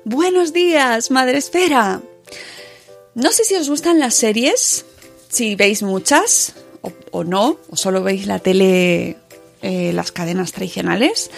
Buenos 0.05 0.53
días, 0.53 1.09
Madre 1.09 1.37
Esfera. 1.39 2.01
No 3.15 3.31
sé 3.31 3.43
si 3.43 3.55
os 3.55 3.69
gustan 3.69 3.99
las 3.99 4.13
series, 4.13 4.85
si 5.29 5.55
veis 5.55 5.81
muchas 5.81 6.53
o, 7.11 7.23
no, 7.23 7.57
o 7.71 7.75
solo 7.75 8.03
veis 8.03 8.27
la 8.27 8.37
tele, 8.37 9.17
eh, 9.63 9.91
las 9.91 10.11
cadenas 10.11 10.51
tradicionales, 10.51 11.31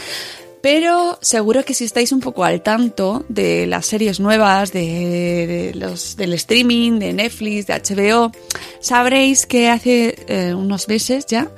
pero 0.61 1.17
seguro 1.21 1.65
que 1.65 1.73
si 1.73 1.85
estáis 1.85 2.11
un 2.11 2.19
poco 2.19 2.43
al 2.43 2.61
tanto 2.61 3.25
de 3.29 3.65
las 3.67 3.85
series 3.85 4.19
nuevas, 4.19 4.71
de, 4.71 5.71
los, 5.75 6.15
del 6.15 6.33
streaming, 6.33 6.99
de 6.99 7.13
Netflix, 7.13 7.67
de 7.67 7.73
HBO, 7.73 8.31
sabréis 8.79 9.45
que 9.45 9.69
hace 9.69 10.15
eh, 10.27 10.53
unos 10.53 10.87
meses 10.87 11.25
ya 11.25 11.49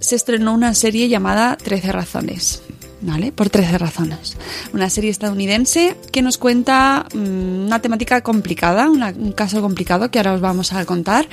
se 0.00 0.16
estrenó 0.16 0.54
una 0.54 0.74
serie 0.74 1.08
llamada 1.08 1.56
13 1.56 1.92
razones. 1.92 2.62
¿Vale? 3.02 3.30
Por 3.30 3.50
13 3.50 3.76
razones. 3.76 4.38
Una 4.72 4.88
serie 4.88 5.10
estadounidense 5.10 5.96
que 6.10 6.22
nos 6.22 6.38
cuenta 6.38 7.06
mm, 7.12 7.66
una 7.66 7.80
temática 7.82 8.22
complicada, 8.22 8.88
un 8.88 9.32
caso 9.32 9.60
complicado 9.60 10.10
que 10.10 10.18
ahora 10.18 10.32
os 10.32 10.40
vamos 10.40 10.72
a 10.72 10.84
contar. 10.86 11.28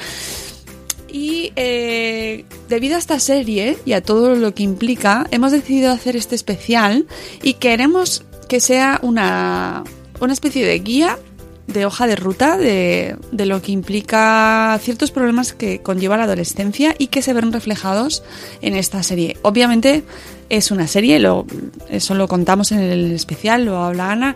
Y 1.13 1.53
eh, 1.55 2.43
debido 2.67 2.95
a 2.95 2.99
esta 2.99 3.19
serie 3.19 3.77
y 3.85 3.93
a 3.93 4.01
todo 4.01 4.33
lo 4.33 4.55
que 4.55 4.63
implica, 4.63 5.27
hemos 5.29 5.51
decidido 5.51 5.91
hacer 5.91 6.17
este 6.17 6.33
especial 6.33 7.05
y 7.43 7.53
queremos 7.53 8.25
que 8.49 8.59
sea 8.59 8.99
una, 9.03 9.83
una 10.19 10.33
especie 10.33 10.65
de 10.65 10.79
guía 10.79 11.19
de 11.67 11.85
hoja 11.85 12.07
de 12.07 12.15
ruta 12.15 12.57
de, 12.57 13.15
de 13.31 13.45
lo 13.45 13.61
que 13.61 13.71
implica 13.71 14.77
ciertos 14.81 15.11
problemas 15.11 15.53
que 15.53 15.81
conlleva 15.81 16.17
la 16.17 16.23
adolescencia 16.23 16.95
y 16.97 17.07
que 17.07 17.21
se 17.21 17.33
ven 17.33 17.53
reflejados 17.53 18.23
en 18.61 18.75
esta 18.75 19.01
serie. 19.03 19.37
Obviamente 19.43 20.03
es 20.49 20.71
una 20.71 20.87
serie, 20.87 21.19
lo, 21.19 21.45
eso 21.89 22.15
lo 22.15 22.27
contamos 22.27 22.71
en 22.71 22.79
el 22.79 23.11
especial, 23.11 23.65
lo 23.65 23.77
habla 23.77 24.11
Ana. 24.11 24.35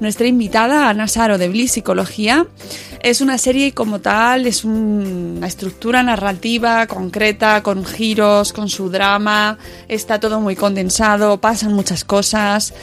Nuestra 0.00 0.26
invitada, 0.26 0.88
Ana 0.88 1.08
Saro 1.08 1.38
de 1.38 1.48
Bliss 1.48 1.72
Psicología, 1.72 2.46
es 3.02 3.20
una 3.20 3.38
serie 3.38 3.68
y 3.68 3.72
como 3.72 4.00
tal, 4.00 4.46
es 4.46 4.64
un- 4.64 5.34
una 5.38 5.46
estructura 5.46 6.02
narrativa 6.02 6.86
concreta, 6.86 7.62
con 7.62 7.84
giros, 7.84 8.52
con 8.52 8.68
su 8.68 8.90
drama, 8.90 9.58
está 9.88 10.20
todo 10.20 10.40
muy 10.40 10.56
condensado, 10.56 11.40
pasan 11.40 11.72
muchas 11.72 12.04
cosas, 12.04 12.74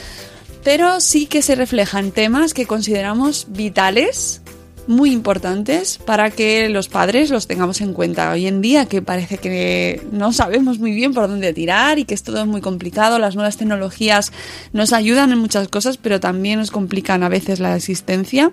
pero 0.63 0.99
sí 0.99 1.25
que 1.25 1.41
se 1.41 1.55
reflejan 1.55 2.11
temas 2.11 2.53
que 2.53 2.65
consideramos 2.65 3.47
vitales, 3.49 4.41
muy 4.89 5.11
importantes, 5.11 5.99
para 5.99 6.31
que 6.31 6.67
los 6.67 6.89
padres 6.89 7.29
los 7.29 7.45
tengamos 7.45 7.79
en 7.79 7.93
cuenta. 7.93 8.31
Hoy 8.31 8.47
en 8.47 8.59
día 8.59 8.87
que 8.87 9.03
parece 9.03 9.37
que 9.37 10.01
no 10.11 10.33
sabemos 10.33 10.79
muy 10.79 10.93
bien 10.93 11.13
por 11.13 11.27
dónde 11.27 11.53
tirar 11.53 11.99
y 11.99 12.05
que 12.05 12.15
es 12.15 12.23
todo 12.23 12.43
muy 12.47 12.59
complicado, 12.59 13.19
las 13.19 13.35
nuevas 13.35 13.55
tecnologías 13.55 14.33
nos 14.73 14.91
ayudan 14.91 15.31
en 15.31 15.37
muchas 15.37 15.67
cosas, 15.67 15.97
pero 15.97 16.19
también 16.19 16.57
nos 16.57 16.71
complican 16.71 17.21
a 17.21 17.29
veces 17.29 17.59
la 17.59 17.75
existencia. 17.75 18.51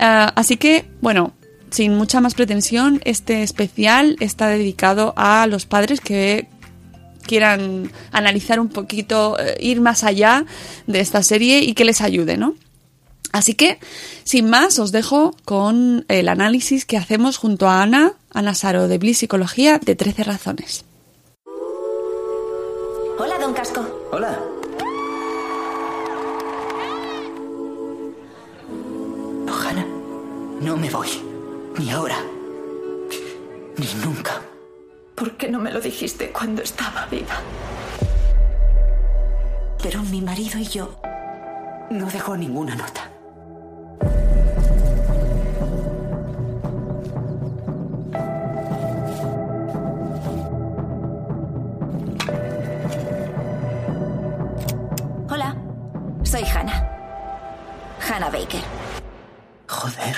Ah, 0.00 0.32
así 0.34 0.56
que, 0.56 0.84
bueno, 1.00 1.32
sin 1.70 1.94
mucha 1.94 2.20
más 2.20 2.34
pretensión, 2.34 3.00
este 3.04 3.44
especial 3.44 4.16
está 4.18 4.48
dedicado 4.48 5.14
a 5.16 5.46
los 5.46 5.64
padres 5.64 6.00
que 6.00 6.48
quieran 7.24 7.92
analizar 8.10 8.58
un 8.58 8.68
poquito, 8.68 9.38
eh, 9.38 9.58
ir 9.60 9.80
más 9.80 10.02
allá 10.02 10.44
de 10.88 10.98
esta 10.98 11.22
serie 11.22 11.60
y 11.60 11.74
que 11.74 11.84
les 11.84 12.00
ayude, 12.00 12.36
¿no? 12.36 12.56
Así 13.32 13.54
que, 13.54 13.78
sin 14.24 14.50
más, 14.50 14.78
os 14.78 14.92
dejo 14.92 15.34
con 15.46 16.04
el 16.08 16.28
análisis 16.28 16.84
que 16.84 16.98
hacemos 16.98 17.38
junto 17.38 17.66
a 17.66 17.82
Ana, 17.82 18.12
Ana 18.30 18.54
Saro 18.54 18.88
de 18.88 18.98
Bliss 18.98 19.18
Psicología, 19.18 19.78
de 19.78 19.96
13 19.96 20.24
razones. 20.24 20.84
Hola, 23.18 23.38
don 23.38 23.54
Casco. 23.54 24.08
Hola. 24.12 24.38
No, 29.46 29.54
Hannah. 29.54 29.86
No 30.60 30.76
me 30.76 30.90
voy. 30.90 31.08
Ni 31.78 31.90
ahora. 31.90 32.18
Ni 33.78 33.86
nunca. 34.04 34.42
¿Por 35.14 35.38
qué 35.38 35.48
no 35.48 35.58
me 35.58 35.72
lo 35.72 35.80
dijiste 35.80 36.30
cuando 36.32 36.62
estaba 36.62 37.06
viva? 37.06 37.40
Pero 39.82 40.02
mi 40.02 40.20
marido 40.20 40.58
y 40.58 40.66
yo 40.66 41.00
no 41.90 42.10
dejó 42.10 42.36
ninguna 42.36 42.74
nota. 42.74 43.11
Soy 56.32 56.44
Hannah. 56.44 56.82
Hannah 58.00 58.30
Baker. 58.30 58.62
Joder. 59.68 60.16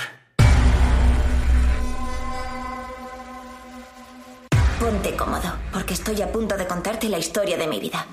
Ponte 4.78 5.16
cómodo, 5.16 5.52
porque 5.72 5.94
estoy 5.94 6.22
a 6.22 6.30
punto 6.30 6.56
de 6.56 6.68
contarte 6.68 7.08
la 7.08 7.18
historia 7.18 7.56
de 7.56 7.66
mi 7.66 7.80
vida. 7.80 8.06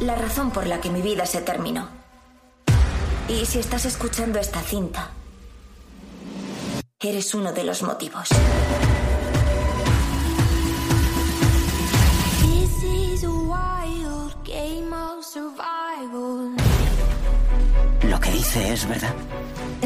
La 0.00 0.14
razón 0.14 0.50
por 0.50 0.66
la 0.66 0.78
que 0.78 0.90
mi 0.90 1.00
vida 1.00 1.24
se 1.24 1.40
terminó. 1.40 1.88
Y 3.26 3.46
si 3.46 3.58
estás 3.60 3.86
escuchando 3.86 4.38
esta 4.38 4.60
cinta, 4.60 5.08
eres 7.00 7.34
uno 7.34 7.54
de 7.54 7.64
los 7.64 7.82
motivos. 7.82 8.28
Dice 18.44 18.72
es 18.72 18.86
verdad. 18.88 19.14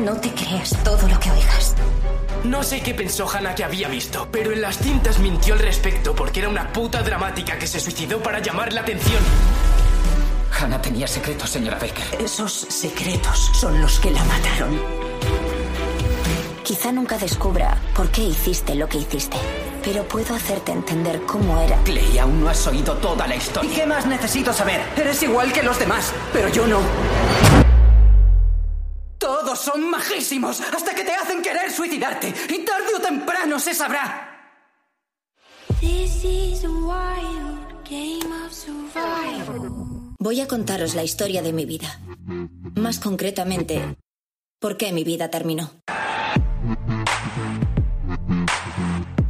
No 0.02 0.14
te 0.16 0.31
creas 0.32 0.76
todo 0.84 1.08
lo 1.08 1.19
que 1.20 1.31
oigas. 1.31 1.75
No 2.44 2.62
sé 2.62 2.81
qué 2.81 2.93
pensó 2.94 3.28
Hannah 3.28 3.55
que 3.55 3.64
había 3.64 3.88
visto, 3.88 4.28
pero 4.32 4.52
en 4.52 4.60
las 4.62 4.78
cintas 4.78 5.19
mintió 5.19 5.55
al 5.55 5.60
respecto 5.60 6.14
porque 6.14 6.40
era 6.40 6.49
una 6.49 6.72
puta 6.72 7.02
dramática 7.02 7.56
que 7.58 7.66
se 7.66 7.78
suicidó 7.81 8.20
para 8.22 8.40
llamar 8.40 8.72
la 8.72 8.81
atención. 8.82 9.22
Hannah 10.60 10.81
tenía 10.82 11.06
secretos, 11.06 11.50
señora 11.50 11.78
Baker. 11.78 12.20
Esos 12.20 12.52
secretos 12.52 13.50
son 13.55 13.81
los 13.81 13.99
que 14.00 14.10
la 14.10 14.22
mataron. 14.25 14.81
Quizá 16.64 16.93
nunca 16.93 17.16
descubra 17.16 17.76
por 17.94 18.08
qué 18.10 18.22
hiciste 18.22 18.75
lo 18.75 18.88
que 18.88 18.99
hiciste, 18.99 19.37
pero 19.84 20.02
puedo 20.05 20.34
hacerte 20.34 20.72
entender 20.72 21.22
cómo 21.22 21.60
era. 21.60 21.76
Clay, 21.84 22.19
aún 22.19 22.40
no 22.43 22.50
has 22.50 22.66
oído 22.66 22.94
toda 22.96 23.26
la 23.26 23.34
¿Y 23.37 23.38
historia. 23.38 23.70
qué 23.75 23.87
más 23.87 24.05
necesito 24.06 24.52
saber? 24.52 24.81
Eres 24.96 25.22
igual 25.22 25.52
que 25.52 25.62
los 25.62 25.78
demás, 25.78 26.12
pero 26.32 26.49
yo 26.49 26.66
no. 26.66 26.78
Todos 29.58 29.75
son 29.75 29.90
majísimos 29.90 30.60
hasta 30.60 30.94
que 30.94 31.05
te 31.05 31.12
hacen 31.12 31.43
querer 31.43 31.72
suicidarte. 31.72 32.28
Y 32.28 32.64
tarde 32.64 32.94
o 32.96 33.00
temprano 33.00 33.58
se 33.58 33.75
sabrá. 33.75 34.55
This 35.81 36.25
is 36.25 36.64
a 36.64 36.69
wild 36.69 37.66
game 37.88 38.32
of 38.44 38.52
survival. 38.52 40.14
Voy 40.19 40.40
a 40.40 40.46
contaros 40.46 40.94
la 40.94 41.02
historia 41.02 41.43
de 41.43 41.52
mi 41.52 41.64
vida. 41.64 42.00
Más 42.76 43.00
concretamente, 43.00 43.96
por 44.60 44.76
qué 44.76 44.93
mi 44.93 45.02
vida 45.05 45.28
terminó. 45.31 45.70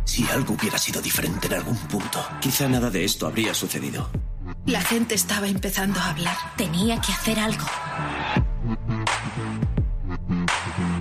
Si 0.05 0.29
algo 0.29 0.55
hubiera 0.55 0.79
sido 0.79 1.01
diferente 1.01 1.47
en 1.47 1.55
algún 1.55 1.79
punto, 1.89 2.27
quizá 2.41 2.69
nada 2.69 2.91
de 2.91 3.05
esto 3.05 3.27
habría 3.27 3.55
sucedido. 3.55 4.11
La 4.67 4.83
gente 4.83 5.15
estaba 5.15 5.49
empezando 5.49 6.01
a 6.01 6.11
hablar. 6.11 6.37
Tenía 6.57 7.01
que 7.01 7.13
hacer 7.13 7.39
algo. 7.39 7.65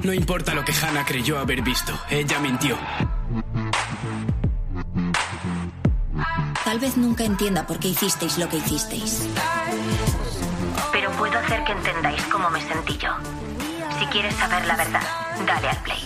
No 0.08 0.14
importa 0.14 0.54
lo 0.54 0.64
que 0.64 0.72
Hannah 0.72 1.04
creyó 1.04 1.38
haber 1.38 1.62
visto, 1.62 1.92
ella 2.10 2.40
mintió. 2.40 2.78
Tal 6.64 6.80
vez 6.80 6.96
nunca 6.96 7.26
entienda 7.26 7.68
por 7.68 7.78
qué 7.78 7.90
hicisteis 7.90 8.38
lo 8.38 8.48
que 8.48 8.56
hicisteis. 8.56 9.28
Pero 10.94 11.12
puedo 11.12 11.38
hacer 11.38 11.62
que 11.66 11.74
entendáis 11.74 12.24
cómo 12.32 12.50
me 12.50 12.62
sentí 12.62 12.98
yo. 12.98 13.10
Si 14.00 14.06
quieres 14.06 14.34
saber 14.36 14.66
la 14.66 14.78
verdad, 14.78 15.04
dale 15.46 15.68
al 15.68 15.84
play. 15.84 16.00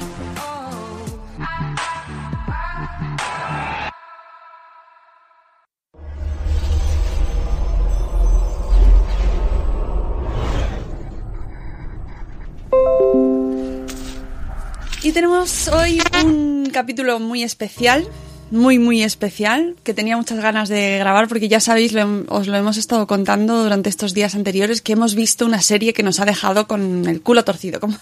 Y 15.03 15.13
tenemos 15.13 15.67
hoy 15.67 15.99
un 16.23 16.69
capítulo 16.71 17.19
muy 17.19 17.41
especial, 17.41 18.07
muy, 18.51 18.77
muy 18.77 19.01
especial, 19.01 19.75
que 19.83 19.95
tenía 19.95 20.15
muchas 20.15 20.39
ganas 20.39 20.69
de 20.69 20.99
grabar 20.99 21.27
porque 21.27 21.47
ya 21.47 21.59
sabéis, 21.59 21.93
lo 21.93 22.23
os 22.27 22.45
lo 22.45 22.55
hemos 22.55 22.77
estado 22.77 23.07
contando 23.07 23.63
durante 23.63 23.89
estos 23.89 24.13
días 24.13 24.35
anteriores, 24.35 24.83
que 24.83 24.93
hemos 24.93 25.15
visto 25.15 25.47
una 25.47 25.59
serie 25.61 25.93
que 25.93 26.03
nos 26.03 26.19
ha 26.19 26.25
dejado 26.25 26.67
con 26.67 27.07
el 27.07 27.21
culo 27.23 27.43
torcido, 27.43 27.79
como 27.79 27.97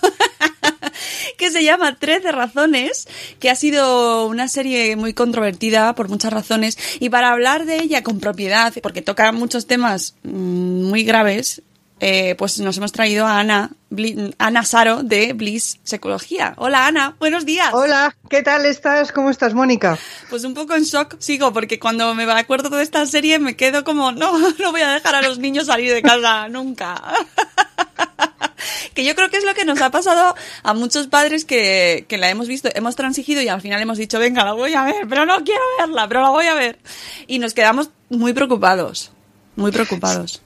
que 1.37 1.49
se 1.51 1.63
llama 1.63 1.95
13 1.97 2.33
razones, 2.33 3.07
que 3.39 3.49
ha 3.49 3.55
sido 3.55 4.27
una 4.27 4.49
serie 4.49 4.97
muy 4.97 5.13
controvertida 5.13 5.95
por 5.95 6.09
muchas 6.09 6.33
razones 6.33 6.77
y 6.99 7.09
para 7.09 7.31
hablar 7.31 7.65
de 7.65 7.81
ella 7.81 8.03
con 8.03 8.19
propiedad, 8.19 8.73
porque 8.83 9.01
toca 9.01 9.31
muchos 9.31 9.67
temas 9.67 10.15
mm, 10.23 10.89
muy 10.89 11.05
graves, 11.05 11.61
eh, 11.99 12.35
pues 12.37 12.59
nos 12.59 12.77
hemos 12.77 12.91
traído 12.91 13.25
a 13.25 13.39
Ana, 13.39 13.71
Bli- 13.91 14.33
Ana 14.37 14.63
Saro 14.63 15.03
de 15.03 15.33
Bliss 15.33 15.79
Psicología. 15.83 16.53
Hola 16.57 16.87
Ana, 16.87 17.15
buenos 17.19 17.45
días. 17.45 17.69
Hola, 17.73 18.15
¿qué 18.29 18.41
tal 18.41 18.65
estás? 18.65 19.11
¿Cómo 19.11 19.29
estás, 19.29 19.53
Mónica? 19.53 19.97
Pues 20.29 20.43
un 20.43 20.53
poco 20.53 20.75
en 20.75 20.83
shock 20.83 21.15
sigo, 21.19 21.51
porque 21.53 21.79
cuando 21.79 22.13
me 22.15 22.23
acuerdo 22.31 22.69
de 22.69 22.83
esta 22.83 23.05
serie 23.05 23.39
me 23.39 23.55
quedo 23.55 23.83
como, 23.83 24.11
no, 24.11 24.37
no 24.59 24.71
voy 24.71 24.81
a 24.81 24.89
dejar 24.91 25.15
a 25.15 25.21
los 25.21 25.39
niños 25.39 25.67
salir 25.67 25.93
de 25.93 26.01
casa 26.01 26.47
nunca. 26.49 27.01
que 28.93 29.03
yo 29.05 29.15
creo 29.15 29.29
que 29.29 29.37
es 29.37 29.43
lo 29.45 29.53
que 29.53 29.65
nos 29.65 29.81
ha 29.81 29.89
pasado 29.91 30.35
a 30.63 30.73
muchos 30.73 31.07
padres 31.07 31.45
que, 31.45 32.05
que 32.07 32.17
la 32.17 32.29
hemos 32.29 32.47
visto, 32.47 32.69
hemos 32.75 32.95
transigido 32.95 33.41
y 33.41 33.47
al 33.47 33.61
final 33.61 33.81
hemos 33.81 33.97
dicho, 33.97 34.19
venga, 34.19 34.43
la 34.45 34.53
voy 34.53 34.73
a 34.73 34.83
ver, 34.83 35.07
pero 35.07 35.25
no 35.25 35.43
quiero 35.43 35.61
verla, 35.79 36.07
pero 36.07 36.21
la 36.21 36.29
voy 36.29 36.45
a 36.47 36.53
ver. 36.53 36.79
Y 37.27 37.39
nos 37.39 37.53
quedamos 37.53 37.89
muy 38.09 38.33
preocupados, 38.33 39.11
muy 39.55 39.71
preocupados. 39.71 40.41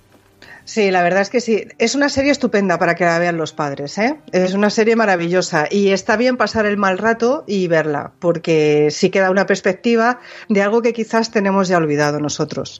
Sí, 0.65 0.91
la 0.91 1.03
verdad 1.03 1.21
es 1.21 1.29
que 1.29 1.41
sí. 1.41 1.67
Es 1.77 1.93
una 1.93 2.09
serie 2.09 2.31
estupenda 2.31 2.79
para 2.79 2.95
que 2.95 3.03
la 3.03 3.19
vean 3.19 3.37
los 3.37 3.51
padres, 3.51 3.97
¿eh? 3.97 4.17
Es 4.31 4.53
una 4.53 4.69
serie 4.69 4.95
maravillosa 4.95 5.67
y 5.69 5.89
está 5.89 6.15
bien 6.15 6.37
pasar 6.37 6.65
el 6.65 6.77
mal 6.77 6.97
rato 6.97 7.43
y 7.47 7.67
verla, 7.67 8.13
porque 8.19 8.87
sí 8.89 9.09
que 9.09 9.19
da 9.19 9.29
una 9.29 9.45
perspectiva 9.45 10.19
de 10.47 10.61
algo 10.61 10.81
que 10.81 10.93
quizás 10.93 11.31
tenemos 11.31 11.67
ya 11.67 11.77
olvidado 11.77 12.19
nosotros. 12.19 12.79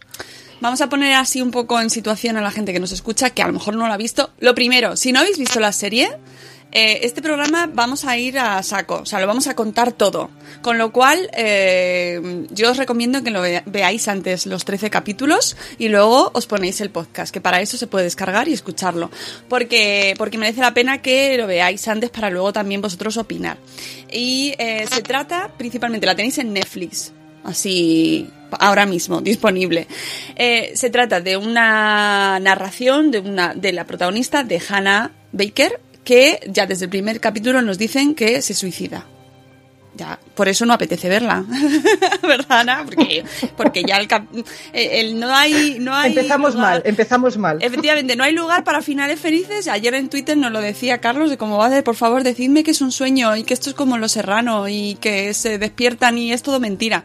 Vamos 0.62 0.80
a 0.80 0.88
poner 0.88 1.14
así 1.16 1.42
un 1.42 1.52
poco 1.52 1.82
en 1.82 1.90
situación 1.90 2.38
a 2.38 2.42
la 2.42 2.50
gente 2.50 2.72
que 2.72 2.80
nos 2.80 2.94
escucha, 2.94 3.32
que 3.32 3.42
a 3.42 3.48
lo 3.48 3.54
mejor 3.54 3.76
no 3.76 3.86
lo 3.86 3.92
ha 3.92 3.98
visto. 3.98 4.32
Lo 4.40 4.56
primero, 4.56 4.96
si 4.96 5.12
no 5.12 5.20
habéis 5.20 5.38
visto 5.38 5.60
la 5.60 5.74
serie, 5.74 6.10
eh, 6.76 7.06
este 7.06 7.22
programa 7.22 7.70
vamos 7.72 8.04
a 8.04 8.18
ir 8.18 8.40
a 8.40 8.64
saco, 8.64 9.02
o 9.02 9.06
sea, 9.06 9.20
lo 9.20 9.28
vamos 9.28 9.46
a 9.46 9.56
contar 9.56 9.92
todo. 9.92 10.32
Con 10.64 10.80
lo 10.80 10.92
cual, 10.92 11.30
eh, 11.38 12.48
yo 12.50 12.72
os 12.72 12.78
recomiendo 12.78 13.24
que 13.24 13.30
lo 13.30 13.42
veáis 13.42 14.08
antes 14.08 14.48
los 14.48 14.66
13 14.66 14.90
capítulos 14.90 15.56
y 15.78 15.90
luego 15.90 16.32
os 16.34 16.48
ponéis 16.48 16.82
el 16.82 16.90
podcast, 16.90 17.32
que 17.32 17.42
para 17.42 17.62
eso 17.62 17.78
se 17.78 17.86
puede 17.86 18.06
descargar 18.06 18.48
y 18.48 18.54
escucharlo. 18.54 19.12
Porque, 19.50 20.16
porque 20.18 20.40
merece 20.40 20.62
la 20.62 20.74
pena 20.74 21.00
que 21.04 21.38
lo 21.38 21.46
veáis 21.46 21.88
antes 21.88 22.10
para 22.10 22.32
luego 22.32 22.52
también 22.52 22.82
vosotros 22.82 23.18
opinar. 23.18 23.58
Y 24.12 24.56
eh, 24.58 24.88
se 24.92 25.04
trata 25.04 25.52
principalmente, 25.56 26.08
la 26.08 26.16
tenéis 26.16 26.40
en 26.40 26.54
Netflix, 26.54 27.14
así 27.44 28.28
ahora 28.60 28.88
mismo 28.88 29.22
disponible. 29.22 29.88
Se 30.36 30.90
trata 30.90 31.22
de 31.22 31.38
una 31.38 32.40
narración 32.40 33.12
de 33.12 33.20
una 33.20 33.54
de 33.54 33.74
la 33.74 33.86
protagonista 33.86 34.44
de 34.44 34.60
Hannah 34.68 35.12
Baker 35.32 35.80
que 36.04 36.40
ya 36.48 36.66
desde 36.66 36.86
el 36.86 36.90
primer 36.92 37.20
capítulo 37.20 37.62
nos 37.62 37.78
dicen 37.78 38.16
que 38.16 38.42
se 38.42 38.54
suicida. 38.54 39.06
Ya, 39.96 40.20
por 40.34 40.48
eso 40.50 40.66
no 40.66 40.74
apetece 40.74 41.08
verla, 41.08 41.46
¿verdad, 42.24 42.62
Ana? 42.62 42.82
Porque, 42.84 43.24
porque 43.56 43.84
ya 43.84 43.98
el, 43.98 44.08
cap- 44.08 44.26
eh, 44.74 45.02
el- 45.02 45.20
no 45.20 45.32
hay, 45.36 45.78
no 45.80 45.94
hay 45.96 46.10
Empezamos 46.14 46.56
lugar- 46.56 46.72
mal, 46.72 46.82
empezamos 46.84 47.38
mal. 47.38 47.58
Efectivamente, 47.62 48.16
no 48.16 48.24
hay 48.24 48.34
lugar 48.34 48.64
para 48.64 48.82
finales 48.82 49.20
felices. 49.20 49.68
Ayer 49.68 49.94
en 49.94 50.10
Twitter 50.10 50.36
nos 50.36 50.52
lo 50.52 50.62
decía 50.62 50.98
Carlos 51.00 51.30
de 51.30 51.38
cómo 51.38 51.58
va 51.60 51.68
a 51.68 51.70
ser, 51.70 51.84
por 51.84 51.94
favor, 51.96 52.24
decidme 52.24 52.64
que 52.64 52.72
es 52.72 52.82
un 52.82 52.92
sueño 52.92 53.36
y 53.36 53.44
que 53.44 53.54
esto 53.54 53.70
es 53.70 53.76
como 53.76 54.00
Los 54.00 54.14
Serrano 54.14 54.68
y 54.68 54.96
que 55.00 55.32
se 55.36 55.60
despiertan 55.60 56.18
y 56.18 56.34
es 56.34 56.42
todo 56.42 56.60
mentira. 56.60 57.04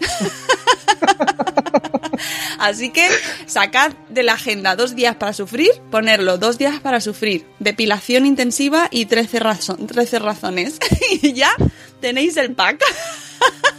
Así 2.58 2.90
que 2.90 3.08
sacad 3.46 3.92
de 4.08 4.22
la 4.24 4.32
agenda 4.34 4.74
dos 4.74 4.96
días 4.96 5.14
para 5.16 5.32
sufrir, 5.32 5.70
ponerlo 5.90 6.38
dos 6.38 6.58
días 6.58 6.80
para 6.80 7.00
sufrir, 7.00 7.46
depilación 7.60 8.26
intensiva 8.26 8.88
y 8.90 9.06
13, 9.06 9.40
razon- 9.40 9.86
13 9.86 10.18
razones. 10.18 10.78
y 11.22 11.32
ya 11.34 11.52
tenéis 12.00 12.36
el 12.36 12.54
pack. 12.54 12.82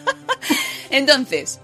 Entonces, 0.89 1.59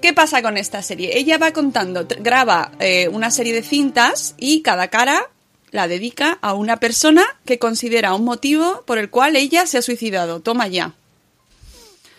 ¿Qué 0.00 0.12
pasa 0.12 0.42
con 0.42 0.58
esta 0.58 0.82
serie? 0.82 1.16
Ella 1.16 1.38
va 1.38 1.52
contando, 1.54 2.06
graba 2.20 2.72
eh, 2.78 3.08
una 3.08 3.30
serie 3.30 3.54
de 3.54 3.62
cintas 3.62 4.34
y 4.36 4.60
cada 4.60 4.88
cara 4.88 5.30
la 5.70 5.88
dedica 5.88 6.36
a 6.42 6.52
una 6.52 6.76
persona 6.76 7.24
que 7.46 7.58
considera 7.58 8.12
un 8.12 8.22
motivo 8.22 8.82
por 8.86 8.98
el 8.98 9.08
cual 9.08 9.34
ella 9.34 9.66
se 9.66 9.78
ha 9.78 9.82
suicidado. 9.82 10.40
Toma 10.40 10.68
ya. 10.68 10.92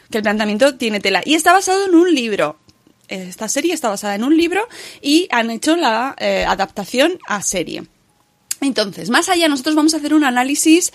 Que 0.09 0.17
el 0.17 0.23
planteamiento 0.23 0.75
tiene 0.75 0.99
tela. 0.99 1.21
Y 1.25 1.35
está 1.35 1.53
basado 1.53 1.85
en 1.85 1.95
un 1.95 2.13
libro. 2.13 2.57
Esta 3.07 3.47
serie 3.47 3.73
está 3.73 3.89
basada 3.89 4.15
en 4.15 4.23
un 4.23 4.35
libro 4.35 4.67
y 5.01 5.27
han 5.29 5.51
hecho 5.51 5.75
la 5.75 6.15
eh, 6.17 6.43
adaptación 6.47 7.19
a 7.27 7.41
serie. 7.41 7.83
Entonces, 8.61 9.09
más 9.09 9.29
allá, 9.29 9.47
nosotros 9.47 9.75
vamos 9.75 9.93
a 9.93 9.97
hacer 9.97 10.13
un 10.13 10.23
análisis 10.23 10.91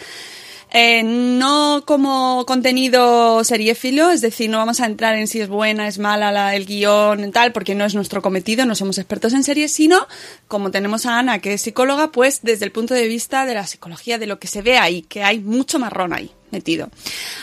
eh, 0.73 1.03
no 1.03 1.83
como 1.85 2.45
contenido 2.47 3.43
seriéfilo, 3.43 4.11
es 4.11 4.21
decir, 4.21 4.49
no 4.49 4.59
vamos 4.59 4.81
a 4.81 4.87
entrar 4.87 5.17
en 5.17 5.27
si 5.27 5.41
es 5.41 5.49
buena, 5.49 5.89
es 5.89 5.99
mala 5.99 6.31
la, 6.31 6.55
el 6.55 6.65
guion, 6.65 7.33
tal, 7.33 7.53
porque 7.53 7.75
no 7.75 7.85
es 7.85 7.97
nuestro 7.97 8.23
cometido, 8.23 8.65
no 8.65 8.77
somos 8.77 8.99
expertos 8.99 9.33
en 9.33 9.43
series, 9.43 9.73
sino, 9.73 10.07
como 10.47 10.71
tenemos 10.71 11.07
a 11.07 11.19
Ana, 11.19 11.41
que 11.41 11.55
es 11.55 11.63
psicóloga, 11.63 12.13
pues 12.13 12.41
desde 12.43 12.67
el 12.67 12.73
punto 12.73 12.95
de 12.95 13.09
vista 13.09 13.47
de 13.47 13.55
la 13.55 13.67
psicología, 13.67 14.19
de 14.19 14.27
lo 14.27 14.39
que 14.39 14.47
se 14.47 14.63
ve 14.63 14.79
ahí, 14.79 15.03
que 15.03 15.25
hay 15.25 15.41
mucho 15.41 15.81
marrón 15.81 16.13
ahí 16.13 16.31
metido. 16.53 16.89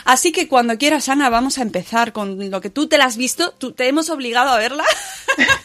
Así 0.04 0.32
que 0.32 0.48
cuando 0.48 0.76
quieras, 0.78 1.08
Ana, 1.08 1.28
vamos 1.30 1.58
a 1.58 1.62
empezar 1.62 2.12
con 2.12 2.50
lo 2.50 2.60
que 2.60 2.70
tú 2.70 2.88
te 2.88 2.98
la 2.98 3.04
has 3.06 3.16
visto, 3.16 3.52
tú 3.58 3.72
te 3.72 3.88
hemos 3.88 4.10
obligado 4.10 4.50
a 4.50 4.58
verla. 4.58 4.84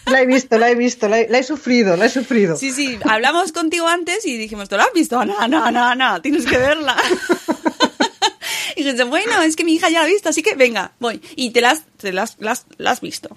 La 0.05 0.21
he 0.21 0.25
visto, 0.27 0.59
la 0.59 0.69
he 0.69 0.75
visto, 0.75 1.07
la 1.07 1.21
he, 1.21 1.27
la 1.29 1.39
he 1.39 1.43
sufrido, 1.43 1.97
la 1.97 2.05
he 2.05 2.09
sufrido. 2.09 2.55
Sí, 2.55 2.71
sí, 2.71 3.00
hablamos 3.09 3.51
contigo 3.51 3.88
antes 3.88 4.23
y 4.27 4.38
dijimos, 4.38 4.69
¿tú 4.69 4.75
la 4.77 4.83
has 4.83 4.93
visto? 4.93 5.23
No, 5.25 5.47
no, 5.47 5.71
no, 5.71 5.95
no, 5.95 6.21
tienes 6.21 6.45
que 6.45 6.57
verla. 6.57 6.95
y 8.75 8.83
dijiste, 8.83 9.03
bueno, 9.05 9.41
es 9.41 9.55
que 9.55 9.63
mi 9.63 9.73
hija 9.73 9.89
ya 9.89 10.00
la 10.00 10.05
ha 10.05 10.07
visto, 10.07 10.29
así 10.29 10.43
que 10.43 10.55
venga, 10.55 10.91
voy. 11.00 11.21
Y 11.35 11.51
te 11.51 11.62
la 11.62 11.71
has, 11.71 11.83
te 11.97 12.12
la 12.12 12.23
has, 12.23 12.38
la 12.77 12.91
has- 12.91 13.01
visto. 13.01 13.35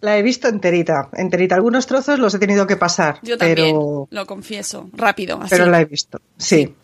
La 0.00 0.18
he 0.18 0.22
visto 0.22 0.48
enterita, 0.48 1.08
enterita. 1.14 1.54
Algunos 1.54 1.86
trozos 1.86 2.18
los 2.18 2.34
he 2.34 2.38
tenido 2.38 2.66
que 2.66 2.76
pasar, 2.76 3.20
Yo 3.22 3.38
también, 3.38 3.68
pero, 3.68 4.08
lo 4.10 4.26
confieso, 4.26 4.90
rápido, 4.92 5.38
así. 5.40 5.50
pero 5.50 5.66
la 5.66 5.80
he 5.80 5.84
visto. 5.84 6.20
Sí. 6.36 6.74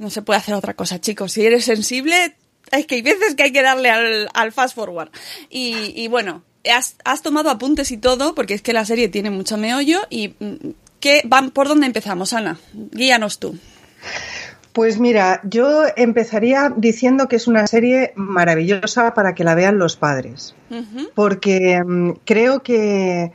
No 0.00 0.08
se 0.08 0.22
puede 0.22 0.38
hacer 0.38 0.54
otra 0.54 0.72
cosa, 0.72 0.98
chicos. 0.98 1.32
Si 1.32 1.44
eres 1.44 1.66
sensible, 1.66 2.34
es 2.72 2.86
que 2.86 2.94
hay 2.94 3.02
veces 3.02 3.34
que 3.34 3.42
hay 3.42 3.52
que 3.52 3.60
darle 3.60 3.90
al, 3.90 4.30
al 4.32 4.50
fast 4.50 4.74
forward. 4.74 5.10
Y, 5.50 5.92
y 5.94 6.08
bueno, 6.08 6.42
has, 6.74 6.96
has 7.04 7.20
tomado 7.20 7.50
apuntes 7.50 7.90
y 7.90 7.98
todo, 7.98 8.34
porque 8.34 8.54
es 8.54 8.62
que 8.62 8.72
la 8.72 8.86
serie 8.86 9.10
tiene 9.10 9.30
mucho 9.30 9.58
meollo. 9.58 10.00
¿Y 10.08 10.34
mm, 10.38 10.70
qué, 11.00 11.20
van, 11.26 11.50
por 11.50 11.68
dónde 11.68 11.86
empezamos, 11.86 12.32
Ana? 12.32 12.58
Guíanos 12.72 13.38
tú. 13.38 13.58
Pues 14.72 14.98
mira, 14.98 15.42
yo 15.44 15.82
empezaría 15.96 16.72
diciendo 16.74 17.28
que 17.28 17.36
es 17.36 17.46
una 17.46 17.66
serie 17.66 18.12
maravillosa 18.14 19.12
para 19.12 19.34
que 19.34 19.44
la 19.44 19.54
vean 19.54 19.78
los 19.78 19.96
padres, 19.96 20.54
porque 21.14 21.82
mm, 21.84 22.12
creo 22.24 22.62
que, 22.62 23.32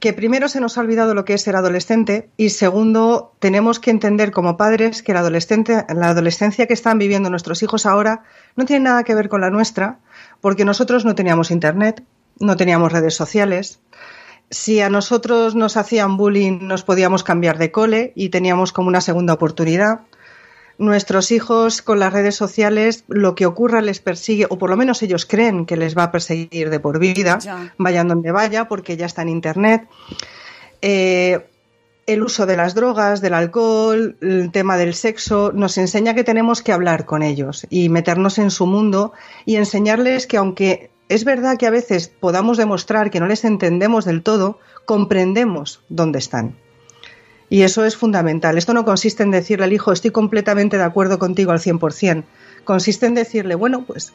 que 0.00 0.12
primero 0.12 0.48
se 0.48 0.60
nos 0.60 0.78
ha 0.78 0.80
olvidado 0.80 1.14
lo 1.14 1.24
que 1.24 1.34
es 1.34 1.42
ser 1.42 1.56
adolescente 1.56 2.30
y 2.36 2.50
segundo 2.50 3.32
tenemos 3.40 3.80
que 3.80 3.90
entender 3.90 4.30
como 4.30 4.56
padres 4.56 5.02
que 5.02 5.12
la, 5.12 5.20
adolescencia 5.20 6.66
que 6.66 6.74
están 6.74 6.98
viviendo 6.98 7.30
nuestros 7.30 7.62
hijos 7.62 7.84
ahora 7.84 8.22
no 8.54 8.64
tiene 8.64 8.84
nada 8.84 9.04
que 9.04 9.14
ver 9.14 9.28
con 9.28 9.40
la 9.40 9.50
nuestra, 9.50 9.98
porque 10.40 10.64
nosotros 10.64 11.04
no 11.04 11.14
teníamos 11.14 11.50
internet, 11.50 12.04
no 12.38 12.56
teníamos 12.56 12.92
redes 12.92 13.14
sociales, 13.14 13.80
si 14.50 14.80
a 14.80 14.88
nosotros 14.88 15.54
nos 15.54 15.76
hacían 15.76 16.16
bullying 16.16 16.60
nos 16.62 16.82
podíamos 16.82 17.22
cambiar 17.22 17.58
de 17.58 17.70
cole 17.70 18.12
y 18.14 18.30
teníamos 18.30 18.72
como 18.72 18.88
una 18.88 19.00
segunda 19.00 19.34
oportunidad. 19.34 20.00
Nuestros 20.78 21.32
hijos 21.32 21.82
con 21.82 21.98
las 21.98 22.12
redes 22.12 22.36
sociales 22.36 23.04
lo 23.08 23.34
que 23.34 23.46
ocurra 23.46 23.80
les 23.80 23.98
persigue, 23.98 24.46
o 24.48 24.58
por 24.58 24.70
lo 24.70 24.76
menos 24.76 25.02
ellos 25.02 25.26
creen 25.26 25.66
que 25.66 25.76
les 25.76 25.98
va 25.98 26.04
a 26.04 26.12
perseguir 26.12 26.70
de 26.70 26.78
por 26.78 27.00
vida, 27.00 27.40
vayan 27.78 28.06
donde 28.06 28.30
vaya, 28.30 28.68
porque 28.68 28.96
ya 28.96 29.06
está 29.06 29.22
en 29.22 29.28
Internet. 29.28 29.88
Eh, 30.80 31.44
el 32.06 32.22
uso 32.22 32.46
de 32.46 32.56
las 32.56 32.76
drogas, 32.76 33.20
del 33.20 33.34
alcohol, 33.34 34.16
el 34.20 34.52
tema 34.52 34.76
del 34.76 34.94
sexo, 34.94 35.50
nos 35.52 35.76
enseña 35.78 36.14
que 36.14 36.22
tenemos 36.22 36.62
que 36.62 36.72
hablar 36.72 37.06
con 37.06 37.22
ellos 37.22 37.66
y 37.70 37.88
meternos 37.88 38.38
en 38.38 38.52
su 38.52 38.66
mundo 38.66 39.12
y 39.44 39.56
enseñarles 39.56 40.28
que 40.28 40.36
aunque 40.36 40.90
es 41.08 41.24
verdad 41.24 41.58
que 41.58 41.66
a 41.66 41.70
veces 41.70 42.08
podamos 42.08 42.56
demostrar 42.56 43.10
que 43.10 43.18
no 43.18 43.26
les 43.26 43.44
entendemos 43.44 44.04
del 44.04 44.22
todo, 44.22 44.60
comprendemos 44.86 45.82
dónde 45.88 46.20
están. 46.20 46.56
Y 47.50 47.62
eso 47.62 47.84
es 47.84 47.96
fundamental. 47.96 48.58
Esto 48.58 48.74
no 48.74 48.84
consiste 48.84 49.22
en 49.22 49.30
decirle 49.30 49.64
al 49.64 49.72
hijo, 49.72 49.92
estoy 49.92 50.10
completamente 50.10 50.76
de 50.76 50.84
acuerdo 50.84 51.18
contigo 51.18 51.52
al 51.52 51.60
100%. 51.60 52.24
Consiste 52.64 53.06
en 53.06 53.14
decirle, 53.14 53.54
bueno, 53.54 53.84
pues 53.86 54.12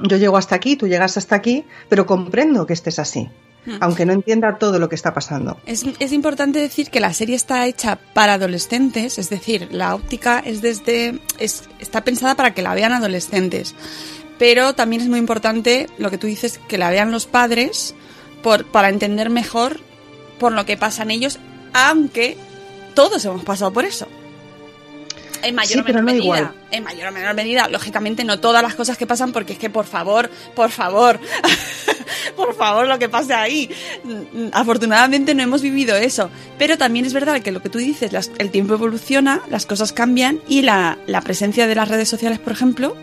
yo 0.00 0.16
llego 0.16 0.36
hasta 0.36 0.54
aquí, 0.54 0.76
tú 0.76 0.88
llegas 0.88 1.16
hasta 1.16 1.36
aquí, 1.36 1.64
pero 1.88 2.06
comprendo 2.06 2.66
que 2.66 2.72
estés 2.72 2.98
así, 2.98 3.28
hmm. 3.66 3.76
aunque 3.80 4.06
no 4.06 4.12
entienda 4.12 4.56
todo 4.58 4.78
lo 4.78 4.88
que 4.88 4.94
está 4.94 5.12
pasando. 5.12 5.58
Es, 5.66 5.84
es, 5.98 6.12
importante 6.12 6.58
decir 6.58 6.88
que 6.90 7.00
la 7.00 7.12
serie 7.12 7.36
está 7.36 7.66
hecha 7.66 7.98
para 8.14 8.34
adolescentes, 8.34 9.18
es 9.18 9.28
decir, 9.28 9.68
la 9.70 9.94
óptica 9.94 10.38
es 10.38 10.62
desde, 10.62 11.20
es, 11.38 11.64
está 11.78 12.02
pensada 12.02 12.34
para 12.34 12.54
que 12.54 12.62
la 12.62 12.74
vean 12.74 12.92
adolescentes 12.92 13.74
pero 14.38 14.74
también 14.74 15.02
es 15.02 15.08
muy 15.08 15.18
importante 15.18 15.88
lo 15.98 16.10
que 16.10 16.18
tú 16.18 16.26
dices, 16.26 16.58
que 16.68 16.78
la 16.78 16.90
vean 16.90 17.12
los 17.12 17.26
padres 17.26 17.94
por, 18.42 18.66
para 18.66 18.88
entender 18.88 19.30
mejor 19.30 19.80
por 20.38 20.52
lo 20.52 20.66
que 20.66 20.76
pasan 20.76 21.10
ellos, 21.10 21.38
aunque 21.72 22.36
todos 22.94 23.24
hemos 23.24 23.44
pasado 23.44 23.72
por 23.72 23.84
eso. 23.84 24.06
En 25.42 25.54
mayor 25.54 25.80
o 25.80 25.84
menor 25.84 26.02
medida. 26.04 26.54
En 26.70 26.84
mayor 26.84 27.08
o 27.08 27.12
menor 27.12 27.34
medida. 27.34 27.68
Lógicamente 27.68 28.24
no 28.24 28.40
todas 28.40 28.62
las 28.62 28.74
cosas 28.74 28.96
que 28.96 29.06
pasan, 29.06 29.32
porque 29.32 29.52
es 29.52 29.58
que 29.58 29.68
por 29.68 29.84
favor, 29.84 30.30
por 30.54 30.70
favor, 30.70 31.20
por 32.36 32.54
favor, 32.54 32.86
lo 32.86 32.98
que 32.98 33.10
pasa 33.10 33.42
ahí. 33.42 33.68
Afortunadamente 34.52 35.34
no 35.34 35.42
hemos 35.42 35.60
vivido 35.60 35.96
eso. 35.96 36.30
Pero 36.56 36.78
también 36.78 37.04
es 37.04 37.12
verdad 37.12 37.42
que 37.42 37.52
lo 37.52 37.60
que 37.60 37.68
tú 37.68 37.78
dices, 37.78 38.30
el 38.38 38.50
tiempo 38.50 38.74
evoluciona, 38.74 39.42
las 39.50 39.66
cosas 39.66 39.92
cambian 39.92 40.40
y 40.48 40.62
la, 40.62 40.96
la 41.06 41.20
presencia 41.20 41.66
de 41.66 41.74
las 41.74 41.88
redes 41.88 42.08
sociales, 42.08 42.38
por 42.38 42.54
ejemplo, 42.54 42.96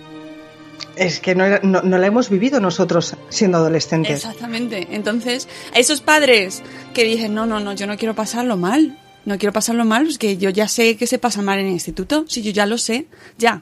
es 0.95 1.19
que 1.19 1.35
no, 1.35 1.47
la 1.47 2.07
hemos 2.07 2.29
vivido 2.29 2.59
nosotros 2.59 3.15
siendo 3.29 3.59
adolescentes. 3.59 4.25
Exactamente. 4.25 4.87
Entonces, 4.91 5.47
a 5.73 5.79
esos 5.79 6.01
padres 6.01 6.61
que 6.93 7.03
dicen, 7.03 7.33
no, 7.33 7.45
no, 7.45 7.59
no, 7.59 7.73
yo 7.73 7.87
no 7.87 7.97
quiero 7.97 8.13
pasarlo 8.13 8.57
mal, 8.57 8.97
no 9.25 9.37
quiero 9.37 9.53
pasarlo 9.53 9.85
mal, 9.85 10.07
es 10.07 10.17
que 10.17 10.37
yo 10.37 10.49
ya 10.49 10.67
sé 10.67 10.97
que 10.97 11.07
se 11.07 11.19
pasa 11.19 11.41
mal 11.41 11.59
en 11.59 11.67
el 11.67 11.73
instituto, 11.73 12.25
sí, 12.27 12.41
yo 12.41 12.51
ya 12.51 12.65
lo 12.65 12.77
sé, 12.77 13.07
ya. 13.37 13.61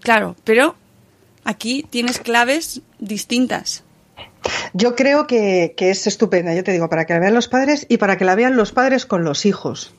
Claro, 0.00 0.36
pero 0.44 0.76
aquí 1.44 1.86
tienes 1.88 2.18
claves 2.18 2.80
distintas. 2.98 3.84
Yo 4.72 4.96
creo 4.96 5.26
que, 5.26 5.74
que 5.76 5.90
es 5.90 6.06
estupenda, 6.06 6.54
yo 6.54 6.64
te 6.64 6.72
digo, 6.72 6.88
para 6.88 7.06
que 7.06 7.12
la 7.12 7.20
vean 7.20 7.34
los 7.34 7.48
padres 7.48 7.86
y 7.88 7.98
para 7.98 8.16
que 8.16 8.24
la 8.24 8.34
vean 8.34 8.56
los 8.56 8.72
padres 8.72 9.06
con 9.06 9.24
los 9.24 9.46
hijos 9.46 9.94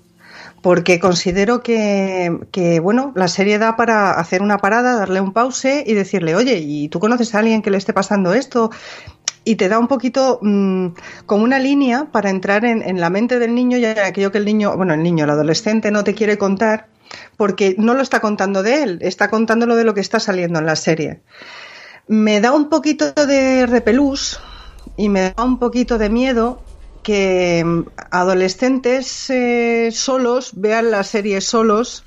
porque 0.63 0.97
considero 1.01 1.61
que, 1.61 2.79
bueno, 2.81 3.11
la 3.15 3.27
serie 3.27 3.59
da 3.59 3.75
para 3.75 4.11
hacer 4.11 4.41
una 4.41 4.59
parada, 4.59 4.95
darle 4.95 5.19
un 5.19 5.33
pause 5.33 5.83
y 5.85 5.93
decirle, 5.93 6.35
oye, 6.35 6.59
¿y 6.59 6.87
tú 6.87 7.01
conoces 7.01 7.35
a 7.35 7.39
alguien 7.39 7.61
que 7.61 7.69
le 7.69 7.77
esté 7.77 7.91
pasando 7.91 8.33
esto? 8.33 8.71
Y 9.45 9.55
te 9.55 9.67
da 9.67 9.77
un 9.79 9.87
poquito 9.87 10.39
mm, 10.41 10.87
como 11.25 11.43
una 11.43 11.59
línea 11.59 12.05
para 12.11 12.29
entrar 12.29 12.63
en, 12.65 12.99
la 12.99 13.09
mente 13.09 13.39
del 13.39 13.53
niño 13.53 13.77
y 13.77 13.85
aquello 13.85 14.31
que 14.31 14.37
el 14.37 14.45
niño, 14.45 14.75
bueno, 14.77 14.93
el 14.93 15.03
niño, 15.03 15.25
el 15.25 15.29
adolescente 15.29 15.91
no 15.91 16.03
te 16.03 16.13
quiere 16.13 16.37
contar, 16.37 16.87
porque 17.35 17.75
no 17.77 17.93
lo 17.93 18.01
está 18.01 18.21
contando 18.21 18.63
de 18.63 18.83
él, 18.83 18.99
está 19.01 19.29
contándolo 19.29 19.75
de 19.75 19.83
lo 19.83 19.93
que 19.93 20.01
está 20.01 20.19
saliendo 20.19 20.59
en 20.59 20.65
la 20.65 20.75
serie. 20.75 21.21
Me 22.07 22.41
da 22.41 22.53
un 22.53 22.69
poquito 22.69 23.11
de 23.11 23.65
repelús 23.65 24.39
y 24.97 25.09
me 25.09 25.33
da 25.35 25.43
un 25.43 25.59
poquito 25.59 25.97
de 25.97 26.09
miedo 26.09 26.61
que 27.03 27.63
mm, 27.65 27.81
adolescentes 28.11 29.29
eh, 29.29 29.89
solos 29.91 30.51
vean 30.55 30.89
la 30.89 31.03
serie 31.03 31.41
solos 31.41 32.03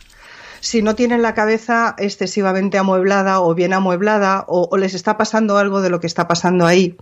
si 0.61 0.83
no 0.83 0.95
tienen 0.97 1.23
la 1.23 1.35
cabeza 1.35 1.95
excesivamente 1.99 2.79
amueblada 2.79 3.41
o 3.41 3.55
bien 3.55 3.73
amueblada 3.73 4.45
o, 4.49 4.77
les 4.77 4.95
está 4.95 5.17
pasando 5.17 5.59
algo 5.59 5.81
de 5.81 5.91
lo 5.91 6.01
que 6.01 6.09
está 6.09 6.27
pasando 6.27 6.67
ahí. 6.67 6.97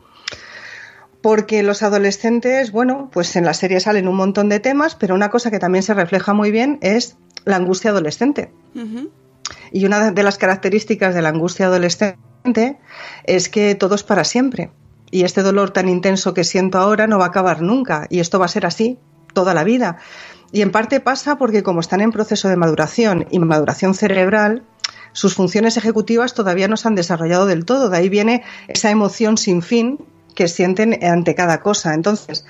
Porque 1.25 1.63
los 1.63 1.83
adolescentes, 1.83 2.71
bueno, 2.71 3.09
pues 3.11 3.35
en 3.35 3.47
la 3.47 3.55
serie 3.55 3.81
salen 3.81 4.09
un 4.09 4.17
montón 4.17 4.51
de 4.51 4.61
temas, 4.61 4.95
pero 4.95 5.15
una 5.15 5.31
cosa 5.31 5.51
que 5.51 5.59
también 5.59 5.83
se 5.83 5.95
refleja 5.95 6.35
muy 6.35 6.51
bien 6.51 6.77
es 6.83 7.17
la 7.47 7.57
angustia 7.57 7.93
adolescente. 7.93 8.53
Y 9.73 9.87
una 9.87 10.11
de 10.11 10.23
las 10.23 10.37
características 10.37 11.15
de 11.15 11.23
la 11.23 11.31
angustia 11.31 11.65
adolescente 11.65 12.79
es 13.25 13.49
que 13.49 13.75
todo 13.75 13.95
es 13.95 14.03
para 14.03 14.23
siempre 14.25 14.71
y 15.11 15.25
este 15.25 15.41
dolor 15.41 15.71
tan 15.71 15.89
intenso 15.89 16.35
que 16.35 16.45
siento 16.45 16.77
ahora 16.77 17.07
no 17.07 17.17
va 17.17 17.25
a 17.25 17.29
acabar 17.29 17.63
nunca 17.63 18.07
y 18.11 18.21
esto 18.21 18.39
va 18.39 18.45
a 18.45 18.49
ser 18.49 18.67
así 18.67 18.99
toda 19.33 19.55
la 19.55 19.65
vida. 19.65 19.97
Y 20.53 20.61
en 20.61 20.73
parte 20.73 21.01
pasa 21.01 21.39
porque 21.39 21.63
como 21.63 21.81
están 21.81 22.03
en 22.03 22.13
proceso 22.13 22.49
de 22.49 22.57
maduración 22.57 23.29
y 23.31 23.39
maduración 23.39 23.95
cerebral, 23.95 24.65
sus 25.15 25.35
funciones 25.35 25.79
ejecutivas 25.79 26.35
todavía 26.35 26.69
no 26.69 26.77
se 26.77 26.87
han 26.87 26.95
desarrollado 26.95 27.47
del 27.47 27.65
todo. 27.65 27.89
De 27.89 27.97
ahí 27.97 28.11
viene 28.11 28.43
esa 28.69 28.91
emoción 28.91 29.39
sin 29.39 29.63
fin 29.63 29.99
que 30.35 30.49
sienten 30.49 31.03
ante 31.05 31.35
cada 31.35 31.61
cosa. 31.61 31.95
Entonces, 31.95 32.45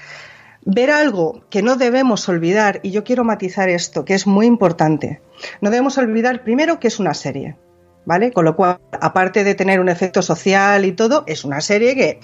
ver 0.64 0.91
algo 0.91 1.45
que 1.50 1.62
no 1.62 1.76
debemos 1.76 2.29
olvidar, 2.29 2.81
y 2.83 2.91
yo 2.91 3.05
quiero 3.05 3.25
matizar 3.25 3.69
esto, 3.69 4.05
que 4.05 4.14
es 4.14 4.26
muy 4.26 4.47
importante, 4.47 5.21
no 5.61 5.71
debemos 5.71 5.99
olvidar 5.99 6.43
primero 6.43 6.81
que 6.81 6.88
es 6.88 6.99
una 6.99 7.14
serie. 7.14 7.57
¿vale? 8.05 8.33
Con 8.33 8.45
lo 8.45 8.57
cual, 8.57 8.79
aparte 9.00 9.45
de 9.45 9.55
tener 9.55 9.81
un 9.81 9.88
efecto 9.88 10.23
social 10.23 10.85
y 10.85 10.93
todo, 10.93 11.25
es 11.26 11.45
una 11.45 11.61
serie 11.61 11.95
que 11.95 12.21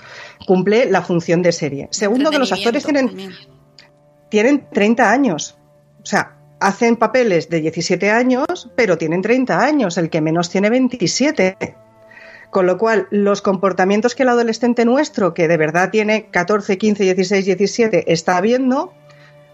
cumple 0.46 0.90
la 0.90 1.02
función 1.02 1.42
de 1.42 1.52
serie. 1.52 1.88
Segundo, 1.90 2.30
que 2.30 2.38
los 2.38 2.52
actores 2.52 2.84
tienen, 2.84 3.32
tienen 4.28 4.68
30 4.72 5.10
años. 5.10 5.58
O 6.02 6.06
sea, 6.06 6.36
hacen 6.60 6.96
papeles 6.96 7.48
de 7.48 7.60
17 7.60 8.10
años, 8.10 8.70
pero 8.76 8.98
tienen 8.98 9.22
30 9.22 9.58
años. 9.58 9.98
El 9.98 10.10
que 10.10 10.20
menos 10.20 10.50
tiene 10.50 10.70
27. 10.70 11.56
Con 12.50 12.66
lo 12.66 12.78
cual, 12.78 13.06
los 13.10 13.42
comportamientos 13.42 14.14
que 14.14 14.24
el 14.24 14.28
adolescente 14.28 14.84
nuestro, 14.84 15.34
que 15.34 15.46
de 15.46 15.56
verdad 15.56 15.90
tiene 15.90 16.26
14, 16.30 16.78
15, 16.78 17.04
16, 17.14 17.44
17, 17.46 18.12
está 18.12 18.40
viendo, 18.40 18.92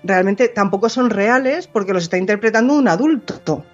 realmente 0.03 0.49
tampoco 0.49 0.89
son 0.89 1.11
reales 1.11 1.67
porque 1.67 1.93
los 1.93 2.05
está 2.05 2.17
interpretando 2.17 2.75
un 2.75 2.89
adulto 2.89 3.65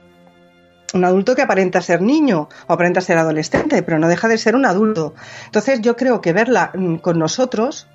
un 0.95 1.05
adulto 1.05 1.35
que 1.35 1.43
aparenta 1.43 1.81
ser 1.81 2.03
niño 2.03 2.49
o 2.67 2.73
aparenta 2.73 3.01
ser 3.01 3.19
adolescente, 3.19 3.83
pero 3.83 3.99
no 3.99 4.09
deja 4.09 4.29
de 4.29 4.39
ser 4.39 4.55
un 4.55 4.67
adulto. 4.67 5.15
Entonces 5.47 5.81
yo 5.81 5.97
creo 5.97 6.21
que 6.21 6.33
verla 6.33 6.71
mm, 6.75 6.97
con 6.97 7.19
nosotros 7.19 7.89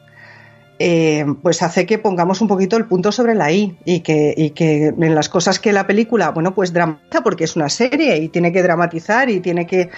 eh, 0.79 1.25
pues 1.41 1.63
hace 1.63 1.87
que 1.87 1.97
pongamos 1.97 2.39
un 2.39 2.47
poquito 2.47 2.77
el 2.77 2.85
punto 2.85 3.11
sobre 3.11 3.33
la 3.33 3.51
I 3.51 3.77
y 3.83 4.01
que, 4.01 4.33
y 4.37 4.51
que 4.51 4.87
en 4.87 5.15
las 5.15 5.27
cosas 5.27 5.59
que 5.59 5.73
la 5.73 5.87
película, 5.87 6.29
bueno, 6.29 6.53
pues 6.53 6.71
dramatiza 6.71 7.23
porque 7.23 7.45
es 7.45 7.55
una 7.55 7.69
serie 7.69 8.17
y 8.17 8.29
tiene 8.29 8.51
que 8.51 8.61
dramatizar 8.61 9.29
y 9.29 9.39
tiene 9.39 9.65
que, 9.65 9.89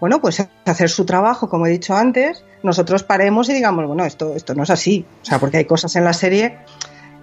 bueno, 0.00 0.20
pues 0.20 0.46
hacer 0.64 0.88
su 0.90 1.04
trabajo, 1.04 1.48
como 1.48 1.66
he 1.66 1.70
dicho 1.70 1.94
antes, 1.94 2.44
nosotros 2.62 3.02
paremos 3.02 3.48
y 3.48 3.54
digamos, 3.54 3.86
bueno, 3.86 4.04
esto, 4.04 4.34
esto 4.34 4.54
no 4.54 4.62
es 4.62 4.70
así, 4.70 5.04
o 5.22 5.24
sea, 5.24 5.38
porque 5.38 5.58
hay 5.58 5.64
cosas 5.64 5.96
en 5.96 6.04
la 6.04 6.12
serie 6.12 6.58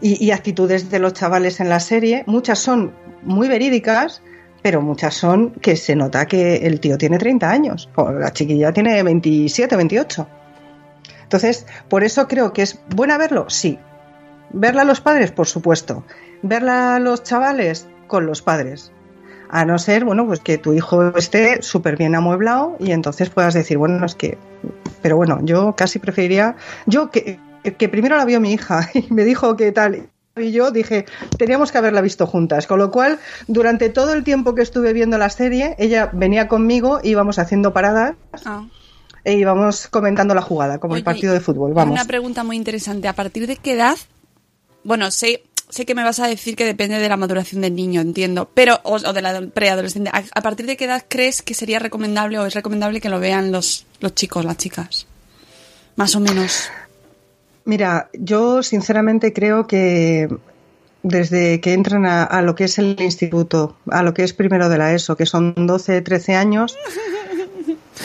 y, 0.02 0.24
y 0.24 0.32
actitudes 0.32 0.90
de 0.90 1.00
los 1.00 1.14
chavales 1.14 1.60
en 1.60 1.70
la 1.70 1.80
serie, 1.80 2.24
muchas 2.26 2.60
son 2.60 2.94
muy 3.22 3.48
verídicas, 3.48 4.22
pero 4.64 4.82
muchas 4.82 5.14
son 5.14 5.52
que 5.52 5.76
se 5.76 5.96
nota 5.96 6.26
que 6.26 6.56
el 6.66 6.80
tío 6.80 6.98
tiene 6.98 7.18
30 7.18 7.50
años, 7.50 7.90
o 7.96 8.12
la 8.12 8.32
chiquilla 8.32 8.72
tiene 8.72 9.04
27, 9.04 9.76
28. 9.76 10.28
Entonces, 11.24 11.68
por 11.90 12.04
eso 12.04 12.28
creo 12.28 12.54
que 12.54 12.62
es 12.62 12.80
buena 12.90 13.18
verlo, 13.18 13.50
sí. 13.50 13.78
Verla 14.52 14.84
a 14.84 14.86
los 14.86 15.02
padres, 15.02 15.32
por 15.32 15.48
supuesto. 15.48 16.06
Verla 16.44 16.96
a 16.96 17.00
los 17.00 17.24
chavales, 17.24 17.88
con 18.08 18.26
los 18.26 18.42
padres. 18.42 18.92
A 19.56 19.66
no 19.66 19.78
ser, 19.78 20.04
bueno, 20.04 20.26
pues 20.26 20.40
que 20.40 20.58
tu 20.58 20.74
hijo 20.74 21.16
esté 21.16 21.62
súper 21.62 21.96
bien 21.96 22.16
amueblado 22.16 22.76
y 22.80 22.92
entonces 22.92 23.30
puedas 23.30 23.54
decir, 23.54 23.78
bueno, 23.78 24.04
es 24.04 24.16
que. 24.16 24.40
Pero 25.04 25.16
bueno, 25.16 25.42
yo 25.44 25.76
casi 25.76 26.00
preferiría. 26.00 26.56
Yo 26.88 27.12
que, 27.12 27.40
que 27.78 27.88
primero 27.88 28.18
la 28.18 28.26
vio 28.26 28.40
mi 28.40 28.52
hija 28.52 28.90
y 28.96 29.14
me 29.14 29.24
dijo 29.24 29.56
que 29.56 29.72
tal, 29.72 30.10
y 30.36 30.52
yo 30.52 30.72
dije, 30.72 31.06
teníamos 31.38 31.72
que 31.72 31.78
haberla 31.78 32.02
visto 32.02 32.26
juntas. 32.26 32.66
Con 32.66 32.80
lo 32.80 32.90
cual, 32.90 33.20
durante 33.46 33.90
todo 33.90 34.14
el 34.14 34.24
tiempo 34.24 34.56
que 34.56 34.64
estuve 34.64 34.92
viendo 34.92 35.20
la 35.20 35.30
serie, 35.30 35.76
ella 35.78 36.10
venía 36.12 36.48
conmigo, 36.48 37.00
íbamos 37.04 37.38
haciendo 37.38 37.74
paradas. 37.74 38.16
Ah. 38.46 38.66
E 39.24 39.34
íbamos 39.34 39.88
comentando 39.88 40.34
la 40.34 40.42
jugada, 40.42 40.80
como 40.80 40.96
el 40.96 41.04
partido 41.04 41.32
de 41.32 41.42
fútbol. 41.42 41.74
Vamos. 41.76 41.94
Una 41.94 42.06
pregunta 42.06 42.44
muy 42.44 42.58
interesante. 42.58 43.08
¿A 43.08 43.14
partir 43.14 43.46
de 43.46 43.58
qué 43.58 43.74
edad? 43.74 43.98
Bueno, 44.84 45.12
sé, 45.12 45.44
sé 45.74 45.86
que 45.86 45.96
me 45.96 46.04
vas 46.04 46.20
a 46.20 46.28
decir 46.28 46.56
que 46.56 46.66
depende 46.66 47.00
de 47.00 47.10
la 47.10 47.18
maduración 47.18 47.62
del 47.62 47.76
niño, 47.76 48.00
entiendo, 48.00 48.48
pero 48.54 48.80
o, 48.84 48.96
o 48.96 49.14
de 49.14 49.22
la 49.22 49.42
preadolescente. 49.48 50.12
¿A, 50.14 50.24
a 50.34 50.42
partir 50.42 50.68
de 50.68 50.78
qué 50.78 50.86
edad 50.86 51.04
crees 51.08 51.42
que 51.42 51.56
sería 51.56 51.80
recomendable 51.80 52.38
o 52.38 52.46
es 52.46 52.54
recomendable 52.54 53.02
que 53.02 53.10
lo 53.10 53.20
vean 53.20 53.52
los, 53.52 53.88
los 54.00 54.14
chicos, 54.14 54.46
las 54.46 54.58
chicas? 54.58 55.08
Más 55.96 56.16
o 56.16 56.20
menos. 56.20 56.70
Mira, 57.66 58.10
yo 58.14 58.62
sinceramente 58.62 59.34
creo 59.34 59.66
que 59.66 60.28
desde 61.02 61.60
que 61.60 61.74
entran 61.74 62.06
a, 62.06 62.24
a 62.24 62.44
lo 62.44 62.54
que 62.54 62.66
es 62.66 62.78
el 62.78 62.96
instituto, 63.00 63.76
a 63.90 64.04
lo 64.04 64.14
que 64.14 64.24
es 64.24 64.34
primero 64.34 64.70
de 64.70 64.78
la 64.78 64.94
ESO, 64.94 65.18
que 65.18 65.26
son 65.26 65.54
12, 65.56 66.02
13 66.02 66.36
años, 66.36 66.78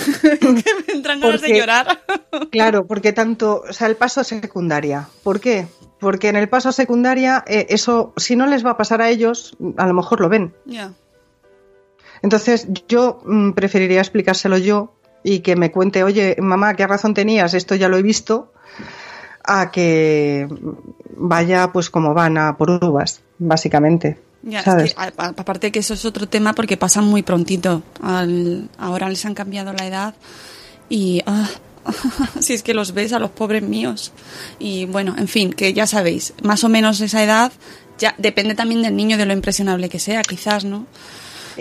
me 0.86 0.92
entran 0.94 1.20
ganas 1.20 1.42
de 1.42 1.58
llorar. 1.58 2.00
Claro, 2.50 2.86
porque 2.86 3.12
tanto, 3.12 3.62
o 3.68 3.72
sea, 3.74 3.88
el 3.88 3.96
paso 3.96 4.20
a 4.20 4.24
secundaria. 4.24 5.08
¿Por 5.22 5.40
qué? 5.40 5.66
Porque 6.00 6.28
en 6.28 6.36
el 6.36 6.48
paso 6.48 6.68
a 6.68 6.72
secundaria, 6.72 7.42
eh, 7.46 7.66
eso, 7.70 8.12
si 8.16 8.36
no 8.36 8.46
les 8.46 8.64
va 8.64 8.70
a 8.70 8.76
pasar 8.76 9.02
a 9.02 9.08
ellos, 9.10 9.56
a 9.76 9.86
lo 9.86 9.94
mejor 9.94 10.20
lo 10.20 10.28
ven. 10.28 10.54
Ya. 10.64 10.92
Entonces, 12.22 12.66
yo 12.88 13.20
mm, 13.24 13.52
preferiría 13.52 14.00
explicárselo 14.00 14.58
yo 14.58 14.92
y 15.22 15.40
que 15.40 15.56
me 15.56 15.70
cuente, 15.70 16.02
oye, 16.04 16.36
mamá, 16.40 16.74
¿qué 16.74 16.86
razón 16.86 17.14
tenías? 17.14 17.54
Esto 17.54 17.74
ya 17.74 17.88
lo 17.88 17.96
he 17.96 18.02
visto, 18.02 18.52
a 19.44 19.70
que 19.70 20.48
vaya 21.16 21.70
pues 21.72 21.90
como 21.90 22.14
van 22.14 22.38
a 22.38 22.56
por 22.56 22.70
uvas, 22.70 23.20
básicamente. 23.38 24.18
Ya, 24.42 24.60
es 24.60 24.64
¿sabes? 24.64 24.94
que, 24.94 25.00
a- 25.00 25.12
a- 25.16 25.28
aparte 25.28 25.72
que 25.72 25.80
eso 25.80 25.94
es 25.94 26.04
otro 26.04 26.28
tema 26.28 26.52
porque 26.54 26.76
pasan 26.76 27.04
muy 27.04 27.22
prontito. 27.22 27.82
Al- 28.02 28.68
ahora 28.78 29.08
les 29.08 29.24
han 29.26 29.34
cambiado 29.34 29.72
la 29.72 29.86
edad 29.86 30.14
y 30.88 31.22
ah, 31.26 31.48
si 32.40 32.54
es 32.54 32.62
que 32.62 32.74
los 32.74 32.92
ves 32.92 33.12
a 33.12 33.18
los 33.18 33.30
pobres 33.30 33.62
míos. 33.62 34.12
Y 34.58 34.86
bueno, 34.86 35.14
en 35.18 35.28
fin, 35.28 35.52
que 35.52 35.72
ya 35.72 35.86
sabéis, 35.86 36.34
más 36.42 36.64
o 36.64 36.68
menos 36.68 37.00
esa 37.00 37.22
edad 37.22 37.52
ya 37.98 38.14
depende 38.18 38.54
también 38.54 38.82
del 38.82 38.94
niño 38.96 39.16
de 39.18 39.26
lo 39.26 39.32
impresionable 39.32 39.88
que 39.88 39.98
sea, 39.98 40.22
quizás, 40.22 40.64
¿no? 40.64 40.86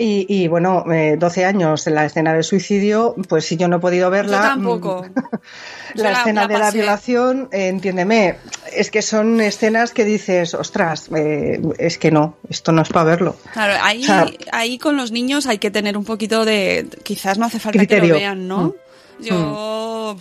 Y, 0.00 0.26
y, 0.32 0.46
bueno, 0.46 0.84
eh, 0.92 1.16
12 1.18 1.44
años 1.44 1.84
en 1.88 1.96
la 1.96 2.04
escena 2.04 2.32
del 2.32 2.44
suicidio, 2.44 3.16
pues 3.28 3.46
si 3.46 3.56
yo 3.56 3.66
no 3.66 3.78
he 3.78 3.80
podido 3.80 4.08
verla. 4.10 4.36
Yo 4.36 4.42
tampoco. 4.44 5.02
mm, 5.04 5.12
Yo 5.96 6.04
la 6.04 6.12
la- 6.12 6.18
escena 6.20 6.42
la 6.42 6.46
de 6.46 6.58
la 6.60 6.70
violación, 6.70 7.48
eh, 7.50 7.66
entiéndeme, 7.66 8.36
es 8.72 8.92
que 8.92 9.02
son 9.02 9.40
escenas 9.40 9.90
que 9.92 10.04
dices, 10.04 10.54
ostras, 10.54 11.08
eh, 11.16 11.60
es 11.78 11.98
que 11.98 12.12
no, 12.12 12.36
esto 12.48 12.70
no 12.70 12.82
es 12.82 12.88
para 12.90 13.06
verlo. 13.06 13.34
Claro, 13.52 13.72
ahí, 13.82 14.02
O 14.02 14.06
sea, 14.06 14.26
ahí 14.52 14.78
con 14.78 14.96
los 14.96 15.10
niños 15.10 15.46
hay 15.48 15.58
que 15.58 15.72
tener 15.72 15.98
un 15.98 16.04
poquito 16.04 16.44
de. 16.44 16.86
Quizás 17.02 17.36
no 17.38 17.46
hace 17.46 17.58
falta 17.58 17.80
que 17.80 17.86
Criterio. 17.88 18.14
lo 18.14 18.20
vean, 18.20 18.46
¿no? 18.46 18.58
Mm. 18.68 18.72
Yo. 19.20 20.16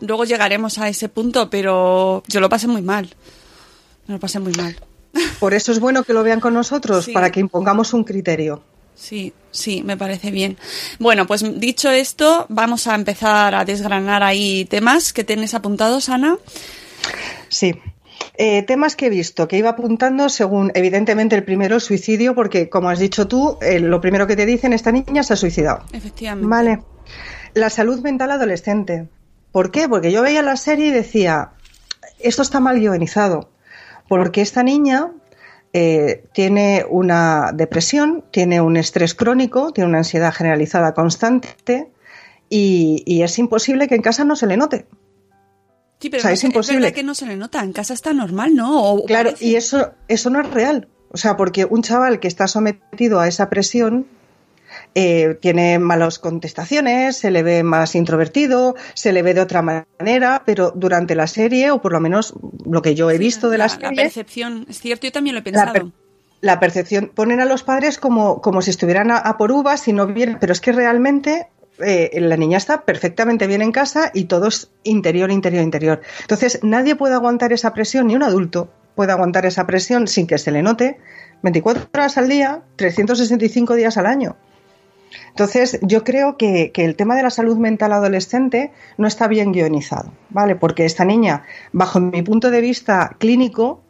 Luego 0.00 0.24
llegaremos 0.24 0.78
a 0.78 0.88
ese 0.88 1.08
punto, 1.08 1.48
pero 1.50 2.22
yo 2.26 2.40
lo 2.40 2.48
pasé 2.48 2.66
muy 2.66 2.82
mal. 2.82 3.08
Me 4.06 4.14
lo 4.14 4.20
pasé 4.20 4.40
muy 4.40 4.52
mal. 4.54 4.76
Por 5.40 5.54
eso 5.54 5.70
es 5.72 5.78
bueno 5.80 6.02
que 6.04 6.12
lo 6.12 6.22
vean 6.22 6.40
con 6.40 6.54
nosotros, 6.54 7.04
Sí. 7.06 7.12
para 7.12 7.30
que 7.30 7.40
impongamos 7.40 7.92
un 7.94 8.04
criterio. 8.04 8.62
Sí, 8.94 9.32
sí, 9.50 9.82
me 9.82 9.96
parece 9.96 10.30
bien. 10.30 10.58
Bueno, 10.98 11.26
pues 11.26 11.42
dicho 11.60 11.90
esto, 11.90 12.46
vamos 12.48 12.86
a 12.86 12.94
empezar 12.94 13.54
a 13.54 13.64
desgranar 13.64 14.22
ahí 14.22 14.64
temas 14.66 15.12
que 15.12 15.24
tienes 15.24 15.54
apuntados, 15.54 16.08
Ana. 16.08 16.36
Sí. 17.48 17.74
Eh, 18.36 18.62
temas 18.62 18.94
que 18.96 19.06
he 19.06 19.10
visto, 19.10 19.48
que 19.48 19.56
iba 19.58 19.70
apuntando 19.70 20.28
según, 20.28 20.72
evidentemente, 20.74 21.34
el 21.36 21.44
primero, 21.44 21.76
el 21.76 21.80
suicidio, 21.80 22.34
porque, 22.34 22.68
como 22.68 22.88
has 22.90 22.98
dicho 22.98 23.26
tú, 23.28 23.58
eh, 23.60 23.80
lo 23.80 24.00
primero 24.00 24.26
que 24.26 24.36
te 24.36 24.46
dicen, 24.46 24.72
esta 24.72 24.92
niña 24.92 25.22
se 25.22 25.32
ha 25.32 25.36
suicidado. 25.36 25.84
Efectivamente. 25.92 26.48
Vale. 26.48 26.78
La 27.54 27.70
salud 27.70 28.00
mental 28.00 28.30
adolescente. 28.30 29.08
¿Por 29.52 29.70
qué? 29.70 29.88
Porque 29.88 30.10
yo 30.12 30.22
veía 30.22 30.42
la 30.42 30.56
serie 30.56 30.86
y 30.86 30.90
decía, 30.90 31.50
esto 32.18 32.42
está 32.42 32.60
mal 32.60 32.78
guionizado. 32.80 33.50
Porque 34.08 34.40
esta 34.40 34.62
niña 34.62 35.08
eh, 35.72 36.24
tiene 36.32 36.84
una 36.88 37.50
depresión, 37.54 38.24
tiene 38.30 38.60
un 38.60 38.76
estrés 38.76 39.14
crónico, 39.14 39.72
tiene 39.72 39.88
una 39.88 39.98
ansiedad 39.98 40.32
generalizada 40.32 40.94
constante 40.94 41.90
y, 42.48 43.02
y 43.06 43.22
es 43.22 43.38
imposible 43.38 43.88
que 43.88 43.94
en 43.94 44.02
casa 44.02 44.24
no 44.24 44.36
se 44.36 44.46
le 44.46 44.56
note. 44.56 44.86
Sí, 46.00 46.10
pero 46.10 46.20
O 46.20 46.22
sea, 46.22 46.30
no 46.30 46.34
es 46.34 46.44
imposible. 46.44 46.80
verdad 46.80 46.94
que 46.94 47.02
no 47.04 47.14
se 47.14 47.26
le 47.26 47.36
nota. 47.36 47.62
En 47.62 47.72
casa 47.72 47.94
está 47.94 48.12
normal, 48.12 48.54
¿no? 48.54 48.82
O- 48.82 49.02
o 49.02 49.04
Claro, 49.06 49.30
parece- 49.30 49.44
y 49.46 49.54
eso, 49.56 49.92
eso 50.08 50.30
no 50.30 50.40
es 50.40 50.50
real. 50.50 50.88
O 51.10 51.16
sea, 51.16 51.36
porque 51.36 51.64
un 51.66 51.82
chaval 51.82 52.18
que 52.20 52.28
está 52.28 52.48
sometido 52.48 53.20
a 53.20 53.28
esa 53.28 53.48
presión 53.50 54.06
eh, 54.94 55.38
tiene 55.40 55.78
malas 55.78 56.18
contestaciones, 56.18 57.16
se 57.16 57.30
le 57.30 57.42
ve 57.42 57.62
más 57.62 57.94
introvertido, 57.94 58.76
se 58.94 59.12
le 59.12 59.22
ve 59.22 59.34
de 59.34 59.40
otra 59.40 59.62
manera, 59.62 60.42
pero 60.44 60.72
durante 60.74 61.14
la 61.14 61.26
serie, 61.26 61.70
o 61.70 61.80
por 61.80 61.92
lo 61.92 62.00
menos 62.00 62.34
lo 62.64 62.82
que 62.82 62.94
yo 62.94 63.10
he 63.10 63.18
visto 63.18 63.50
de 63.50 63.58
la, 63.58 63.64
la, 63.64 63.68
serie, 63.70 63.88
la 63.90 64.02
percepción, 64.02 64.66
es 64.68 64.80
cierto, 64.80 65.06
yo 65.06 65.12
también 65.12 65.34
lo 65.34 65.40
he 65.40 65.42
pensado. 65.42 65.92
la 66.40 66.60
percepción, 66.60 67.10
ponen 67.14 67.40
a 67.40 67.44
los 67.44 67.62
padres 67.62 67.98
como, 67.98 68.40
como 68.40 68.62
si 68.62 68.70
estuvieran 68.70 69.10
a, 69.10 69.16
a 69.16 69.38
por 69.38 69.52
uvas 69.52 69.86
y 69.88 69.92
no 69.92 70.06
vieran, 70.06 70.38
pero 70.40 70.52
es 70.52 70.60
que 70.60 70.72
realmente 70.72 71.48
eh, 71.78 72.10
la 72.20 72.36
niña 72.36 72.58
está 72.58 72.82
perfectamente 72.82 73.46
bien 73.46 73.62
en 73.62 73.72
casa 73.72 74.10
y 74.12 74.24
todo 74.24 74.48
es 74.48 74.70
interior, 74.84 75.30
interior, 75.30 75.62
interior. 75.62 76.00
Entonces, 76.20 76.60
nadie 76.62 76.96
puede 76.96 77.14
aguantar 77.14 77.52
esa 77.52 77.72
presión, 77.72 78.08
ni 78.08 78.16
un 78.16 78.22
adulto 78.22 78.70
puede 78.94 79.12
aguantar 79.12 79.46
esa 79.46 79.66
presión 79.66 80.06
sin 80.06 80.26
que 80.26 80.36
se 80.36 80.50
le 80.50 80.62
note 80.62 80.98
24 81.42 81.88
horas 81.92 82.18
al 82.18 82.28
día, 82.28 82.62
365 82.76 83.74
días 83.74 83.96
al 83.96 84.06
año. 84.06 84.36
Entonces, 85.28 85.78
yo 85.82 86.04
creo 86.04 86.36
que, 86.36 86.72
que 86.72 86.84
el 86.84 86.96
tema 86.96 87.16
de 87.16 87.22
la 87.22 87.30
salud 87.30 87.56
mental 87.56 87.92
adolescente 87.92 88.72
no 88.98 89.06
está 89.06 89.28
bien 89.28 89.52
guionizado, 89.52 90.12
¿vale? 90.30 90.56
Porque 90.56 90.84
esta 90.84 91.04
niña, 91.04 91.44
bajo 91.72 92.00
mi 92.00 92.22
punto 92.22 92.50
de 92.50 92.60
vista 92.60 93.16
clínico, 93.18 93.82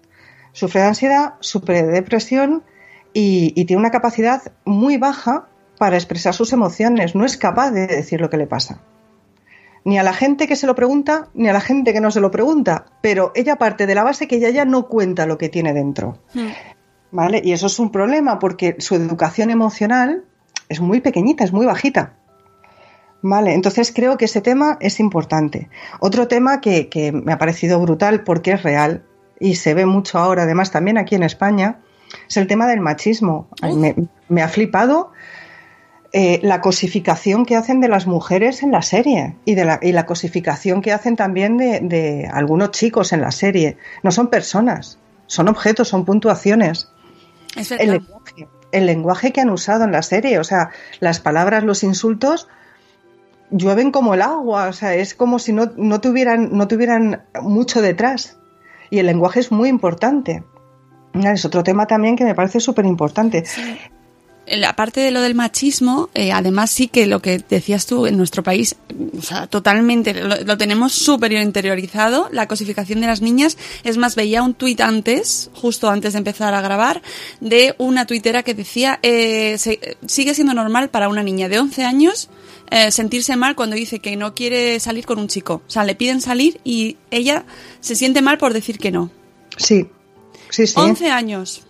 sufre 0.53 0.81
de 0.81 0.87
ansiedad, 0.89 1.35
sufre 1.41 1.83
de 1.83 1.93
depresión 1.93 2.63
y, 3.13 3.53
y 3.55 3.65
tiene 3.65 3.81
una 3.81 3.91
capacidad 3.91 4.43
muy 4.65 4.97
baja 4.97 5.49
para 5.79 5.97
expresar 5.97 6.35
sus 6.35 6.53
emociones. 6.53 7.15
No 7.15 7.25
es 7.25 7.37
capaz 7.37 7.71
de 7.73 7.87
decir 7.87 8.21
lo 8.21 8.31
que 8.31 8.37
le 8.37 8.47
pasa. 8.47 8.81
Ni 9.85 9.99
a 9.99 10.03
la 10.03 10.13
gente 10.13 10.47
que 10.47 10.55
se 10.55 10.67
lo 10.67 10.75
pregunta, 10.75 11.29
ni 11.35 11.49
a 11.49 11.53
la 11.53 11.61
gente 11.61 11.93
que 11.93 12.01
no 12.01 12.11
se 12.11 12.21
lo 12.21 12.31
pregunta. 12.31 12.87
Pero 13.01 13.33
ella 13.35 13.57
parte 13.57 13.87
de 13.87 13.95
la 13.95 14.05
base 14.05 14.29
que 14.29 14.37
ella 14.37 14.51
ya 14.51 14.65
no 14.65 14.87
cuenta 14.87 15.27
lo 15.27 15.39
que 15.39 15.49
tiene 15.49 15.73
dentro. 15.73 16.19
¿Vale? 17.11 17.43
Y 17.45 17.53
eso 17.53 17.67
es 17.67 17.79
un 17.79 17.91
problema 17.91 18.39
porque 18.39 18.77
su 18.79 18.95
educación 18.95 19.51
emocional 19.51 20.25
es 20.73 20.81
muy 20.81 21.01
pequeñita, 21.01 21.45
es 21.45 21.53
muy 21.53 21.67
bajita. 21.67 22.15
Vale, 23.23 23.55
entonces 23.55 23.93
creo 23.95 24.17
que 24.17 24.25
ese 24.25 24.41
tema 24.41 24.79
es 24.81 24.99
importante. 24.99 25.69
Otro 26.01 26.27
tema 26.27 26.61
que, 26.61 26.89
que 26.89 27.13
me 27.13 27.33
ha 27.33 27.39
parecido 27.39 27.79
brutal 27.79 28.25
porque 28.25 28.53
es 28.53 28.63
real 28.65 29.05
y 29.39 29.55
se 29.55 29.75
ve 29.75 29.87
mucho 29.87 30.19
ahora, 30.19 30.43
además 30.43 30.73
también 30.73 30.99
aquí 30.99 31.15
en 31.15 31.23
España, 31.23 31.79
es 32.29 32.37
el 32.37 32.47
tema 32.47 32.67
del 32.67 32.81
machismo. 32.81 33.49
Me, 33.63 33.95
me 34.29 34.43
ha 34.43 34.49
flipado 34.49 35.13
eh, 36.13 36.41
la 36.43 36.61
cosificación 36.61 37.47
que 37.47 37.57
hacen 37.57 37.81
de 37.81 37.89
las 37.89 38.07
mujeres 38.07 38.63
en 38.63 38.71
la 38.71 38.83
serie 38.83 39.37
y, 39.45 39.55
de 39.55 39.65
la, 39.65 39.79
y 39.81 39.93
la 39.93 40.05
cosificación 40.05 40.83
que 40.83 40.93
hacen 40.93 41.17
también 41.17 41.57
de, 41.57 41.81
de 41.81 42.29
algunos 42.31 42.73
chicos 42.73 43.13
en 43.13 43.21
la 43.21 43.31
serie. 43.31 43.79
No 44.03 44.11
son 44.11 44.29
personas, 44.29 44.99
son 45.27 45.49
objetos, 45.49 45.89
son 45.89 46.05
puntuaciones. 46.05 46.91
Es 47.57 47.71
El 47.71 47.93
lenguaje, 47.93 48.49
el 48.73 48.87
lenguaje 48.87 49.33
que 49.33 49.41
han 49.41 49.51
usado 49.51 49.85
en 49.85 49.93
la 49.93 50.03
serie, 50.03 50.39
o 50.39 50.45
sea, 50.45 50.71
las 51.01 51.21
palabras, 51.21 51.65
los 51.65 51.85
insultos 51.85 52.49
llueven 53.51 53.93
como 53.93 54.15
el 54.15 54.23
agua, 54.23 54.69
o 54.69 54.73
sea, 54.73 54.95
es 54.95 55.15
como 55.15 55.39
si 55.39 55.53
no, 55.53 55.71
no, 55.77 56.01
tuvieran, 56.01 56.51
no 56.53 56.67
tuvieran 56.69 57.25
mucho 57.41 57.81
detrás. 57.83 58.39
Y 58.91 58.99
el 58.99 59.07
lenguaje 59.07 59.41
es 59.41 59.53
muy 59.53 59.69
importante. 59.69 60.43
Es 61.15 61.45
otro 61.45 61.63
tema 61.63 61.87
también 61.87 62.17
que 62.17 62.25
me 62.25 62.35
parece 62.35 62.61
súper 62.61 62.87
importante. 62.87 63.45
Parte 64.75 65.01
de 65.01 65.11
lo 65.13 65.21
del 65.21 65.35
machismo, 65.35 66.11
eh, 66.15 66.33
además 66.33 66.71
sí 66.71 66.89
que 66.89 67.07
lo 67.07 67.21
que 67.23 67.39
decías 67.49 67.87
tú 67.87 68.07
en 68.07 68.17
nuestro 68.17 68.43
país, 68.43 68.75
o 69.17 69.23
sea, 69.23 69.47
totalmente 69.47 70.13
lo, 70.15 70.37
lo 70.43 70.59
tenemos 70.59 70.93
súper 70.93 71.33
interiorizado, 71.33 72.29
la 72.33 72.49
cosificación 72.49 73.01
de 73.01 73.07
las 73.07 73.21
niñas. 73.23 73.57
Es 73.85 73.97
más, 73.99 74.17
veía 74.17 74.43
un 74.43 74.55
tuit 74.55 74.81
antes, 74.81 75.49
justo 75.55 75.89
antes 75.89 76.13
de 76.15 76.19
empezar 76.19 76.55
a 76.55 76.61
grabar, 76.61 77.03
de 77.41 77.75
una 77.79 78.05
tuitera 78.07 78.43
que 78.43 78.55
decía, 78.55 78.99
eh, 79.03 79.57
se- 79.59 79.97
sigue 80.07 80.35
siendo 80.35 80.55
normal 80.55 80.91
para 80.91 81.09
una 81.09 81.23
niña 81.23 81.49
de 81.49 81.59
11 81.61 81.85
años 81.85 82.29
eh, 82.71 82.91
sentirse 82.91 83.37
mal 83.37 83.55
cuando 83.55 83.77
dice 83.77 84.01
que 84.01 84.17
no 84.17 84.35
quiere 84.35 84.81
salir 84.81 85.07
con 85.07 85.19
un 85.19 85.29
chico. 85.29 85.63
O 85.67 85.71
sea, 85.71 85.85
le 85.85 85.95
piden 85.95 86.21
salir 86.21 86.61
y 86.65 86.97
ella 87.11 87.45
se 87.81 87.95
siente 87.95 88.23
mal 88.23 88.39
por 88.39 88.53
decir 88.55 88.79
que 88.79 88.91
no. 88.91 89.11
Sí, 89.57 89.87
sí, 90.51 90.67
sí. 90.67 90.75
11 90.77 91.11
años. 91.11 91.63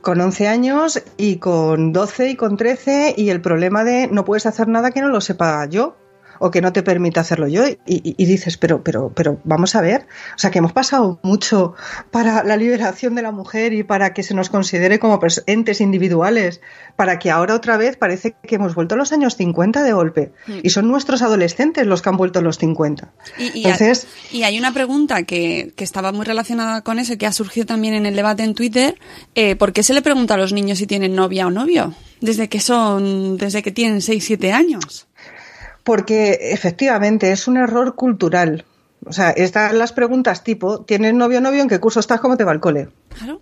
Con 0.00 0.20
11 0.20 0.48
años 0.48 1.02
y 1.18 1.36
con 1.36 1.92
12 1.92 2.30
y 2.30 2.36
con 2.36 2.56
13 2.56 3.14
y 3.16 3.28
el 3.28 3.40
problema 3.42 3.84
de 3.84 4.08
no 4.08 4.24
puedes 4.24 4.46
hacer 4.46 4.66
nada 4.68 4.92
que 4.92 5.02
no 5.02 5.08
lo 5.08 5.20
sepa 5.20 5.66
yo 5.66 5.96
o 6.40 6.50
que 6.50 6.60
no 6.60 6.72
te 6.72 6.82
permite 6.82 7.20
hacerlo 7.20 7.46
yo. 7.46 7.68
Y, 7.68 7.78
y- 7.86 8.14
y 8.18 8.24
dices, 8.26 8.56
pero, 8.56 8.82
pero, 8.82 9.12
pero 9.14 9.38
vamos 9.44 9.76
a 9.76 9.80
ver. 9.80 10.08
O 10.34 10.38
sea, 10.38 10.50
que 10.50 10.58
hemos 10.58 10.72
pasado 10.72 11.20
mucho 11.22 11.74
para 12.10 12.42
la 12.42 12.56
liberación 12.56 13.14
de 13.14 13.22
la 13.22 13.30
mujer 13.30 13.72
y 13.72 13.84
para 13.84 14.12
que 14.12 14.24
se 14.24 14.34
nos 14.34 14.50
considere 14.50 14.98
como 14.98 15.20
entes 15.46 15.80
individuales, 15.80 16.60
para 16.96 17.18
que 17.18 17.30
ahora 17.30 17.54
otra 17.54 17.76
vez 17.76 17.96
parece 17.96 18.34
que 18.42 18.56
hemos 18.56 18.74
vuelto 18.74 18.94
a 18.94 18.98
los 18.98 19.12
años 19.12 19.36
50 19.36 19.82
de 19.82 19.92
golpe. 19.92 20.32
Mm. 20.48 20.58
Y 20.62 20.70
son 20.70 20.88
nuestros 20.88 21.22
adolescentes 21.22 21.86
los 21.86 22.02
que 22.02 22.08
han 22.08 22.16
vuelto 22.16 22.38
a 22.40 22.42
los 22.42 22.58
50. 22.58 23.12
Y, 23.38 23.58
y 23.58 23.64
Entonces, 23.64 24.06
hay, 24.32 24.38
y 24.40 24.42
hay 24.44 24.58
una 24.58 24.72
pregunta 24.74 25.22
que, 25.24 25.72
que 25.76 25.84
estaba 25.84 26.10
muy 26.12 26.24
relacionada 26.24 26.82
con 26.82 26.98
eso, 26.98 27.16
que 27.18 27.26
ha 27.26 27.32
surgido 27.32 27.66
también 27.66 27.94
en 27.94 28.06
el 28.06 28.16
debate 28.16 28.42
en 28.42 28.54
Twitter. 28.54 28.96
Eh, 29.34 29.56
¿Por 29.56 29.72
qué 29.72 29.82
se 29.82 29.92
le 29.94 30.02
pregunta 30.02 30.34
a 30.34 30.36
los 30.38 30.52
niños 30.52 30.78
si 30.78 30.86
tienen 30.86 31.14
novia 31.14 31.46
o 31.46 31.50
novio? 31.50 31.94
Desde 32.20 32.48
que 32.48 32.60
son, 32.60 33.36
desde 33.38 33.62
que 33.62 33.70
tienen 33.70 34.00
6, 34.00 34.22
7 34.24 34.52
años. 34.52 35.06
Porque 35.84 36.38
efectivamente 36.52 37.32
es 37.32 37.48
un 37.48 37.56
error 37.56 37.94
cultural. 37.94 38.64
O 39.06 39.12
sea, 39.12 39.30
están 39.30 39.78
las 39.78 39.92
preguntas 39.92 40.44
tipo, 40.44 40.82
¿tienes 40.82 41.14
novio 41.14 41.38
o 41.38 41.40
novio? 41.40 41.62
¿En 41.62 41.68
qué 41.68 41.80
curso 41.80 42.00
estás? 42.00 42.20
¿Cómo 42.20 42.36
te 42.36 42.44
va 42.44 42.52
el 42.52 42.60
cole? 42.60 42.88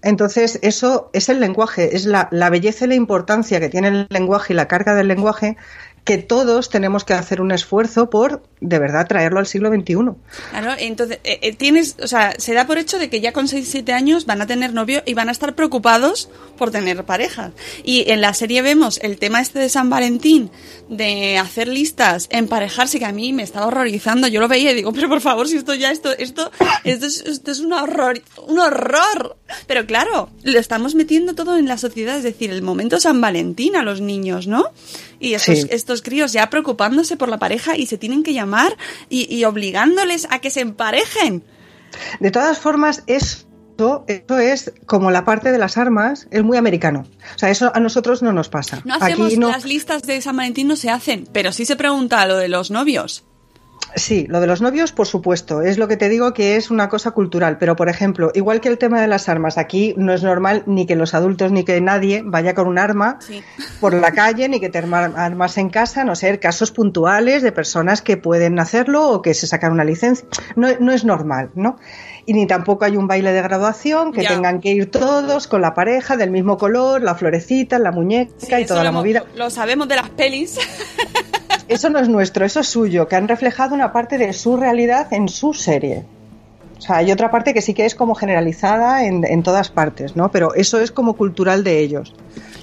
Entonces, 0.03 0.59
eso 0.63 1.11
es 1.13 1.29
el 1.29 1.41
lenguaje, 1.41 1.97
es 1.97 2.07
la, 2.07 2.29
la 2.31 2.49
belleza 2.49 2.85
y 2.85 2.89
la 2.89 2.95
importancia 2.95 3.59
que 3.59 3.69
tiene 3.69 3.89
el 3.89 4.07
lenguaje 4.09 4.53
y 4.53 4.57
la 4.57 4.69
carga 4.69 4.95
del 4.95 5.09
lenguaje 5.09 5.57
que 6.09 6.17
todos 6.17 6.71
tenemos 6.71 7.05
que 7.05 7.13
hacer 7.13 7.43
un 7.43 7.53
esfuerzo 7.53 8.09
por, 8.09 8.43
de 8.63 8.79
verdad, 8.79 9.07
traerlo 9.07 9.41
al 9.41 9.47
siglo 9.47 9.69
XXI. 9.69 9.95
Claro, 10.49 10.73
entonces 10.79 11.19
eh, 11.23 11.41
eh, 11.43 11.53
tienes, 11.55 11.97
o 12.03 12.07
sea, 12.07 12.33
se 12.39 12.55
da 12.55 12.67
por 12.67 12.79
hecho 12.79 12.99
de 12.99 13.11
que 13.11 13.21
ya 13.21 13.35
con 13.35 13.47
6, 13.47 13.69
7 13.71 13.93
años 13.93 14.25
van 14.25 14.41
a 14.41 14.47
tener 14.47 14.73
novio 14.73 15.03
y 15.05 15.13
van 15.13 15.29
a 15.29 15.33
estar 15.33 15.55
preocupados 15.55 16.31
por 16.57 16.71
tener 16.71 17.05
pareja. 17.05 17.53
Y 17.85 18.11
en 18.11 18.23
la 18.23 18.33
serie 18.33 18.63
vemos 18.63 18.99
el 19.03 19.19
tema 19.19 19.43
este 19.43 19.59
de 19.59 19.69
San 19.69 19.91
Valentín, 19.91 20.51
de 20.89 21.37
hacer 21.37 21.69
listas, 21.69 22.29
emparejarse, 22.31 22.99
que 22.99 23.05
a 23.05 23.13
mí 23.13 23.35
me 23.35 23.43
estaba 23.43 23.67
horrorizando. 23.67 24.29
Yo 24.29 24.41
lo 24.41 24.49
veía 24.49 24.73
y 24.73 24.77
digo, 24.77 24.95
pero 24.95 25.11
por 25.11 25.21
favor, 25.21 25.47
si 25.47 25.59
esto 25.59 25.75
ya, 25.75 25.91
esto, 25.91 26.11
esto, 26.17 26.51
esto 26.85 27.07
es, 27.07 27.21
esto 27.21 27.51
es 27.51 27.61
un 27.61 27.75
horror, 27.75 28.23
un 28.47 28.59
horror. 28.59 29.37
Pero 29.67 29.87
claro, 29.87 30.31
lo 30.43 30.59
estamos 30.59 30.95
metiendo 30.95 31.35
todo 31.35 31.57
en 31.57 31.67
la 31.67 31.79
sociedad, 31.79 32.17
es 32.17 32.23
decir, 32.23 32.51
el 32.51 32.63
momento 32.63 33.01
San 33.01 33.21
Valentín 33.21 33.77
a 33.77 33.83
los 33.83 34.01
niños, 34.01 34.47
¿no? 34.47 34.67
Y 35.19 35.35
estos, 35.35 35.59
Sí. 35.61 35.67
estos 35.71 36.03
críos 36.03 36.33
ya 36.33 36.51
preocupándose 36.51 37.17
por 37.17 37.29
la 37.29 37.39
pareja 37.39 37.77
y 37.77 37.87
se 37.87 37.99
tienen 37.99 38.23
que 38.23 38.35
llamar 38.35 38.77
y, 39.09 39.33
y 39.35 39.45
obligándoles 39.45 40.27
a 40.31 40.39
que 40.41 40.51
se 40.51 40.61
emparejen. 40.61 41.43
De 42.21 42.31
todas 42.31 42.59
formas, 42.59 43.03
eso, 43.07 43.47
eso 44.07 44.39
es 44.39 44.73
como 44.87 45.11
la 45.11 45.25
parte 45.25 45.51
de 45.53 45.59
las 45.59 45.79
armas, 45.79 46.29
es 46.31 46.45
muy 46.45 46.57
americano. 46.59 47.07
O 47.35 47.39
sea, 47.39 47.51
eso 47.51 47.73
a 47.75 47.81
nosotros 47.81 48.23
no 48.23 48.33
nos 48.33 48.49
pasa. 48.49 48.83
No 48.85 48.95
hacemos 48.95 49.29
Aquí 49.29 49.37
no, 49.39 49.49
las 49.51 49.65
listas 49.65 50.03
de 50.03 50.21
San 50.21 50.37
Valentín, 50.37 50.69
no 50.69 50.77
se 50.77 50.91
hacen, 50.91 51.29
pero 51.33 51.53
sí 51.53 51.65
se 51.65 51.77
pregunta 51.77 52.27
lo 52.27 52.37
de 52.37 52.49
los 52.49 52.71
novios. 52.71 53.25
Sí, 53.95 54.27
lo 54.29 54.41
de 54.41 54.47
los 54.47 54.61
novios, 54.61 54.93
por 54.93 55.07
supuesto, 55.07 55.63
es 55.63 55.79
lo 55.79 55.89
que 55.89 55.97
te 55.97 56.09
digo 56.09 56.33
que 56.35 56.57
es 56.57 56.71
una 56.71 56.89
cosa 56.89 57.13
cultural, 57.13 57.57
pero 57.59 57.75
por 57.75 57.89
ejemplo, 57.89 58.31
igual 58.35 58.61
que 58.61 58.69
el 58.69 58.79
tema 58.79 59.01
de 59.01 59.09
las 59.09 59.29
armas, 59.29 59.57
aquí 59.59 59.95
no 59.97 60.13
es 60.13 60.23
normal 60.23 60.63
ni 60.67 60.87
que 60.87 60.95
los 60.95 61.15
adultos 61.15 61.51
ni 61.53 61.65
que 61.65 61.81
nadie 61.81 62.23
vaya 62.25 62.55
con 62.55 62.69
un 62.69 62.79
arma 62.79 63.19
por 63.81 63.95
la 63.95 64.13
calle, 64.13 64.49
ni 64.49 64.61
que 64.61 64.69
tenga 64.69 65.05
armas 65.17 65.57
en 65.59 65.71
casa, 65.71 66.03
a 66.03 66.05
no 66.05 66.15
ser 66.15 66.39
casos 66.39 66.71
puntuales 66.71 67.43
de 67.43 67.51
personas 67.51 68.03
que 68.03 68.17
pueden 68.19 68.59
hacerlo 68.59 69.09
o 69.11 69.23
que 69.23 69.33
se 69.35 69.47
sacan 69.47 69.73
una 69.73 69.85
licencia. 69.85 70.29
No, 70.55 70.69
no 70.79 70.93
es 70.93 71.05
normal, 71.05 71.51
¿no? 71.55 71.77
Y 72.27 72.35
ni 72.35 72.47
tampoco 72.47 72.85
hay 72.85 72.97
un 72.97 73.07
baile 73.09 73.33
de 73.33 73.41
graduación 73.43 74.13
que 74.13 74.23
Ya. 74.23 74.29
tengan 74.29 74.61
que 74.61 74.71
ir 74.71 74.91
todos 74.91 75.49
con 75.49 75.63
la 75.63 75.73
pareja 75.75 76.17
del 76.19 76.31
mismo 76.31 76.59
color, 76.59 77.01
la 77.03 77.15
florecita, 77.15 77.79
la 77.79 77.91
muñeca 77.91 78.61
y 78.61 78.67
toda 78.67 78.85
la 78.85 78.93
movida. 78.93 79.25
lo 79.35 79.49
sabemos 79.49 79.89
de 79.89 79.97
las 79.97 80.11
pelis. 80.11 80.59
Eso 81.69 81.91
no 81.91 81.99
es 81.99 82.09
nuestro, 82.09 82.45
eso 82.45 82.61
es 82.61 82.69
suyo, 82.69 83.09
que 83.09 83.17
han 83.17 83.29
reflejado 83.29 83.75
una 83.75 83.93
parte 83.93 84.19
de 84.19 84.33
su 84.33 84.57
realidad 84.57 85.13
en 85.13 85.29
su 85.29 85.53
serie. 85.55 86.05
O 86.79 86.81
sea, 86.81 86.97
hay 86.97 87.11
otra 87.11 87.31
parte 87.31 87.53
que 87.53 87.61
sí 87.61 87.75
que 87.75 87.85
es 87.85 87.95
como 87.95 88.15
generalizada 88.15 89.05
en, 89.05 89.25
en 89.25 89.43
todas 89.43 89.69
partes, 89.69 90.17
¿no? 90.17 90.31
Pero 90.31 90.55
eso 90.55 90.81
es 90.81 90.93
como 90.93 91.15
cultural 91.15 91.65
de 91.65 91.81
ellos. 91.81 92.15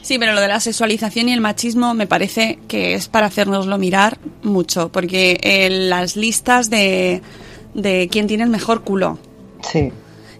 Sí, 0.02 0.18
pero 0.18 0.34
lo 0.34 0.42
de 0.42 0.48
la 0.48 0.60
sexualización 0.60 1.30
y 1.30 1.34
el 1.34 1.42
machismo 1.42 1.94
me 1.94 2.08
parece 2.08 2.60
que 2.68 2.94
es 2.94 3.08
para 3.08 3.26
hacernoslo 3.26 3.78
mirar 3.78 4.18
mucho, 4.44 4.90
porque 4.90 5.38
eh, 5.42 5.70
las 5.70 6.16
listas 6.16 6.70
de, 6.70 7.22
de 7.74 8.08
quién 8.12 8.28
tiene 8.28 8.44
el 8.44 8.50
mejor 8.50 8.84
culo, 8.84 9.20
Sí. 9.62 9.92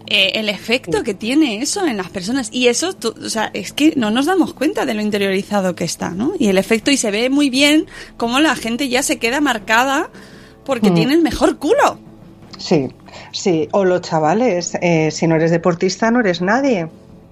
Eh, 0.08 0.32
el 0.34 0.48
efecto 0.48 1.02
que 1.02 1.14
tiene 1.14 1.60
eso 1.62 1.86
en 1.86 1.96
las 1.96 2.08
personas, 2.10 2.48
y 2.52 2.68
eso, 2.68 2.92
tú- 2.94 3.14
o 3.24 3.28
sea, 3.28 3.50
es 3.54 3.72
que 3.72 3.92
no 3.96 4.10
nos 4.10 4.26
damos 4.26 4.54
cuenta 4.54 4.86
de 4.86 4.94
lo 4.94 5.02
interiorizado 5.02 5.74
que 5.74 5.84
está, 5.84 6.10
¿no? 6.10 6.32
Y 6.38 6.48
el 6.48 6.58
efecto, 6.58 6.90
y 6.90 6.96
se 6.96 7.10
ve 7.10 7.28
muy 7.30 7.50
bien 7.50 7.86
cómo 8.16 8.38
la 8.40 8.54
gente 8.56 8.88
ya 8.88 9.02
se 9.02 9.18
queda 9.18 9.40
marcada 9.40 10.10
porque 10.64 10.90
Mm. 10.90 10.94
tiene 10.94 11.14
el 11.14 11.22
mejor 11.22 11.58
culo. 11.58 11.98
Sí, 12.58 12.88
sí. 13.32 13.68
O 13.72 13.84
los 13.84 14.00
chavales, 14.02 14.72
eh, 14.80 15.10
si 15.10 15.26
no 15.26 15.34
eres 15.36 15.50
deportista, 15.50 16.10
no 16.10 16.20
eres 16.20 16.40
nadie. 16.40 16.88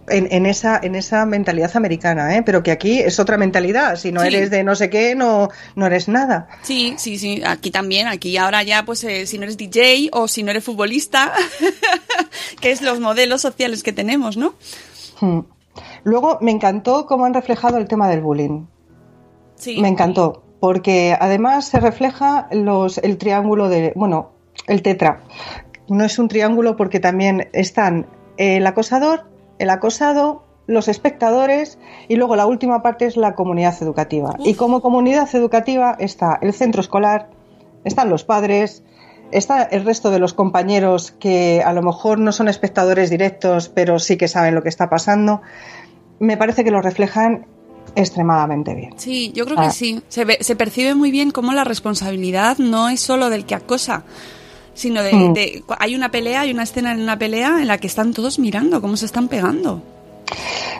En, 0.09 0.29
en 0.31 0.45
esa, 0.45 0.79
en 0.83 0.95
esa 0.97 1.25
mentalidad 1.25 1.71
americana, 1.77 2.37
¿eh? 2.37 2.43
Pero 2.43 2.63
que 2.63 2.71
aquí 2.71 2.99
es 3.01 3.19
otra 3.19 3.37
mentalidad. 3.39 3.97
Si 3.97 4.13
no 4.13 4.21
Sí. 4.21 4.27
eres 4.29 4.51
de 4.51 4.63
no 4.63 4.75
sé 4.75 4.91
qué, 4.91 5.15
no, 5.15 5.49
no 5.77 5.87
eres 5.87 6.09
nada. 6.09 6.47
Sí, 6.63 6.95
sí, 6.99 7.17
sí, 7.19 7.43
aquí 7.47 7.71
también, 7.71 8.07
aquí 8.07 8.37
ahora 8.37 8.63
ya, 8.63 8.85
pues 8.85 9.03
eh, 9.05 9.27
si 9.27 9.39
no 9.39 9.45
eres 9.45 9.57
DJ 9.57 10.11
o 10.13 10.29
si 10.29 10.43
no 10.43 10.51
eres 10.51 10.63
futbolista, 10.65 11.33
que 12.61 12.71
es 12.71 12.83
los 12.83 13.01
modelos 13.01 13.41
sociales 13.41 13.83
que 13.83 13.93
tenemos, 13.93 14.37
¿no? 14.37 14.55
Hmm. 15.21 15.41
Luego 16.05 16.39
me 16.41 16.51
encantó 16.51 17.07
cómo 17.07 17.25
han 17.25 17.35
reflejado 17.35 17.79
el 17.79 17.89
tema 17.89 18.09
del 18.09 18.21
bullying. 18.21 18.67
Sí. 19.57 19.81
Me 19.81 19.89
encantó, 19.89 20.45
porque 20.61 21.17
además 21.19 21.67
se 21.69 21.81
refleja 21.81 22.49
los, 22.53 22.99
el 22.99 23.17
triángulo 23.19 23.69
de, 23.69 23.93
bueno, 23.97 24.33
el 24.67 24.83
tetra. 24.83 25.23
No 25.89 26.05
es 26.05 26.19
un 26.19 26.29
triángulo 26.29 26.77
porque 26.77 27.01
también 27.01 27.49
están 27.53 28.07
el 28.37 28.67
acosador, 28.67 29.25
el 29.59 29.71
acosado, 29.71 30.45
los 30.67 30.89
espectadores 30.89 31.79
y 32.09 32.17
luego 32.17 32.37
la 32.37 32.47
última 32.47 32.83
parte 32.83 33.05
es 33.07 33.17
la 33.17 33.35
comunidad 33.35 33.75
educativa. 33.83 34.35
Y 34.45 34.55
como 34.55 34.81
comunidad 34.81 35.29
educativa 35.35 35.97
está 35.99 36.39
el 36.41 36.53
centro 36.55 36.81
escolar, 36.81 37.29
están 37.85 38.09
los 38.09 38.25
padres, 38.25 38.83
está 39.31 39.63
el 39.65 39.85
resto 39.85 40.11
de 40.11 40.19
los 40.19 40.33
compañeros 40.33 41.11
que 41.13 41.63
a 41.65 41.73
lo 41.73 41.83
mejor 41.83 42.19
no 42.19 42.33
son 42.33 42.49
espectadores 42.49 43.11
directos, 43.11 43.69
pero 43.69 43.99
sí 43.99 44.17
que 44.17 44.29
saben 44.29 44.55
lo 44.55 44.63
que 44.63 44.69
está 44.71 44.89
pasando. 44.89 45.43
Me 46.19 46.37
parece 46.37 46.65
que 46.65 46.71
lo 46.71 46.81
reflejan 46.81 47.47
extremadamente 47.97 48.75
bien. 48.75 48.95
Sí, 48.97 49.33
yo 49.35 49.45
creo 49.45 49.59
Ah. 49.61 49.67
que 49.67 49.71
sí. 49.73 50.03
Se, 50.09 50.25
ve- 50.25 50.39
se 50.41 50.57
percibe 50.57 50.95
muy 50.95 51.11
bien 51.11 51.31
cómo 51.31 51.53
la 51.53 51.65
responsabilidad 51.65 52.59
no 52.59 52.89
es 52.89 53.01
solo 53.01 53.31
del 53.31 53.45
que 53.45 53.55
acosa, 53.55 54.05
sino 54.75 55.03
de, 55.03 55.13
Mm. 55.13 55.33
de- 55.33 55.65
hay 55.79 55.95
una 55.95 56.11
pelea, 56.11 56.41
hay 56.43 56.51
una 56.53 56.63
escena 56.65 56.93
en 56.93 57.01
una 57.01 57.19
pelea 57.19 57.61
en 57.61 57.69
la 57.69 57.79
que 57.79 57.87
están 57.87 58.13
todos 58.13 58.39
mirando 58.39 58.81
cómo 58.81 58.97
se 58.97 59.07
están 59.07 59.29
pegando. 59.29 59.83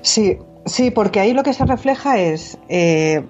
Sí, 0.03 0.39
sí, 0.67 0.91
porque 0.91 1.21
ahí 1.21 1.33
lo 1.33 1.43
que 1.43 1.53
se 1.53 1.65
refleja 1.65 2.19
es 2.19 2.59
eh, 2.69 3.23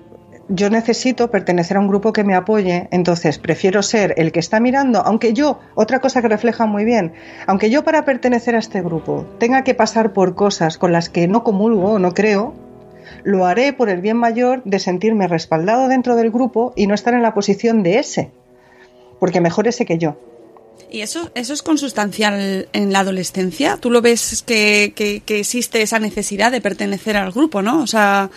yo 0.48 0.68
necesito 0.68 1.30
pertenecer 1.30 1.76
a 1.78 1.80
un 1.80 1.88
grupo 1.88 2.12
que 2.12 2.22
me 2.22 2.34
apoye, 2.34 2.88
entonces 2.90 3.38
prefiero 3.38 3.82
ser 3.82 4.12
el 4.18 4.30
que 4.30 4.40
está 4.40 4.60
mirando, 4.60 5.00
aunque 5.00 5.32
yo, 5.32 5.58
otra 5.74 6.00
cosa 6.00 6.20
que 6.20 6.28
refleja 6.28 6.66
muy 6.66 6.84
bien, 6.84 7.14
aunque 7.46 7.70
yo 7.70 7.82
para 7.82 8.04
pertenecer 8.04 8.54
a 8.54 8.58
este 8.58 8.82
grupo 8.82 9.24
tenga 9.38 9.64
que 9.64 9.74
pasar 9.74 10.12
por 10.12 10.34
cosas 10.34 10.76
con 10.76 10.92
las 10.92 11.08
que 11.08 11.28
no 11.28 11.44
comulgo 11.44 11.92
o 11.92 11.98
no 11.98 12.12
creo, 12.12 12.52
lo 13.22 13.46
haré 13.46 13.72
por 13.72 13.88
el 13.88 14.02
bien 14.02 14.18
mayor 14.18 14.62
de 14.64 14.78
sentirme 14.80 15.28
respaldado 15.28 15.88
dentro 15.88 16.14
del 16.14 16.30
grupo 16.30 16.74
y 16.76 16.86
no 16.86 16.94
estar 16.94 17.14
en 17.14 17.22
la 17.22 17.32
posición 17.32 17.82
de 17.82 17.98
ese, 17.98 18.30
porque 19.18 19.40
mejor 19.40 19.66
ese 19.66 19.86
que 19.86 19.96
yo. 19.96 20.16
¿Y 20.90 21.00
eso, 21.00 21.30
eso 21.34 21.52
es 21.52 21.62
consustancial 21.62 22.68
en 22.72 22.92
la 22.92 23.00
adolescencia? 23.00 23.78
¿Tú 23.78 23.90
lo 23.90 24.00
ves 24.00 24.42
que, 24.46 24.92
que- 24.94 25.20
que 25.24 25.40
existe 25.40 25.82
esa 25.82 25.98
necesidad 25.98 26.52
de 26.52 26.60
pertenecer 26.60 27.16
al 27.16 27.32
grupo, 27.32 27.62
no? 27.62 27.82
O 27.82 27.86
sea, 27.86 28.30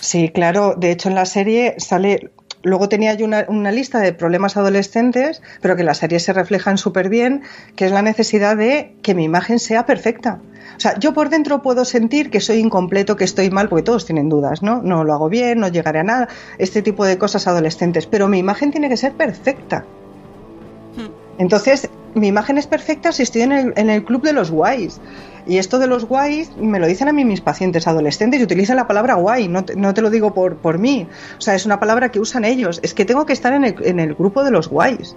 Sí, 0.00 0.28
claro. 0.28 0.74
De 0.76 0.90
hecho, 0.90 1.08
en 1.08 1.14
la 1.14 1.24
serie 1.24 1.74
sale. 1.78 2.30
Luego 2.62 2.88
tenía 2.90 3.14
yo 3.14 3.24
una, 3.26 3.44
una 3.48 3.72
lista 3.72 4.00
de 4.00 4.12
problemas 4.12 4.56
adolescentes, 4.56 5.42
pero 5.60 5.76
que 5.76 5.82
en 5.82 5.86
la 5.86 5.94
serie 5.94 6.18
se 6.20 6.32
reflejan 6.32 6.78
súper 6.78 7.08
bien, 7.08 7.42
que 7.76 7.86
es 7.86 7.90
la 7.92 8.00
necesidad 8.02 8.56
de 8.56 8.94
que 9.02 9.14
mi 9.14 9.24
imagen 9.24 9.58
sea 9.58 9.84
perfecta. 9.86 10.40
O 10.76 10.80
sea, 10.80 10.98
yo 10.98 11.12
por 11.14 11.28
dentro 11.30 11.62
puedo 11.62 11.84
sentir 11.84 12.30
que 12.30 12.40
soy 12.40 12.58
incompleto, 12.58 13.16
que 13.16 13.24
estoy 13.24 13.50
mal, 13.50 13.68
porque 13.68 13.82
todos 13.82 14.04
tienen 14.06 14.28
dudas, 14.28 14.62
¿no? 14.62 14.82
No 14.82 15.04
lo 15.04 15.12
hago 15.14 15.28
bien, 15.28 15.58
no 15.60 15.68
llegaré 15.68 16.00
a 16.00 16.04
nada, 16.04 16.28
este 16.58 16.80
tipo 16.82 17.04
de 17.04 17.16
cosas 17.18 17.46
adolescentes, 17.46 18.06
pero 18.06 18.28
mi 18.28 18.38
imagen 18.38 18.70
tiene 18.70 18.88
que 18.88 18.96
ser 18.96 19.12
perfecta. 19.12 19.84
Entonces, 21.38 21.88
mi 22.14 22.28
imagen 22.28 22.58
es 22.58 22.66
perfecta 22.66 23.10
si 23.12 23.22
estoy 23.24 23.42
en 23.42 23.52
el, 23.52 23.72
en 23.76 23.90
el 23.90 24.04
club 24.04 24.22
de 24.22 24.32
los 24.32 24.50
guays. 24.50 25.00
Y 25.46 25.58
esto 25.58 25.78
de 25.78 25.86
los 25.86 26.06
guays 26.06 26.56
me 26.56 26.78
lo 26.78 26.86
dicen 26.86 27.08
a 27.08 27.12
mí 27.12 27.24
mis 27.24 27.40
pacientes 27.40 27.86
adolescentes 27.86 28.40
y 28.40 28.44
utilizan 28.44 28.76
la 28.76 28.86
palabra 28.86 29.14
guay, 29.14 29.48
no 29.48 29.64
te, 29.64 29.76
no 29.76 29.92
te 29.92 30.00
lo 30.00 30.08
digo 30.10 30.32
por, 30.32 30.56
por 30.56 30.78
mí. 30.78 31.06
O 31.36 31.40
sea, 31.40 31.54
es 31.54 31.66
una 31.66 31.80
palabra 31.80 32.10
que 32.10 32.20
usan 32.20 32.44
ellos. 32.44 32.80
Es 32.82 32.94
que 32.94 33.04
tengo 33.04 33.26
que 33.26 33.32
estar 33.32 33.52
en 33.52 33.64
el, 33.64 33.74
en 33.84 34.00
el 34.00 34.14
grupo 34.14 34.44
de 34.44 34.50
los 34.50 34.68
guays. 34.68 35.16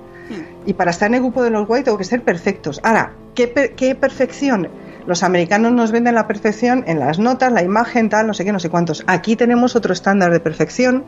Y 0.65 0.73
para 0.73 0.91
estar 0.91 1.07
en 1.07 1.15
el 1.15 1.21
grupo 1.21 1.43
de 1.43 1.49
los 1.51 1.65
guays 1.67 1.85
tengo 1.85 1.97
que 1.97 2.03
ser 2.03 2.23
perfectos. 2.23 2.81
Ahora, 2.83 3.13
¿qué, 3.35 3.47
per- 3.47 3.75
qué 3.75 3.95
perfección? 3.95 4.67
Los 5.05 5.23
americanos 5.23 5.71
nos 5.71 5.91
venden 5.93 6.15
la 6.15 6.27
perfección 6.27 6.83
en 6.87 6.99
las 6.99 7.17
notas, 7.19 7.53
la 7.53 7.63
imagen, 7.63 8.09
tal, 8.09 8.27
no 8.27 8.33
sé 8.33 8.43
qué, 8.43 8.51
no 8.51 8.59
sé 8.59 8.69
cuántos. 8.69 9.05
Aquí 9.07 9.37
tenemos 9.37 9.77
otro 9.77 9.93
estándar 9.93 10.33
de 10.33 10.41
perfección, 10.41 11.05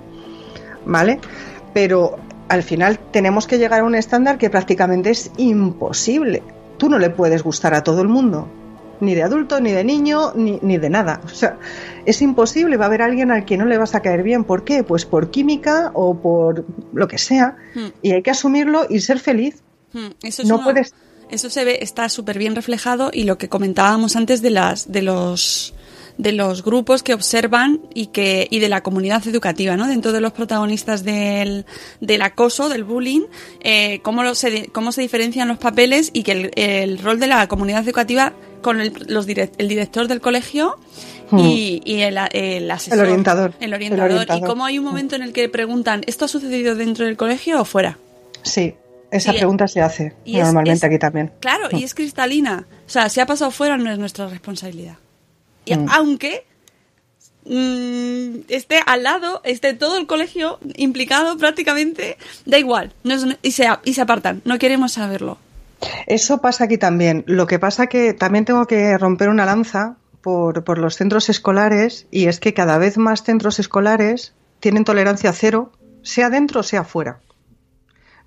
¿vale? 0.85 1.19
Pero 1.73 2.15
al 2.49 2.63
final 2.63 2.99
tenemos 3.11 3.47
que 3.47 3.57
llegar 3.57 3.79
a 3.81 3.83
un 3.85 3.95
estándar 3.95 4.37
que 4.37 4.49
prácticamente 4.49 5.11
es 5.11 5.31
imposible. 5.37 6.43
Tú 6.77 6.89
no 6.89 6.99
le 6.99 7.09
puedes 7.09 7.43
gustar 7.43 7.73
a 7.73 7.83
todo 7.83 8.01
el 8.01 8.07
mundo, 8.07 8.47
ni 9.01 9.15
de 9.15 9.23
adulto, 9.23 9.59
ni 9.61 9.71
de 9.71 9.83
niño, 9.83 10.33
ni, 10.35 10.59
ni 10.61 10.77
de 10.77 10.89
nada. 10.89 11.21
O 11.25 11.29
sea, 11.29 11.57
es 12.05 12.21
imposible, 12.21 12.77
va 12.77 12.85
a 12.85 12.87
haber 12.87 13.01
alguien 13.01 13.31
al 13.31 13.45
que 13.45 13.57
no 13.57 13.65
le 13.65 13.77
vas 13.77 13.95
a 13.95 14.01
caer 14.01 14.23
bien. 14.23 14.43
¿Por 14.43 14.63
qué? 14.63 14.83
Pues 14.83 15.05
por 15.05 15.29
química 15.31 15.91
o 15.93 16.15
por 16.17 16.65
lo 16.93 17.07
que 17.07 17.17
sea. 17.17 17.55
Hmm. 17.75 17.87
Y 18.01 18.11
hay 18.11 18.21
que 18.21 18.31
asumirlo 18.31 18.85
y 18.89 18.99
ser 19.01 19.19
feliz. 19.19 19.61
Hmm, 19.93 20.09
Eso 20.23 20.41
es 20.41 20.47
No 20.47 20.55
una- 20.55 20.63
puedes- 20.65 20.93
Eso 21.29 21.49
se 21.51 21.63
ve, 21.63 21.77
está 21.83 22.09
súper 22.09 22.39
bien 22.39 22.55
reflejado 22.55 23.11
y 23.13 23.23
lo 23.25 23.37
que 23.37 23.49
comentábamos 23.49 24.15
antes 24.15 24.41
de 24.41 24.49
las, 24.49 24.91
de 24.91 25.03
los 25.03 25.75
de 26.19 26.33
los 26.33 26.63
grupos 26.65 27.01
que 27.01 27.13
observan 27.13 27.79
y 27.93 28.07
que 28.07 28.45
y 28.51 28.59
de 28.59 28.67
la 28.67 28.83
comunidad 28.83 29.25
educativa, 29.25 29.77
¿no? 29.77 29.87
Dentro 29.87 30.11
de 30.11 30.19
los 30.19 30.33
protagonistas 30.33 31.05
del, 31.05 31.65
del 32.01 32.21
acoso, 32.21 32.67
del 32.67 32.83
bullying, 32.83 33.21
eh, 33.61 34.01
cómo, 34.03 34.21
lo 34.21 34.35
se, 34.35 34.67
cómo 34.67 34.91
se 34.91 34.99
diferencian 35.01 35.47
los 35.47 35.57
papeles 35.59 36.11
y 36.13 36.23
que 36.23 36.31
el, 36.33 36.51
el 36.55 36.97
rol 36.99 37.19
de 37.21 37.27
la 37.27 37.47
comunidad 37.47 37.83
educativa 37.85 38.33
con 38.61 38.81
el, 38.81 38.91
los 39.07 39.27
direct- 39.29 39.53
el 39.57 39.69
director 39.69 40.09
del 40.09 40.19
colegio 40.19 40.77
y, 41.37 41.81
y 41.85 42.01
el, 42.01 42.17
el 42.33 42.69
asesor. 42.69 42.99
El 42.99 43.05
orientador. 43.05 43.53
El 43.61 43.73
orientador. 43.73 44.05
El 44.09 44.15
orientador. 44.17 44.43
Y 44.43 44.45
cómo 44.45 44.65
hay 44.65 44.77
un 44.77 44.83
momento 44.85 45.15
en 45.15 45.21
el 45.23 45.31
que 45.31 45.47
preguntan, 45.47 46.01
¿esto 46.05 46.25
ha 46.25 46.27
sucedido 46.27 46.75
dentro 46.75 47.05
del 47.05 47.15
colegio 47.15 47.61
o 47.61 47.65
fuera? 47.65 47.97
Sí, 48.43 48.73
esa 49.09 49.33
Y- 49.33 49.37
pregunta 49.37 49.69
se 49.69 49.79
hace 49.81 50.13
es- 50.25 50.33
normalmente 50.43 50.73
es- 50.79 50.83
aquí 50.83 50.99
también. 50.99 51.31
Claro, 51.39 51.69
y 51.71 51.83
es 51.83 51.93
cristalina. 51.93 52.65
O 52.85 52.89
sea, 52.89 53.07
si 53.07 53.21
ha 53.21 53.25
pasado 53.25 53.51
fuera 53.51 53.77
no 53.77 53.89
es 53.89 53.97
nuestra 53.99 54.27
responsabilidad. 54.27 54.97
Y 55.65 55.75
Mm. 55.75 55.85
aunque 55.91 56.45
mm, 57.45 58.41
esté 58.49 58.79
al 58.85 59.03
lado, 59.03 59.41
esté 59.43 59.73
todo 59.73 59.97
el 59.97 60.07
colegio 60.07 60.59
implicado 60.75 61.37
prácticamente, 61.37 62.17
da 62.45 62.57
igual. 62.57 62.93
No 63.03 63.13
es- 63.15 63.25
y, 63.41 63.51
se, 63.51 63.67
y 63.83 63.93
se 63.93 64.01
apartan, 64.01 64.41
no 64.45 64.57
queremos 64.59 64.93
saberlo. 64.93 65.37
Eso 66.07 66.39
pasa 66.41 66.65
aquí 66.65 66.77
también. 66.77 67.23
Lo 67.25 67.47
que 67.47 67.57
pasa 67.59 67.87
que 67.87 68.13
también 68.13 68.45
tengo 68.45 68.65
que 68.67 68.97
romper 68.97 69.29
una 69.29 69.45
lanza 69.45 69.95
por, 70.21 70.63
por 70.65 70.77
los 70.77 70.95
centros 70.97 71.29
escolares 71.29 72.05
y 72.11 72.27
es 72.27 72.39
que 72.39 72.53
cada 72.53 72.77
vez 72.77 72.97
más 72.97 73.23
centros 73.23 73.59
escolares 73.59 74.33
tienen 74.59 74.83
tolerancia 74.83 75.31
cero, 75.31 75.71
sea 76.03 76.29
dentro 76.29 76.59
o 76.59 76.63
sea 76.63 76.83
fuera. 76.83 77.19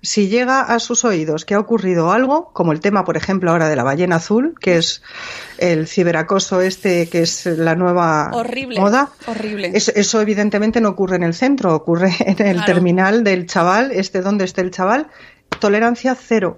Si 0.05 0.27
llega 0.27 0.59
a 0.59 0.79
sus 0.79 1.05
oídos 1.05 1.45
que 1.45 1.53
ha 1.55 1.59
ocurrido 1.59 2.11
algo, 2.11 2.51
como 2.51 2.73
el 2.73 2.81
tema, 2.81 3.05
por 3.05 3.15
ejemplo, 3.15 3.51
ahora 3.51 3.69
de 3.69 3.77
la 3.77 3.83
ballena 3.83 4.17
azul, 4.17 4.53
que 4.59 4.75
es 4.77 5.01
el 5.57 5.87
ciberacoso 5.87 6.59
este, 6.61 7.07
que 7.07 7.21
es 7.21 7.45
la 7.45 7.75
nueva 7.75 8.29
Horrible. 8.33 8.81
moda, 8.81 9.11
Horrible. 9.27 9.71
es- 9.73 9.87
eso 9.95 10.19
evidentemente 10.19 10.81
no 10.81 10.89
ocurre 10.89 11.15
en 11.15 11.23
el 11.23 11.33
centro, 11.33 11.73
ocurre 11.73 12.11
en 12.19 12.45
el 12.45 12.55
Claro. 12.57 12.65
terminal 12.65 13.23
del 13.23 13.45
chaval, 13.47 13.93
este 13.93 14.19
donde 14.21 14.43
esté 14.43 14.59
el 14.59 14.71
chaval, 14.71 15.07
tolerancia 15.59 16.15
cero. 16.15 16.57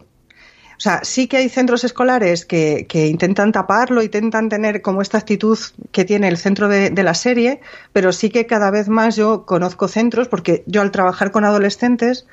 O 0.77 0.79
sea, 0.81 1.01
sí 1.03 1.27
que 1.27 1.37
hay 1.37 1.47
centros 1.47 1.83
escolares 1.85 2.45
que, 2.45 2.85
que 2.89 3.07
intentan 3.07 3.51
taparlo, 3.51 4.01
intentan 4.03 4.49
tener 4.49 4.81
como 4.81 5.01
esta 5.01 5.19
actitud 5.19 5.57
que 5.91 6.03
tiene 6.03 6.27
el 6.27 6.37
centro 6.37 6.67
de, 6.67 6.89
de 6.89 7.03
la 7.03 7.13
serie, 7.13 7.61
pero 7.93 8.11
sí 8.11 8.29
que 8.29 8.45
cada 8.47 8.71
vez 8.71 8.89
más 8.89 9.15
yo 9.15 9.45
conozco 9.45 9.87
centros, 9.87 10.27
porque 10.27 10.63
yo 10.65 10.81
al 10.81 10.91
trabajar 10.91 11.31
con 11.31 11.45
adolescentes 11.45 12.25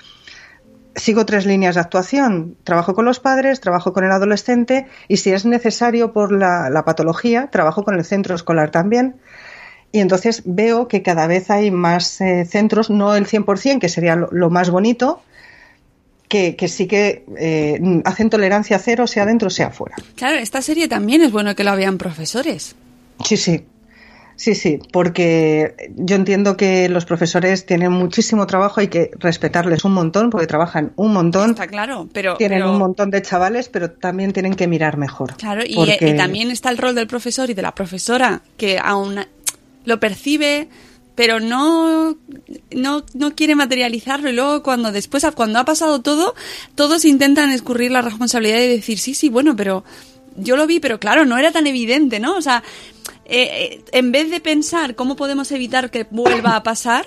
sigo 0.95 1.27
tres 1.27 1.47
líneas 1.47 1.75
de 1.75 1.81
actuación. 1.81 2.57
Trabajo 2.65 2.95
con 2.95 3.05
los 3.05 3.21
padres, 3.21 3.61
trabajo 3.61 3.93
con 3.93 4.05
el 4.05 4.13
adolescente 4.13 4.87
y 5.09 5.19
si 5.19 5.31
es 5.31 5.45
necesario 5.45 6.13
por 6.13 6.33
la, 6.33 6.71
la 6.71 6.85
patología, 6.85 7.49
trabajo 7.51 7.85
con 7.85 7.95
el 7.95 8.05
centro 8.05 8.35
escolar 8.35 8.71
también. 8.71 9.17
Y 9.93 10.01
entonces 10.01 10.43
veo 10.47 10.89
que 10.89 11.03
cada 11.03 11.27
vez 11.27 11.51
hay 11.51 11.71
más 11.71 12.21
eh, 12.21 12.47
centros, 12.47 12.89
no 12.89 13.15
el 13.15 13.27
100%, 13.27 13.79
que 13.79 13.89
sería 13.89 14.17
lo, 14.17 14.29
lo 14.33 14.49
más 14.49 14.71
bonito, 14.71 15.23
que, 16.29 16.57
que 16.57 16.69
sí 16.69 16.87
que 16.87 17.27
eh, 17.39 17.79
hacen 18.07 18.31
tolerancia 18.31 18.79
cero, 18.79 19.07
sea 19.07 19.27
dentro, 19.27 19.51
sea 19.51 19.71
fuera. 19.71 19.97
Claro, 20.17 20.39
esta 20.39 20.63
serie 20.63 20.89
también 20.89 21.21
es 21.21 21.31
bueno 21.31 21.55
que 21.55 21.63
lo 21.63 21.77
vean 21.77 21.99
profesores. 21.99 22.75
Sí, 23.23 23.37
sí. 23.37 23.67
Sí, 24.43 24.57
sí, 24.57 24.81
porque 24.91 25.77
yo 25.95 26.17
entiendo 26.17 26.57
que 26.57 26.89
los 26.89 27.05
profesores 27.05 27.65
tienen 27.65 27.93
muchísimo 27.93 28.45
trabajo, 28.49 28.81
hay 28.81 28.89
que 28.89 29.13
respetarles 29.21 29.85
un 29.85 29.93
montón, 29.93 30.31
porque 30.31 30.49
trabajan 30.49 30.93
un 30.97 31.13
montón, 31.13 31.51
Está 31.51 31.69
claro, 31.69 32.09
pero... 32.13 32.37
tienen 32.39 32.59
pero- 32.59 32.73
un 32.73 32.79
montón 32.79 33.13
de 33.13 33.23
chavales, 33.23 33.69
pero 33.69 33.93
también 33.93 34.33
tienen 34.33 34.55
que 34.55 34.67
mirar 34.67 34.97
mejor. 34.97 35.37
Claro, 35.37 35.63
y, 35.65 35.77
Porque- 35.77 36.09
y 36.09 36.17
también 36.17 36.51
está 36.51 36.71
el 36.71 36.79
rol 36.79 36.97
del 36.97 37.07
profesor 37.07 37.51
y 37.51 37.55
de 37.55 37.63
la 37.63 37.73
profesora, 37.73 38.43
que 38.57 38.81
aún 38.83 39.21
lo 39.85 40.01
percibe, 40.01 40.67
pero 41.15 41.39
no, 41.39 42.17
no, 42.73 43.05
no 43.15 43.35
quiere 43.37 43.55
materializarlo. 43.55 44.29
Y 44.29 44.33
luego, 44.33 44.65
cuando 44.65 44.91
después, 44.91 45.25
cuando 45.37 45.61
ha 45.61 45.65
pasado 45.65 46.01
todo, 46.01 46.35
todos 46.75 47.05
intentan 47.05 47.53
escurrir 47.53 47.93
la 47.93 48.03
responsabilidad 48.03 48.59
y 48.59 48.67
decir, 48.67 48.99
sí, 48.99 49.15
sí, 49.15 49.29
bueno, 49.29 49.55
pero 49.55 49.85
yo 50.37 50.57
lo 50.57 50.67
vi, 50.67 50.81
pero 50.81 50.99
claro, 50.99 51.25
no 51.25 51.39
era 51.39 51.53
tan 51.53 51.67
evidente, 51.67 52.21
¿no? 52.21 52.37
O 52.37 52.43
sea, 52.43 52.63
eh, 53.25 53.81
eh, 53.81 53.85
en 53.93 54.13
vez 54.13 54.31
de 54.31 54.41
pensar 54.41 54.95
cómo 54.95 55.17
podemos 55.17 55.51
evitar 55.53 55.91
que 55.91 56.07
vuelva 56.11 56.57
a 56.57 56.63
pasar, 56.63 57.07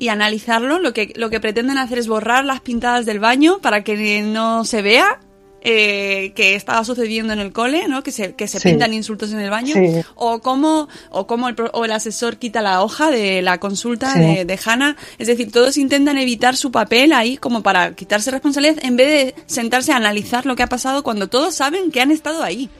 y 0.00 0.08
analizarlo, 0.08 0.78
lo 0.78 0.94
que, 0.94 1.12
lo 1.14 1.28
que 1.28 1.40
pretenden 1.40 1.76
hacer 1.76 1.98
es 1.98 2.08
borrar 2.08 2.46
las 2.46 2.62
pintadas 2.62 3.04
del 3.04 3.20
baño 3.20 3.58
para 3.58 3.84
que 3.84 4.22
no 4.22 4.64
se 4.64 4.80
vea 4.80 5.20
eh, 5.62 6.32
que 6.34 6.54
estaba 6.54 6.82
sucediendo 6.84 7.32
en 7.32 7.38
el 7.38 7.52
cole, 7.52 7.86
¿no? 7.88 8.02
Que 8.02 8.12
se, 8.12 8.34
que 8.34 8.48
se 8.48 8.58
Sí. 8.60 8.68
pintan 8.70 8.94
insultos 8.94 9.32
en 9.32 9.40
el 9.40 9.50
baño. 9.50 9.74
Sí. 9.74 10.02
O 10.14 10.40
cómo, 10.40 10.88
o 11.10 11.26
cómo 11.26 11.48
el, 11.48 11.56
o 11.72 11.84
el 11.84 11.92
asesor 11.92 12.36
quita 12.38 12.62
la 12.62 12.82
hoja 12.82 13.10
de 13.10 13.42
la 13.42 13.58
consulta 13.58 14.12
Sí. 14.14 14.20
de, 14.20 14.44
de 14.44 14.58
Hannah. 14.64 14.96
Es 15.18 15.26
decir, 15.26 15.52
todos 15.52 15.76
intentan 15.76 16.16
evitar 16.18 16.56
su 16.56 16.70
papel 16.72 17.12
ahí 17.12 17.36
como 17.36 17.62
para 17.62 17.94
quitarse 17.94 18.30
responsabilidad 18.30 18.82
en 18.84 18.96
vez 18.96 19.08
de 19.34 19.42
sentarse 19.46 19.92
a 19.92 19.96
analizar 19.96 20.46
lo 20.46 20.56
que 20.56 20.62
ha 20.62 20.68
pasado 20.68 21.02
cuando 21.02 21.28
todos 21.28 21.54
saben 21.54 21.90
que 21.90 22.00
han 22.00 22.10
estado 22.10 22.42
ahí. 22.42 22.70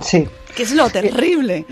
Sí, 0.00 0.26
Que 0.54 0.62
es 0.64 0.72
lo 0.72 0.90
terrible. 0.90 1.64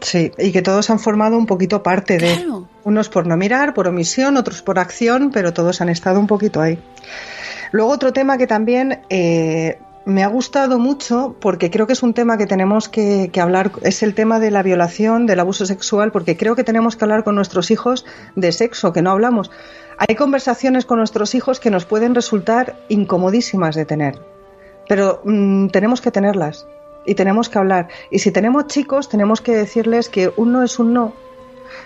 sí, 0.00 0.32
y 0.38 0.50
que 0.50 0.62
todos 0.62 0.88
han 0.88 0.98
formado 0.98 1.36
un 1.36 1.44
poquito 1.44 1.82
parte 1.82 2.16
de. 2.16 2.34
Claro. 2.36 2.68
Unos 2.84 3.10
por 3.10 3.26
no 3.26 3.36
mirar, 3.36 3.74
por 3.74 3.86
omisión, 3.86 4.38
otros 4.38 4.62
por 4.62 4.78
acción, 4.78 5.30
pero 5.30 5.52
todos 5.52 5.82
han 5.82 5.90
estado 5.90 6.18
un 6.18 6.26
poquito 6.26 6.62
ahí. 6.62 6.78
Luego 7.72 7.90
otro 7.92 8.12
tema 8.14 8.38
que 8.38 8.46
también 8.46 9.00
eh, 9.10 9.78
me 10.04 10.24
ha 10.24 10.28
gustado 10.28 10.78
mucho, 10.78 11.36
porque 11.40 11.70
creo 11.70 11.86
que 11.86 11.92
es 11.92 12.02
un 12.02 12.14
tema 12.14 12.38
que 12.38 12.46
tenemos 12.46 12.88
que, 12.88 13.30
hablar, 13.40 13.72
es 13.82 14.02
el 14.02 14.14
tema 14.14 14.40
de 14.40 14.50
la 14.50 14.62
violación, 14.62 15.26
del 15.26 15.40
abuso 15.40 15.66
sexual, 15.66 16.10
porque 16.10 16.36
creo 16.36 16.56
que 16.56 16.64
tenemos 16.64 16.96
que 16.96 17.04
hablar 17.04 17.24
con 17.24 17.34
nuestros 17.34 17.70
hijos 17.70 18.06
de 18.34 18.52
sexo, 18.52 18.92
que 18.92 19.02
no 19.02 19.10
hablamos. 19.10 19.50
Hay 19.98 20.14
conversaciones 20.14 20.86
con 20.86 20.98
nuestros 20.98 21.34
hijos 21.34 21.60
que 21.60 21.70
nos 21.70 21.84
pueden 21.84 22.14
resultar 22.14 22.76
incomodísimas 22.88 23.74
de 23.74 23.84
tener, 23.84 24.18
pero 24.88 25.20
mm, 25.24 25.68
tenemos 25.68 26.00
que 26.00 26.10
tenerlas 26.10 26.66
y 27.04 27.14
tenemos 27.14 27.48
que 27.48 27.58
hablar. 27.58 27.88
Y 28.10 28.20
si 28.20 28.30
tenemos 28.30 28.66
chicos, 28.68 29.08
tenemos 29.08 29.40
que 29.40 29.54
decirles 29.54 30.08
que 30.08 30.32
un 30.36 30.52
no 30.52 30.62
es 30.62 30.78
un 30.78 30.94
no, 30.94 31.12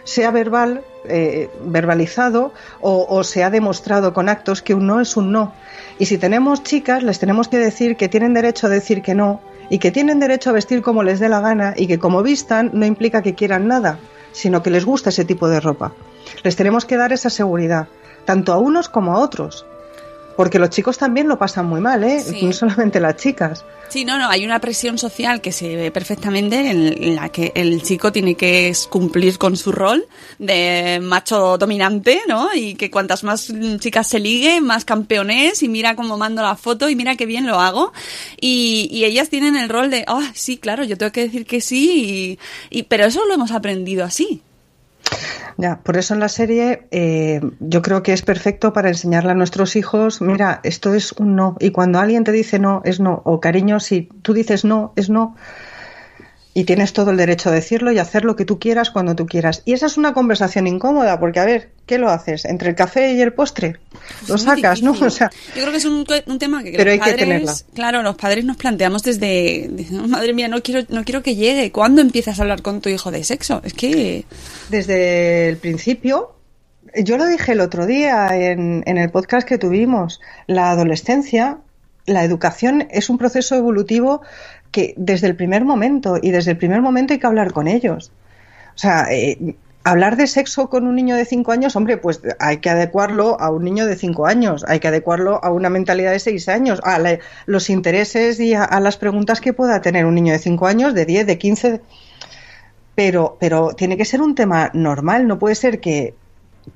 sea 0.05 0.31
verbal, 0.31 0.83
eh, 1.05 1.51
verbalizado 1.65 2.53
o, 2.81 3.07
o 3.09 3.25
se 3.25 3.43
ha 3.43 3.51
demostrado 3.51 4.13
con 4.13 4.29
actos 4.29 4.63
que 4.63 4.75
un 4.75 4.87
no 4.87 5.01
es 5.01 5.17
un 5.17 5.33
no. 5.33 5.53
Y 5.99 6.07
si 6.07 6.19
tenemos 6.19 6.63
chicas, 6.63 7.03
les 7.03 7.19
tenemos 7.19 7.49
que 7.49 7.59
decir 7.59 7.97
que 7.97 8.09
tienen 8.09 8.35
derecho 8.35 8.67
a 8.67 8.71
decir 8.71 9.03
que 9.03 9.15
no 9.15 9.41
y 9.71 9.79
que 9.79 9.91
tienen 9.91 10.21
derecho 10.21 10.51
a 10.51 10.55
vestir 10.55 10.83
como 10.83 11.03
les 11.03 11.21
dé 11.21 11.29
la 11.29 11.41
gana 11.41 11.75
y 11.77 11.87
que 11.87 11.99
como 11.99 12.23
vistan 12.23 12.71
no 12.75 12.87
implica 12.87 13.23
que 13.23 13.35
quieran 13.35 13.67
nada, 13.67 13.99
sino 14.33 14.63
que 14.63 14.71
les 14.71 14.85
gusta 14.85 15.11
ese 15.11 15.25
tipo 15.25 15.49
de 15.49 15.61
ropa. 15.61 15.93
Les 16.43 16.57
tenemos 16.57 16.85
que 16.85 16.97
dar 16.97 17.13
esa 17.13 17.31
seguridad, 17.31 17.89
tanto 18.25 18.53
a 18.53 18.59
unos 18.59 18.89
como 18.89 19.15
a 19.15 19.21
otros. 19.21 19.67
Porque 20.37 20.59
los 20.59 20.71
chicos 20.71 20.99
también 20.99 21.29
lo 21.29 21.39
pasan 21.39 21.67
muy 21.67 21.81
mal, 21.81 22.03
¿eh? 22.03 22.21
Sí. 22.21 22.43
No 22.45 22.53
solamente 22.53 22.99
las 23.01 23.17
chicas. 23.17 23.65
Sí, 23.89 24.05
no, 24.05 24.19
no, 24.19 24.29
hay 24.29 24.45
una 24.45 24.61
presión 24.61 24.99
social 24.99 25.41
que 25.41 25.53
se 25.53 25.77
ve 25.77 25.91
perfectamente 25.93 26.71
en, 26.71 27.15
la 27.15 27.29
que 27.29 27.53
el 27.55 27.83
chico 27.83 28.11
tiene 28.11 28.35
que 28.35 28.73
cumplir 28.91 29.39
con 29.39 29.57
su 29.57 29.71
rol 29.71 30.07
de 30.41 30.99
macho 31.01 31.57
dominante, 31.59 32.21
¿no? 32.27 32.49
Y 32.55 32.75
que 32.75 32.91
cuantas 32.91 33.23
más 33.23 33.53
chicas 33.79 34.09
se 34.09 34.19
ligue, 34.19 34.61
más 34.61 34.85
campeón 34.85 35.31
es 35.31 35.63
y 35.63 35.69
mira 35.69 35.95
cómo 35.95 36.17
mando 36.19 36.43
la 36.43 36.57
foto 36.57 36.89
y 36.89 36.97
mira 36.97 37.15
qué 37.15 37.27
bien 37.27 37.47
lo 37.47 37.61
hago. 37.61 37.93
Y, 38.41 38.89
y 38.91 39.05
ellas 39.05 39.29
tienen 39.29 39.55
el 39.55 39.69
rol 39.69 39.91
de, 39.91 40.05
ah, 40.09 40.33
sí, 40.35 40.57
claro, 40.57 40.83
yo 40.83 40.99
tengo 40.99 41.13
que 41.13 41.23
decir 41.27 41.47
que 41.47 41.61
sí, 41.61 42.39
y, 42.71 42.79
y- 42.79 42.83
pero 42.85 43.05
eso 43.05 43.25
lo 43.27 43.35
hemos 43.35 43.53
aprendido 43.53 44.05
así. 44.05 44.43
Ya, 45.57 45.81
por 45.83 45.97
eso 45.97 46.15
en 46.15 46.21
la 46.21 46.29
serie 46.29 46.87
eh, 46.91 47.41
yo 47.61 47.83
creo 47.83 48.03
que 48.03 48.13
es 48.13 48.23
perfecto 48.23 48.73
para 48.73 48.89
enseñarle 48.89 49.33
a 49.33 49.35
nuestros 49.35 49.77
hijos, 49.77 50.21
mira, 50.21 50.61
esto 50.65 50.95
es 50.95 51.13
un 51.13 51.37
no. 51.37 51.57
Y 51.61 51.71
cuando 51.71 52.01
alguien 52.01 52.25
te 52.25 52.33
dice 52.33 52.59
no, 52.59 52.83
es 52.85 53.01
no. 53.01 53.23
O 53.25 53.41
cariño, 53.41 53.81
si 53.81 54.09
tú 54.23 54.35
dices 54.35 54.65
no, 54.65 54.93
es 54.97 55.11
no. 55.11 55.37
Y 56.57 56.65
tienes 56.65 56.93
todo 56.93 57.11
el 57.11 57.17
derecho 57.17 57.49
a 57.49 57.53
decirlo 57.53 57.91
y 57.91 57.99
hacer 57.99 58.25
lo 58.25 58.37
que 58.37 58.45
tú 58.45 58.61
quieras 58.61 58.91
cuando 58.91 59.17
tú 59.17 59.27
quieras. 59.27 59.63
Y 59.65 59.73
esa 59.73 59.87
es 59.87 59.97
una 59.97 60.15
conversación 60.15 60.69
incómoda, 60.69 61.19
porque 61.19 61.41
a 61.41 61.45
ver, 61.45 61.71
¿qué 61.85 61.99
lo 61.99 62.09
haces? 62.11 62.45
¿Entre 62.45 62.69
el 62.69 62.77
café 62.77 63.13
y 63.13 63.21
el 63.21 63.33
postre? 63.33 63.81
Lo 64.29 64.39
sacas, 64.39 64.81
¿no? 64.81 64.93
O 65.01 65.11
sea, 65.11 65.31
Yo 65.57 65.63
creo 65.63 65.73
que 65.73 65.79
es 65.79 65.85
un, 65.85 66.07
un 66.27 66.39
tema 66.39 66.63
que 66.63 66.71
Pero 66.77 66.95
los 66.95 67.01
hay 67.05 67.13
que 67.13 67.19
tenerla. 67.19 67.53
claro, 67.75 68.03
los 68.05 68.15
padres 68.15 68.45
nos 68.45 68.57
planteamos 68.57 69.03
desde, 69.03 69.67
desde, 69.69 69.99
"Oh, 69.99 70.07
madre 70.07 70.33
mía, 70.33 70.47
no 70.47 70.63
quiero, 70.63 70.87
no 70.91 71.03
quiero 71.05 71.25
que 71.25 71.35
llegue. 71.35 71.73
¿Cuándo 71.73 72.01
empiezas 72.01 72.39
a 72.39 72.43
hablar 72.43 72.63
con 72.63 72.81
tu 72.81 72.89
hijo 72.89 73.11
de 73.11 73.25
sexo? 73.25 73.61
Es 73.65 73.75
que 73.75 74.25
desde 74.71 75.49
el 75.49 75.57
principio, 75.57 76.37
yo 76.97 77.17
lo 77.19 77.27
dije 77.27 77.51
el 77.51 77.61
otro 77.61 77.85
día 77.87 78.29
en, 78.33 78.85
en 78.87 78.97
el 78.99 79.11
podcast 79.11 79.45
que 79.47 79.59
tuvimos, 79.59 80.21
la 80.47 80.71
adolescencia, 80.71 81.59
la 82.07 82.23
educación 82.23 82.87
es 82.91 83.09
un 83.11 83.19
proceso 83.19 83.57
evolutivo 83.57 84.21
que 84.75 84.93
desde 84.97 85.29
el 85.29 85.37
primer 85.37 85.65
momento, 85.65 86.19
y 86.21 86.33
desde 86.33 86.51
el 86.51 86.57
primer 86.59 86.83
momento 86.83 87.13
hay 87.15 87.21
que 87.21 87.27
hablar 87.29 87.53
con 87.53 87.69
ellos. 87.69 88.11
O 88.75 88.79
sea, 88.79 89.07
eh, 89.11 89.55
hablar 89.85 90.17
de 90.17 90.27
sexo 90.27 90.69
con 90.69 90.87
un 90.89 90.97
niño 90.97 91.15
de 91.15 91.25
5 91.25 91.53
años, 91.53 91.77
hombre, 91.77 91.97
pues 91.97 92.21
hay 92.41 92.57
que 92.59 92.71
adecuarlo 92.71 93.41
a 93.41 93.51
un 93.51 93.63
niño 93.63 93.87
de 93.87 93.95
5 93.95 94.27
años, 94.27 94.65
hay 94.67 94.81
que 94.81 94.89
adecuarlo 94.89 95.39
a 95.45 95.53
una 95.53 95.71
mentalidad 95.71 96.11
de 96.11 96.19
6 96.19 96.49
años, 96.49 96.81
a 96.83 96.99
la- 96.99 97.21
los 97.47 97.71
intereses 97.71 98.41
y 98.41 98.55
a, 98.55 98.81
las 98.81 98.97
preguntas 98.97 99.41
que 99.41 99.53
pueda 99.53 99.81
tener 99.81 100.07
un 100.07 100.17
niño 100.17 100.33
de 100.33 100.41
5 100.41 100.67
años, 100.67 100.93
de 100.93 101.05
10, 101.07 101.27
de 101.27 101.39
15. 101.39 101.81
Pero, 102.97 103.37
pero 103.41 103.75
tiene 103.77 103.97
que 103.97 104.05
ser 104.05 104.21
un 104.23 104.35
tema 104.35 104.71
normal, 104.75 105.27
no 105.29 105.39
puede 105.39 105.55
ser 105.55 105.81
que 105.81 106.15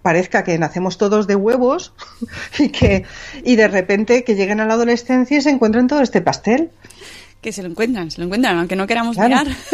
parezca 0.02 0.44
que 0.44 0.58
nacemos 0.58 0.98
todos 0.98 1.26
de 1.26 1.34
huevos 1.34 1.94
y 2.58 2.68
que 2.68 3.04
y 3.42 3.56
de 3.56 3.68
repente 3.68 4.22
que 4.22 4.34
lleguen 4.34 4.60
a 4.60 4.66
la 4.66 4.74
adolescencia 4.74 5.38
y 5.38 5.40
se 5.40 5.50
encuentren 5.50 5.86
todo 5.88 6.00
este 6.02 6.20
pastel. 6.20 6.70
Que 7.40 7.52
se 7.52 7.62
lo 7.62 7.68
encuentran, 7.68 8.10
se 8.10 8.18
lo 8.18 8.24
encuentran, 8.24 8.58
aunque 8.58 8.74
no 8.76 8.86
queramos 8.86 9.16
Claro. 9.16 9.28
mirar. 9.44 9.46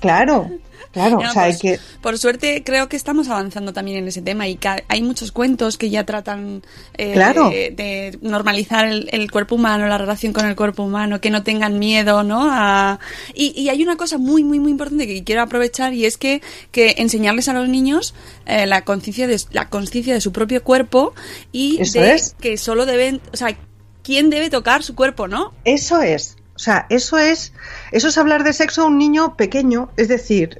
Claro, 0.00 0.50
claro, 0.92 1.18
No, 1.20 1.28
o 1.30 1.32
sea, 1.32 1.32
por, 1.32 1.42
hay 1.42 1.58
que 1.58 1.80
por 2.02 2.18
suerte 2.18 2.62
creo 2.64 2.88
que 2.88 2.96
estamos 2.96 3.28
avanzando 3.28 3.72
también 3.72 3.98
en 3.98 4.08
ese 4.08 4.22
tema 4.22 4.46
y 4.46 4.56
que 4.56 4.84
hay 4.86 5.02
muchos 5.02 5.32
cuentos 5.32 5.76
que 5.78 5.90
ya 5.90 6.04
tratan 6.04 6.62
eh, 6.96 7.12
Claro. 7.14 7.50
de, 7.50 7.70
de 7.70 8.18
normalizar 8.22 8.86
el, 8.86 9.08
el 9.12 9.30
cuerpo 9.30 9.56
humano, 9.56 9.88
la 9.88 9.98
relación 9.98 10.32
con 10.32 10.46
el 10.46 10.54
cuerpo 10.56 10.84
humano, 10.84 11.20
que 11.20 11.30
no 11.30 11.42
tengan 11.42 11.78
miedo, 11.78 12.22
¿no? 12.22 12.48
A- 12.50 13.00
y, 13.34 13.58
y 13.60 13.70
hay 13.70 13.82
una 13.82 13.96
cosa 13.96 14.18
muy, 14.18 14.44
muy, 14.44 14.60
muy 14.60 14.70
importante 14.70 15.06
que 15.06 15.24
quiero 15.24 15.42
aprovechar 15.42 15.94
y 15.94 16.04
es 16.04 16.16
que, 16.16 16.42
que 16.70 16.94
enseñarles 16.98 17.48
a 17.48 17.54
los 17.54 17.68
niños 17.68 18.14
eh, 18.46 18.66
la 18.66 18.84
conciencia 18.84 19.26
de 19.26 19.40
la 19.50 19.68
conciencia 19.68 20.14
de 20.14 20.20
su 20.20 20.32
propio 20.32 20.62
cuerpo 20.62 21.14
y 21.50 21.80
Eso 21.82 22.00
de 22.00 22.12
es. 22.14 22.36
que 22.40 22.56
solo 22.56 22.86
deben, 22.86 23.20
o 23.32 23.36
sea, 23.36 23.56
quién 24.02 24.30
debe 24.30 24.48
tocar 24.50 24.82
su 24.82 24.94
cuerpo, 24.94 25.28
¿no? 25.28 25.52
Eso 25.64 26.00
es. 26.02 26.36
O 26.58 26.60
sea, 26.60 26.86
eso 26.90 27.18
es, 27.18 27.52
eso 27.92 28.08
es 28.08 28.18
hablar 28.18 28.42
de 28.42 28.52
sexo 28.52 28.82
a 28.82 28.86
un 28.86 28.98
niño 28.98 29.36
pequeño. 29.36 29.90
Es 29.96 30.08
decir, 30.08 30.58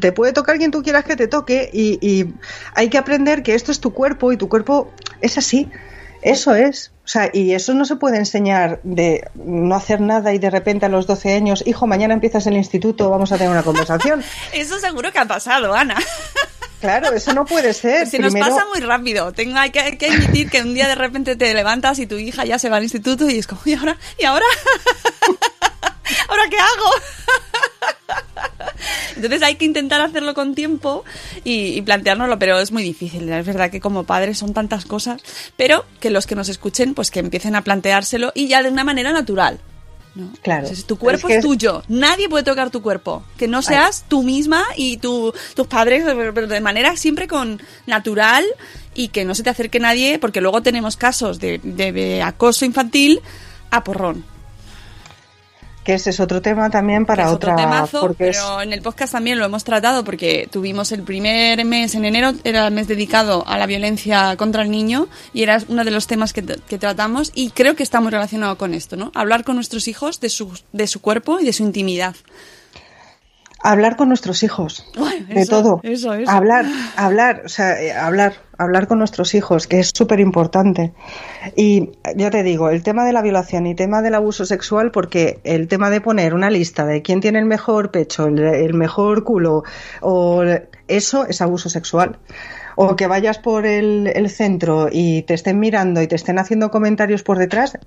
te 0.00 0.10
puede 0.10 0.32
tocar 0.32 0.56
quien 0.56 0.70
tú 0.70 0.82
quieras 0.82 1.04
que 1.04 1.16
te 1.16 1.28
toque 1.28 1.68
y, 1.70 1.98
y 2.00 2.32
hay 2.74 2.88
que 2.88 2.96
aprender 2.96 3.42
que 3.42 3.54
esto 3.54 3.70
es 3.70 3.78
tu 3.78 3.92
cuerpo 3.92 4.32
y 4.32 4.38
tu 4.38 4.48
cuerpo 4.48 4.90
es 5.20 5.36
así. 5.36 5.70
Eso 6.22 6.54
es. 6.54 6.92
O 7.04 7.08
sea, 7.08 7.28
y 7.30 7.52
eso 7.52 7.74
no 7.74 7.84
se 7.84 7.96
puede 7.96 8.16
enseñar 8.16 8.80
de 8.84 9.28
no 9.34 9.74
hacer 9.74 10.00
nada 10.00 10.32
y 10.32 10.38
de 10.38 10.48
repente 10.48 10.86
a 10.86 10.88
los 10.88 11.06
12 11.06 11.34
años, 11.34 11.62
hijo, 11.66 11.86
mañana 11.86 12.14
empiezas 12.14 12.46
el 12.46 12.54
instituto, 12.54 13.10
vamos 13.10 13.30
a 13.30 13.36
tener 13.36 13.52
una 13.52 13.62
conversación. 13.62 14.24
Eso 14.54 14.78
seguro 14.78 15.12
que 15.12 15.18
ha 15.18 15.26
pasado, 15.26 15.74
Ana. 15.74 15.96
Claro, 16.80 17.12
eso 17.14 17.32
no 17.32 17.44
puede 17.44 17.72
ser. 17.74 18.06
Se 18.06 18.18
nos 18.18 18.34
pasa 18.34 18.66
muy 18.72 18.80
rápido. 18.80 19.32
Tengo 19.32 19.58
hay 19.58 19.70
que, 19.70 19.80
hay 19.80 19.96
que 19.96 20.06
admitir 20.06 20.50
que 20.50 20.62
un 20.62 20.74
día 20.74 20.88
de 20.88 20.94
repente 20.94 21.36
te 21.36 21.52
levantas 21.54 21.98
y 21.98 22.06
tu 22.06 22.16
hija 22.16 22.44
ya 22.44 22.58
se 22.58 22.68
va 22.68 22.76
al 22.76 22.82
instituto 22.82 23.28
y 23.28 23.38
es 23.38 23.46
como, 23.46 23.60
¿y 23.64 23.74
ahora? 23.74 23.96
¿Y 24.18 24.24
ahora? 24.24 24.46
¿Ahora 26.28 26.42
qué 26.50 26.58
hago? 26.58 26.90
Entonces 29.16 29.42
hay 29.42 29.54
que 29.54 29.64
intentar 29.64 30.00
hacerlo 30.00 30.34
con 30.34 30.54
tiempo 30.54 31.04
y, 31.44 31.78
y 31.78 31.82
planteárnoslo, 31.82 32.38
pero 32.38 32.58
es 32.58 32.72
muy 32.72 32.82
difícil. 32.82 33.28
Es 33.30 33.46
verdad 33.46 33.70
que 33.70 33.80
como 33.80 34.04
padres 34.04 34.38
son 34.38 34.52
tantas 34.52 34.84
cosas, 34.84 35.22
pero 35.56 35.86
que 36.00 36.10
los 36.10 36.26
que 36.26 36.34
nos 36.34 36.48
escuchen, 36.48 36.94
pues 36.94 37.10
que 37.10 37.20
empiecen 37.20 37.56
a 37.56 37.62
planteárselo 37.62 38.32
y 38.34 38.48
ya 38.48 38.62
de 38.62 38.68
una 38.68 38.84
manera 38.84 39.12
natural. 39.12 39.60
¿No? 40.14 40.30
Claro. 40.42 40.62
Entonces, 40.62 40.84
tu 40.86 40.96
cuerpo 40.96 41.28
Es 41.28 41.42
tuyo. 41.42 41.82
Nadie 41.88 42.28
puede 42.28 42.44
tocar 42.44 42.70
tu 42.70 42.82
cuerpo. 42.82 43.24
Que 43.36 43.48
no 43.48 43.62
seas 43.62 44.04
tú 44.08 44.22
misma 44.22 44.64
y 44.76 44.96
tu- 44.98 45.32
tus 45.54 45.66
padres, 45.66 46.04
pero 46.06 46.46
de 46.46 46.60
manera 46.60 46.96
siempre 46.96 47.26
con 47.28 47.60
natural 47.86 48.44
y 48.94 49.08
que 49.08 49.24
no 49.24 49.34
se 49.34 49.42
te 49.42 49.50
acerque 49.50 49.80
nadie, 49.80 50.18
porque 50.18 50.40
luego 50.40 50.62
tenemos 50.62 50.96
casos 50.96 51.40
de, 51.40 51.58
de- 51.62 51.92
de 51.92 52.22
acoso 52.22 52.64
infantil 52.64 53.20
a 53.70 53.82
porrón. 53.82 54.24
Que 55.84 55.94
ese 55.94 56.10
es 56.10 56.18
otro 56.20 56.40
tema 56.40 56.70
también 56.70 57.04
para 57.04 57.24
es 57.24 57.30
otra. 57.30 57.52
otro 57.52 57.64
temazo, 57.64 58.00
porque 58.00 58.30
es- 58.30 58.38
pero 58.38 58.62
en 58.62 58.72
el 58.72 58.80
podcast 58.80 59.12
también 59.12 59.38
lo 59.38 59.44
hemos 59.44 59.64
tratado 59.64 60.02
porque 60.02 60.48
tuvimos 60.50 60.90
el 60.92 61.02
primer 61.02 61.62
mes 61.64 61.94
en 61.94 62.04
enero, 62.06 62.32
era 62.42 62.66
el 62.66 62.72
mes 62.74 62.88
dedicado 62.88 63.46
a 63.46 63.58
la 63.58 63.66
violencia 63.66 64.36
contra 64.36 64.62
el 64.62 64.70
niño 64.70 65.08
y 65.34 65.42
era 65.42 65.58
uno 65.68 65.84
de 65.84 65.90
los 65.90 66.06
temas 66.06 66.32
que, 66.32 66.42
que 66.42 66.78
tratamos 66.78 67.30
y 67.34 67.50
creo 67.50 67.76
que 67.76 67.82
está 67.82 68.00
muy 68.00 68.10
relacionado 68.10 68.56
con 68.56 68.72
esto, 68.74 68.96
¿no? 68.96 69.12
Hablar 69.14 69.44
con 69.44 69.56
nuestros 69.56 69.86
hijos 69.86 70.20
de 70.20 70.30
su, 70.30 70.58
de 70.72 70.86
su 70.86 71.00
cuerpo 71.02 71.38
y 71.38 71.44
de 71.44 71.52
su 71.52 71.62
intimidad. 71.62 72.14
hablar 73.62 73.96
con 73.96 74.08
nuestros 74.08 74.42
hijos 74.42 74.84
de 75.28 75.46
todo 75.46 75.80
eso, 75.82 76.12
eso. 76.14 76.30
hablar 76.30 76.66
hablar 76.96 77.42
o 77.46 77.48
sea 77.48 77.80
eh, 77.80 77.92
hablar 77.92 78.34
hablar 78.58 78.86
con 78.86 78.98
nuestros 78.98 79.34
hijos 79.34 79.66
que 79.66 79.80
es 79.80 79.90
súper 79.94 80.20
importante 80.20 80.92
y 81.56 81.90
ya 82.16 82.30
te 82.30 82.42
digo 82.42 82.70
el 82.70 82.82
tema 82.82 83.04
de 83.04 83.12
la 83.12 83.22
violación 83.22 83.66
y 83.66 83.74
tema 83.74 84.02
del 84.02 84.14
abuso 84.14 84.44
sexual 84.44 84.90
porque 84.90 85.40
el 85.44 85.68
tema 85.68 85.90
de 85.90 86.00
poner 86.00 86.34
una 86.34 86.50
lista 86.50 86.84
de 86.86 87.02
quién 87.02 87.20
tiene 87.20 87.38
el 87.38 87.46
mejor 87.46 87.90
pecho 87.90 88.26
el, 88.26 88.74
mejor 88.74 89.24
culo 89.24 89.64
o 90.00 90.42
eso 90.88 91.26
es 91.26 91.40
abuso 91.40 91.68
sexual. 91.68 92.18
O 92.76 92.96
que 92.96 93.06
vayas 93.06 93.38
por 93.38 93.66
el, 93.66 94.10
el 94.14 94.28
centro 94.30 94.88
y 94.90 95.22
te 95.22 95.34
estén 95.34 95.60
mirando 95.60 96.02
y 96.02 96.08
te 96.08 96.16
estén 96.16 96.38
haciendo 96.38 96.70
comentarios 96.70 97.22
por 97.22 97.38
detrás 97.38 97.78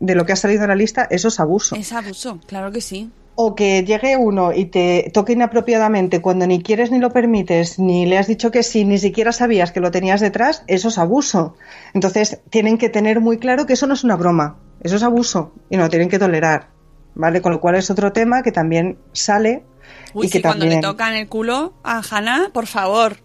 de 0.00 0.14
lo 0.14 0.26
que 0.26 0.32
ha 0.32 0.36
salido 0.36 0.62
en 0.64 0.68
la 0.68 0.74
lista 0.76 1.06
eso 1.10 1.28
es 1.28 1.40
abuso 1.40 1.74
Es 1.76 1.92
abuso, 1.92 2.38
claro 2.46 2.70
que 2.70 2.80
sí. 2.80 3.10
o 3.34 3.54
que 3.54 3.82
llegue 3.84 4.16
uno 4.16 4.52
y 4.52 4.66
te 4.66 5.10
toque 5.12 5.32
inapropiadamente 5.34 6.20
cuando 6.22 6.46
ni 6.46 6.62
quieres 6.62 6.90
ni 6.90 6.98
lo 6.98 7.10
permites, 7.12 7.78
ni 7.78 8.06
le 8.06 8.18
has 8.18 8.26
dicho 8.26 8.50
que 8.50 8.62
sí, 8.62 8.84
ni 8.84 8.98
siquiera 8.98 9.32
sabías 9.32 9.72
que 9.72 9.80
lo 9.80 9.90
tenías 9.90 10.20
detrás, 10.20 10.62
eso 10.68 10.88
es 10.88 10.96
abuso. 10.98 11.54
Entonces, 11.92 12.38
tienen 12.50 12.78
que 12.78 12.88
tener 12.88 13.20
muy 13.20 13.36
claro 13.38 13.66
que 13.66 13.74
eso 13.74 13.86
no 13.86 13.92
es 13.94 14.04
una 14.04 14.16
broma, 14.16 14.56
eso 14.82 14.96
es 14.96 15.02
abuso 15.02 15.52
y 15.68 15.76
no 15.76 15.82
lo 15.84 15.90
tienen 15.90 16.08
que 16.08 16.18
tolerar. 16.18 16.68
¿Vale? 17.14 17.40
Con 17.42 17.52
lo 17.52 17.60
cual 17.60 17.76
es 17.76 17.90
otro 17.90 18.12
tema 18.12 18.42
que 18.42 18.52
también 18.52 18.98
sale 19.12 19.62
Uy, 20.12 20.26
y 20.26 20.30
que 20.30 20.38
sí, 20.38 20.42
cuando 20.42 20.66
le 20.66 20.80
tocan 20.82 21.14
el 21.14 21.28
culo 21.28 21.72
a 21.82 22.02
Hannah, 22.10 22.50
por 22.52 22.66
favor, 22.66 23.16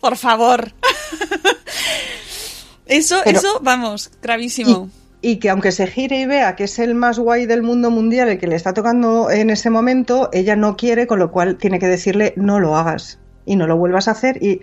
por 0.00 0.16
favor. 0.16 0.72
eso, 2.86 3.20
Pero- 3.24 3.38
eso, 3.38 3.58
vamos, 3.62 4.10
gravísimo. 4.22 4.88
y 4.90 5.03
que 5.36 5.50
aunque 5.50 5.72
se 5.72 5.86
gire 5.86 6.20
y 6.20 6.26
vea 6.26 6.54
que 6.54 6.64
es 6.64 6.78
el 6.78 6.94
más 6.94 7.18
guay 7.18 7.46
del 7.46 7.62
mundo 7.62 7.90
mundial 7.90 8.28
el 8.28 8.38
que 8.38 8.46
le 8.46 8.56
está 8.56 8.74
tocando 8.74 9.30
en 9.30 9.50
ese 9.50 9.70
momento, 9.70 10.28
ella 10.32 10.54
no 10.54 10.76
quiere, 10.76 11.06
con 11.06 11.18
lo 11.18 11.30
cual 11.30 11.56
tiene 11.56 11.78
que 11.78 11.86
decirle 11.86 12.34
no 12.36 12.60
lo 12.60 12.76
hagas 12.76 13.18
y 13.46 13.56
no 13.56 13.66
lo 13.66 13.76
vuelvas 13.76 14.08
a 14.08 14.12
hacer 14.12 14.42
y 14.42 14.60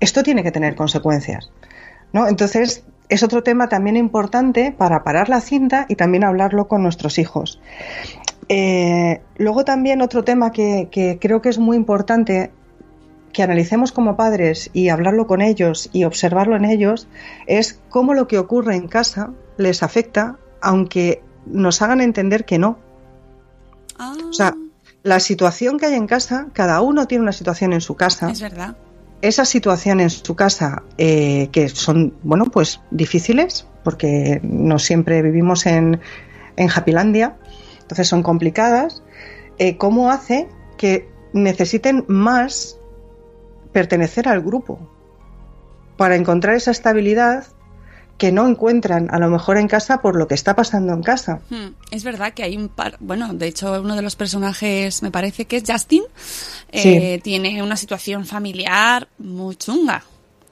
esto 0.00 0.22
tiene 0.22 0.42
que 0.42 0.50
tener 0.50 0.74
consecuencias. 0.74 1.50
¿no? 2.12 2.26
Entonces, 2.26 2.84
es 3.08 3.22
otro 3.22 3.42
tema 3.42 3.68
también 3.68 3.96
importante 3.96 4.74
para 4.76 5.04
parar 5.04 5.28
la 5.28 5.40
cinta 5.40 5.84
y 5.88 5.96
también 5.96 6.24
hablarlo 6.24 6.68
con 6.68 6.82
nuestros 6.82 7.18
hijos. 7.18 7.60
Eh, 8.48 9.20
luego 9.36 9.64
también 9.64 10.00
otro 10.00 10.24
tema 10.24 10.52
que 10.52 11.18
creo 11.20 11.42
que 11.42 11.50
es 11.50 11.58
muy 11.58 11.76
importante 11.76 12.50
que 13.32 13.42
analicemos 13.42 13.92
como 13.92 14.16
padres 14.16 14.70
y 14.72 14.88
hablarlo 14.90 15.26
con 15.26 15.40
ellos 15.40 15.88
y 15.92 16.04
observarlo 16.04 16.56
en 16.56 16.64
ellos 16.64 17.08
es 17.46 17.80
cómo 17.88 18.14
lo 18.14 18.28
que 18.28 18.38
ocurre 18.38 18.76
en 18.76 18.88
casa 18.88 19.32
les 19.56 19.82
afecta, 19.82 20.38
aunque 20.60 21.22
nos 21.46 21.82
hagan 21.82 22.00
entender 22.00 22.44
que 22.44 22.58
no. 22.58 22.78
Ah, 23.98 24.14
O 24.28 24.32
sea, 24.32 24.54
la 25.02 25.20
situación 25.20 25.78
que 25.78 25.86
hay 25.86 25.94
en 25.94 26.06
casa, 26.06 26.48
cada 26.52 26.80
uno 26.80 27.06
tiene 27.06 27.22
una 27.22 27.32
situación 27.32 27.72
en 27.72 27.80
su 27.80 27.96
casa. 27.96 28.30
es 28.30 28.40
verdad. 28.40 28.76
Esa 29.20 29.44
situación 29.44 30.00
en 30.00 30.10
su 30.10 30.34
casa, 30.34 30.82
eh, 30.98 31.48
que 31.52 31.68
son, 31.68 32.14
bueno, 32.22 32.46
pues 32.46 32.80
difíciles, 32.90 33.66
porque 33.84 34.40
no 34.42 34.80
siempre 34.80 35.22
vivimos 35.22 35.66
en, 35.66 36.00
en 36.56 36.70
Happylandia, 36.70 37.36
entonces 37.80 38.08
son 38.08 38.22
complicadas, 38.22 39.02
eh, 39.58 39.76
¿cómo 39.76 40.10
hace 40.10 40.48
que 40.76 41.08
necesiten 41.32 42.04
más 42.08 42.78
pertenecer 43.72 44.28
al 44.28 44.40
grupo 44.40 44.78
para 45.96 46.16
encontrar 46.16 46.56
esa 46.56 46.70
estabilidad 46.72 47.44
que 48.18 48.30
no 48.32 48.46
encuentran 48.46 49.08
a 49.12 49.18
lo 49.18 49.28
mejor 49.30 49.56
en 49.56 49.66
casa 49.68 50.00
por 50.00 50.14
lo 50.16 50.28
que 50.28 50.34
está 50.34 50.54
pasando 50.54 50.92
en 50.92 51.02
casa? 51.02 51.40
Hmm, 51.50 51.74
Es 51.90 52.04
verdad 52.04 52.32
que 52.34 52.44
hay 52.44 52.56
un 52.56 52.68
par, 52.68 52.96
bueno, 53.00 53.32
de 53.34 53.48
hecho 53.48 53.80
uno 53.80 53.96
de 53.96 54.02
los 54.02 54.14
personajes, 54.16 55.02
me 55.02 55.10
parece 55.10 55.46
que 55.46 55.56
es 55.56 55.64
Justin, 55.66 56.04
eh, 56.70 57.20
tiene 57.22 57.62
una 57.62 57.76
situación 57.76 58.24
familiar 58.26 59.08
muy 59.18 59.56
chunga. 59.56 60.04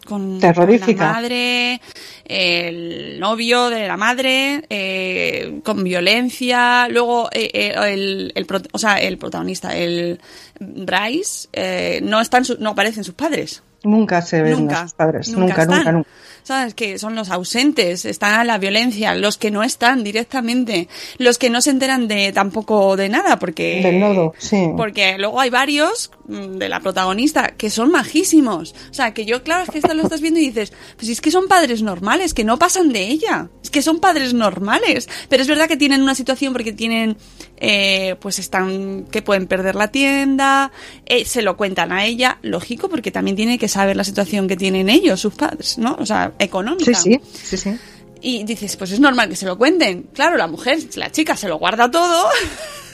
Con, 0.06 0.40
Terrorífica. 0.40 0.86
con 0.86 0.96
la 1.06 1.12
madre, 1.12 1.80
el 2.24 3.20
novio 3.20 3.68
de 3.68 3.86
la 3.86 3.96
madre, 3.98 4.64
eh, 4.70 5.60
con 5.62 5.84
violencia. 5.84 6.88
Luego, 6.88 7.28
eh, 7.30 7.50
eh, 7.52 7.74
el, 7.92 8.32
el 8.34 8.46
o 8.72 8.78
sea, 8.78 8.98
el 8.98 9.18
protagonista, 9.18 9.76
el 9.76 10.18
Bryce, 10.58 11.48
eh, 11.52 12.00
no 12.02 12.18
están 12.20 12.44
su- 12.44 12.56
no 12.58 12.70
aparecen 12.70 13.04
sus 13.04 13.14
padres. 13.14 13.62
Nunca 13.84 14.20
se 14.22 14.42
ven 14.42 14.52
Nunca, 14.60 14.80
a 14.80 14.82
sus 14.84 14.94
padres, 14.94 15.28
nunca 15.36 15.64
nunca, 15.66 15.92
nunca. 15.92 16.08
¿Sabes? 16.42 16.74
Que 16.74 16.98
son 16.98 17.14
los 17.14 17.30
ausentes, 17.30 18.04
están 18.04 18.46
la 18.46 18.58
violencia, 18.58 19.14
los 19.14 19.36
que 19.36 19.50
no 19.50 19.62
están 19.62 20.04
directamente, 20.04 20.88
los 21.18 21.38
que 21.38 21.50
no 21.50 21.60
se 21.60 21.70
enteran 21.70 22.08
de 22.08 22.32
tampoco 22.32 22.96
de 22.96 23.08
nada, 23.08 23.38
porque. 23.38 23.80
Del 23.82 24.00
nodo, 24.00 24.34
sí. 24.38 24.68
Porque 24.76 25.18
luego 25.18 25.40
hay 25.40 25.50
varios 25.50 26.10
mm, 26.26 26.56
de 26.58 26.68
la 26.68 26.80
protagonista, 26.80 27.48
que 27.56 27.70
son 27.70 27.90
majísimos. 27.90 28.74
O 28.90 28.94
sea, 28.94 29.12
que 29.14 29.24
yo, 29.24 29.42
claro, 29.42 29.64
es 29.64 29.70
que 29.70 29.78
esto 29.78 29.94
lo 29.94 30.02
estás 30.02 30.20
viendo 30.20 30.40
y 30.40 30.46
dices, 30.46 30.72
pues 30.96 31.08
es 31.08 31.20
que 31.20 31.30
son 31.30 31.48
padres 31.48 31.82
normales, 31.82 32.34
que 32.34 32.44
no 32.44 32.58
pasan 32.58 32.92
de 32.92 33.06
ella. 33.08 33.48
Es 33.62 33.70
que 33.70 33.82
son 33.82 34.00
padres 34.00 34.34
normales. 34.34 35.08
Pero 35.28 35.42
es 35.42 35.48
verdad 35.48 35.68
que 35.68 35.76
tienen 35.76 36.02
una 36.02 36.14
situación 36.14 36.52
porque 36.52 36.72
tienen, 36.72 37.16
eh, 37.58 38.16
pues 38.20 38.38
están, 38.38 39.04
que 39.10 39.22
pueden 39.22 39.46
perder 39.46 39.74
la 39.74 39.88
tienda, 39.88 40.72
eh, 41.06 41.24
se 41.24 41.42
lo 41.42 41.56
cuentan 41.56 41.92
a 41.92 42.04
ella, 42.04 42.38
lógico, 42.42 42.88
porque 42.88 43.10
también 43.10 43.36
tiene 43.36 43.58
que 43.58 43.68
saber 43.68 43.96
la 43.96 44.04
situación 44.04 44.48
que 44.48 44.56
tienen 44.56 44.88
ellos, 44.88 45.20
sus 45.20 45.34
padres, 45.34 45.78
¿no? 45.78 45.96
O 45.98 46.06
sea, 46.06 46.29
económica. 46.38 46.94
Sí, 46.94 47.20
sí, 47.32 47.40
sí, 47.42 47.56
sí. 47.56 47.78
Y 48.22 48.44
dices, 48.44 48.76
pues 48.76 48.92
es 48.92 49.00
normal 49.00 49.28
que 49.28 49.36
se 49.36 49.46
lo 49.46 49.56
cuenten. 49.56 50.02
Claro, 50.14 50.36
la 50.36 50.46
mujer, 50.46 50.78
la 50.96 51.10
chica 51.10 51.36
se 51.36 51.48
lo 51.48 51.58
guarda 51.58 51.90
todo. 51.90 52.28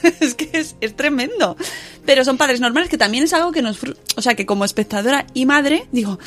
es 0.19 0.35
que 0.35 0.49
es, 0.53 0.75
es, 0.79 0.95
tremendo. 0.95 1.57
Pero 2.05 2.23
son 2.23 2.37
padres 2.37 2.61
normales 2.61 2.89
que 2.89 2.97
también 2.97 3.25
es 3.25 3.33
algo 3.33 3.51
que 3.51 3.61
nos... 3.61 3.79
O 4.15 4.21
sea, 4.21 4.35
que 4.35 4.45
como 4.45 4.63
espectadora 4.63 5.25
y 5.33 5.45
madre, 5.45 5.87
digo, 5.91 6.17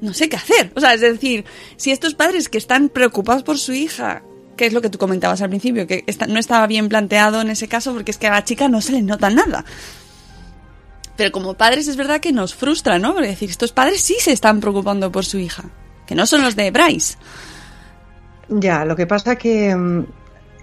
no 0.00 0.12
sé 0.12 0.28
qué 0.28 0.36
hacer. 0.36 0.70
O 0.74 0.80
sea, 0.80 0.94
es 0.94 1.00
decir, 1.00 1.44
si 1.76 1.92
estos 1.92 2.14
padres 2.14 2.48
que 2.48 2.58
están 2.58 2.88
preocupados 2.90 3.42
por 3.42 3.58
su 3.58 3.72
hija, 3.72 4.22
que 4.56 4.66
es 4.66 4.72
lo 4.72 4.82
que 4.82 4.90
tú 4.90 4.98
comentabas 4.98 5.40
al 5.42 5.48
principio, 5.48 5.86
que 5.86 6.04
está, 6.06 6.26
no 6.26 6.38
estaba 6.38 6.66
bien 6.66 6.88
planteado 6.88 7.40
en 7.40 7.50
ese 7.50 7.68
caso 7.68 7.92
porque 7.92 8.10
es 8.10 8.18
que 8.18 8.26
a 8.26 8.32
la 8.32 8.44
chica 8.44 8.68
no 8.68 8.80
se 8.80 8.92
le 8.92 9.02
nota 9.02 9.30
nada. 9.30 9.64
Pero 11.16 11.32
como 11.32 11.54
padres 11.54 11.88
es 11.88 11.96
verdad 11.96 12.20
que 12.20 12.32
nos 12.32 12.54
frustra, 12.54 12.98
¿no? 12.98 13.14
Porque 13.14 13.28
decir, 13.28 13.48
estos 13.48 13.72
padres 13.72 14.02
sí 14.02 14.16
se 14.20 14.32
están 14.32 14.60
preocupando 14.60 15.10
por 15.10 15.24
su 15.24 15.38
hija, 15.38 15.64
que 16.06 16.14
no 16.14 16.26
son 16.26 16.42
los 16.42 16.56
de 16.56 16.70
Bryce. 16.70 17.16
Ya, 18.48 18.84
lo 18.84 18.96
que 18.96 19.06
pasa 19.06 19.36
que, 19.36 20.04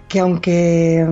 que 0.08 0.20
aunque 0.20 1.06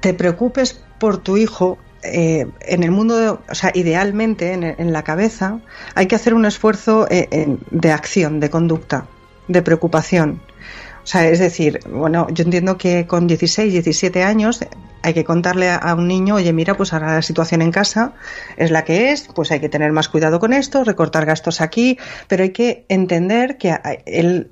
te 0.00 0.14
preocupes 0.14 0.82
por 0.98 1.18
tu 1.18 1.36
hijo, 1.36 1.78
eh, 2.02 2.46
en 2.60 2.82
el 2.82 2.90
mundo, 2.90 3.42
o 3.46 3.54
sea, 3.54 3.70
idealmente 3.74 4.54
en, 4.54 4.64
en, 4.64 4.92
la 4.92 5.02
cabeza, 5.02 5.60
hay 5.94 6.06
que 6.06 6.14
hacer 6.14 6.32
un 6.32 6.46
esfuerzo 6.46 7.06
eh, 7.10 7.58
de 7.70 7.92
acción, 7.92 8.40
de 8.40 8.48
conducta, 8.48 9.06
de 9.48 9.60
preocupación. 9.60 10.40
O 11.02 11.06
sea, 11.06 11.28
es 11.28 11.38
decir, 11.38 11.80
bueno, 11.90 12.28
yo 12.30 12.44
entiendo 12.44 12.76
que 12.76 13.06
con 13.06 13.26
16, 13.26 13.72
17 13.72 14.22
años 14.22 14.60
hay 15.02 15.14
que 15.14 15.24
contarle 15.24 15.70
a, 15.70 15.94
un 15.94 16.06
niño, 16.06 16.34
oye, 16.34 16.52
mira, 16.52 16.76
pues 16.76 16.92
ahora 16.92 17.14
la 17.14 17.22
situación 17.22 17.62
en 17.62 17.72
casa 17.72 18.12
es 18.56 18.70
la 18.70 18.84
que 18.84 19.12
es, 19.12 19.28
pues 19.34 19.50
hay 19.50 19.60
que 19.60 19.68
tener 19.68 19.92
más 19.92 20.08
cuidado 20.08 20.38
con 20.40 20.52
esto, 20.52 20.84
recortar 20.84 21.24
gastos 21.24 21.60
aquí, 21.60 21.98
pero 22.28 22.42
hay 22.42 22.50
que 22.50 22.84
entender 22.88 23.56
que 23.56 23.76
él 24.06 24.50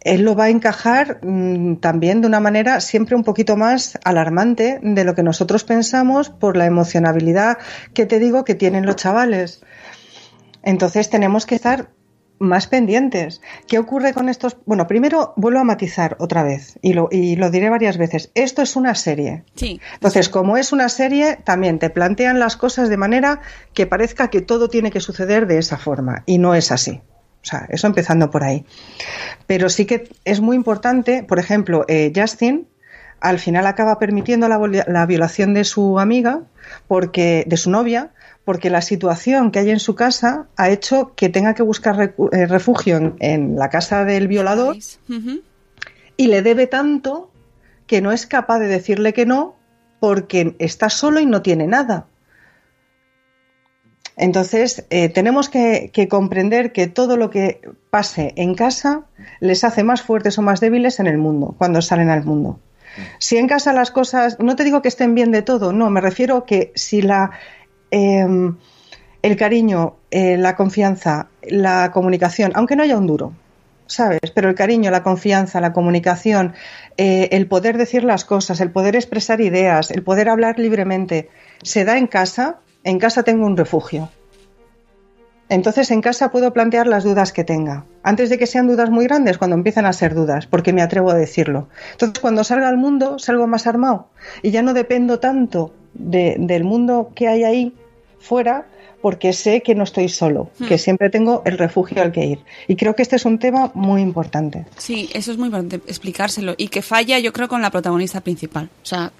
él 0.00 0.22
lo 0.22 0.36
va 0.36 0.44
a 0.44 0.48
encajar 0.48 1.18
mmm, 1.22 1.76
también 1.76 2.20
de 2.20 2.28
una 2.28 2.40
manera 2.40 2.80
siempre 2.80 3.16
un 3.16 3.24
poquito 3.24 3.56
más 3.56 3.98
alarmante 4.04 4.78
de 4.82 5.04
lo 5.04 5.14
que 5.14 5.22
nosotros 5.22 5.64
pensamos 5.64 6.30
por 6.30 6.56
la 6.56 6.66
emocionabilidad 6.66 7.58
que 7.94 8.06
te 8.06 8.18
digo 8.18 8.44
que 8.44 8.54
tienen 8.54 8.86
los 8.86 8.96
chavales. 8.96 9.60
Entonces 10.62 11.10
tenemos 11.10 11.46
que 11.46 11.56
estar 11.56 11.90
más 12.38 12.66
pendientes. 12.66 13.40
¿Qué 13.66 13.78
ocurre 13.78 14.12
con 14.12 14.28
estos? 14.28 14.56
Bueno, 14.66 14.86
primero 14.86 15.32
vuelvo 15.36 15.60
a 15.60 15.64
matizar 15.64 16.16
otra 16.18 16.42
vez 16.42 16.78
y 16.82 16.92
lo, 16.92 17.08
y 17.10 17.36
lo 17.36 17.50
diré 17.50 17.70
varias 17.70 17.98
veces. 17.98 18.30
Esto 18.34 18.62
es 18.62 18.76
una 18.76 18.94
serie. 18.94 19.44
Sí. 19.54 19.80
Entonces, 19.94 20.28
como 20.28 20.56
es 20.56 20.72
una 20.72 20.88
serie, 20.88 21.38
también 21.44 21.78
te 21.78 21.90
plantean 21.90 22.38
las 22.38 22.56
cosas 22.56 22.88
de 22.88 22.96
manera 22.96 23.40
que 23.74 23.86
parezca 23.86 24.28
que 24.28 24.40
todo 24.40 24.68
tiene 24.68 24.90
que 24.90 25.00
suceder 25.00 25.46
de 25.46 25.58
esa 25.58 25.78
forma 25.78 26.22
y 26.26 26.38
no 26.38 26.54
es 26.54 26.72
así. 26.72 27.00
O 27.42 27.44
sea, 27.44 27.66
eso 27.70 27.86
empezando 27.86 28.30
por 28.30 28.44
ahí. 28.44 28.66
Pero 29.46 29.68
sí 29.68 29.86
que 29.86 30.10
es 30.24 30.40
muy 30.40 30.56
importante, 30.56 31.22
por 31.22 31.38
ejemplo, 31.38 31.84
eh, 31.88 32.12
Justin 32.14 32.66
al 33.20 33.38
final 33.38 33.66
acaba 33.66 33.98
permitiendo 33.98 34.48
la, 34.48 34.60
la, 34.86 35.06
violación 35.06 35.54
de 35.54 35.64
su 35.64 35.98
amiga, 35.98 36.42
porque 36.86 37.44
de 37.46 37.56
su 37.56 37.70
novia, 37.70 38.12
porque 38.48 38.70
la 38.70 38.80
situación 38.80 39.50
que 39.50 39.58
hay 39.58 39.68
en 39.68 39.78
su 39.78 39.94
casa 39.94 40.46
ha 40.56 40.70
hecho 40.70 41.12
que 41.14 41.28
tenga 41.28 41.52
que 41.52 41.62
buscar 41.62 42.14
eh, 42.32 42.46
refugio 42.46 42.96
en, 42.96 43.14
en, 43.18 43.56
la 43.56 43.68
casa 43.68 44.06
del 44.06 44.26
violador 44.26 44.74
uh 44.74 45.12
-huh. 45.12 45.42
y 46.16 46.28
le 46.28 46.40
debe 46.40 46.66
tanto 46.66 47.30
que 47.86 48.00
no 48.00 48.10
es 48.10 48.26
capaz 48.26 48.58
de 48.58 48.68
decirle 48.68 49.12
que 49.12 49.26
no 49.26 49.54
porque 50.00 50.56
está 50.60 50.88
solo 50.88 51.20
y 51.20 51.26
no 51.26 51.42
tiene 51.42 51.66
nada. 51.66 52.06
Entonces, 54.16 54.86
eh, 54.88 55.10
tenemos 55.10 55.50
que, 55.50 55.90
que, 55.92 56.08
comprender 56.08 56.72
que 56.72 56.86
todo 56.86 57.18
lo 57.18 57.28
que 57.28 57.60
pase 57.90 58.32
en 58.36 58.54
casa 58.54 59.04
les 59.40 59.62
hace 59.62 59.82
más 59.82 60.00
fuertes 60.00 60.38
o 60.38 60.42
más 60.42 60.60
débiles 60.60 61.00
en 61.00 61.06
el 61.06 61.18
mundo, 61.18 61.54
cuando 61.58 61.82
salen 61.82 62.08
al 62.08 62.24
mundo. 62.24 62.60
Si 63.18 63.36
en 63.36 63.46
casa 63.46 63.72
las 63.72 63.90
cosas, 63.90 64.38
no 64.40 64.56
te 64.56 64.64
digo 64.64 64.80
que 64.82 64.88
estén 64.88 65.14
bien 65.14 65.32
de 65.32 65.42
todo, 65.42 65.72
no, 65.72 65.90
me 65.90 66.00
refiero 66.00 66.44
que 66.44 66.72
si 66.74 67.02
la, 67.02 67.30
eh, 67.90 68.26
el 69.22 69.36
cariño, 69.36 69.96
eh, 70.10 70.36
la 70.36 70.56
confianza, 70.56 71.28
la 71.42 71.90
comunicación, 71.90 72.52
aunque 72.54 72.76
no 72.76 72.82
haya 72.82 72.96
un 72.96 73.06
duro, 73.06 73.32
¿sabes? 73.86 74.20
Pero 74.34 74.48
el 74.48 74.54
cariño, 74.54 74.90
la 74.90 75.02
confianza, 75.02 75.60
la 75.60 75.72
comunicación, 75.72 76.54
eh, 76.96 77.28
el 77.32 77.46
poder 77.46 77.76
decir 77.78 78.04
las 78.04 78.24
cosas, 78.24 78.60
el 78.60 78.70
poder 78.70 78.94
expresar 78.94 79.40
ideas, 79.40 79.90
el 79.90 80.02
poder 80.02 80.28
hablar 80.28 80.58
libremente, 80.58 81.30
se 81.62 81.84
da 81.84 81.98
en 81.98 82.06
casa, 82.06 82.60
en 82.84 82.98
casa 82.98 83.22
tengo 83.22 83.46
un 83.46 83.56
refugio. 83.56 84.08
Entonces 85.48 85.90
en 85.90 86.02
casa 86.02 86.30
puedo 86.30 86.52
plantear 86.52 86.86
las 86.86 87.04
dudas 87.04 87.32
que 87.32 87.42
tenga, 87.42 87.86
antes 88.02 88.28
de 88.28 88.38
que 88.38 88.46
sean 88.46 88.66
dudas 88.66 88.90
muy 88.90 89.06
grandes, 89.06 89.38
cuando 89.38 89.56
empiezan 89.56 89.86
a 89.86 89.94
ser 89.94 90.14
dudas, 90.14 90.46
porque 90.46 90.74
me 90.74 90.82
atrevo 90.82 91.10
a 91.10 91.14
decirlo. 91.14 91.70
Entonces 91.92 92.20
cuando 92.20 92.44
salga 92.44 92.68
al 92.68 92.76
mundo, 92.76 93.18
salgo 93.18 93.46
más 93.46 93.66
armado 93.66 94.10
y 94.42 94.50
ya 94.50 94.62
no 94.62 94.74
dependo 94.74 95.20
tanto 95.20 95.72
de, 95.94 96.36
del 96.38 96.64
mundo 96.64 97.10
que 97.14 97.28
hay 97.28 97.44
ahí 97.44 97.72
fuera, 98.18 98.66
porque 99.00 99.32
sé 99.32 99.62
que 99.62 99.74
no 99.74 99.84
estoy 99.84 100.08
solo, 100.08 100.50
hmm. 100.58 100.66
que 100.66 100.78
siempre 100.78 101.10
tengo 101.10 101.42
el 101.44 101.56
refugio 101.56 102.02
al 102.02 102.12
que 102.12 102.26
ir. 102.26 102.38
Y 102.66 102.76
creo 102.76 102.96
que 102.96 103.02
este 103.02 103.16
es 103.16 103.24
un 103.24 103.38
tema 103.38 103.70
muy 103.74 104.02
importante. 104.02 104.66
Sí, 104.76 105.08
eso 105.12 105.30
es 105.30 105.38
muy 105.38 105.46
importante 105.46 105.76
explicárselo. 105.86 106.54
Y 106.56 106.68
que 106.68 106.82
falla, 106.82 107.18
yo 107.18 107.32
creo, 107.32 107.48
con 107.48 107.62
la 107.62 107.70
protagonista 107.70 108.20
principal. 108.20 108.68
O 108.82 108.86
sea, 108.86 109.12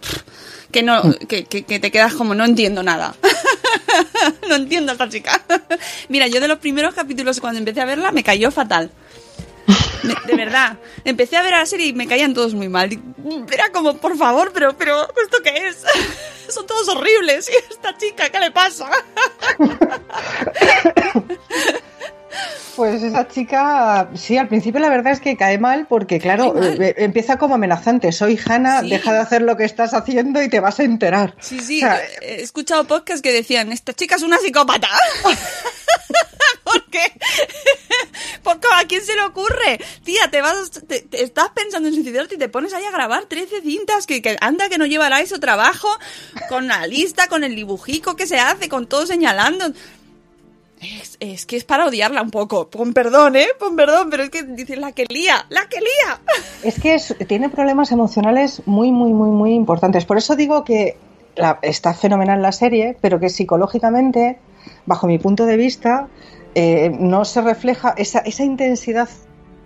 que 0.70 0.82
no, 0.82 1.02
que, 1.28 1.44
que, 1.44 1.62
que 1.62 1.78
te 1.78 1.90
quedas 1.90 2.14
como 2.14 2.34
no 2.34 2.44
entiendo 2.44 2.82
nada. 2.82 3.14
no 4.48 4.56
entiendo 4.56 4.92
a 4.92 4.94
esta 4.94 5.08
chica. 5.08 5.40
Mira, 6.08 6.26
yo 6.26 6.40
de 6.40 6.48
los 6.48 6.58
primeros 6.58 6.94
capítulos 6.94 7.40
cuando 7.40 7.58
empecé 7.58 7.80
a 7.80 7.84
verla 7.84 8.12
me 8.12 8.24
cayó 8.24 8.50
fatal. 8.50 8.90
Me, 10.02 10.14
de 10.26 10.36
verdad, 10.36 10.78
empecé 11.04 11.36
a 11.36 11.42
ver 11.42 11.52
la 11.52 11.66
serie 11.66 11.86
y 11.86 11.92
me 11.92 12.06
caían 12.06 12.34
todos 12.34 12.54
muy 12.54 12.68
mal. 12.68 12.90
Era 13.52 13.70
como, 13.72 13.96
por 13.98 14.16
favor, 14.16 14.52
pero, 14.54 14.76
pero, 14.76 15.02
¿esto 15.02 15.38
qué 15.42 15.68
es? 15.68 15.84
Son 16.48 16.66
todos 16.66 16.88
horribles. 16.88 17.48
¿Y 17.50 17.72
esta 17.72 17.96
chica 17.96 18.28
qué 18.30 18.40
le 18.40 18.50
pasa? 18.50 18.90
Pues 22.76 23.02
esa 23.02 23.26
chica, 23.26 24.08
sí, 24.14 24.38
al 24.38 24.46
principio 24.46 24.80
la 24.80 24.88
verdad 24.88 25.12
es 25.12 25.20
que 25.20 25.36
cae 25.36 25.58
mal 25.58 25.86
porque, 25.88 26.20
claro, 26.20 26.54
eh, 26.62 26.94
empieza 26.98 27.36
como 27.36 27.56
amenazante. 27.56 28.12
Soy 28.12 28.38
Hanna, 28.44 28.82
sí. 28.82 28.90
deja 28.90 29.12
de 29.12 29.18
hacer 29.18 29.42
lo 29.42 29.56
que 29.56 29.64
estás 29.64 29.94
haciendo 29.94 30.40
y 30.40 30.48
te 30.48 30.60
vas 30.60 30.78
a 30.78 30.84
enterar. 30.84 31.34
Sí, 31.40 31.58
sí, 31.58 31.78
o 31.78 31.88
sea, 31.88 32.00
he 32.22 32.40
escuchado 32.40 32.84
podcasts 32.84 33.20
que 33.20 33.32
decían, 33.32 33.72
esta 33.72 33.92
chica 33.94 34.14
es 34.14 34.22
una 34.22 34.38
psicópata. 34.38 34.88
¿Por 36.62 36.84
qué? 36.86 37.00
Porque 38.42 38.68
a 38.74 38.86
quién 38.86 39.04
se 39.04 39.14
le 39.14 39.22
ocurre. 39.22 39.80
Tía, 40.04 40.30
te 40.30 40.40
vas, 40.40 40.70
te, 40.70 41.00
te 41.00 41.22
estás 41.22 41.48
pensando 41.50 41.88
en 41.88 41.94
suicidarte 41.94 42.36
y 42.36 42.38
te 42.38 42.48
pones 42.48 42.72
ahí 42.74 42.84
a 42.84 42.90
grabar 42.90 43.24
13 43.24 43.60
cintas 43.62 44.06
que, 44.06 44.22
que 44.22 44.36
anda 44.40 44.68
que 44.68 44.78
no 44.78 44.86
llevará 44.86 45.20
eso 45.20 45.40
trabajo, 45.40 45.88
con 46.48 46.68
la 46.68 46.86
lista, 46.86 47.26
con 47.26 47.42
el 47.42 47.56
dibujico 47.56 48.16
que 48.16 48.26
se 48.26 48.38
hace, 48.38 48.68
con 48.68 48.86
todo 48.86 49.06
señalando. 49.06 49.72
Es, 51.20 51.46
que 51.46 51.56
es 51.56 51.64
para 51.64 51.86
odiarla 51.86 52.22
un 52.22 52.30
poco. 52.30 52.68
Pon 52.68 52.92
perdón, 52.92 53.36
¿eh? 53.36 53.48
Pon 53.58 53.74
perdón, 53.76 54.08
pero 54.10 54.22
es 54.22 54.30
que 54.30 54.42
dices 54.44 54.78
la 54.78 54.92
que 54.92 55.06
lía, 55.08 55.44
la 55.48 55.68
que 55.68 55.80
lía. 55.80 56.20
Es 56.62 56.80
que 56.80 56.98
tiene 57.24 57.48
problemas 57.48 57.90
emocionales 57.90 58.62
muy, 58.66 58.92
muy, 58.92 59.12
muy, 59.12 59.30
muy 59.30 59.54
importantes. 59.54 60.04
Por 60.04 60.18
eso 60.18 60.36
digo 60.36 60.64
que 60.64 60.96
la, 61.34 61.58
está 61.62 61.94
fenomenal 61.94 62.42
la 62.42 62.52
serie, 62.52 62.96
pero 63.00 63.18
que 63.18 63.28
psicológicamente, 63.28 64.38
bajo 64.86 65.06
mi 65.06 65.18
punto 65.18 65.46
de 65.46 65.56
vista, 65.56 66.08
eh, 66.54 66.90
no 66.98 67.24
se 67.24 67.40
refleja 67.40 67.94
esa, 67.96 68.22
intensidad 68.42 69.08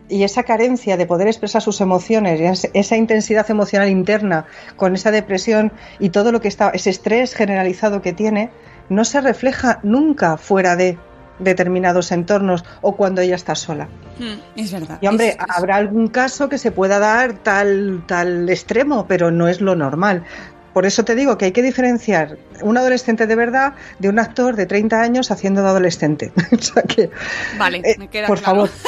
y 0.08 0.24
esa 0.24 0.42
carencia 0.42 0.96
de 0.96 1.06
poder 1.06 1.28
expresar 1.28 1.62
sus 1.62 1.80
emociones, 1.80 2.68
esa 2.74 2.96
intensidad 2.96 3.50
emocional 3.50 3.88
interna 3.88 4.46
con 4.76 4.94
esa 4.94 5.10
depresión 5.10 5.72
y 5.98 6.10
todo 6.10 6.32
lo 6.32 6.40
que 6.40 6.48
está, 6.48 6.70
ese 6.70 6.90
estrés 6.90 7.34
generalizado 7.34 8.02
que 8.02 8.12
tiene, 8.12 8.50
no 8.92 9.04
se 9.04 9.20
refleja 9.20 9.80
nunca 9.82 10.36
fuera 10.36 10.76
de 10.76 10.98
determinados 11.38 12.12
entornos 12.12 12.64
o 12.80 12.96
cuando 12.96 13.20
ella 13.20 13.34
está 13.34 13.54
sola. 13.54 13.88
Mm, 14.18 14.60
es 14.60 14.72
verdad. 14.72 14.98
Y 15.00 15.06
hombre, 15.06 15.28
es, 15.28 15.34
es... 15.34 15.40
habrá 15.48 15.76
algún 15.76 16.08
caso 16.08 16.48
que 16.48 16.58
se 16.58 16.70
pueda 16.70 16.98
dar 16.98 17.34
tal, 17.34 18.04
tal 18.06 18.48
extremo, 18.48 19.06
pero 19.06 19.30
no 19.30 19.48
es 19.48 19.60
lo 19.60 19.74
normal. 19.74 20.24
Por 20.72 20.86
eso 20.86 21.04
te 21.04 21.14
digo 21.14 21.36
que 21.36 21.46
hay 21.46 21.52
que 21.52 21.62
diferenciar 21.62 22.38
un 22.62 22.78
adolescente 22.78 23.26
de 23.26 23.34
verdad 23.34 23.74
de 23.98 24.08
un 24.08 24.18
actor 24.18 24.56
de 24.56 24.66
30 24.66 25.00
años 25.00 25.30
haciendo 25.30 25.62
de 25.62 25.68
adolescente. 25.68 26.32
o 26.52 26.62
sea 26.62 26.82
que, 26.82 27.10
vale, 27.58 27.82
eh, 27.84 27.96
me 27.98 28.08
queda 28.08 28.26
por 28.26 28.38
claro. 28.38 28.66
favor. 28.66 28.70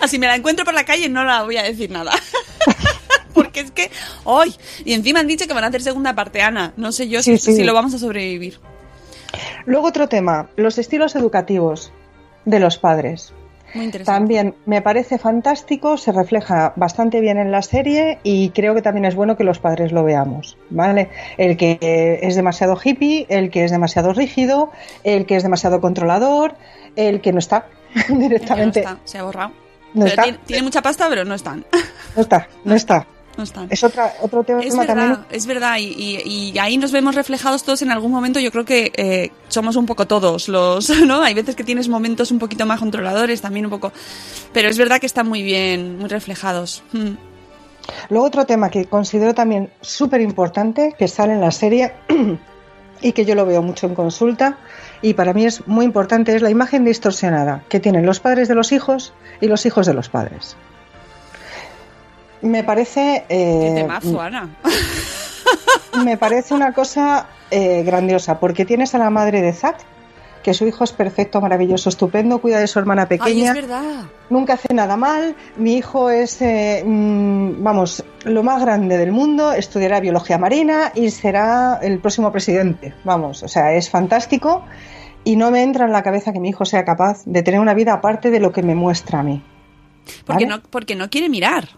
Así 0.00 0.18
me 0.18 0.26
la 0.26 0.34
encuentro 0.34 0.64
por 0.64 0.74
la 0.74 0.84
calle 0.84 1.08
no 1.08 1.24
la 1.24 1.42
voy 1.42 1.58
a 1.58 1.62
decir 1.62 1.90
nada. 1.90 2.12
Porque 3.34 3.60
es 3.60 3.70
que 3.70 3.90
hoy 4.24 4.54
y 4.84 4.92
encima 4.94 5.20
han 5.20 5.26
dicho 5.26 5.46
que 5.46 5.54
van 5.54 5.64
a 5.64 5.68
hacer 5.68 5.82
segunda 5.82 6.14
parte 6.14 6.42
Ana. 6.42 6.72
No 6.76 6.92
sé 6.92 7.08
yo 7.08 7.22
Sí, 7.22 7.38
si, 7.38 7.52
sí. 7.52 7.56
si 7.56 7.64
lo 7.64 7.74
vamos 7.74 7.94
a 7.94 7.98
sobrevivir. 7.98 8.58
Luego 9.64 9.86
otro 9.88 10.08
tema, 10.08 10.48
los 10.56 10.78
estilos 10.78 11.16
educativos 11.16 11.92
de 12.44 12.60
los 12.60 12.78
padres. 12.78 13.32
Muy 13.74 13.86
interesante. 13.86 14.18
También 14.18 14.54
me 14.66 14.82
parece 14.82 15.16
fantástico, 15.16 15.96
se 15.96 16.12
refleja 16.12 16.74
bastante 16.76 17.20
bien 17.20 17.38
en 17.38 17.50
la 17.50 17.62
serie 17.62 18.18
y 18.22 18.50
creo 18.50 18.74
que 18.74 18.82
también 18.82 19.06
es 19.06 19.14
bueno 19.14 19.34
que 19.38 19.44
los 19.44 19.58
padres 19.60 19.92
lo 19.92 20.04
veamos, 20.04 20.58
¿vale? 20.68 21.08
El 21.38 21.56
que 21.56 22.18
es 22.22 22.36
demasiado 22.36 22.78
hippie, 22.82 23.24
el 23.30 23.50
que 23.50 23.64
es 23.64 23.70
demasiado 23.70 24.12
rígido, 24.12 24.70
el 25.04 25.24
que 25.24 25.36
es 25.36 25.42
demasiado 25.42 25.80
controlador, 25.80 26.54
el 26.96 27.22
que 27.22 27.32
no 27.32 27.38
está 27.38 27.66
directamente. 28.10 28.82
No 28.82 28.90
está, 28.90 29.00
se 29.04 29.18
ha 29.18 29.22
borrado. 29.22 29.52
No 29.94 30.04
Pero 30.04 30.06
está. 30.08 30.22
Tiene, 30.24 30.38
tiene 30.44 30.62
mucha 30.62 30.82
pasta, 30.82 31.08
pero 31.08 31.24
no 31.24 31.34
están. 31.34 31.64
No 32.14 32.22
está, 32.22 32.48
no 32.64 32.74
está. 32.74 33.06
No 33.36 33.44
están. 33.44 33.66
Es 33.70 33.82
otra, 33.82 34.12
otro 34.20 34.44
tema 34.44 34.60
Es 34.60 34.74
también. 34.76 34.96
verdad, 34.96 35.26
es 35.30 35.46
verdad, 35.46 35.76
y, 35.78 35.84
y- 35.84 36.50
y 36.52 36.58
ahí 36.58 36.76
nos 36.76 36.92
vemos 36.92 37.14
reflejados 37.14 37.62
todos 37.64 37.80
en 37.82 37.90
algún 37.90 38.10
momento. 38.12 38.38
Yo 38.40 38.50
creo 38.52 38.64
que 38.66 38.92
eh, 38.94 39.30
somos 39.48 39.76
un 39.76 39.86
poco 39.86 40.06
todos 40.06 40.48
los, 40.48 40.90
¿no? 41.06 41.22
Hay 41.22 41.32
veces 41.34 41.56
que 41.56 41.64
tienes 41.64 41.88
momentos 41.88 42.30
un 42.30 42.38
poquito 42.38 42.66
más 42.66 42.78
controladores, 42.80 43.40
también 43.40 43.64
un 43.66 43.70
poco. 43.70 43.90
Pero 44.52 44.68
es 44.68 44.76
verdad 44.76 45.00
que 45.00 45.06
están 45.06 45.28
muy 45.28 45.42
bien, 45.42 45.98
muy 45.98 46.08
reflejados. 46.08 46.82
Mm. 46.92 47.12
Luego 48.10 48.26
otro 48.26 48.44
tema 48.46 48.70
que 48.70 48.84
considero 48.84 49.34
también 49.34 49.70
súper 49.80 50.20
importante 50.20 50.94
que 50.98 51.08
sale 51.08 51.32
en 51.32 51.40
la 51.40 51.50
serie 51.50 51.92
y 53.00 53.12
que 53.12 53.24
yo 53.24 53.34
lo 53.34 53.44
veo 53.46 53.60
mucho 53.62 53.86
en 53.86 53.94
consulta 53.94 54.58
y 55.00 55.14
para 55.14 55.32
mí 55.32 55.44
es 55.46 55.66
muy 55.66 55.84
importante 55.84 56.36
es 56.36 56.42
la 56.42 56.50
imagen 56.50 56.84
distorsionada 56.84 57.64
que 57.68 57.80
tienen 57.80 58.06
los 58.06 58.20
padres 58.20 58.46
de 58.46 58.54
los 58.54 58.70
hijos 58.70 59.12
y 59.40 59.48
los 59.48 59.66
hijos 59.66 59.86
de 59.86 59.94
los 59.94 60.08
padres. 60.08 60.54
Me 62.42 62.64
parece... 62.64 63.24
Qué 63.28 63.68
eh, 63.68 63.74
temazo, 63.74 64.20
Ana. 64.20 64.48
me 66.04 66.16
parece 66.16 66.54
una 66.54 66.72
cosa 66.72 67.26
eh, 67.50 67.82
grandiosa 67.84 68.40
porque 68.40 68.64
tienes 68.64 68.94
a 68.94 68.98
la 68.98 69.10
madre 69.10 69.40
de 69.40 69.52
Zack 69.52 69.84
que 70.42 70.54
su 70.54 70.66
hijo 70.66 70.84
es 70.84 70.92
perfecto, 70.92 71.40
maravilloso, 71.40 71.88
estupendo, 71.88 72.40
cuida 72.40 72.58
de 72.58 72.66
su 72.66 72.78
hermana 72.78 73.02
Ay, 73.02 73.18
pequeña 73.18 73.50
es 73.50 73.54
verdad. 73.54 74.04
nunca 74.28 74.54
hace 74.54 74.74
nada 74.74 74.96
mal, 74.96 75.36
mi 75.56 75.76
hijo 75.76 76.10
es, 76.10 76.42
eh, 76.42 76.82
mm, 76.84 77.62
vamos, 77.62 78.04
lo 78.24 78.42
más 78.42 78.60
grande 78.60 78.98
del 78.98 79.12
mundo, 79.12 79.52
estudiará 79.52 80.00
biología 80.00 80.38
marina 80.38 80.92
y 80.94 81.10
será 81.10 81.78
el 81.80 82.00
próximo 82.00 82.32
presidente, 82.32 82.94
vamos, 83.04 83.42
o 83.42 83.48
sea, 83.48 83.72
es 83.74 83.88
fantástico 83.88 84.64
y 85.24 85.36
no 85.36 85.50
me 85.50 85.62
entra 85.62 85.86
en 85.86 85.92
la 85.92 86.02
cabeza 86.02 86.32
que 86.32 86.40
mi 86.40 86.48
hijo 86.48 86.64
sea 86.64 86.84
capaz 86.84 87.22
de 87.24 87.42
tener 87.42 87.60
una 87.60 87.74
vida 87.74 87.92
aparte 87.92 88.30
de 88.30 88.40
lo 88.40 88.52
que 88.52 88.62
me 88.62 88.74
muestra 88.74 89.20
a 89.20 89.22
mí. 89.22 89.42
Porque, 90.26 90.46
¿Vale? 90.46 90.56
no, 90.56 90.62
porque 90.68 90.96
no 90.96 91.08
quiere 91.08 91.28
mirar. 91.28 91.68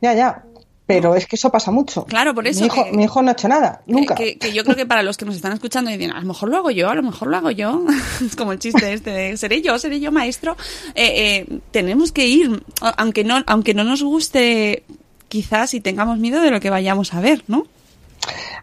Ya, 0.00 0.14
ya, 0.14 0.44
pero 0.86 1.14
es 1.14 1.26
que 1.26 1.36
eso 1.36 1.50
pasa 1.50 1.70
mucho. 1.70 2.04
Claro, 2.04 2.34
por 2.34 2.46
eso 2.48 2.60
Mi 2.60 2.66
hijo, 2.66 2.84
que- 2.84 2.92
mi 2.92 3.04
hijo 3.04 3.22
no 3.22 3.28
ha 3.28 3.32
hecho 3.32 3.46
nada, 3.48 3.82
nunca. 3.86 4.14
Que, 4.16 4.38
que 4.38 4.52
yo 4.52 4.64
creo 4.64 4.74
que 4.76 4.86
para 4.86 5.02
los 5.04 5.16
que 5.16 5.24
nos 5.24 5.36
están 5.36 5.52
escuchando 5.52 5.90
y 5.90 5.96
dicen, 5.96 6.12
a 6.14 6.20
lo 6.20 6.26
mejor 6.26 6.48
lo 6.48 6.56
hago 6.56 6.70
yo, 6.72 6.88
a 6.90 6.94
lo 6.94 7.02
mejor 7.02 7.28
lo 7.28 7.36
hago 7.36 7.50
yo, 7.52 7.84
es 8.24 8.34
como 8.36 8.52
el 8.52 8.58
chiste 8.58 8.92
este 8.92 9.10
de 9.10 9.36
seré 9.36 9.62
yo, 9.62 9.78
seré 9.78 10.00
yo 10.00 10.10
maestro, 10.10 10.56
Eh, 10.94 11.46
eh, 11.48 11.58
tenemos 11.70 12.10
que 12.12 12.26
ir, 12.26 12.64
aunque 12.96 13.22
no, 13.24 13.42
aunque 13.46 13.72
no 13.74 13.84
nos 13.84 14.02
guste 14.02 14.82
quizás 15.28 15.74
y 15.74 15.80
tengamos 15.80 16.18
miedo 16.18 16.40
de 16.40 16.50
lo 16.50 16.58
que 16.60 16.70
vayamos 16.70 17.14
a 17.14 17.20
ver, 17.20 17.44
¿no? 17.46 17.66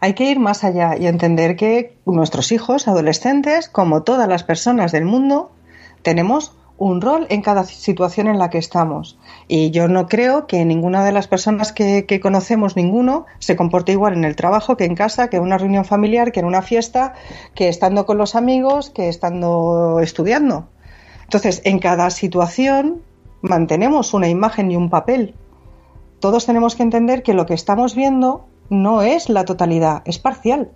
Hay 0.00 0.12
que 0.14 0.30
ir 0.30 0.38
más 0.38 0.62
allá 0.64 0.96
y 1.00 1.06
entender 1.06 1.56
que 1.56 1.94
nuestros 2.04 2.52
hijos, 2.52 2.86
adolescentes, 2.88 3.68
como 3.70 4.02
todas 4.02 4.28
las 4.28 4.44
personas 4.44 4.92
del 4.92 5.04
mundo, 5.06 5.50
tenemos 6.02 6.52
un 6.78 7.00
rol 7.00 7.26
en 7.28 7.42
cada 7.42 7.64
situación 7.64 8.28
en 8.28 8.38
la 8.38 8.50
que 8.50 8.58
estamos. 8.58 9.18
Y 9.48 9.70
yo 9.70 9.88
no 9.88 10.06
creo 10.06 10.46
que 10.46 10.64
ninguna 10.64 11.04
de 11.04 11.12
las 11.12 11.26
personas 11.26 11.72
que, 11.72 12.20
conocemos, 12.22 12.76
ninguno, 12.76 13.26
se 13.40 13.56
comporte 13.56 13.92
igual 13.92 14.14
en 14.14 14.24
el 14.24 14.36
trabajo 14.36 14.76
que 14.76 14.84
en 14.84 14.94
casa, 14.94 15.28
que 15.28 15.36
en 15.36 15.42
una 15.42 15.58
reunión 15.58 15.84
familiar, 15.84 16.32
que 16.32 16.40
en 16.40 16.46
una 16.46 16.62
fiesta, 16.62 17.14
que 17.54 17.68
estando 17.68 18.06
con 18.06 18.16
los 18.16 18.36
amigos, 18.36 18.90
que 18.90 19.08
estando 19.08 19.98
estudiando. 20.00 20.68
Entonces, 21.24 21.60
en 21.64 21.80
cada 21.80 22.10
situación 22.10 23.02
mantenemos 23.42 24.14
una 24.14 24.28
imagen 24.28 24.70
y 24.70 24.76
un 24.76 24.88
papel. 24.88 25.34
Todos 26.20 26.46
tenemos 26.46 26.76
que 26.76 26.84
entender 26.84 27.22
que 27.22 27.34
lo 27.34 27.46
que 27.46 27.54
estamos 27.54 27.94
viendo 27.94 28.46
no 28.70 29.02
es 29.02 29.28
la 29.28 29.44
totalidad, 29.44 30.02
es 30.04 30.18
parcial 30.18 30.70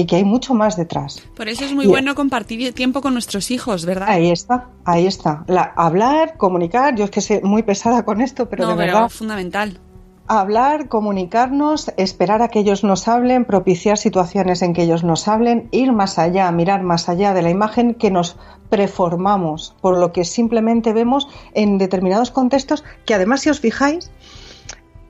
y 0.00 0.06
que 0.06 0.14
hay 0.14 0.22
mucho 0.24 0.54
más 0.54 0.76
detrás. 0.76 1.20
Por 1.34 1.48
eso 1.48 1.64
es 1.64 1.72
muy 1.74 1.86
Y- 1.86 1.88
bueno 1.88 2.14
compartir 2.14 2.72
tiempo 2.72 3.00
con 3.00 3.14
nuestros 3.14 3.50
hijos, 3.50 3.84
¿verdad? 3.84 4.08
Ahí 4.08 4.30
está, 4.30 4.68
ahí 4.84 5.08
está. 5.08 5.42
La- 5.48 5.72
hablar, 5.74 6.36
comunicar, 6.36 6.94
yo 6.94 7.04
es 7.06 7.10
que 7.10 7.20
soy 7.20 7.40
muy 7.42 7.64
pesada 7.64 8.04
con 8.04 8.20
esto, 8.20 8.48
pero 8.48 8.62
no, 8.62 8.70
de 8.70 8.76
pero 8.76 8.92
verdad, 8.92 9.08
fundamental. 9.08 9.80
hablar, 10.28 10.88
comunicarnos, 10.88 11.90
esperar 11.96 12.42
a 12.42 12.48
que 12.48 12.60
ellos 12.60 12.84
nos 12.84 13.08
hablen, 13.08 13.44
propiciar 13.44 13.98
situaciones 13.98 14.62
en 14.62 14.72
que 14.72 14.82
ellos 14.84 15.02
nos 15.02 15.26
hablen, 15.26 15.68
ir 15.72 15.90
más 15.90 16.16
allá, 16.20 16.48
mirar 16.52 16.84
más 16.84 17.08
allá 17.08 17.34
de 17.34 17.42
la 17.42 17.50
imagen 17.50 17.94
que 17.94 18.12
nos 18.12 18.36
preformamos 18.70 19.74
por 19.80 19.98
lo 19.98 20.12
que 20.12 20.24
simplemente 20.24 20.92
vemos 20.92 21.26
en 21.54 21.76
determinados 21.78 22.30
contextos 22.30 22.84
que 23.04 23.14
además 23.14 23.40
si 23.40 23.50
os 23.50 23.58
fijáis 23.58 24.12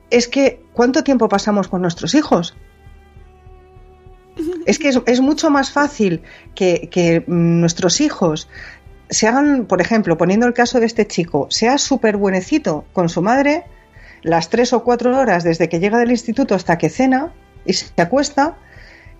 es 0.09 0.27
que 0.27 0.63
¿cuánto 0.73 1.03
tiempo 1.03 1.29
pasamos 1.29 1.67
con 1.67 1.81
nuestros 1.83 2.15
hijos? 2.15 2.55
Es 4.65 4.79
que 4.79 4.89
es, 4.89 5.21
mucho 5.21 5.49
más 5.49 5.71
fácil 5.71 6.21
que, 6.55 6.89
que, 6.91 7.21
mm, 7.21 7.59
nuestros 7.59 8.01
hijos 8.01 8.49
se 9.09 9.27
hagan, 9.27 9.65
por 9.65 9.81
ejemplo, 9.81 10.17
poniendo 10.17 10.45
el 10.45 10.53
caso 10.53 10.79
de 10.79 10.85
este 10.85 11.07
chico, 11.07 11.47
sea 11.49 11.77
súper 11.77 12.17
buenecito 12.17 12.85
con 12.93 13.09
su 13.09 13.21
madre 13.21 13.63
las 14.21 14.49
tres 14.49 14.73
o 14.73 14.83
cuatro 14.83 15.17
horas 15.17 15.43
desde 15.43 15.69
que 15.69 15.79
llega 15.79 15.97
del 15.97 16.11
instituto 16.11 16.55
hasta 16.55 16.77
que 16.77 16.89
cena 16.89 17.33
y 17.65 17.73
se 17.73 18.01
acuesta, 18.01 18.57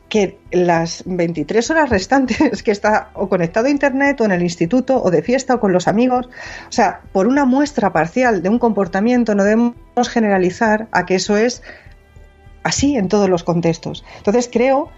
que 0.09 0.39
las 0.51 1.03
23 1.05 1.69
horas 1.69 1.89
restantes 1.89 2.63
que 2.63 2.71
está 2.71 3.11
o 3.13 3.29
conectado 3.29 3.67
a 3.67 3.69
internet 3.69 4.19
o 4.19 4.25
en 4.25 4.31
el 4.31 4.41
instituto 4.41 5.01
o 5.01 5.11
de 5.11 5.21
fiesta 5.21 5.55
o 5.55 5.59
con 5.59 5.71
los 5.71 5.87
amigos, 5.87 6.27
o 6.27 6.71
sea, 6.71 7.01
por 7.11 7.27
una 7.27 7.45
muestra 7.45 7.93
parcial 7.93 8.41
de 8.41 8.49
un 8.49 8.59
comportamiento 8.59 9.35
no 9.35 9.43
debemos 9.43 9.75
generalizar 10.09 10.87
a 10.91 11.05
que 11.05 11.15
eso 11.15 11.37
es 11.37 11.61
así 12.63 12.97
en 12.97 13.07
todos 13.07 13.29
los 13.29 13.43
contextos. 13.43 14.03
Entonces 14.17 14.49
creo 14.51 14.89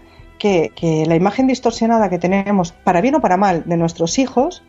que, 0.42 1.04
la 1.06 1.14
imagen 1.14 1.46
distorsionada 1.46 2.10
que 2.10 2.18
tenemos, 2.18 2.72
para 2.72 3.00
bien 3.00 3.14
o 3.14 3.20
para 3.20 3.36
mal, 3.36 3.62
de 3.64 3.76
nuestros 3.76 4.18
hijos, 4.18 4.64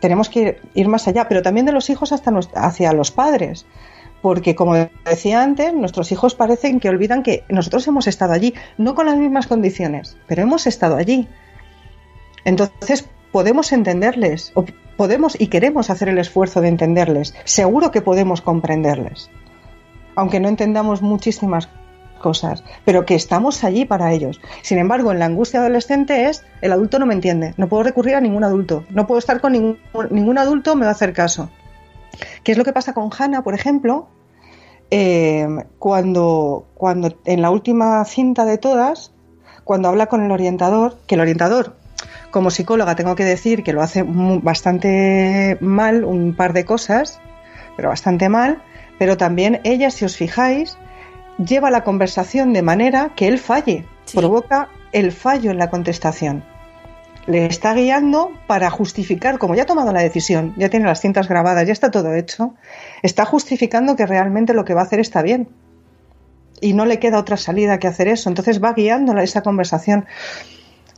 tenemos 0.00 0.30
que 0.30 0.58
ir 0.72 0.88
más 0.88 1.06
allá, 1.06 1.28
pero 1.28 1.42
también 1.42 1.66
de 1.66 1.72
los 1.72 1.90
hijos 1.90 2.12
hasta 2.12 2.32
hacia 2.54 2.94
los 2.94 3.10
padres. 3.10 3.66
Porque, 4.22 4.54
como 4.54 4.74
decía 5.04 5.42
antes, 5.42 5.74
nuestros 5.74 6.10
hijos 6.12 6.34
parecen 6.34 6.80
que 6.80 6.88
olvidan 6.88 7.22
que 7.22 7.44
nosotros 7.50 7.86
hemos 7.86 8.06
estado 8.06 8.32
allí, 8.32 8.54
no 8.78 8.94
con 8.94 9.04
las 9.04 9.18
mismas 9.18 9.46
condiciones, 9.46 10.16
pero 10.26 10.42
hemos 10.42 10.66
estado 10.66 10.96
allí. 10.96 11.28
Entonces, 12.44 13.06
podemos 13.30 13.70
entenderles, 13.72 14.52
o 14.54 14.64
podemos 14.96 15.38
y 15.38 15.48
queremos 15.48 15.90
hacer 15.90 16.08
el 16.08 16.18
esfuerzo 16.18 16.62
de 16.62 16.68
entenderles. 16.68 17.34
Seguro 17.44 17.90
que 17.90 18.00
podemos 18.00 18.40
comprenderles, 18.40 19.30
aunque 20.16 20.40
no 20.40 20.48
entendamos 20.48 21.02
muchísimas 21.02 21.68
cosas, 22.18 22.62
pero 22.84 23.06
que 23.06 23.14
estamos 23.14 23.64
allí 23.64 23.84
para 23.84 24.12
ellos. 24.12 24.40
Sin 24.62 24.78
embargo, 24.78 25.12
en 25.12 25.18
la 25.18 25.26
angustia 25.26 25.60
adolescente 25.60 26.28
es 26.28 26.44
el 26.60 26.72
adulto 26.72 26.98
no 26.98 27.06
me 27.06 27.14
entiende, 27.14 27.54
no 27.56 27.68
puedo 27.68 27.82
recurrir 27.82 28.14
a 28.14 28.20
ningún 28.20 28.44
adulto, 28.44 28.84
no 28.90 29.06
puedo 29.06 29.18
estar 29.18 29.40
con 29.40 29.52
ningún, 29.52 29.78
ningún 30.10 30.38
adulto, 30.38 30.74
me 30.74 30.82
va 30.82 30.90
a 30.90 30.92
hacer 30.92 31.12
caso. 31.12 31.50
¿Qué 32.42 32.52
es 32.52 32.58
lo 32.58 32.64
que 32.64 32.72
pasa 32.72 32.94
con 32.94 33.10
Hannah, 33.16 33.42
por 33.42 33.54
ejemplo? 33.54 34.08
Eh, 34.90 35.46
cuando, 35.78 36.66
cuando 36.74 37.14
en 37.24 37.42
la 37.42 37.50
última 37.50 38.04
cinta 38.04 38.44
de 38.44 38.58
todas, 38.58 39.12
cuando 39.64 39.88
habla 39.88 40.06
con 40.06 40.24
el 40.24 40.30
orientador, 40.30 40.98
que 41.06 41.14
el 41.14 41.20
orientador, 41.20 41.76
como 42.30 42.50
psicóloga, 42.50 42.96
tengo 42.96 43.14
que 43.14 43.24
decir 43.24 43.62
que 43.62 43.72
lo 43.72 43.82
hace 43.82 44.04
bastante 44.06 45.58
mal, 45.60 46.04
un 46.04 46.34
par 46.34 46.52
de 46.52 46.64
cosas, 46.64 47.20
pero 47.76 47.90
bastante 47.90 48.28
mal, 48.28 48.62
pero 48.98 49.16
también 49.16 49.60
ella, 49.64 49.90
si 49.90 50.04
os 50.04 50.16
fijáis, 50.16 50.78
lleva 51.38 51.70
la 51.70 51.84
conversación 51.84 52.52
de 52.52 52.62
manera 52.62 53.12
que 53.16 53.28
él 53.28 53.38
falle, 53.38 53.86
provoca 54.14 54.68
el 54.92 55.12
fallo 55.12 55.50
en 55.50 55.58
la 55.58 55.70
contestación. 55.70 56.44
Le 57.26 57.44
está 57.46 57.74
guiando 57.74 58.32
para 58.46 58.70
justificar, 58.70 59.38
como 59.38 59.54
ya 59.54 59.64
ha 59.64 59.66
tomado 59.66 59.92
la 59.92 60.00
decisión, 60.00 60.54
ya 60.56 60.70
tiene 60.70 60.86
las 60.86 61.00
cintas 61.00 61.28
grabadas, 61.28 61.66
ya 61.66 61.72
está 61.74 61.90
todo 61.90 62.14
hecho, 62.14 62.54
está 63.02 63.26
justificando 63.26 63.96
que 63.96 64.06
realmente 64.06 64.54
lo 64.54 64.64
que 64.64 64.72
va 64.74 64.80
a 64.80 64.84
hacer 64.84 64.98
está 65.00 65.20
bien. 65.22 65.48
Y 66.60 66.72
no 66.72 66.86
le 66.86 66.98
queda 66.98 67.18
otra 67.18 67.36
salida 67.36 67.78
que 67.78 67.86
hacer 67.86 68.08
eso. 68.08 68.28
Entonces 68.30 68.62
va 68.64 68.72
guiando 68.72 69.16
esa 69.18 69.42
conversación. 69.42 70.06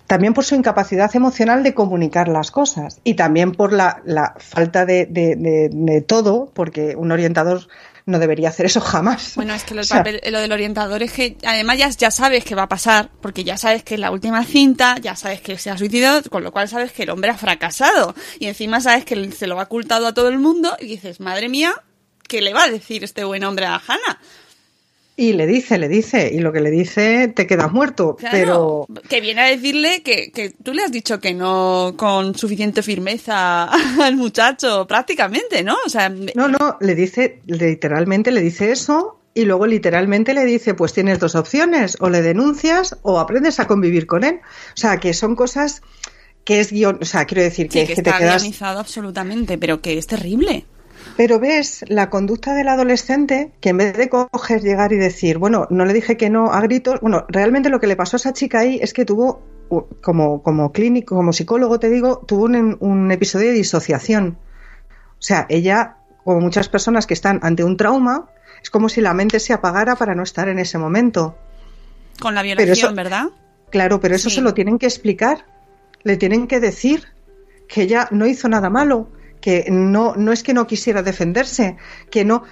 También 0.06 0.32
por 0.32 0.44
su 0.44 0.54
incapacidad 0.54 1.14
emocional 1.14 1.62
de 1.62 1.74
comunicar 1.74 2.28
las 2.28 2.50
cosas. 2.50 3.00
Y 3.04 3.14
también 3.14 3.52
por 3.52 3.72
la, 3.72 4.00
la 4.04 4.34
falta 4.38 4.86
de, 4.86 5.06
de- 5.06 5.36
de- 5.36 5.68
de 5.70 6.00
todo, 6.00 6.50
porque 6.54 6.96
un 6.96 7.12
orientador 7.12 7.66
no 8.06 8.18
debería 8.18 8.48
hacer 8.48 8.66
eso 8.66 8.80
jamás. 8.80 9.32
Bueno, 9.36 9.54
es 9.54 9.64
que 9.64 9.74
lo, 9.74 9.84
sea, 9.84 10.02
papel- 10.04 10.20
lo 10.30 10.40
del 10.40 10.52
orientador 10.52 11.02
es 11.02 11.12
que 11.12 11.36
además 11.44 11.78
ya, 11.78 11.88
ya 11.90 12.10
sabes 12.10 12.44
que 12.44 12.54
va 12.54 12.62
a 12.64 12.68
pasar, 12.68 13.10
porque 13.20 13.44
ya 13.44 13.56
sabes 13.56 13.82
que 13.82 13.94
es 13.94 14.00
la 14.00 14.10
última 14.10 14.44
cinta, 14.44 14.96
ya 15.00 15.16
sabes 15.16 15.40
que 15.40 15.58
se 15.58 15.70
ha 15.70 15.78
suicidado, 15.78 16.22
con 16.30 16.42
lo 16.42 16.52
cual 16.52 16.68
sabes 16.68 16.92
que 16.92 17.02
el 17.04 17.10
hombre 17.10 17.30
ha 17.30 17.36
fracasado. 17.36 18.14
Y 18.38 18.46
encima 18.46 18.80
sabes 18.80 19.04
que 19.04 19.30
se 19.32 19.46
lo 19.46 19.58
ha 19.60 19.64
ocultado 19.64 20.06
a 20.06 20.14
todo 20.14 20.28
el 20.28 20.38
mundo 20.38 20.76
y 20.80 20.86
dices, 20.86 21.20
madre 21.20 21.48
mía, 21.48 21.74
¿qué 22.28 22.40
le 22.42 22.52
va 22.54 22.64
a 22.64 22.70
decir 22.70 23.04
este 23.04 23.24
buen 23.24 23.44
hombre 23.44 23.66
a 23.66 23.76
Hannah? 23.76 24.20
Y 25.20 25.34
le 25.34 25.46
dice, 25.46 25.76
le 25.76 25.86
dice, 25.86 26.30
y 26.32 26.38
lo 26.38 26.50
que 26.50 26.60
le 26.60 26.70
dice 26.70 27.28
te 27.28 27.46
quedas 27.46 27.70
muerto, 27.70 28.16
pero... 28.30 28.86
Que 29.06 29.20
viene 29.20 29.42
a 29.42 29.48
decirle 29.48 30.02
que, 30.02 30.32
que 30.32 30.48
tú 30.48 30.72
le 30.72 30.82
has 30.82 30.90
dicho 30.90 31.20
que 31.20 31.34
no 31.34 31.92
con 31.98 32.34
suficiente 32.34 32.82
firmeza 32.82 33.64
al 34.02 34.16
muchacho, 34.16 34.86
prácticamente, 34.86 35.62
¿no? 35.62 35.76
O 35.84 35.90
sea... 35.90 36.08
No, 36.08 36.48
no, 36.48 36.78
le 36.80 36.94
dice, 36.94 37.42
literalmente 37.44 38.30
le 38.30 38.40
dice 38.40 38.72
eso 38.72 39.20
y 39.34 39.44
luego 39.44 39.66
literalmente 39.66 40.32
le 40.32 40.46
dice, 40.46 40.72
pues 40.72 40.94
tienes 40.94 41.18
dos 41.18 41.34
opciones, 41.34 41.98
o 42.00 42.08
le 42.08 42.22
denuncias 42.22 42.96
o 43.02 43.18
aprendes 43.18 43.60
a 43.60 43.66
convivir 43.66 44.06
con 44.06 44.24
él. 44.24 44.40
O 44.68 44.76
sea, 44.76 45.00
que 45.00 45.12
son 45.12 45.36
cosas 45.36 45.82
que 46.44 46.60
es 46.60 46.72
guion, 46.72 46.98
o 47.02 47.04
sea, 47.04 47.26
quiero 47.26 47.42
decir 47.42 47.68
que, 47.68 47.80
que, 47.80 47.88
que 47.88 47.92
está 48.00 48.12
te 48.12 48.18
quedas... 48.20 48.62
absolutamente, 48.62 49.58
pero 49.58 49.82
que 49.82 49.98
es 49.98 50.06
terrible. 50.06 50.64
Pero 51.16 51.38
ves 51.38 51.84
la 51.88 52.08
conducta 52.08 52.54
del 52.54 52.68
adolescente 52.68 53.52
que 53.60 53.70
en 53.70 53.76
vez 53.78 53.96
de 53.96 54.08
coger, 54.08 54.62
llegar 54.62 54.92
y 54.92 54.96
decir, 54.96 55.38
bueno, 55.38 55.66
no 55.70 55.84
le 55.84 55.92
dije 55.92 56.16
que 56.16 56.30
no 56.30 56.52
a 56.52 56.60
gritos, 56.62 57.00
bueno, 57.00 57.26
realmente 57.28 57.68
lo 57.68 57.78
que 57.80 57.86
le 57.86 57.96
pasó 57.96 58.16
a 58.16 58.18
esa 58.18 58.32
chica 58.32 58.60
ahí 58.60 58.78
es 58.80 58.92
que 58.94 59.04
tuvo, 59.04 59.42
como, 60.00 60.42
como 60.42 60.72
clínico, 60.72 61.14
como 61.16 61.32
psicólogo 61.32 61.78
te 61.78 61.90
digo, 61.90 62.18
tuvo 62.26 62.44
un, 62.44 62.76
un 62.80 63.10
episodio 63.10 63.48
de 63.48 63.54
disociación. 63.54 64.38
O 65.18 65.22
sea, 65.22 65.46
ella, 65.50 65.96
como 66.24 66.40
muchas 66.40 66.68
personas 66.68 67.06
que 67.06 67.14
están 67.14 67.40
ante 67.42 67.64
un 67.64 67.76
trauma, 67.76 68.30
es 68.62 68.70
como 68.70 68.88
si 68.88 69.00
la 69.00 69.12
mente 69.14 69.40
se 69.40 69.52
apagara 69.52 69.96
para 69.96 70.14
no 70.14 70.22
estar 70.22 70.48
en 70.48 70.58
ese 70.58 70.78
momento. 70.78 71.36
Con 72.20 72.34
la 72.34 72.42
violación, 72.42 72.72
eso, 72.72 72.94
¿verdad? 72.94 73.26
Claro, 73.70 74.00
pero 74.00 74.14
eso 74.14 74.30
Sí. 74.30 74.36
se 74.36 74.40
lo 74.42 74.54
tienen 74.54 74.78
que 74.78 74.86
explicar. 74.86 75.44
Le 76.02 76.16
tienen 76.16 76.46
que 76.46 76.60
decir 76.60 77.04
que 77.68 77.82
ella 77.82 78.08
no 78.10 78.26
hizo 78.26 78.48
nada 78.48 78.70
malo, 78.70 79.08
que 79.40 79.66
no, 79.70 80.14
no 80.16 80.32
es 80.32 80.42
que 80.42 80.54
no 80.54 80.66
quisiera 80.66 81.02
defenderse, 81.02 81.76
que 82.10 82.24
no. 82.24 82.42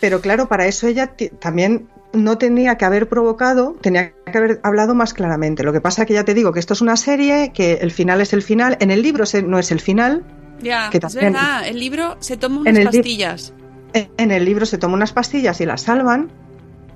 Pero 0.00 0.20
claro, 0.20 0.48
para 0.48 0.66
eso 0.66 0.86
ella 0.86 1.14
también 1.40 1.88
no 2.12 2.36
tenía 2.38 2.76
que 2.76 2.84
haber 2.84 3.08
provocado, 3.08 3.76
tenía 3.80 4.12
que 4.30 4.36
haber 4.38 4.60
hablado 4.64 4.94
más 4.94 5.14
claramente. 5.14 5.62
Lo 5.62 5.72
que 5.72 5.80
pasa 5.80 6.04
que 6.06 6.14
ya 6.14 6.24
te 6.24 6.34
digo 6.34 6.52
que 6.52 6.60
esto 6.60 6.74
es 6.74 6.80
una 6.80 6.96
serie, 6.96 7.52
que 7.54 7.74
el 7.74 7.90
final 7.90 8.20
es 8.20 8.32
el 8.32 8.42
final. 8.42 8.76
En 8.80 8.90
el 8.90 9.00
libro 9.02 9.24
no 9.46 9.58
es 9.58 9.70
el 9.70 9.80
final. 9.80 10.24
Ya, 10.60 10.90
Que 10.90 10.98
es 10.98 11.14
verdad. 11.14 11.66
El 11.66 11.80
libro 11.80 12.16
se 12.20 12.36
toma 12.36 12.62
En 12.68 12.76
unas 12.76 12.76
el 12.76 12.84
li- 12.84 12.98
pastillas. 12.98 13.52
En 13.94 14.08
en 14.16 14.30
el 14.30 14.44
libro 14.44 14.64
se 14.66 14.78
toma 14.78 14.94
unas 14.94 15.12
pastillas 15.12 15.60
y 15.60 15.66
las 15.66 15.82
salvan. 15.82 16.30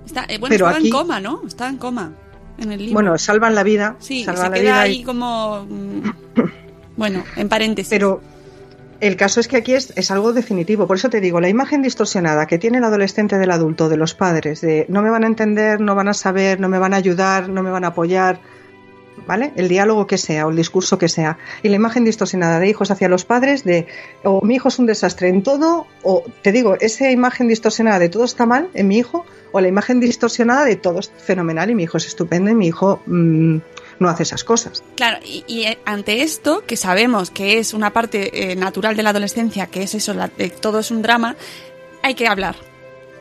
Está, 0.05 0.23
eh, 0.29 0.39
bueno, 0.39 0.53
pero 0.55 0.67
estaba 0.67 0.79
aquí- 0.79 0.87
en 0.87 0.93
coma, 0.93 1.21
¿no? 1.21 1.43
Estaba 1.47 1.71
en 1.71 1.77
coma. 1.79 2.13
En 2.59 2.73
el 2.73 2.79
libro. 2.79 2.95
Bueno, 2.95 3.19
salvan 3.19 3.55
la 3.55 3.63
vida. 3.65 3.97
sí, 3.99 4.25
se 4.25 4.33
la 4.33 4.51
queda 4.51 4.61
vida 4.61 4.81
ahí 4.81 5.01
y- 5.01 5.05
como. 5.05 5.67
mm, 5.69 6.03
bueno, 6.97 7.25
en 7.37 7.49
paréntesis. 7.49 7.91
Pero 7.91 8.21
el 9.01 9.17
caso 9.17 9.41
es 9.41 9.49
que 9.49 9.57
aquí 9.57 9.75
es, 9.75 9.93
es 9.97 10.11
algo 10.11 10.33
definitivo. 10.33 10.87
Por 10.87 10.97
eso 10.97 11.11
te 11.11 11.21
digo, 11.21 11.41
la 11.41 11.49
imagen 11.49 11.83
distorsionada 11.83 12.47
que 12.47 12.59
tiene 12.59 12.79
el 12.79 12.85
adolescente 12.85 13.39
del 13.39 13.51
adulto, 13.51 13.89
de 13.89 13.97
los 13.97 14.15
padres, 14.15 14.61
de 14.61 14.87
no 14.89 15.03
me 15.03 15.11
van 15.11 15.25
a 15.25 15.27
entender, 15.27 15.81
no 15.81 15.95
van 15.95 16.09
a 16.09 16.15
saber, 16.15 16.61
no 16.61 16.69
me 16.69 16.79
van 16.79 16.95
a 16.95 16.97
ayudar, 16.97 17.49
no 17.49 17.63
me 17.63 17.71
van 17.71 17.85
a 17.85 17.89
apoyar, 17.89 18.41
¿vale? 19.27 19.53
El 19.57 19.69
diálogo 19.69 20.07
que 20.07 20.19
sea 20.19 20.47
o 20.47 20.51
el 20.51 20.57
discurso 20.57 20.99
que 20.99 21.09
sea. 21.09 21.39
Y 21.63 21.69
la 21.69 21.77
imagen 21.77 22.05
distorsionada 22.05 22.59
de 22.59 22.69
hijos 22.69 22.91
hacia 22.91 23.09
los 23.09 23.25
padres 23.25 23.65
de 23.65 23.87
o 24.25 24.45
mi 24.45 24.57
hijo 24.57 24.69
es 24.69 24.79
un 24.79 24.87
desastre 24.87 25.29
en 25.29 25.43
todo, 25.43 25.87
o 26.03 26.25
te 26.43 26.53
digo, 26.53 26.77
esa 26.81 27.11
imagen 27.11 27.49
distorsionada 27.49 27.99
de 27.99 28.09
todo 28.09 28.25
está 28.25 28.47
mal 28.47 28.69
en 28.75 28.89
mi 28.89 28.99
hijo, 28.99 29.25
o 29.53 29.61
la 29.61 29.69
imagen 29.69 30.01
distorsionada 30.01 30.65
de 30.65 30.77
todo 30.77 31.01
es 31.01 31.11
fenomenal 31.17 31.71
y 31.71 31.75
mi 31.75 31.85
hijo 31.85 31.97
es 31.97 32.07
estupendo 32.07 32.51
y 32.51 32.55
mi 32.55 32.69
hijo 32.69 33.01
mm, 33.07 33.59
no 33.99 34.09
hace 34.09 34.23
esas 34.25 34.45
cosas. 34.45 34.83
Claro, 34.97 35.19
y, 35.25 35.45
y, 35.47 35.65
eh, 35.65 35.79
ante 35.85 36.23
esto, 36.23 36.65
que 36.67 36.77
sabemos 36.77 37.31
que 37.31 37.59
es 37.59 37.73
una 37.75 37.93
parte 37.93 38.53
eh, 38.53 38.57
natural 38.57 38.97
de 38.97 39.03
la 39.03 39.11
adolescencia, 39.11 39.67
que 39.67 39.83
es 39.83 39.95
eso, 39.95 40.13
la- 40.15 40.31
eh, 40.39 40.51
todo 40.51 40.79
es 40.81 40.91
un 40.91 41.03
drama, 41.03 41.37
hay 42.03 42.15
que 42.15 42.27
hablar. 42.27 42.57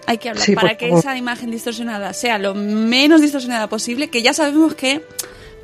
Hay 0.07 0.17
que 0.19 0.29
hablar 0.29 0.45
Sí, 0.45 0.53
para 0.55 0.77
que 0.77 0.87
favor. 0.89 0.99
esa 0.99 1.17
imagen 1.17 1.49
distorsionada 1.49 2.13
sea 2.13 2.37
lo 2.37 2.53
menos 2.53 3.21
distorsionada 3.21 3.67
posible, 3.69 4.09
que 4.09 4.21
ya 4.21 4.33
sabemos 4.33 4.75
que 4.75 5.01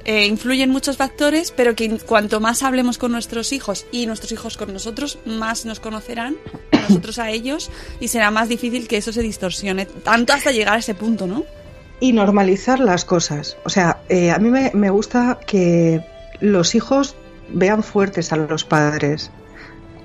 eh, 0.04 0.26
influyen 0.26 0.72
muchos 0.72 0.98
factores, 0.98 1.52
pero 1.52 1.76
que 1.76 1.88
cuanto 2.00 2.40
más 2.40 2.64
hablemos 2.64 2.98
con 2.98 3.12
nuestros 3.12 3.52
hijos 3.54 3.86
y 3.92 4.08
nuestros 4.08 4.32
hijos 4.32 4.58
con 4.58 4.74
nosotros, 4.74 5.20
más 5.26 5.66
nos 5.66 5.80
conocerán, 5.80 6.38
nosotros 6.72 7.20
a 7.20 7.30
ellos, 7.30 7.70
y 8.00 8.08
será 8.08 8.32
más 8.32 8.50
difícil 8.50 8.88
que 8.88 8.98
eso 8.98 9.14
se 9.14 9.22
distorsione, 9.22 9.86
tanto 9.86 10.34
hasta 10.34 10.52
llegar 10.52 10.74
a 10.74 10.80
ese 10.80 10.96
punto, 10.96 11.28
¿no? 11.28 11.46
Y 12.02 12.14
normalizar 12.14 12.80
las 12.80 13.06
cosas. 13.06 13.56
O 13.64 13.70
sea, 13.70 14.02
eh, 14.10 14.32
a 14.32 14.40
mí 14.40 14.50
me, 14.50 14.90
gusta 14.90 15.40
que 15.46 16.04
los 16.42 16.76
hijos 16.76 17.16
vean 17.50 17.84
fuertes 17.84 18.34
a 18.34 18.38
los 18.38 18.66
padres, 18.66 19.32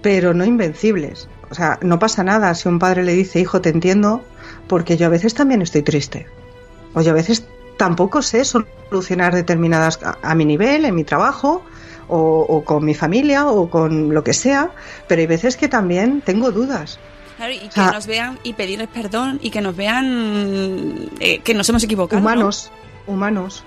pero 0.03 0.35
no 0.35 0.45
invencibles. 0.45 1.29
O 1.51 1.55
sea, 1.55 1.79
no 1.81 1.99
pasa 1.99 2.23
nada 2.23 2.55
si 2.55 2.69
un 2.69 2.79
padre 2.79 3.03
le 3.03 3.15
dice, 3.15 3.41
hijo, 3.41 3.63
te 3.63 3.71
entiendo, 3.71 4.23
porque 4.69 4.99
yo 4.99 5.07
a 5.07 5.11
veces 5.11 5.33
también 5.35 5.63
estoy 5.63 5.83
triste. 5.83 6.27
O 6.93 7.01
yo 7.01 7.13
a 7.13 7.15
veces 7.15 7.47
tampoco 7.79 8.21
sé 8.21 8.45
solucionar 8.45 9.35
determinadas 9.35 9.99
a, 10.03 10.19
a 10.23 10.35
mi 10.35 10.45
nivel, 10.45 10.85
en 10.85 10.95
mi 10.95 11.05
trabajo, 11.05 11.63
o, 12.09 12.41
o 12.47 12.63
con 12.63 12.85
mi 12.85 12.95
familia, 12.95 13.47
o 13.47 13.71
con 13.71 14.13
lo 14.13 14.23
que 14.23 14.35
sea, 14.35 14.71
pero 15.09 15.21
hay 15.21 15.27
veces 15.27 15.57
que 15.57 15.69
también 15.69 16.21
tengo 16.21 16.53
dudas. 16.53 16.99
Claro, 17.37 17.53
y 17.53 17.69
que 17.69 17.81
nos 17.81 18.07
vean 18.07 18.39
y 18.43 18.55
pedirles 18.55 18.89
perdón 18.89 19.39
y 19.43 19.51
que 19.51 19.61
nos 19.61 19.77
vean 19.77 21.11
eh, 21.21 21.41
que 21.41 21.55
nos 21.55 21.69
hemos 21.69 21.85
equivocado. 21.85 22.21
¿no? 22.21 22.27
humanos, 22.27 22.71
humanos, 23.07 23.65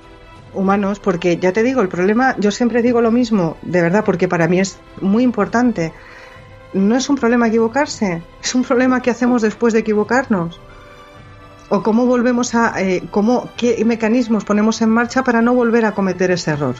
humanos, 0.53 0.99
porque 0.99 1.37
ya 1.37 1.53
te 1.53 1.61
digo, 1.61 1.81
el 1.81 1.87
problema, 1.87 2.35
yo 2.39 2.49
siempre 2.51 2.81
digo 2.81 3.01
lo 3.01 3.11
mismo, 3.11 3.57
de 3.61 3.81
verdad, 3.81 4.03
porque 4.03 4.27
para 4.27 4.47
mí 4.47 4.59
es 4.59 4.79
muy 5.01 5.23
importante. 5.23 5.93
No 6.73 6.95
es 6.95 7.09
un 7.09 7.15
problema 7.15 7.47
equivocarse, 7.47 8.21
es 8.43 8.55
un 8.55 8.63
problema 8.63 9.01
que 9.01 9.11
hacemos 9.11 9.41
después 9.41 9.73
de 9.73 9.79
equivocarnos. 9.79 10.59
O 11.69 11.83
cómo 11.83 12.07
volvemos 12.07 12.55
a, 12.55 12.81
eh, 12.81 13.03
cómo, 13.11 13.49
qué 13.55 13.83
mecanismos 13.85 14.43
ponemos 14.43 14.81
en 14.81 14.89
marcha 14.89 15.23
para 15.23 15.43
no 15.43 15.53
volver 15.53 15.85
a 15.85 15.93
cometer 15.93 16.31
ese 16.31 16.51
error. 16.51 16.75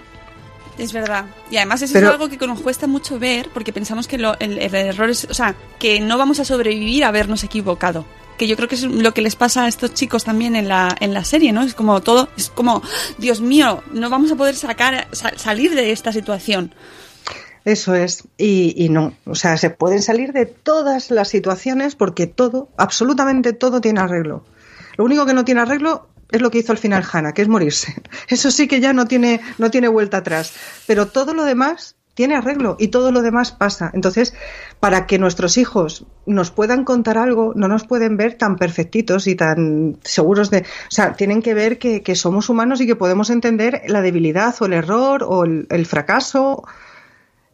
Es 0.80 0.94
verdad. 0.94 1.26
Y 1.52 1.58
además 1.58 1.82
eso 1.82 1.94
Pero- 1.94 2.08
es 2.08 2.14
algo 2.14 2.30
que 2.30 2.48
nos 2.48 2.62
cuesta 2.62 2.88
mucho 2.88 3.20
ver 3.20 3.50
porque 3.54 3.74
pensamos 3.74 4.08
que 4.08 4.18
lo- 4.18 4.38
el, 4.40 4.58
el 4.58 4.74
error 4.74 5.10
es, 5.10 5.26
o 5.30 5.34
sea, 5.34 5.56
que 5.78 6.00
no 6.00 6.18
vamos 6.18 6.40
a 6.40 6.46
sobrevivir 6.46 7.04
a 7.04 7.10
habernos 7.10 7.44
equivocado. 7.44 8.06
Que 8.38 8.48
yo 8.48 8.56
creo 8.56 8.70
que 8.70 8.76
es 8.76 8.84
lo 8.84 9.14
que 9.14 9.22
les 9.22 9.36
pasa 9.36 9.66
a 9.66 9.68
estos 9.68 9.94
chicos 9.94 10.24
también 10.24 10.56
en 10.56 10.70
la, 10.70 10.96
en 11.02 11.14
la 11.14 11.26
serie, 11.26 11.52
¿no? 11.52 11.62
Es 11.64 11.74
como 11.74 12.00
todo, 12.02 12.30
es 12.38 12.50
como, 12.50 12.82
Dios 13.18 13.42
mío, 13.42 13.84
no 13.92 14.10
vamos 14.10 14.32
a 14.32 14.36
poder 14.38 14.56
sacar, 14.56 15.08
sa- 15.12 15.38
salir 15.38 15.76
de 15.76 15.92
esta 15.92 16.14
situación. 16.14 16.74
Eso 17.66 17.94
es, 17.94 18.24
y, 18.38 18.74
y 18.78 18.88
no, 18.88 19.14
o 19.26 19.36
sea, 19.36 19.58
se 19.58 19.70
pueden 19.70 20.02
salir 20.02 20.32
de 20.32 20.46
todas 20.46 21.12
las 21.12 21.28
situaciones 21.28 21.96
porque 21.96 22.26
todo, 22.26 22.70
absolutamente 22.78 23.52
todo 23.52 23.82
tiene 23.82 24.00
arreglo. 24.00 24.46
Lo 24.96 25.04
único 25.04 25.26
que 25.26 25.34
no 25.34 25.44
tiene 25.44 25.60
arreglo 25.62 26.08
es 26.32 26.42
lo 26.42 26.52
que 26.52 26.60
hizo 26.60 26.72
al 26.72 26.78
final 26.78 27.06
Hannah, 27.12 27.34
que 27.34 27.42
es 27.42 27.48
morirse. 27.48 27.96
Eso 28.28 28.52
sí 28.52 28.68
que 28.68 28.80
ya 28.80 28.94
no 28.94 29.08
tiene, 29.08 29.42
no 29.58 29.72
tiene 29.72 29.88
vuelta 29.88 30.18
atrás. 30.18 30.54
Pero 30.88 31.08
todo 31.08 31.34
lo 31.34 31.44
demás 31.44 31.96
tiene 32.20 32.36
arreglo 32.36 32.76
y 32.78 32.90
todo 32.90 33.14
lo 33.14 33.22
demás 33.22 33.54
pasa. 33.54 33.92
Entonces, 33.94 34.34
para 34.82 35.08
que 35.08 35.18
nuestros 35.18 35.58
hijos 35.58 36.06
nos 36.26 36.52
puedan 36.52 36.84
contar 36.84 37.18
algo, 37.18 37.54
no 37.56 37.70
nos 37.70 37.86
pueden 37.86 38.18
ver 38.18 38.34
tan 38.34 38.58
perfectitos 38.58 39.26
y 39.28 39.36
tan 39.36 39.98
seguros 40.04 40.50
de... 40.50 40.60
O 40.60 40.92
sea, 40.92 41.14
tienen 41.14 41.42
que 41.42 41.54
ver 41.54 41.80
que, 41.80 42.04
que 42.04 42.16
somos 42.16 42.50
humanos 42.50 42.82
y 42.82 42.88
que 42.88 42.98
podemos 42.98 43.30
entender 43.30 43.84
la 43.88 44.02
debilidad 44.02 44.54
o 44.60 44.66
el 44.66 44.74
error 44.74 45.24
o 45.24 45.46
el, 45.46 45.66
el 45.70 45.86
fracaso 45.86 46.66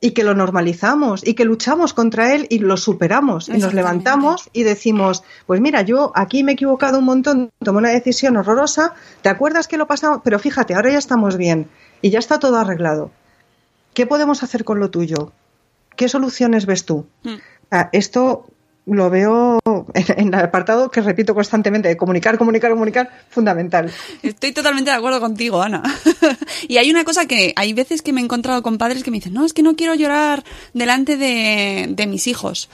y 0.05 0.11
que 0.11 0.23
lo 0.23 0.35
normalizamos 0.35 1.25
y 1.25 1.33
que 1.33 1.45
luchamos 1.45 1.95
contra 1.95 2.35
él 2.35 2.45
y 2.51 2.59
lo 2.59 2.77
superamos 2.77 3.49
y 3.49 3.53
nos 3.53 3.73
levantamos 3.73 4.51
y 4.53 4.61
decimos, 4.61 5.23
pues 5.47 5.61
mira, 5.61 5.81
yo 5.81 6.11
aquí 6.13 6.43
me 6.43 6.51
he 6.51 6.53
equivocado 6.53 6.99
un 6.99 7.05
montón, 7.05 7.49
tomé 7.63 7.79
una 7.79 7.89
decisión 7.89 8.37
horrorosa, 8.37 8.93
¿te 9.23 9.29
acuerdas 9.29 9.67
que 9.67 9.77
lo 9.77 9.87
pasamos? 9.87 10.21
Pero 10.23 10.37
fíjate, 10.37 10.75
ahora 10.75 10.91
ya 10.91 10.99
estamos 10.99 11.37
bien 11.37 11.69
y 12.03 12.11
ya 12.11 12.19
está 12.19 12.37
todo 12.37 12.57
arreglado. 12.59 13.09
¿Qué 13.95 14.05
podemos 14.05 14.43
hacer 14.43 14.63
con 14.63 14.79
lo 14.79 14.91
tuyo? 14.91 15.31
¿Qué 15.95 16.07
soluciones 16.07 16.67
ves 16.67 16.85
tú? 16.85 17.07
Mm. 17.23 17.37
Ah, 17.71 17.89
esto 17.91 18.45
lo 18.87 19.09
veo 19.09 19.59
en, 19.93 20.27
el 20.27 20.35
apartado 20.35 20.91
que 20.91 21.01
repito 21.01 21.33
constantemente, 21.33 21.87
de 21.87 21.97
comunicar, 21.97 22.37
comunicar, 22.37 22.71
comunicar, 22.71 23.09
fundamental. 23.29 23.91
Estoy 24.21 24.51
totalmente 24.51 24.91
de 24.91 24.97
acuerdo 24.97 25.19
contigo, 25.19 25.61
Ana. 25.61 25.81
y 26.67 26.77
hay 26.77 26.91
una 26.91 27.03
cosa 27.03 27.25
que 27.25 27.53
hay 27.55 27.73
veces 27.73 28.01
que 28.01 28.13
me 28.13 28.21
he 28.21 28.23
encontrado 28.23 28.61
con 28.61 28.77
padres 28.77 29.03
que 29.03 29.11
me 29.11 29.17
dicen, 29.17 29.33
no, 29.33 29.43
es 29.45 29.53
que 29.53 29.63
no 29.63 29.75
quiero 29.75 29.95
llorar 29.95 30.43
delante 30.73 31.17
de, 31.17 31.87
de 31.89 32.07
mis 32.07 32.27
hijos. 32.27 32.69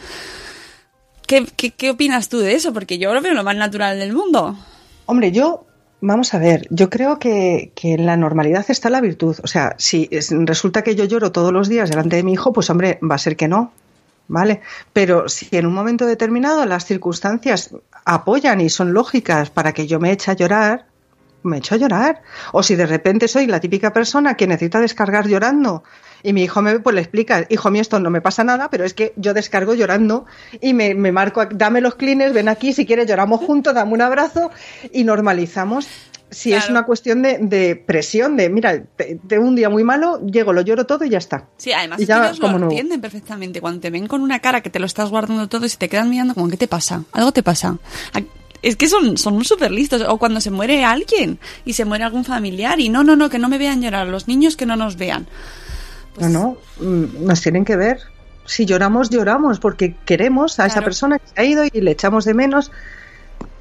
¿Qué, 1.28 1.45
qué, 1.55 1.72
qué 1.72 1.91
opinas 1.91 2.28
tú 2.28 2.39
de 2.39 2.55
eso? 2.55 2.74
Porque 2.74 2.97
yo 2.97 3.14
lo 3.14 3.22
veo 3.22 3.34
lo 3.34 3.43
más 3.43 3.55
natural 3.55 3.97
del 3.97 4.12
mundo. 4.14 4.57
Hombre, 5.05 5.32
yo, 5.32 5.66
vamos 6.01 6.34
a 6.34 6.39
ver, 6.39 6.68
yo 6.72 6.89
creo 6.89 7.20
que, 7.20 7.72
que 7.74 7.93
en 7.93 8.05
la 8.05 8.18
normalidad 8.18 8.66
está 8.68 8.89
la 8.89 8.99
virtud. 8.99 9.38
O 9.43 9.47
sea, 9.47 9.76
si 9.78 10.09
es- 10.12 10.32
resulta 10.32 10.82
que 10.84 10.95
yo 10.95 11.05
lloro 11.05 11.32
todos 11.32 11.53
los 11.53 11.70
días 11.70 11.89
delante 11.89 12.18
de 12.18 12.24
mi 12.24 12.34
hijo, 12.34 12.51
pues 12.51 12.70
hombre, 12.70 12.99
va 13.09 13.16
a 13.16 13.20
ser 13.20 13.38
que 13.38 13.47
no. 13.47 13.72
¿Vale? 14.32 14.62
Pero 14.94 15.28
si 15.28 15.50
en 15.52 15.66
un 15.66 15.74
momento 15.74 16.06
determinado 16.06 16.66
las 16.66 16.86
circunstancias 16.86 17.76
apoyan 18.06 18.62
y 18.62 18.70
son 18.70 18.94
lógicas 18.94 19.50
para 19.50 19.74
que 19.74 19.88
yo 19.88 20.00
me 20.00 20.10
eche 20.14 20.32
a 20.32 20.36
llorar, 20.36 20.86
me 21.44 21.58
echo 21.58 21.76
a 21.76 21.78
llorar. 21.78 22.22
O 22.54 22.64
si 22.64 22.76
de 22.78 22.86
repente 22.86 23.28
soy 23.28 23.46
la 23.46 23.60
típica 23.60 23.92
persona 23.92 24.36
que 24.38 24.48
necesita 24.48 24.80
descargar 24.80 25.28
llorando 25.28 25.84
y 26.24 26.32
mi 26.32 26.44
hijo 26.44 26.62
me 26.62 26.80
pues 26.80 26.96
le 26.96 27.02
explica, 27.02 27.46
hijo 27.50 27.72
mío, 27.72 27.82
esto 27.82 28.00
no 28.00 28.10
me 28.10 28.22
pasa 28.22 28.46
nada, 28.46 28.70
pero 28.70 28.86
es 28.86 28.94
que 28.94 29.12
yo 29.18 29.34
descargo 29.34 29.74
llorando 29.74 30.26
y 30.62 30.74
me, 30.74 30.96
me 30.96 31.12
marco, 31.12 31.46
dame 31.46 31.82
los 31.82 31.96
clines, 31.96 32.32
ven 32.32 32.48
aquí, 32.48 32.72
si 32.72 32.86
quieres 32.86 33.08
lloramos 33.08 33.42
juntos, 33.42 33.74
dame 33.74 33.92
un 33.92 34.02
abrazo 34.02 34.50
y 34.94 35.04
normalizamos 35.04 35.90
si 36.32 36.54
es 36.54 36.70
una 36.70 36.84
cuestión 36.84 37.22
de, 37.22 37.84
presión, 37.86 38.38
de 38.38 38.50
mira, 38.50 38.82
de 38.98 39.38
un 39.38 39.56
día 39.56 39.70
muy 39.70 39.84
malo, 39.84 40.26
llego, 40.26 40.54
lo 40.54 40.62
lloro 40.62 40.86
todo 40.86 41.04
y 41.04 41.10
ya 41.10 41.18
está. 41.18 41.48
Sí, 41.58 41.74
además 41.74 42.00
ellos 42.00 42.40
lo 42.40 42.48
entienden 42.58 43.02
perfectamente. 43.02 43.60
Cuando 43.60 43.82
te 43.82 43.90
ven 43.90 44.08
con 44.08 44.22
una 44.22 44.40
cara 44.40 44.62
que 44.62 44.70
te 44.70 44.80
lo 44.80 44.86
estás 44.86 45.10
guardando 45.10 45.50
todo 45.50 45.66
y 45.66 45.70
se 45.70 45.78
te 45.78 45.90
quedan 45.90 46.10
mirando 46.10 46.34
como, 46.34 46.50
¿qué 46.50 46.58
te 46.58 46.70
pasa? 46.70 47.04
Algo 47.12 47.34
te 47.34 47.44
pasa. 47.44 47.78
Es 48.62 48.78
que 48.78 48.88
son 48.88 49.18
son 49.18 49.44
súper 49.44 49.72
listos. 49.72 50.04
O 50.08 50.18
cuando 50.18 50.40
se 50.40 50.52
muere 50.52 50.86
alguien 50.86 51.38
y 51.66 51.74
se 51.74 51.84
muere 51.84 52.06
algún 52.06 52.24
familiar 52.24 52.80
y 52.80 52.88
no, 52.88 53.04
no, 53.04 53.18
no, 53.18 53.30
que 53.30 53.38
no 53.38 53.50
me 53.50 53.58
vean 53.58 53.82
llorar. 53.82 54.08
Los 54.08 54.30
niños 54.30 54.56
que 54.56 54.66
no 54.66 54.78
nos 54.78 54.96
vean. 54.96 55.28
Pues 56.16 56.32
no, 56.32 56.58
no, 56.80 56.88
mm, 56.88 57.26
nos 57.26 57.42
tienen 57.42 57.66
que 57.66 57.76
ver. 57.76 58.00
Si 58.46 58.66
lloramos, 58.66 59.10
lloramos 59.10 59.60
porque 59.60 59.96
queremos 60.06 60.60
a 60.60 60.66
esa 60.66 60.82
persona 60.82 61.20
que 61.20 61.28
se 61.28 61.42
ha 61.42 61.44
ido 61.44 61.64
y 61.66 61.82
le 61.82 61.92
echamos 61.92 62.24
de 62.24 62.34
menos. 62.34 62.72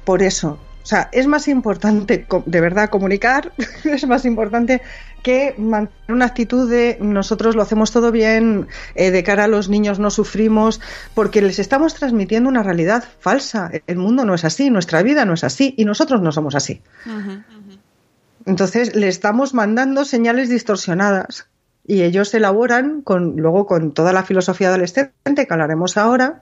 Por 0.05 0.23
eso, 0.23 0.57
o 0.83 0.85
sea, 0.85 1.09
es 1.11 1.27
más 1.27 1.47
importante 1.47 2.25
de 2.45 2.61
verdad 2.61 2.89
comunicar, 2.89 3.53
es 3.83 4.07
más 4.07 4.25
importante 4.25 4.81
que 5.21 5.53
mantener 5.57 6.11
una 6.11 6.25
actitud 6.25 6.69
de 6.69 6.97
nosotros 6.99 7.55
lo 7.55 7.61
hacemos 7.61 7.91
todo 7.91 8.11
bien, 8.11 8.67
eh, 8.95 9.11
de 9.11 9.23
cara 9.23 9.43
a 9.43 9.47
los 9.47 9.69
niños 9.69 9.99
no 9.99 10.09
sufrimos, 10.09 10.81
porque 11.13 11.41
les 11.41 11.59
estamos 11.59 11.93
transmitiendo 11.93 12.49
una 12.49 12.63
realidad 12.63 13.03
falsa. 13.19 13.71
El 13.85 13.97
mundo 13.97 14.25
no 14.25 14.33
es 14.33 14.43
así, 14.43 14.69
nuestra 14.69 15.03
vida 15.03 15.25
no 15.25 15.33
es 15.33 15.43
así 15.43 15.75
y 15.77 15.85
nosotros 15.85 16.21
no 16.21 16.31
somos 16.31 16.55
así. 16.55 16.81
Entonces 18.45 18.95
le 18.95 19.07
estamos 19.07 19.53
mandando 19.53 20.05
señales 20.05 20.49
distorsionadas 20.49 21.47
y 21.85 22.01
ellos 22.01 22.33
elaboran 22.33 23.01
con, 23.01 23.35
luego 23.37 23.67
con 23.67 23.91
toda 23.91 24.13
la 24.13 24.23
filosofía 24.23 24.69
adolescente 24.69 25.45
que 25.45 25.53
hablaremos 25.53 25.97
ahora, 25.97 26.41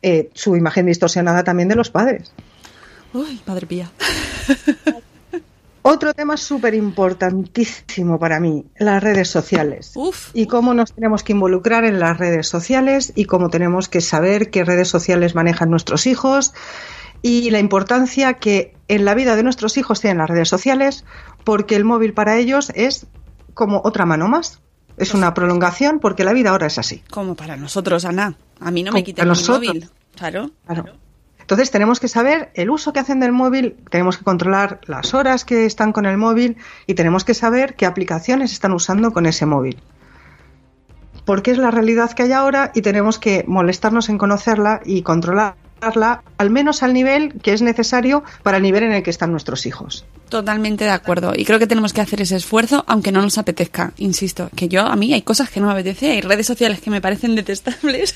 eh, 0.00 0.30
su 0.32 0.56
imagen 0.56 0.86
distorsionada 0.86 1.44
también 1.44 1.68
de 1.68 1.74
los 1.74 1.90
padres. 1.90 2.32
Uy, 3.12 3.40
madre 3.46 3.66
mía. 3.68 3.90
Otro 5.82 6.12
tema 6.12 6.36
súper 6.36 6.74
importantísimo 6.74 8.18
para 8.18 8.40
mí, 8.40 8.66
las 8.78 9.02
redes 9.02 9.30
sociales. 9.30 9.94
Y 10.34 10.46
cómo 10.46 10.74
nos 10.74 10.92
tenemos 10.92 11.22
que 11.22 11.32
involucrar 11.32 11.84
en 11.84 11.98
las 11.98 12.18
redes 12.18 12.46
sociales 12.46 13.12
y 13.14 13.24
cómo 13.24 13.48
tenemos 13.48 13.88
que 13.88 14.00
saber 14.00 14.50
qué 14.50 14.64
redes 14.64 14.88
sociales 14.88 15.34
manejan 15.34 15.70
nuestros 15.70 16.06
hijos 16.06 16.52
y 17.22 17.50
la 17.50 17.58
importancia 17.58 18.34
que 18.34 18.74
en 18.88 19.04
la 19.04 19.14
vida 19.14 19.34
de 19.34 19.42
nuestros 19.42 19.76
hijos 19.76 20.00
tienen 20.00 20.18
las 20.18 20.28
redes 20.28 20.48
sociales 20.48 21.04
porque 21.44 21.74
el 21.74 21.84
móvil 21.84 22.12
para 22.12 22.36
ellos 22.36 22.70
es 22.74 23.06
como 23.54 23.80
otra 23.84 24.04
mano 24.04 24.28
más. 24.28 24.60
Es 24.96 25.14
una 25.14 25.32
prolongación 25.32 26.00
porque 26.00 26.24
la 26.24 26.32
vida 26.32 26.50
ahora 26.50 26.66
es 26.66 26.78
así. 26.78 27.02
Como 27.10 27.34
para 27.34 27.56
nosotros, 27.56 28.04
Ana. 28.04 28.36
A 28.60 28.70
mí 28.70 28.82
no 28.82 28.92
me 28.92 29.04
quita 29.04 29.22
el 29.22 29.28
móvil. 29.28 29.88
Claro. 30.16 30.50
claro. 30.66 31.07
Entonces 31.48 31.70
tenemos 31.70 31.98
que 31.98 32.08
saber 32.08 32.50
el 32.52 32.68
uso 32.68 32.92
que 32.92 33.00
hacen 33.00 33.20
del 33.20 33.32
móvil, 33.32 33.78
tenemos 33.88 34.18
que 34.18 34.24
controlar 34.24 34.82
las 34.84 35.14
horas 35.14 35.46
que 35.46 35.64
están 35.64 35.92
con 35.92 36.04
el 36.04 36.18
móvil 36.18 36.58
y 36.86 36.92
tenemos 36.92 37.24
que 37.24 37.32
saber 37.32 37.74
qué 37.74 37.86
aplicaciones 37.86 38.52
están 38.52 38.72
usando 38.72 39.14
con 39.14 39.24
ese 39.24 39.46
móvil. 39.46 39.80
Porque 41.24 41.52
es 41.52 41.56
la 41.56 41.70
realidad 41.70 42.12
que 42.12 42.24
hay 42.24 42.32
ahora 42.32 42.70
y 42.74 42.82
tenemos 42.82 43.18
que 43.18 43.46
molestarnos 43.48 44.10
en 44.10 44.18
conocerla 44.18 44.82
y 44.84 45.00
controlar 45.00 45.54
al 45.80 46.50
menos 46.50 46.82
al 46.82 46.92
nivel 46.92 47.34
que 47.40 47.52
es 47.52 47.62
necesario 47.62 48.24
para 48.42 48.58
el 48.58 48.62
nivel 48.62 48.84
en 48.84 48.92
el 48.92 49.02
que 49.02 49.10
están 49.10 49.30
nuestros 49.30 49.66
hijos. 49.66 50.04
Totalmente 50.28 50.84
de 50.84 50.90
acuerdo. 50.90 51.32
Y 51.34 51.44
creo 51.44 51.58
que 51.58 51.66
tenemos 51.66 51.92
que 51.92 52.00
hacer 52.00 52.20
ese 52.20 52.36
esfuerzo, 52.36 52.84
aunque 52.86 53.12
no 53.12 53.22
nos 53.22 53.38
apetezca. 53.38 53.92
Insisto, 53.96 54.50
que 54.54 54.68
yo, 54.68 54.82
a 54.82 54.94
mí 54.96 55.12
hay 55.14 55.22
cosas 55.22 55.50
que 55.50 55.60
no 55.60 55.66
me 55.66 55.72
apetece, 55.72 56.10
hay 56.10 56.20
redes 56.20 56.46
sociales 56.46 56.80
que 56.80 56.90
me 56.90 57.00
parecen 57.00 57.34
detestables. 57.34 58.14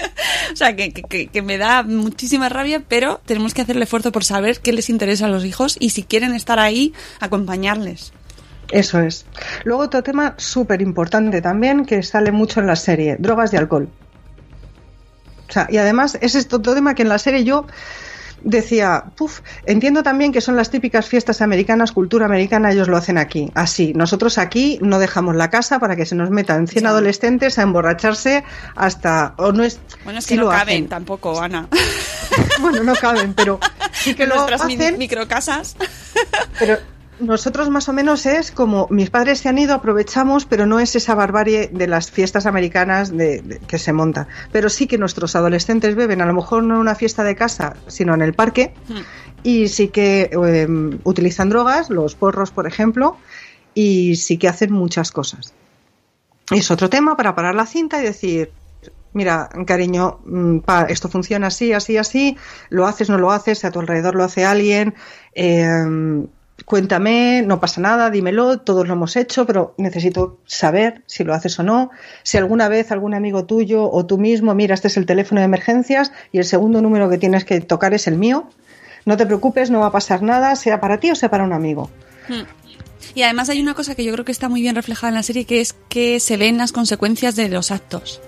o 0.52 0.56
sea, 0.56 0.76
que, 0.76 0.92
que, 0.92 1.42
me 1.42 1.58
da 1.58 1.82
muchísima 1.82 2.48
rabia, 2.48 2.82
pero 2.86 3.20
tenemos 3.24 3.54
que 3.54 3.62
hacer 3.62 3.76
el 3.76 3.82
esfuerzo 3.82 4.12
por 4.12 4.24
saber 4.24 4.60
qué 4.60 4.72
les 4.72 4.90
interesa 4.90 5.26
a 5.26 5.30
los 5.30 5.44
hijos 5.44 5.76
y 5.80 5.90
si 5.90 6.02
quieren 6.02 6.34
estar 6.34 6.58
ahí, 6.58 6.92
acompañarles. 7.20 8.12
Eso 8.70 9.00
es. 9.00 9.26
Luego 9.64 9.82
otro 9.82 10.02
tema 10.02 10.34
súper 10.36 10.82
importante 10.82 11.40
también 11.40 11.84
que 11.84 12.02
sale 12.02 12.32
mucho 12.32 12.60
en 12.60 12.66
la 12.66 12.76
serie, 12.76 13.16
drogas 13.18 13.52
y 13.52 13.56
alcohol 13.56 13.88
y 15.68 15.76
además 15.76 16.18
es 16.20 16.34
este 16.34 16.56
otro 16.56 16.74
tema 16.74 16.94
que 16.94 17.02
en 17.02 17.08
la 17.08 17.18
serie 17.18 17.44
yo 17.44 17.66
decía, 18.44 19.04
puf, 19.16 19.40
entiendo 19.64 20.02
también 20.02 20.32
que 20.32 20.40
son 20.40 20.54
las 20.54 20.70
típicas 20.70 21.08
fiestas 21.08 21.40
americanas, 21.40 21.92
cultura 21.92 22.26
americana, 22.26 22.70
ellos 22.70 22.88
lo 22.88 22.96
hacen 22.96 23.18
aquí, 23.18 23.50
así. 23.54 23.92
Nosotros 23.94 24.38
aquí 24.38 24.78
no 24.82 24.98
dejamos 24.98 25.34
la 25.34 25.50
casa 25.50 25.78
para 25.78 25.96
que 25.96 26.06
se 26.06 26.14
nos 26.14 26.30
metan 26.30 26.68
100 26.68 26.86
adolescentes 26.86 27.58
a 27.58 27.62
emborracharse 27.62 28.44
hasta, 28.76 29.34
o 29.38 29.52
no 29.52 29.64
es... 29.64 29.80
Bueno, 30.04 30.18
es 30.18 30.26
que 30.26 30.36
no 30.36 30.48
caben 30.48 30.88
tampoco, 30.88 31.40
Ana. 31.40 31.68
bueno, 32.60 32.84
no 32.84 32.94
caben, 32.94 33.34
pero 33.34 33.58
sí 33.92 34.14
que 34.14 34.26
lo 34.26 34.46
hacen. 34.46 34.98
microcasas. 34.98 35.76
pero 36.58 36.78
nosotros 37.20 37.70
más 37.70 37.88
o 37.88 37.92
menos 37.92 38.26
es 38.26 38.50
como 38.50 38.88
mis 38.90 39.10
padres 39.10 39.38
se 39.38 39.48
han 39.48 39.58
ido, 39.58 39.74
aprovechamos, 39.74 40.46
pero 40.46 40.66
no 40.66 40.80
es 40.80 40.96
esa 40.96 41.14
barbarie 41.14 41.68
de 41.72 41.86
las 41.86 42.10
fiestas 42.10 42.46
americanas 42.46 43.16
de, 43.16 43.60
que 43.66 43.78
se 43.78 43.92
monta. 43.92 44.26
Pero 44.52 44.68
sí 44.68 44.86
que 44.86 44.98
nuestros 44.98 45.36
adolescentes 45.36 45.94
beben, 45.94 46.20
a 46.20 46.26
lo 46.26 46.34
mejor 46.34 46.64
no 46.64 46.74
en 46.74 46.80
una 46.80 46.94
fiesta 46.94 47.22
de 47.22 47.36
casa, 47.36 47.76
sino 47.86 48.14
en 48.14 48.22
el 48.22 48.34
parque, 48.34 48.74
hmm. 48.88 49.00
y 49.42 49.68
sí 49.68 49.88
que 49.88 50.30
em, 50.32 50.98
utilizan 51.04 51.50
drogas, 51.50 51.90
los 51.90 52.14
porros, 52.14 52.50
por 52.50 52.66
ejemplo, 52.66 53.16
y 53.74 54.16
sí 54.16 54.36
que 54.36 54.48
hacen 54.48 54.72
muchas 54.72 55.12
cosas. 55.12 55.54
Es 56.50 56.70
otro 56.70 56.90
tema 56.90 57.16
para 57.16 57.34
parar 57.34 57.54
la 57.54 57.66
cinta 57.66 58.00
y 58.00 58.04
decir, 58.04 58.50
mira, 59.12 59.48
cariño, 59.66 60.18
mm, 60.24 60.58
esto 60.88 61.08
funciona 61.08 61.46
así, 61.46 61.72
así, 61.72 61.96
así, 61.96 62.36
lo 62.68 62.86
haces, 62.86 63.08
no 63.08 63.18
lo 63.18 63.30
haces, 63.30 63.64
a 63.64 63.70
tu 63.70 63.80
alrededor 63.80 64.14
lo 64.14 64.24
hace 64.24 64.44
alguien. 64.44 64.94
Eh, 65.34 66.26
cuéntame, 66.64 67.42
no 67.42 67.60
pasa 67.60 67.80
nada, 67.80 68.10
dímelo, 68.10 68.58
todos 68.58 68.86
lo 68.86 68.94
hemos 68.94 69.16
hecho, 69.16 69.46
pero 69.46 69.74
necesito 69.76 70.38
saber 70.46 71.02
si 71.06 71.24
lo 71.24 71.34
haces 71.34 71.58
o 71.58 71.62
no. 71.62 71.90
Si 72.22 72.36
alguna 72.38 72.68
vez 72.68 72.92
algún 72.92 73.14
amigo 73.14 73.44
tuyo 73.44 73.90
o 73.90 74.06
tú 74.06 74.18
mismo, 74.18 74.54
mira, 74.54 74.74
este 74.74 74.88
es 74.88 74.96
el 74.96 75.06
teléfono 75.06 75.40
de 75.40 75.46
emergencias 75.46 76.12
y 76.32 76.38
el 76.38 76.44
segundo 76.44 76.80
número 76.80 77.08
que 77.08 77.18
tienes 77.18 77.44
que 77.44 77.60
tocar 77.60 77.94
es 77.94 78.06
el 78.06 78.16
mío, 78.16 78.48
no 79.04 79.16
te 79.16 79.26
preocupes, 79.26 79.70
no 79.70 79.80
va 79.80 79.86
a 79.86 79.92
pasar 79.92 80.22
nada, 80.22 80.56
sea 80.56 80.80
para 80.80 80.98
ti 80.98 81.10
o 81.10 81.14
sea 81.14 81.30
para 81.30 81.44
un 81.44 81.52
amigo. 81.52 81.90
Hmm. 82.28 82.42
Y 83.14 83.22
además 83.22 83.48
hay 83.48 83.60
una 83.60 83.74
cosa 83.74 83.94
que 83.94 84.04
yo 84.04 84.12
creo 84.12 84.24
que 84.24 84.32
está 84.32 84.48
muy 84.48 84.62
bien 84.62 84.74
reflejada 84.74 85.10
en 85.10 85.14
la 85.14 85.22
serie, 85.22 85.44
que 85.44 85.60
es 85.60 85.74
que 85.88 86.20
se 86.20 86.36
ven 86.36 86.58
las 86.58 86.72
consecuencias 86.72 87.36
de 87.36 87.48
los 87.48 87.70
actos. 87.70 88.20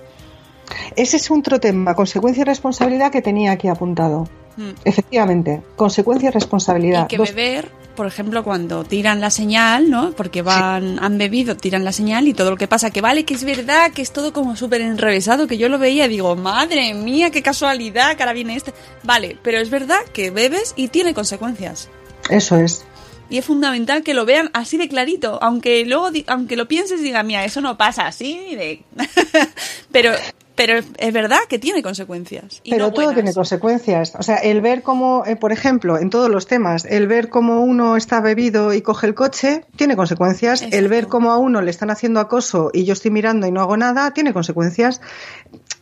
Ese 0.96 1.16
es 1.16 1.30
otro 1.30 1.60
tema, 1.60 1.94
consecuencia 1.94 2.42
y 2.42 2.44
responsabilidad 2.44 3.10
que 3.10 3.22
tenía 3.22 3.52
aquí 3.52 3.68
apuntado. 3.68 4.28
Hmm. 4.56 4.70
Efectivamente, 4.84 5.62
consecuencia 5.76 6.28
y 6.28 6.32
responsabilidad. 6.32 7.04
Y 7.04 7.08
que 7.08 7.18
beber 7.18 7.70
por 7.96 8.06
ejemplo, 8.06 8.44
cuando 8.44 8.84
tiran 8.84 9.20
la 9.20 9.30
señal, 9.30 9.90
¿no? 9.90 10.12
Porque 10.12 10.42
van, 10.42 11.02
han 11.02 11.18
bebido, 11.18 11.56
tiran 11.56 11.82
la 11.82 11.92
señal 11.92 12.28
y 12.28 12.34
todo 12.34 12.50
lo 12.50 12.56
que 12.56 12.68
pasa, 12.68 12.90
que 12.90 13.00
vale, 13.00 13.24
que 13.24 13.34
es 13.34 13.42
verdad, 13.42 13.90
que 13.90 14.02
es 14.02 14.12
todo 14.12 14.32
como 14.32 14.54
súper 14.54 14.82
enrevesado, 14.82 15.48
que 15.48 15.58
yo 15.58 15.68
lo 15.68 15.78
veía 15.78 16.04
y 16.04 16.10
digo, 16.10 16.36
madre 16.36 16.94
mía, 16.94 17.30
qué 17.30 17.42
casualidad, 17.42 18.14
que 18.16 18.22
ahora 18.22 18.34
viene 18.34 18.54
este. 18.54 18.72
Vale, 19.02 19.36
pero 19.42 19.58
es 19.58 19.70
verdad 19.70 19.98
que 20.12 20.30
bebes 20.30 20.74
y 20.76 20.88
tiene 20.88 21.14
consecuencias. 21.14 21.88
Eso 22.30 22.56
es. 22.56 22.84
Y 23.28 23.38
es 23.38 23.44
fundamental 23.44 24.04
que 24.04 24.14
lo 24.14 24.24
vean 24.24 24.50
así 24.52 24.76
de 24.76 24.88
clarito, 24.88 25.38
aunque 25.42 25.84
luego, 25.84 26.10
aunque 26.28 26.56
lo 26.56 26.68
pienses, 26.68 27.02
diga, 27.02 27.24
mira, 27.24 27.44
eso 27.44 27.60
no 27.60 27.76
pasa 27.76 28.06
así, 28.06 28.54
de... 28.54 28.84
pero 29.90 30.12
pero 30.56 30.78
es 30.78 31.12
verdad 31.12 31.38
que 31.48 31.58
tiene 31.58 31.82
consecuencias. 31.82 32.62
Pero 32.68 32.92
todo 32.92 33.12
tiene 33.12 33.32
consecuencias. 33.34 34.14
O 34.18 34.22
sea, 34.22 34.36
el 34.36 34.62
ver 34.62 34.82
cómo, 34.82 35.24
eh, 35.26 35.36
por 35.36 35.52
ejemplo, 35.52 35.98
en 35.98 36.08
todos 36.08 36.30
los 36.30 36.46
temas, 36.46 36.86
el 36.86 37.06
ver 37.06 37.28
cómo 37.28 37.60
uno 37.60 37.96
está 37.96 38.22
bebido 38.22 38.72
y 38.72 38.80
coge 38.80 39.06
el 39.06 39.14
coche, 39.14 39.64
tiene 39.76 39.96
consecuencias. 39.96 40.62
El 40.62 40.88
ver 40.88 41.08
cómo 41.08 41.30
a 41.30 41.38
uno 41.38 41.60
le 41.60 41.70
están 41.70 41.90
haciendo 41.90 42.20
acoso 42.20 42.70
y 42.72 42.84
yo 42.84 42.94
estoy 42.94 43.10
mirando 43.10 43.46
y 43.46 43.52
no 43.52 43.60
hago 43.60 43.76
nada, 43.76 44.10
tiene 44.12 44.32
consecuencias. 44.32 45.02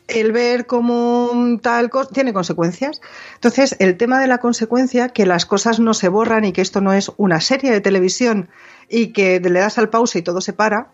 El 0.08 0.32
ver 0.32 0.66
cómo 0.66 1.30
tal 1.62 1.88
cosa, 1.88 2.10
tiene 2.12 2.32
consecuencias. 2.32 3.00
Entonces, 3.36 3.76
el 3.78 3.96
tema 3.96 4.20
de 4.20 4.26
la 4.26 4.38
consecuencia, 4.38 5.08
que 5.08 5.24
las 5.24 5.46
cosas 5.46 5.78
no 5.78 5.94
se 5.94 6.08
borran 6.08 6.44
y 6.44 6.52
que 6.52 6.62
esto 6.62 6.80
no 6.80 6.92
es 6.92 7.12
una 7.16 7.40
serie 7.40 7.70
de 7.70 7.80
televisión 7.80 8.48
y 8.88 9.12
que 9.12 9.38
le 9.38 9.60
das 9.60 9.78
al 9.78 9.88
pausa 9.88 10.18
y 10.18 10.22
todo 10.22 10.40
se 10.40 10.52
para, 10.52 10.90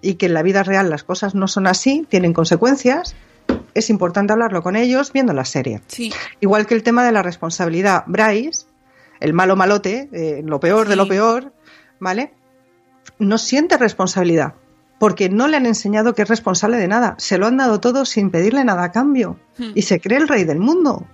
y 0.00 0.14
que 0.14 0.26
en 0.26 0.34
la 0.34 0.42
vida 0.42 0.62
real 0.62 0.90
las 0.90 1.04
cosas 1.04 1.34
no 1.34 1.48
son 1.48 1.66
así, 1.66 2.06
tienen 2.08 2.32
consecuencias, 2.32 3.14
es 3.74 3.90
importante 3.90 4.32
hablarlo 4.32 4.62
con 4.62 4.76
ellos 4.76 5.12
viendo 5.12 5.32
la 5.32 5.44
serie. 5.44 5.80
Igual 6.40 6.66
que 6.66 6.74
el 6.74 6.82
tema 6.82 7.04
de 7.04 7.12
la 7.12 7.22
responsabilidad. 7.22 8.04
Bryce, 8.06 8.66
el 9.20 9.32
malo 9.32 9.56
malote, 9.56 10.08
eh, 10.12 10.42
lo 10.44 10.60
peor 10.60 10.88
de 10.88 10.96
lo 10.96 11.06
peor, 11.06 11.52
¿vale? 11.98 12.32
No 13.18 13.38
siente 13.38 13.76
responsabilidad 13.76 14.54
porque 15.00 15.30
no 15.30 15.48
le 15.48 15.56
han 15.56 15.64
enseñado 15.64 16.14
que 16.14 16.22
es 16.22 16.28
responsable 16.28 16.76
de 16.76 16.86
nada. 16.86 17.14
Se 17.16 17.38
lo 17.38 17.46
han 17.46 17.56
dado 17.56 17.80
todo 17.80 18.04
sin 18.04 18.30
pedirle 18.30 18.64
nada 18.64 18.84
a 18.84 18.92
cambio. 18.92 19.40
Hmm. 19.56 19.70
Y 19.74 19.82
se 19.82 19.98
cree 19.98 20.18
el 20.18 20.28
rey 20.28 20.44
del 20.44 20.58
mundo 20.58 21.06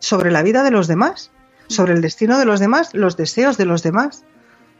sobre 0.00 0.32
la 0.32 0.42
vida 0.42 0.64
de 0.64 0.72
los 0.72 0.88
demás, 0.88 1.30
sobre 1.68 1.92
el 1.92 2.00
destino 2.00 2.40
de 2.40 2.44
los 2.44 2.58
demás, 2.58 2.92
los 2.92 3.16
deseos 3.16 3.56
de 3.56 3.66
los 3.66 3.84
demás. 3.84 4.24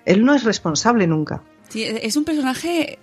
Él 0.04 0.24
no 0.24 0.34
es 0.34 0.42
responsable 0.42 1.06
nunca. 1.06 1.44
Sí, 1.68 1.84
es 1.84 2.16
un 2.16 2.24
personaje 2.24 2.98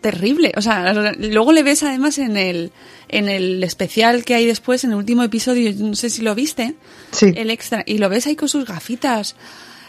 terrible. 0.00 0.52
O 0.56 0.62
sea, 0.62 0.92
luego 1.14 1.52
le 1.52 1.62
ves 1.62 1.82
además 1.82 2.18
en 2.18 2.36
el, 2.36 2.72
en 3.08 3.28
el 3.28 3.62
especial 3.64 4.24
que 4.24 4.34
hay 4.34 4.46
después, 4.46 4.84
en 4.84 4.90
el 4.90 4.96
último 4.96 5.22
episodio, 5.22 5.72
no 5.78 5.94
sé 5.94 6.10
si 6.10 6.22
lo 6.22 6.34
viste, 6.34 6.74
sí. 7.12 7.32
el 7.36 7.50
extra, 7.50 7.82
y 7.86 7.98
lo 7.98 8.08
ves 8.08 8.26
ahí 8.26 8.36
con 8.36 8.48
sus 8.48 8.64
gafitas, 8.64 9.36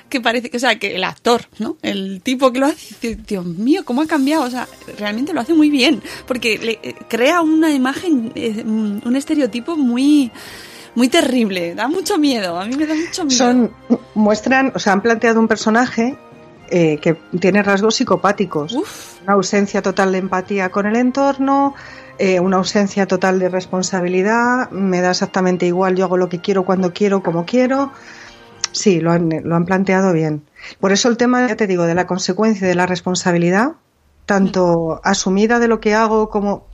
que 0.09 0.22
parece 0.22 0.49
que, 0.49 0.57
o 0.57 0.59
sea, 0.59 0.78
que 0.78 0.95
el 0.95 1.03
actor, 1.03 1.47
¿no? 1.59 1.78
El 1.82 2.22
tipo 2.22 2.51
que 2.51 2.59
lo 2.59 2.66
hace, 2.68 3.16
Dios 3.16 3.45
mío, 3.45 3.84
cómo 3.86 4.01
ha 4.01 4.07
cambiado, 4.07 4.43
o 4.43 4.49
sea, 4.49 4.68
realmente 4.97 5.34
lo 5.34 5.39
hace 5.39 5.53
muy 5.53 5.70
bien, 5.70 6.01
porque 6.28 6.57
le 6.57 6.80
eh, 6.84 6.95
crea 7.07 7.41
una 7.41 7.74
imagen, 7.74 8.32
eh, 8.36 8.64
un 8.66 9.16
estereotipo 9.16 9.78
muy 9.78 10.32
muy 10.95 11.07
terrible, 11.07 11.76
da 11.76 11.88
mucho 11.88 12.18
miedo, 12.18 12.59
a 12.59 12.66
mí 12.66 12.76
me 12.76 12.86
da 12.86 12.95
mucho 12.95 13.26
miedo. 13.26 13.38
Son, 13.38 13.72
muestran, 14.14 14.72
o 14.76 14.80
sea, 14.80 14.93
han 14.93 15.01
planteado 15.01 15.39
un 15.39 15.47
personaje 15.47 16.18
eh, 16.74 16.99
que 16.99 17.15
tiene 17.39 17.63
rasgos 17.63 17.95
psicopáticos, 17.95 18.72
una 19.24 19.34
ausencia 19.34 19.82
total 19.82 20.13
de 20.13 20.19
empatía 20.19 20.69
con 20.69 20.86
el 20.86 20.95
entorno, 20.95 21.76
eh, 22.17 22.39
una 22.39 22.57
ausencia 22.57 23.07
total 23.07 23.39
de 23.39 23.49
responsabilidad, 23.49 24.72
me 24.72 25.01
da 25.01 25.11
exactamente 25.11 25.65
igual, 25.65 25.97
yo 25.97 26.05
hago 26.05 26.15
lo 26.15 26.30
que 26.30 26.39
quiero, 26.39 26.63
cuando 26.63 26.93
quiero, 26.93 27.22
como 27.24 27.45
quiero. 27.45 27.91
Sí, 28.72 29.01
lo 29.01 29.11
han, 29.11 29.30
lo 29.43 29.55
han 29.57 29.65
planteado 29.65 30.13
bien. 30.13 30.43
Por 30.80 30.93
eso 30.93 31.09
el 31.09 31.17
tema, 31.17 31.45
ya 31.45 31.57
te 31.57 31.67
digo, 31.67 31.84
de 31.84 31.93
la 31.93 32.07
consecuencia 32.07 32.65
de 32.65 32.76
la 32.76 32.86
responsabilidad, 32.86 33.74
tanto 34.26 35.01
asumida 35.03 35.59
de 35.59 35.67
lo 35.67 35.82
que 35.82 35.93
hago 35.93 36.30
como 36.30 36.67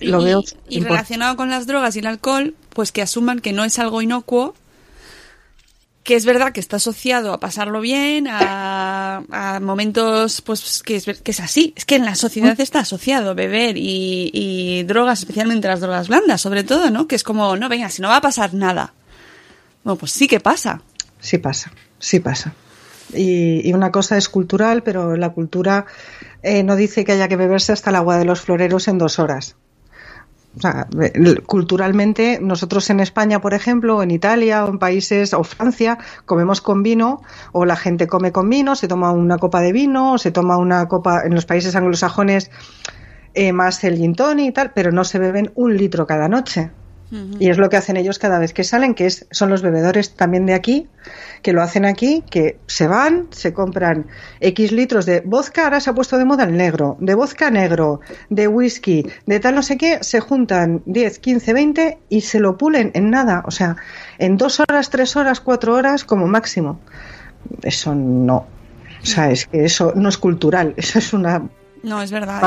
lo 0.00 0.20
y, 0.20 0.24
veo. 0.24 0.42
Y 0.68 0.80
relacionado 0.80 1.36
con 1.36 1.48
las 1.48 1.66
drogas 1.66 1.96
y 1.96 2.00
el 2.00 2.06
alcohol, 2.06 2.54
pues 2.74 2.92
que 2.92 3.00
asuman 3.00 3.40
que 3.40 3.54
no 3.54 3.64
es 3.64 3.78
algo 3.78 4.02
inocuo, 4.02 4.54
que 6.02 6.14
es 6.14 6.24
verdad 6.24 6.52
que 6.52 6.60
está 6.60 6.76
asociado 6.76 7.32
a 7.32 7.40
pasarlo 7.40 7.80
bien, 7.80 8.26
a, 8.28 9.22
a 9.30 9.60
momentos, 9.60 10.40
pues 10.40 10.82
que 10.82 10.96
es, 10.96 11.04
que 11.04 11.30
es, 11.30 11.40
así. 11.40 11.74
Es 11.76 11.84
que 11.84 11.96
en 11.96 12.04
la 12.04 12.14
sociedad 12.14 12.58
está 12.58 12.80
asociado 12.80 13.34
beber 13.34 13.76
y, 13.76 14.30
y, 14.32 14.82
drogas, 14.84 15.20
especialmente 15.20 15.68
las 15.68 15.80
drogas 15.80 16.08
blandas, 16.08 16.40
sobre 16.40 16.64
todo, 16.64 16.90
¿no? 16.90 17.06
Que 17.06 17.16
es 17.16 17.22
como, 17.22 17.56
no, 17.56 17.68
venga, 17.68 17.90
si 17.90 18.00
no 18.00 18.08
va 18.08 18.16
a 18.16 18.20
pasar 18.22 18.54
nada. 18.54 18.94
Bueno, 19.84 19.98
pues 19.98 20.12
sí 20.12 20.26
que 20.26 20.40
pasa. 20.40 20.82
Sí 21.20 21.38
pasa, 21.38 21.72
sí 21.98 22.20
pasa. 22.20 22.54
Y, 23.12 23.68
y 23.68 23.72
una 23.74 23.90
cosa 23.90 24.16
es 24.16 24.28
cultural, 24.28 24.82
pero 24.82 25.16
la 25.16 25.30
cultura 25.30 25.84
eh, 26.42 26.62
no 26.62 26.76
dice 26.76 27.04
que 27.04 27.12
haya 27.12 27.28
que 27.28 27.36
beberse 27.36 27.72
hasta 27.72 27.90
el 27.90 27.96
agua 27.96 28.16
de 28.16 28.24
los 28.24 28.40
floreros 28.40 28.88
en 28.88 28.98
dos 28.98 29.18
horas. 29.18 29.56
O 30.56 30.60
sea, 30.60 30.88
culturalmente, 31.46 32.40
nosotros 32.42 32.90
en 32.90 32.98
España, 32.98 33.40
por 33.40 33.54
ejemplo, 33.54 33.98
o 33.98 34.02
en 34.02 34.10
Italia, 34.10 34.64
o 34.64 34.68
en 34.68 34.78
países, 34.80 35.32
o 35.32 35.44
Francia, 35.44 35.98
comemos 36.26 36.60
con 36.60 36.82
vino, 36.82 37.22
o 37.52 37.64
la 37.64 37.76
gente 37.76 38.08
come 38.08 38.32
con 38.32 38.48
vino, 38.48 38.74
se 38.74 38.88
toma 38.88 39.12
una 39.12 39.38
copa 39.38 39.60
de 39.60 39.72
vino, 39.72 40.14
o 40.14 40.18
se 40.18 40.32
toma 40.32 40.58
una 40.58 40.88
copa, 40.88 41.22
en 41.24 41.34
los 41.34 41.46
países 41.46 41.76
anglosajones, 41.76 42.50
eh, 43.34 43.52
más 43.52 43.84
el 43.84 43.96
gin 43.96 44.16
tonic 44.16 44.48
y 44.48 44.52
tal, 44.52 44.72
pero 44.74 44.90
no 44.90 45.04
se 45.04 45.20
beben 45.20 45.52
un 45.54 45.76
litro 45.76 46.06
cada 46.06 46.28
noche. 46.28 46.72
Y 47.10 47.50
es 47.50 47.58
lo 47.58 47.68
que 47.68 47.76
hacen 47.76 47.96
ellos 47.96 48.20
cada 48.20 48.38
vez 48.38 48.52
que 48.52 48.62
salen, 48.62 48.94
que 48.94 49.06
es, 49.06 49.26
son 49.32 49.50
los 49.50 49.62
bebedores 49.62 50.14
también 50.14 50.46
de 50.46 50.54
aquí, 50.54 50.86
que 51.42 51.52
lo 51.52 51.60
hacen 51.60 51.84
aquí, 51.84 52.22
que 52.30 52.58
se 52.66 52.86
van, 52.86 53.26
se 53.30 53.52
compran 53.52 54.06
X 54.38 54.70
litros 54.70 55.06
de 55.06 55.20
vodka, 55.20 55.64
ahora 55.64 55.80
se 55.80 55.90
ha 55.90 55.94
puesto 55.94 56.18
de 56.18 56.24
moda 56.24 56.44
el 56.44 56.56
negro, 56.56 56.96
de 57.00 57.14
vodka 57.14 57.50
negro, 57.50 58.00
de 58.28 58.46
whisky, 58.46 59.06
de 59.26 59.40
tal 59.40 59.56
no 59.56 59.62
sé 59.62 59.76
qué, 59.76 59.98
se 60.02 60.20
juntan 60.20 60.82
10, 60.86 61.18
15, 61.18 61.52
20 61.52 61.98
y 62.08 62.20
se 62.20 62.38
lo 62.38 62.56
pulen 62.56 62.92
en 62.94 63.10
nada, 63.10 63.42
o 63.44 63.50
sea, 63.50 63.76
en 64.18 64.36
dos 64.36 64.60
horas, 64.60 64.90
tres 64.90 65.16
horas, 65.16 65.40
cuatro 65.40 65.74
horas 65.74 66.04
como 66.04 66.28
máximo. 66.28 66.78
Eso 67.62 67.94
no. 67.94 68.46
O 69.02 69.06
sea, 69.06 69.30
es 69.30 69.46
que 69.46 69.64
eso 69.64 69.92
no 69.96 70.08
es 70.08 70.18
cultural, 70.18 70.74
eso 70.76 70.98
es 70.98 71.12
una 71.12 71.48
no, 71.82 72.02
es 72.02 72.10
verdad. 72.10 72.40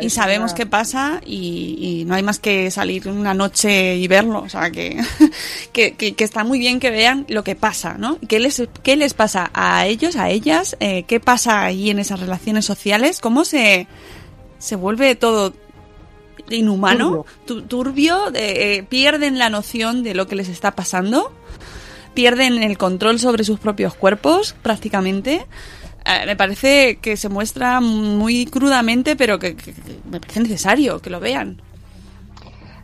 Y 0.00 0.10
sabemos 0.10 0.52
qué 0.52 0.66
pasa 0.66 1.20
y, 1.24 1.78
y, 1.80 2.04
no 2.04 2.14
hay 2.14 2.22
más 2.22 2.38
que 2.38 2.70
salir 2.70 3.08
una 3.08 3.32
noche 3.32 3.96
y 3.96 4.06
verlo. 4.08 4.40
O 4.40 4.48
sea, 4.48 4.70
que, 4.70 5.00
que, 5.72 5.94
que, 5.94 6.14
que 6.14 6.24
está 6.24 6.44
muy 6.44 6.58
bien 6.58 6.80
que 6.80 6.90
vean 6.90 7.24
lo 7.28 7.44
que 7.44 7.54
pasa, 7.54 7.94
¿no? 7.94 8.18
¿Qué 8.28 8.40
les, 8.40 8.62
qué 8.82 8.96
les 8.96 9.14
pasa 9.14 9.50
a 9.54 9.86
ellos, 9.86 10.16
a 10.16 10.28
ellas? 10.28 10.76
Eh, 10.80 11.04
¿Qué 11.04 11.18
pasa 11.18 11.64
ahí 11.64 11.90
en 11.90 11.98
esas 11.98 12.20
relaciones 12.20 12.66
sociales? 12.66 13.20
¿Cómo 13.20 13.44
se, 13.44 13.86
se 14.58 14.76
vuelve 14.76 15.14
todo 15.14 15.54
inhumano, 16.50 17.24
turbio, 17.46 17.66
turbio 17.66 18.22
eh, 18.34 18.84
pierden 18.88 19.38
la 19.38 19.50
noción 19.50 20.02
de 20.02 20.14
lo 20.14 20.26
que 20.26 20.36
les 20.36 20.48
está 20.48 20.72
pasando? 20.72 21.32
pierden 22.14 22.64
el 22.64 22.76
control 22.78 23.20
sobre 23.20 23.44
sus 23.44 23.60
propios 23.60 23.94
cuerpos 23.94 24.56
prácticamente 24.62 25.46
me 26.26 26.36
parece 26.36 26.96
que 26.96 27.16
se 27.16 27.28
muestra 27.28 27.80
muy 27.80 28.46
crudamente, 28.46 29.16
pero 29.16 29.38
que, 29.38 29.56
que, 29.56 29.72
que, 29.72 29.98
me 30.10 30.20
parece 30.20 30.40
necesario 30.40 31.00
que 31.00 31.10
lo 31.10 31.20
vean. 31.20 31.60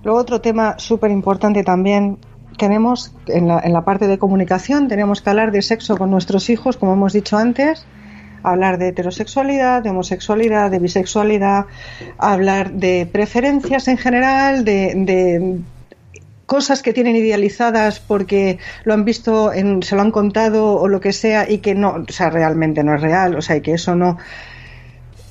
Luego 0.03 0.19
otro 0.19 0.41
tema 0.41 0.79
súper 0.79 1.11
importante 1.11 1.65
también, 1.65 2.19
tenemos 2.59 3.13
en 3.27 3.49
la, 3.49 3.61
en 3.61 3.73
la 3.73 3.85
parte 3.85 4.07
de 4.07 4.19
comunicación, 4.19 4.89
tenemos 4.89 5.23
que 5.23 5.31
hablar 5.31 5.51
de 5.51 5.63
sexo 5.63 5.97
con 5.97 6.11
nuestros 6.11 6.51
hijos, 6.51 6.77
como 6.77 6.93
hemos 6.93 7.13
dicho 7.13 7.37
antes, 7.37 7.87
hablar 8.43 8.79
de 8.79 8.89
heterosexualidad, 8.89 9.83
de 9.83 9.91
homosexualidad, 9.91 10.71
de 10.71 10.79
bisexualidad, 10.79 11.67
hablar 12.19 12.73
de 12.73 13.09
preferencias 13.11 13.89
en 13.89 13.97
general, 13.97 14.65
de, 14.65 14.93
de 14.95 15.61
cosas 16.47 16.83
que 16.83 16.93
tienen 16.93 17.17
idealizadas 17.17 18.01
porque 18.01 18.59
lo 18.85 18.95
han 18.95 19.05
visto, 19.05 19.53
en, 19.53 19.83
se 19.83 19.97
lo 19.97 20.03
han 20.03 20.11
contado 20.11 20.75
o 20.75 20.89
lo 20.89 21.01
que 21.01 21.13
sea 21.13 21.51
y 21.51 21.59
que 21.59 21.75
no, 21.75 22.05
o 22.09 22.13
sea, 22.13 22.31
realmente 22.31 22.83
no 22.85 22.95
es 22.95 23.01
real, 23.01 23.37
o 23.37 23.43
sea, 23.43 23.57
y 23.57 23.61
que 23.61 23.73
eso 23.75 23.95
no. 23.95 24.19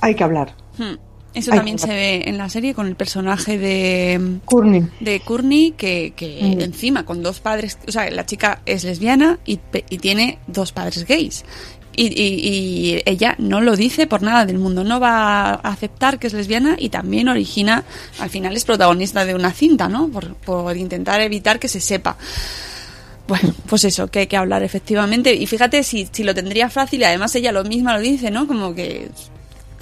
Hay 0.02 0.16
que 0.16 0.24
hablar. 0.24 0.56
Hmm. 0.78 0.96
Eso 1.34 1.52
hay 1.52 1.58
también 1.58 1.80
se 1.80 1.88
ve 1.88 2.24
en 2.26 2.38
la 2.38 2.48
serie 2.50 2.76
con 2.76 2.86
el 2.86 2.96
personaje 2.96 3.58
de 3.58 4.40
Courtney, 4.46 4.86
de 5.00 5.20
Courtney 5.20 5.72
que, 5.72 6.14
que 6.16 6.40
mm. 6.42 6.62
encima 6.62 7.06
con 7.06 7.24
dos 7.24 7.40
padres, 7.40 7.80
o 7.88 7.92
sea, 7.92 8.10
la 8.12 8.26
chica 8.26 8.62
es 8.68 8.84
lesbiana 8.84 9.40
y, 9.44 9.60
y 9.90 9.98
tiene 9.98 10.38
dos 10.46 10.72
padres 10.74 11.08
gays. 11.08 11.44
Y, 11.96 12.08
y, 12.08 12.96
y, 12.96 13.02
ella 13.06 13.36
no 13.38 13.62
lo 13.62 13.76
dice 13.76 14.08
por 14.08 14.24
nada 14.24 14.46
del 14.46 14.58
mundo, 14.58 14.84
no 14.84 15.00
va 15.00 15.52
a 15.52 15.54
aceptar 15.54 16.18
que 16.18 16.28
es 16.28 16.34
lesbiana 16.34 16.76
y 16.78 16.90
también 16.90 17.30
origina, 17.30 17.84
al 18.20 18.30
final 18.30 18.56
es 18.56 18.66
protagonista 18.66 19.26
de 19.26 19.36
una 19.36 19.52
cinta, 19.52 19.88
¿no? 19.88 20.10
Por, 20.10 20.76
intentar 20.76 21.22
evitar 21.22 21.60
que 21.60 21.68
se 21.68 21.80
sepa. 21.80 22.18
Bueno, 23.28 23.54
pues 23.68 23.86
eso, 23.86 24.08
que 24.08 24.20
hay 24.20 24.28
que 24.28 24.38
hablar 24.38 24.64
efectivamente. 24.64 25.34
Y 25.34 25.46
fíjate 25.46 25.84
si, 25.84 26.10
si 26.12 26.24
lo 26.24 26.34
tendría 26.34 26.70
fácil, 26.70 27.02
y 27.02 27.04
además 27.04 27.36
ella 27.36 27.52
lo 27.52 27.64
misma 27.64 27.96
lo 27.96 28.02
dice, 28.02 28.32
¿no? 28.32 28.48
Como 28.48 28.74
que 28.74 29.10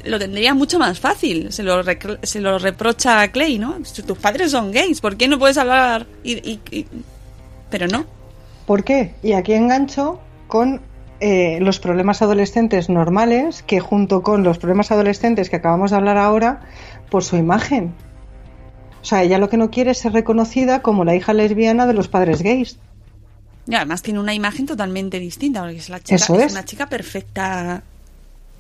lo 0.03 0.19
tendría 0.19 0.53
mucho 0.53 0.79
más 0.79 0.99
fácil. 0.99 1.51
Se 1.51 1.63
lo, 1.63 1.81
se 2.23 2.41
lo 2.41 2.59
reprocha 2.59 3.21
a 3.21 3.31
Clay, 3.31 3.57
¿no? 3.57 3.77
Tus 4.05 4.17
padres 4.17 4.51
son 4.51 4.71
gays, 4.71 5.01
¿por 5.01 5.17
qué 5.17 5.27
no 5.27 5.39
puedes 5.39 5.57
hablar? 5.57 6.05
Y, 6.23 6.33
y, 6.33 6.59
y... 6.71 6.85
Pero 7.69 7.87
no. 7.87 8.05
¿Por 8.65 8.83
qué? 8.83 9.15
Y 9.23 9.33
aquí 9.33 9.53
engancho 9.53 10.19
con 10.47 10.81
eh, 11.21 11.59
los 11.61 11.79
problemas 11.79 12.23
adolescentes 12.23 12.89
normales, 12.89 13.61
que 13.61 13.79
junto 13.79 14.23
con 14.23 14.43
los 14.43 14.57
problemas 14.57 14.91
adolescentes 14.91 15.51
que 15.51 15.57
acabamos 15.57 15.91
de 15.91 15.97
hablar 15.97 16.17
ahora, 16.17 16.61
por 17.11 17.23
su 17.23 17.37
imagen. 17.37 17.93
O 19.01 19.05
sea, 19.05 19.21
ella 19.21 19.37
lo 19.37 19.47
que 19.47 19.57
no 19.57 19.69
quiere 19.69 19.91
es 19.91 19.99
ser 19.99 20.13
reconocida 20.13 20.81
como 20.81 21.05
la 21.05 21.15
hija 21.15 21.33
lesbiana 21.33 21.85
de 21.85 21.93
los 21.93 22.07
padres 22.07 22.41
gays. 22.41 22.79
Y 23.67 23.75
además 23.75 24.01
tiene 24.01 24.19
una 24.19 24.33
imagen 24.33 24.65
totalmente 24.65 25.19
distinta, 25.19 25.61
porque 25.61 25.77
es, 25.77 25.89
la 25.89 25.99
chica, 25.99 26.15
Eso 26.15 26.35
es. 26.35 26.47
es 26.47 26.51
una 26.53 26.65
chica 26.65 26.89
perfecta, 26.89 27.83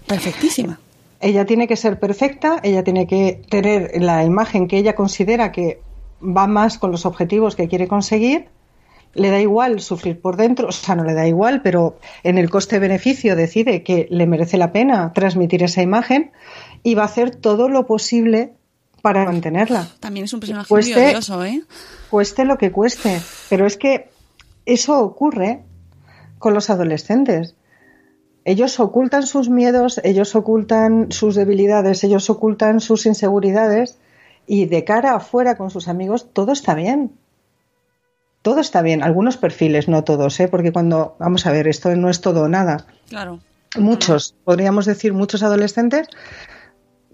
perfectísima. 0.05 0.79
Ella 1.19 1.45
tiene 1.47 1.67
que 1.67 1.75
ser 1.75 1.99
perfecta, 1.99 2.59
ella 2.61 2.83
tiene 2.83 3.07
que 3.07 3.41
tener 3.49 4.01
la 4.01 4.23
imagen 4.23 4.67
que 4.67 4.77
ella 4.77 4.93
considera 4.93 5.51
que 5.51 5.81
va 6.21 6.45
más 6.45 6.77
con 6.77 6.91
los 6.91 7.07
objetivos 7.07 7.55
que 7.55 7.67
quiere 7.67 7.87
conseguir 7.87 8.49
le 9.13 9.29
da 9.29 9.39
igual 9.39 9.81
sufrir 9.81 10.19
por 10.19 10.37
dentro, 10.37 10.69
o 10.69 10.71
sea, 10.71 10.95
no 10.95 11.03
le 11.03 11.13
da 11.13 11.27
igual, 11.27 11.61
pero 11.61 11.97
en 12.23 12.37
el 12.37 12.49
coste-beneficio 12.49 13.35
decide 13.35 13.83
que 13.83 14.07
le 14.09 14.25
merece 14.27 14.57
la 14.57 14.71
pena 14.71 15.11
transmitir 15.13 15.63
esa 15.63 15.81
imagen 15.81 16.31
y 16.83 16.95
va 16.95 17.03
a 17.03 17.05
hacer 17.05 17.35
todo 17.35 17.67
lo 17.69 17.85
posible 17.85 18.53
para 19.01 19.25
mantenerla. 19.25 19.89
También 19.99 20.25
es 20.25 20.33
un 20.33 20.39
personaje 20.39 20.69
cueste, 20.69 20.95
muy 20.95 21.09
odioso, 21.09 21.43
¿eh? 21.43 21.63
Cueste 22.09 22.45
lo 22.45 22.57
que 22.57 22.71
cueste, 22.71 23.21
pero 23.49 23.65
es 23.65 23.77
que 23.77 24.09
eso 24.65 24.99
ocurre 24.99 25.63
con 26.37 26.53
los 26.53 26.69
adolescentes. 26.69 27.55
Ellos 28.45 28.79
ocultan 28.79 29.27
sus 29.27 29.49
miedos, 29.49 29.99
ellos 30.03 30.35
ocultan 30.35 31.11
sus 31.11 31.35
debilidades, 31.35 32.03
ellos 32.03 32.29
ocultan 32.29 32.79
sus 32.79 33.05
inseguridades 33.05 33.99
y 34.47 34.65
de 34.65 34.83
cara 34.83 35.15
afuera 35.15 35.55
con 35.55 35.69
sus 35.69 35.87
amigos 35.87 36.33
todo 36.33 36.51
está 36.51 36.73
bien 36.73 37.11
todo 38.41 38.59
está 38.59 38.81
bien, 38.81 39.03
algunos 39.03 39.37
perfiles, 39.37 39.87
no 39.87 40.03
todos, 40.03 40.39
¿eh? 40.39 40.47
porque 40.47 40.71
cuando, 40.71 41.15
vamos 41.19 41.45
a 41.45 41.51
ver, 41.51 41.67
esto 41.67 41.95
no 41.95 42.09
es 42.09 42.21
todo 42.21 42.43
o 42.43 42.47
nada. 42.47 42.85
Claro. 43.09 43.39
Muchos, 43.77 44.35
podríamos 44.43 44.85
decir 44.85 45.13
muchos 45.13 45.43
adolescentes, 45.43 46.07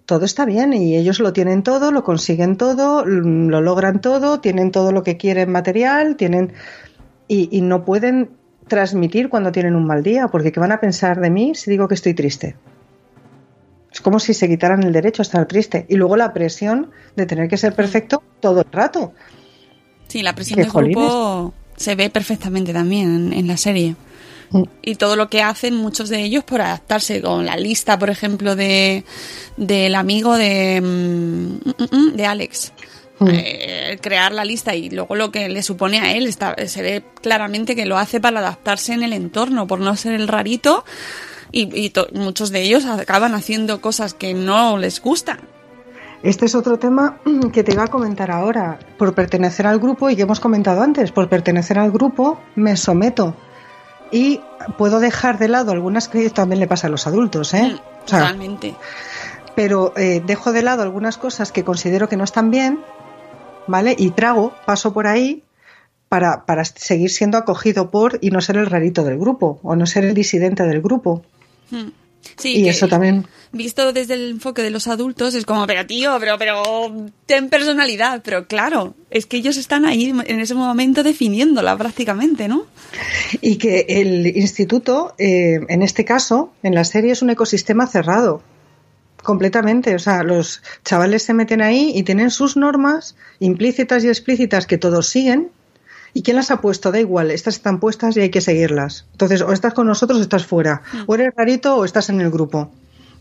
todo 0.06 0.26
está 0.26 0.46
bien 0.46 0.74
y 0.74 0.96
ellos 0.96 1.20
lo 1.20 1.34
tienen 1.34 1.64
todo, 1.64 1.92
lo 1.92 2.04
consiguen 2.04 2.56
todo, 2.58 3.06
lo 3.06 3.62
logran 3.62 4.02
todo, 4.02 4.40
tienen 4.40 4.72
todo 4.72 4.92
lo 4.92 5.04
que 5.04 5.18
quieren 5.18 5.52
material, 5.52 6.16
tienen 6.16 6.54
y, 7.28 7.50
y 7.52 7.62
no 7.62 7.84
pueden 7.84 8.32
transmitir 8.68 9.30
cuando 9.30 9.52
tienen 9.52 9.76
un 9.76 9.86
mal 9.86 10.04
día, 10.04 10.30
porque 10.30 10.52
¿qué 10.52 10.60
van 10.60 10.72
a 10.72 10.80
pensar 10.80 11.20
de 11.20 11.30
mí 11.30 11.56
si 11.56 11.70
digo 11.70 11.88
que 11.88 11.96
estoy 11.96 12.14
triste? 12.14 12.56
Es 13.92 14.02
como 14.02 14.20
si 14.20 14.34
se 14.34 14.48
quitaran 14.48 14.84
el 14.84 14.94
derecho 14.94 15.22
a 15.22 15.24
estar 15.24 15.46
triste. 15.48 15.86
Y 15.90 15.96
luego 15.96 16.18
la 16.18 16.34
presión 16.34 16.92
de 17.16 17.26
tener 17.26 17.50
que 17.50 17.58
ser 17.58 17.74
perfecto 17.74 18.22
todo 18.40 18.62
el 18.62 18.72
rato. 18.72 19.14
Sí, 20.08 20.22
la 20.22 20.34
presión 20.34 20.60
del 20.60 20.72
grupo 20.72 21.54
se 21.76 21.96
ve 21.96 22.10
perfectamente 22.10 22.74
también 22.74 23.34
en, 23.34 23.48
la 23.48 23.58
serie. 23.58 23.96
Mm. 24.52 24.64
Y 24.82 24.96
todo 24.96 25.16
lo 25.16 25.30
que 25.30 25.42
hacen 25.42 25.76
muchos 25.76 26.10
de 26.10 26.24
ellos 26.24 26.44
por 26.44 26.62
adaptarse 26.62 27.22
con 27.22 27.46
la 27.46 27.58
lista, 27.58 28.00
por 28.00 28.10
ejemplo, 28.10 28.56
de 28.56 29.04
del 29.58 29.96
amigo 29.96 30.38
de, 30.38 30.82
mm, 30.82 31.96
mm, 31.96 32.16
de 32.16 32.26
Alex. 32.26 32.72
Eh, 33.28 33.98
crear 34.00 34.32
la 34.32 34.46
lista 34.46 34.76
y 34.76 34.92
luego 34.92 35.16
lo 35.16 35.32
que 35.32 35.50
le 35.50 35.64
supone 35.64 36.00
a 36.00 36.16
él 36.16 36.28
está, 36.28 36.56
se 36.68 36.84
ve 36.84 37.04
claramente 37.20 37.76
que 37.76 37.88
lo 37.88 37.98
hace 37.98 38.22
para 38.22 38.40
adaptarse 38.40 38.94
en 38.94 39.02
el 39.02 39.12
entorno, 39.12 39.66
por 39.66 39.80
no 39.80 39.96
ser 39.96 40.14
el 40.14 40.28
rarito 40.28 40.86
y, 41.52 41.92
muchos 42.14 42.52
de 42.52 42.62
ellos 42.62 42.86
acaban 42.86 43.34
haciendo 43.34 43.82
cosas 43.82 44.14
que 44.14 44.34
no 44.34 44.78
les 44.78 45.02
gustan. 45.02 45.40
Este 46.24 46.46
es 46.46 46.56
otro 46.56 46.80
tema 46.80 47.20
que 47.54 47.64
te 47.64 47.74
iba 47.74 47.84
a 47.84 47.88
comentar 47.88 48.32
ahora. 48.32 48.80
Por 48.98 49.14
pertenecer 49.14 49.68
al 49.68 49.80
grupo, 49.80 50.10
y 50.10 50.16
que 50.16 50.24
hemos 50.24 50.40
comentado 50.40 50.82
antes, 50.82 51.12
por 51.12 51.30
pertenecer 51.30 51.80
al 51.80 51.92
grupo 51.92 52.40
me 52.56 52.76
someto. 52.76 53.36
Y 54.12 54.42
puedo 54.78 55.00
dejar 55.00 55.38
de 55.38 55.50
lado 55.50 55.72
algunas 55.72 56.08
que 56.08 56.30
también 56.30 56.60
le 56.60 56.68
pasa 56.68 56.88
a 56.88 56.90
los 56.90 57.08
adultos, 57.08 57.54
¿eh? 57.54 57.76
Totalmente. 58.06 58.74
pero 59.54 59.92
eh, 59.98 60.22
dejo 60.26 60.54
de 60.54 60.62
lado 60.62 60.84
algunas 60.84 61.18
cosas 61.18 61.52
que 61.52 61.66
considero 61.66 62.08
que 62.08 62.16
no 62.16 62.24
están 62.24 62.52
bien, 62.52 62.80
¿vale? 63.68 63.96
Y 63.98 64.12
trago, 64.12 64.54
paso 64.66 64.94
por 64.94 65.08
ahí 65.08 65.44
para, 66.10 66.46
para 66.46 66.64
seguir 66.64 67.10
siendo 67.10 67.38
acogido 67.38 67.92
por 67.92 68.18
y 68.22 68.32
no 68.32 68.40
ser 68.40 68.58
el 68.58 68.68
rarito 68.68 69.04
del 69.04 69.18
grupo 69.18 69.60
o 69.64 69.76
no 69.76 69.86
ser 69.86 70.06
el 70.06 70.14
disidente 70.14 70.64
del 70.64 70.82
grupo. 70.82 71.24
Hmm. 71.70 71.90
Sí, 72.38 72.58
y 72.58 72.70
eso 72.70 72.88
también. 72.88 73.26
Visto 73.52 73.94
desde 73.94 74.14
el 74.14 74.32
enfoque 74.32 74.62
de 74.62 74.70
los 74.70 74.88
adultos, 74.88 75.34
es 75.34 75.46
como, 75.46 75.66
pero 75.66 75.86
tío, 75.86 76.18
pero, 76.20 76.38
pero 76.38 76.92
ten 77.26 77.50
personalidad. 77.50 78.22
Pero 78.24 78.48
claro, 78.48 78.96
es 79.10 79.26
que 79.26 79.38
ellos 79.38 79.58
están 79.58 79.86
ahí 79.86 80.10
en 80.10 80.40
ese 80.40 80.54
momento 80.54 81.04
definiéndola 81.04 81.78
prácticamente, 81.78 82.48
¿no? 82.48 82.66
Y 83.42 83.58
que 83.58 83.86
el 83.88 84.28
instituto, 84.38 85.16
eh, 85.18 85.60
en 85.70 85.82
este 85.82 86.06
caso, 86.06 86.54
en 86.64 86.76
la 86.76 86.84
serie, 86.84 87.14
es 87.14 87.22
un 87.22 87.30
ecosistema 87.30 87.88
cerrado. 87.88 88.44
Completamente. 89.24 89.96
O 89.96 90.00
sea, 90.00 90.24
los 90.24 90.62
chavales 90.86 91.24
se 91.24 91.34
meten 91.34 91.62
ahí 91.62 91.92
y 91.96 92.04
tienen 92.04 92.30
sus 92.30 92.56
normas 92.56 93.16
implícitas 93.40 94.04
y 94.04 94.10
explícitas 94.10 94.68
que 94.68 94.78
todos 94.78 95.08
siguen 95.08 95.50
¿Y 96.14 96.24
quién 96.24 96.38
las 96.38 96.52
ha 96.52 96.62
puesto? 96.62 96.92
Da 96.92 97.00
igual, 97.00 97.32
estas 97.32 97.56
están 97.56 97.80
puestas 97.80 98.16
y 98.18 98.22
hay 98.22 98.30
que 98.30 98.42
seguirlas. 98.42 99.06
Entonces, 99.12 99.42
o 99.42 99.52
estás 99.52 99.74
con 99.74 99.88
nosotros 99.88 100.20
o 100.20 100.22
estás 100.22 100.46
fuera. 100.46 100.82
Mm. 100.94 101.04
O 101.08 101.16
eres 101.16 101.34
rarito 101.36 101.78
o 101.78 101.86
estás 101.86 102.10
en 102.10 102.22
el 102.22 102.32
grupo. 102.32 102.72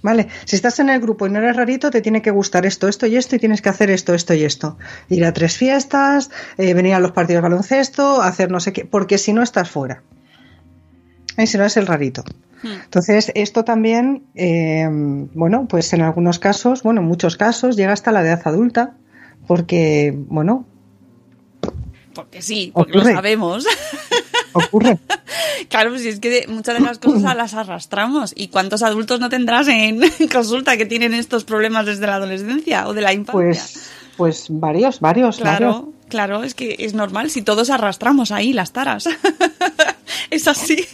¿Vale? 0.03 0.29
Si 0.45 0.55
estás 0.57 0.79
en 0.79 0.89
el 0.91 1.01
grupo 1.01 1.27
y 1.27 1.31
no 1.31 1.39
eres 1.39 1.57
rarito, 1.57 1.91
te 1.91 2.01
tiene 2.01 2.23
que 2.23 2.31
gustar 2.31 2.65
esto, 2.65 2.87
esto 2.87 3.07
y 3.07 3.17
esto, 3.17 3.37
y 3.37 3.39
tienes 3.39 3.61
que 3.61 3.71
hacer 3.71 3.91
esto, 3.91 4.15
esto 4.15 4.35
y 4.35 4.45
esto. 4.45 4.79
Ir 5.09 5.25
a 5.25 5.33
tres 5.33 5.57
fiestas, 5.57 6.31
eh, 6.59 6.75
venir 6.75 6.95
a 6.95 7.01
los 7.01 7.11
partidos 7.11 7.43
de 7.43 7.49
baloncesto, 7.49 8.23
hacer 8.23 8.51
no 8.51 8.61
sé 8.61 8.73
qué, 8.73 8.85
porque 8.85 9.19
si 9.19 9.33
no 9.33 9.43
estás 9.43 9.69
fuera. 9.69 10.03
Y 11.37 11.47
si 11.47 11.59
no 11.59 11.65
es 11.65 11.77
el 11.77 11.87
rarito. 11.87 12.23
Mm. 12.63 12.83
Entonces, 12.85 13.33
esto 13.35 13.65
también, 13.65 14.25
eh, 14.35 14.87
bueno, 15.35 15.67
pues 15.69 15.93
en 15.93 16.03
algunos 16.03 16.39
casos, 16.39 16.83
bueno, 16.83 17.01
en 17.01 17.07
muchos 17.07 17.37
casos, 17.37 17.77
llega 17.77 17.93
hasta 17.93 18.13
la 18.13 18.23
edad 18.23 18.43
adulta, 18.45 18.95
porque, 19.47 20.15
bueno, 20.17 20.67
porque 22.17 22.41
sí, 22.41 22.73
porque 22.75 22.99
lo 22.99 23.05
sabemos. 23.05 23.67
Ocurre. 24.55 24.99
Claro, 25.69 25.91
pues 25.91 26.01
si 26.01 26.09
es 26.09 26.19
que 26.19 26.47
muchas 26.49 26.79
de 26.79 26.81
las 26.81 26.99
cosas 26.99 27.37
las 27.37 27.53
arrastramos. 27.53 28.33
¿Y 28.35 28.49
cuántos 28.49 28.83
adultos 28.83 29.21
no 29.21 29.29
tendrás 29.29 29.69
en 29.69 30.01
consulta 30.33 30.79
que 30.79 30.87
tienen 30.87 31.13
estos 31.13 31.45
problemas 31.45 31.85
desde 31.85 32.07
la 32.07 32.15
adolescencia 32.15 32.89
o 32.89 32.95
de 32.95 33.03
la 33.03 33.13
infancia? 33.13 33.33
Pues, 33.33 33.91
pues 34.17 34.47
varios, 34.49 35.01
varios. 35.01 35.37
Claro, 35.37 35.93
claro, 36.09 36.43
es 36.43 36.55
que 36.55 36.77
es 36.79 36.95
normal 36.95 37.29
si 37.29 37.43
todos 37.43 37.69
arrastramos 37.69 38.33
ahí 38.33 38.55
las 38.55 38.73
taras. 38.73 39.07
es 40.31 40.49
así. 40.49 40.87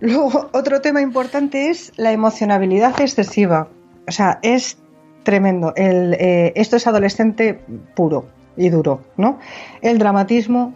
Luego, 0.00 0.50
otro 0.52 0.80
tema 0.80 1.00
importante 1.00 1.70
es 1.70 1.92
la 1.96 2.10
emocionabilidad 2.10 3.00
excesiva. 3.00 3.68
O 4.08 4.10
sea, 4.10 4.40
es 4.42 4.76
tremendo. 5.22 5.72
El, 5.76 6.14
eh, 6.14 6.52
esto 6.56 6.74
es 6.74 6.86
adolescente 6.88 7.60
puro 7.94 8.37
y 8.58 8.68
duro, 8.70 9.00
¿no? 9.16 9.38
El 9.80 9.98
dramatismo, 9.98 10.74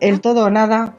el 0.00 0.20
todo 0.20 0.44
o 0.46 0.50
nada, 0.50 0.96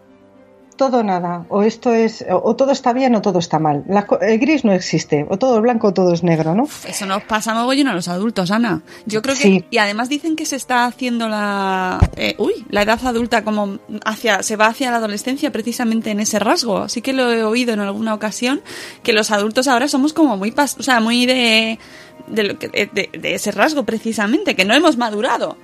todo 0.76 0.99
o 0.99 1.03
nada, 1.03 1.45
o 1.49 1.64
esto 1.64 1.93
es, 1.93 2.26
o 2.30 2.56
todo 2.56 2.72
está 2.72 2.93
bien 2.93 3.16
o 3.16 3.22
todo 3.22 3.39
está 3.39 3.60
mal. 3.60 3.84
el 4.22 4.39
gris 4.39 4.66
no 4.66 4.74
existe, 4.74 5.26
o 5.30 5.38
todo 5.38 5.56
es 5.58 5.62
blanco 5.62 5.88
o 5.88 5.93
todo 5.93 6.14
es 6.14 6.24
negro, 6.24 6.53
¿no? 6.53 6.68
Eso 6.88 7.06
nos 7.06 7.24
pasa 7.24 7.53
mogollón 7.53 7.88
a 7.88 7.93
los 7.93 8.08
adultos, 8.08 8.51
Ana. 8.51 8.82
Yo 9.06 9.22
creo 9.22 9.36
que, 9.36 9.66
y 9.70 9.78
además 9.78 10.10
dicen 10.10 10.36
que 10.36 10.45
se 10.45 10.56
está 10.56 10.86
haciendo 10.86 11.28
la, 11.30 11.99
eh, 12.18 12.36
uy, 12.38 12.66
la 12.70 12.82
edad 12.82 12.99
adulta 13.06 13.43
como 13.43 13.80
hacia, 14.03 14.43
se 14.43 14.56
va 14.56 14.68
hacia 14.68 14.91
la 14.91 14.97
adolescencia 14.97 15.51
precisamente 15.51 16.12
en 16.12 16.20
ese 16.20 16.39
rasgo. 16.39 16.80
Así 16.80 17.01
que 17.01 17.14
lo 17.14 17.32
he 17.32 17.43
oído 17.43 17.74
en 17.74 17.80
alguna 17.80 18.14
ocasión, 18.14 18.62
que 19.03 19.14
los 19.14 19.32
adultos 19.32 19.68
ahora 19.68 19.88
somos 19.88 20.14
como 20.14 20.38
muy, 20.38 20.53
o 20.56 20.84
sea, 20.84 20.99
muy 20.99 21.26
de, 21.26 21.80
de, 22.28 23.10
de 23.14 23.34
ese 23.34 23.51
rasgo 23.51 23.84
precisamente, 23.84 24.56
que 24.56 24.66
no 24.66 24.74
hemos 24.74 24.97
madurado. 24.97 25.58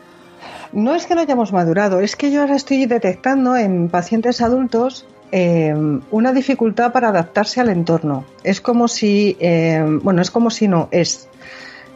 No 0.74 0.96
es 0.96 1.06
que 1.06 1.16
no 1.16 1.22
hayamos 1.22 1.52
madurado, 1.52 2.00
es 2.00 2.16
que 2.16 2.32
yo 2.32 2.42
ahora 2.42 2.56
estoy 2.56 2.86
detectando 2.86 3.58
en 3.58 3.90
pacientes 3.90 4.42
adultos 4.42 5.06
eh, 5.34 5.74
una 6.12 6.34
dificultad 6.34 6.92
para 6.92 7.10
adaptarse 7.10 7.62
al 7.62 7.70
entorno. 7.70 8.26
Es 8.44 8.60
como 8.60 8.88
si, 8.88 9.38
eh, 9.40 9.84
bueno, 10.02 10.22
es 10.22 10.32
como 10.32 10.50
si 10.50 10.68
no, 10.68 10.90
es. 10.92 11.30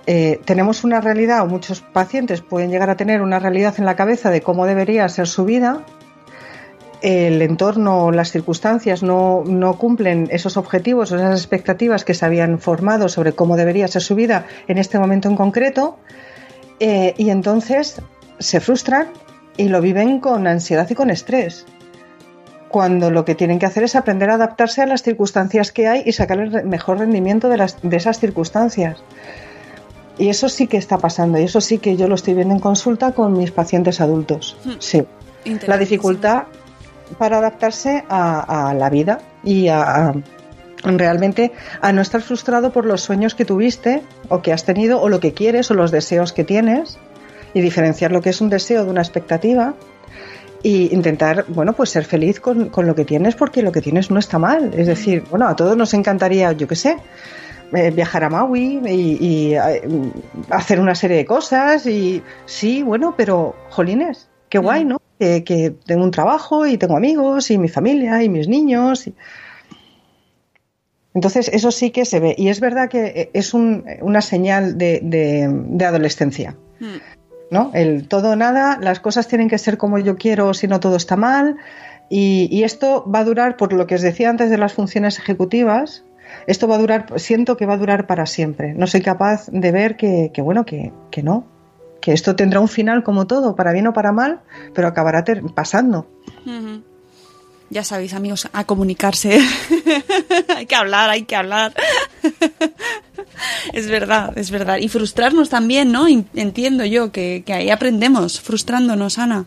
Eh, 0.07 0.39
tenemos 0.45 0.83
una 0.83 1.01
realidad, 1.01 1.41
o 1.41 1.47
muchos 1.47 1.81
pacientes 1.81 2.41
pueden 2.41 2.69
llegar 2.69 2.89
a 2.89 2.95
tener 2.95 3.21
una 3.21 3.39
realidad 3.39 3.75
en 3.77 3.85
la 3.85 3.95
cabeza 3.95 4.29
de 4.29 4.41
cómo 4.41 4.65
debería 4.65 5.07
ser 5.09 5.27
su 5.27 5.45
vida. 5.45 5.83
El 7.01 7.41
entorno, 7.41 8.11
las 8.11 8.31
circunstancias 8.31 9.03
no, 9.03 9.43
no 9.45 9.77
cumplen 9.77 10.27
esos 10.31 10.57
objetivos 10.57 11.11
o 11.11 11.17
esas 11.17 11.39
expectativas 11.39 12.05
que 12.05 12.13
se 12.13 12.25
habían 12.25 12.59
formado 12.59 13.09
sobre 13.09 13.33
cómo 13.33 13.57
debería 13.57 13.87
ser 13.87 14.01
su 14.01 14.15
vida 14.15 14.45
en 14.67 14.77
este 14.77 14.97
momento 14.97 15.27
en 15.27 15.35
concreto. 15.35 15.97
y 16.79 17.29
entonces 17.29 18.01
se 18.39 18.59
frustran 18.59 19.07
y 19.57 19.69
lo 19.69 19.81
viven 19.81 20.19
con 20.19 20.47
ansiedad 20.47 20.87
y 20.89 20.95
con 20.95 21.09
estrés. 21.09 21.65
Cuando 22.69 23.09
lo 23.09 23.23
que 23.23 23.35
tienen 23.35 23.59
que 23.59 23.65
hacer 23.65 23.83
es 23.83 23.95
aprender 23.95 24.29
a 24.29 24.35
adaptarse 24.35 24.81
a 24.81 24.85
las 24.85 25.01
circunstancias 25.01 25.71
que 25.71 25.87
hay 25.87 26.03
y 26.05 26.11
sacar 26.11 26.39
el 26.39 26.65
mejor 26.65 26.99
rendimiento 26.99 27.47
de, 27.47 27.57
las, 27.57 27.77
de 27.81 27.95
esas 27.95 28.19
circunstancias. 28.19 28.97
Y 30.17 30.29
eso 30.29 30.49
sí 30.49 30.67
que 30.67 30.77
está 30.77 30.97
pasando, 30.97 31.39
y 31.39 31.43
eso 31.43 31.61
sí 31.61 31.77
que 31.77 31.97
yo 31.97 32.07
lo 32.07 32.15
estoy 32.15 32.33
viendo 32.33 32.53
en 32.53 32.59
consulta 32.59 33.11
con 33.11 33.37
mis 33.37 33.51
pacientes 33.51 33.99
adultos. 33.99 34.57
Hmm. 34.63 34.71
Sí. 34.79 35.05
La 35.67 35.77
dificultad 35.77 36.43
para 37.17 37.37
adaptarse 37.37 38.03
a, 38.09 38.73
la 38.77 38.89
vida 38.89 39.19
y 39.43 39.67
a, 39.67 40.13
realmente 40.83 41.51
a 41.81 41.91
no 41.91 42.01
estar 42.01 42.21
frustrado 42.21 42.71
por 42.71 42.85
los 42.85 43.01
sueños 43.01 43.35
que 43.35 43.45
tuviste 43.45 44.01
o 44.29 44.41
que 44.41 44.51
has 44.51 44.65
tenido 44.65 45.01
o 45.01 45.09
lo 45.09 45.19
que 45.19 45.33
quieres 45.33 45.69
o 45.69 45.75
los 45.75 45.91
deseos 45.91 46.33
que 46.33 46.43
tienes 46.43 46.97
y 47.55 47.61
diferenciar 47.61 48.11
lo 48.11 48.21
que 48.21 48.29
es 48.29 48.41
un 48.41 48.49
deseo 48.49 48.83
de 48.83 48.91
una 48.91 49.01
expectativa 49.01 49.73
y 50.61 50.93
intentar, 50.93 51.45
bueno, 51.47 51.73
pues 51.73 51.89
ser 51.89 52.03
feliz 52.03 52.41
con, 52.41 52.69
lo 52.75 52.95
que 52.95 53.05
tienes 53.05 53.35
porque 53.35 53.61
lo 53.61 53.71
que 53.71 53.81
tienes 53.81 54.11
no 54.11 54.19
está 54.19 54.37
mal. 54.37 54.73
Es 54.75 54.87
decir, 54.87 55.23
bueno, 55.29 55.47
a 55.47 55.55
todos 55.55 55.77
nos 55.77 55.93
encantaría, 55.93 56.51
yo 56.51 56.67
qué 56.67 56.75
sé, 56.75 56.97
eh, 57.71 57.91
viajar 57.91 58.25
a 58.25 58.29
Maui 58.29 58.81
y, 58.85 59.53
eh, 59.53 59.81
hacer 60.49 60.81
una 60.81 60.95
serie 60.95 61.15
de 61.17 61.25
cosas 61.25 61.85
y 61.85 62.21
sí, 62.45 62.83
bueno, 62.83 63.13
pero 63.15 63.55
jolines, 63.69 64.27
qué 64.49 64.59
guay, 64.59 64.83
¿no? 64.83 65.01
Que, 65.17 65.73
tengo 65.85 66.03
un 66.03 66.11
trabajo 66.11 66.67
y 66.67 66.77
tengo 66.77 66.97
amigos 66.97 67.51
y 67.51 67.57
mi 67.57 67.69
familia 67.69 68.21
y 68.21 68.27
mis 68.27 68.49
niños. 68.49 69.09
Entonces, 71.13 71.47
eso 71.53 71.71
sí 71.71 71.91
que 71.91 72.03
se 72.03 72.19
ve. 72.19 72.35
Y 72.37 72.49
es 72.49 72.59
verdad 72.59 72.89
que 72.89 73.29
es 73.33 73.53
una 73.53 74.21
señal 74.21 74.77
de, 74.77 75.85
adolescencia. 75.85 76.57
Mm. 76.81 77.14
¿No? 77.51 77.71
El 77.73 78.07
todo 78.07 78.31
o 78.31 78.35
nada, 78.35 78.77
las 78.81 78.99
cosas 78.99 79.27
tienen 79.27 79.49
que 79.49 79.57
ser 79.57 79.77
como 79.77 79.99
yo 79.99 80.17
quiero, 80.17 80.53
si 80.53 80.67
no 80.67 80.79
todo 80.79 80.95
está 80.95 81.15
mal. 81.15 81.57
Y, 82.09 82.63
esto 82.63 83.09
va 83.09 83.19
a 83.19 83.23
durar, 83.23 83.57
por 83.57 83.73
lo 83.73 83.87
que 83.87 83.95
os 83.95 84.01
decía 84.01 84.29
antes 84.29 84.49
de 84.49 84.57
las 84.57 84.73
funciones 84.73 85.17
ejecutivas, 85.17 86.03
esto 86.45 86.67
va 86.67 86.75
a 86.75 86.77
durar, 86.77 87.07
siento 87.19 87.57
que 87.57 87.65
va 87.65 87.73
a 87.73 87.77
durar 87.77 88.05
para 88.05 88.25
siempre. 88.25 88.73
No 88.73 88.85
soy 88.85 89.01
capaz 89.01 89.47
de 89.51 89.71
ver 89.71 89.97
que, 89.97 90.31
bueno, 90.37 90.65
que, 90.65 90.91
no, 91.23 91.45
que 92.01 92.13
esto 92.13 92.35
tendrá 92.35 92.59
un 92.59 92.67
final 92.67 93.03
como 93.03 93.25
todo, 93.25 93.55
para 93.55 93.73
bien 93.73 93.87
o 93.87 93.93
para 93.93 94.11
mal, 94.11 94.41
pero 94.73 94.87
acabará 94.87 95.23
pasando. 95.55 96.07
Ya 97.69 97.83
sabéis, 97.83 98.13
amigos, 98.13 98.47
a 98.53 98.63
comunicarse. 98.65 99.39
hay 100.55 100.65
que 100.65 100.75
hablar, 100.75 101.09
hay 101.09 101.23
que 101.23 101.35
hablar. 101.35 101.73
es 103.73 103.87
verdad, 103.87 104.37
es 104.37 104.51
verdad. 104.51 104.77
Y 104.77 104.87
frustrarnos 104.87 105.49
también, 105.49 105.91
¿no? 105.91 106.07
Entiendo 106.07 106.85
yo 106.85 107.11
que, 107.11 107.43
ahí 107.47 107.69
aprendemos, 107.69 108.39
frustrándonos, 108.39 109.17
Ana. 109.17 109.45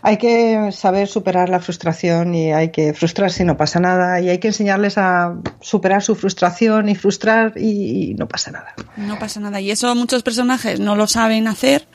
Hay 0.00 0.16
que 0.16 0.70
saber 0.72 1.06
superar 1.06 1.48
la 1.48 1.60
frustración 1.60 2.34
y 2.34 2.52
hay 2.52 2.70
que 2.70 2.92
frustrarse 2.92 3.44
y 3.44 3.46
no 3.46 3.56
pasa 3.56 3.78
nada. 3.78 4.20
Y 4.20 4.28
hay 4.28 4.38
que 4.38 4.48
enseñarles 4.48 4.98
a 4.98 5.36
superar 5.60 6.02
su 6.02 6.16
frustración 6.16 6.88
y 6.88 6.96
frustrar 6.96 7.56
y 7.56 8.14
no 8.18 8.26
pasa 8.26 8.50
nada. 8.50 8.74
No 8.96 9.18
pasa 9.18 9.38
nada. 9.38 9.60
Y 9.60 9.70
eso 9.70 9.94
muchos 9.94 10.24
personajes 10.24 10.80
no 10.80 10.96
lo 10.96 11.06
saben 11.06 11.46
hacer. 11.46 11.86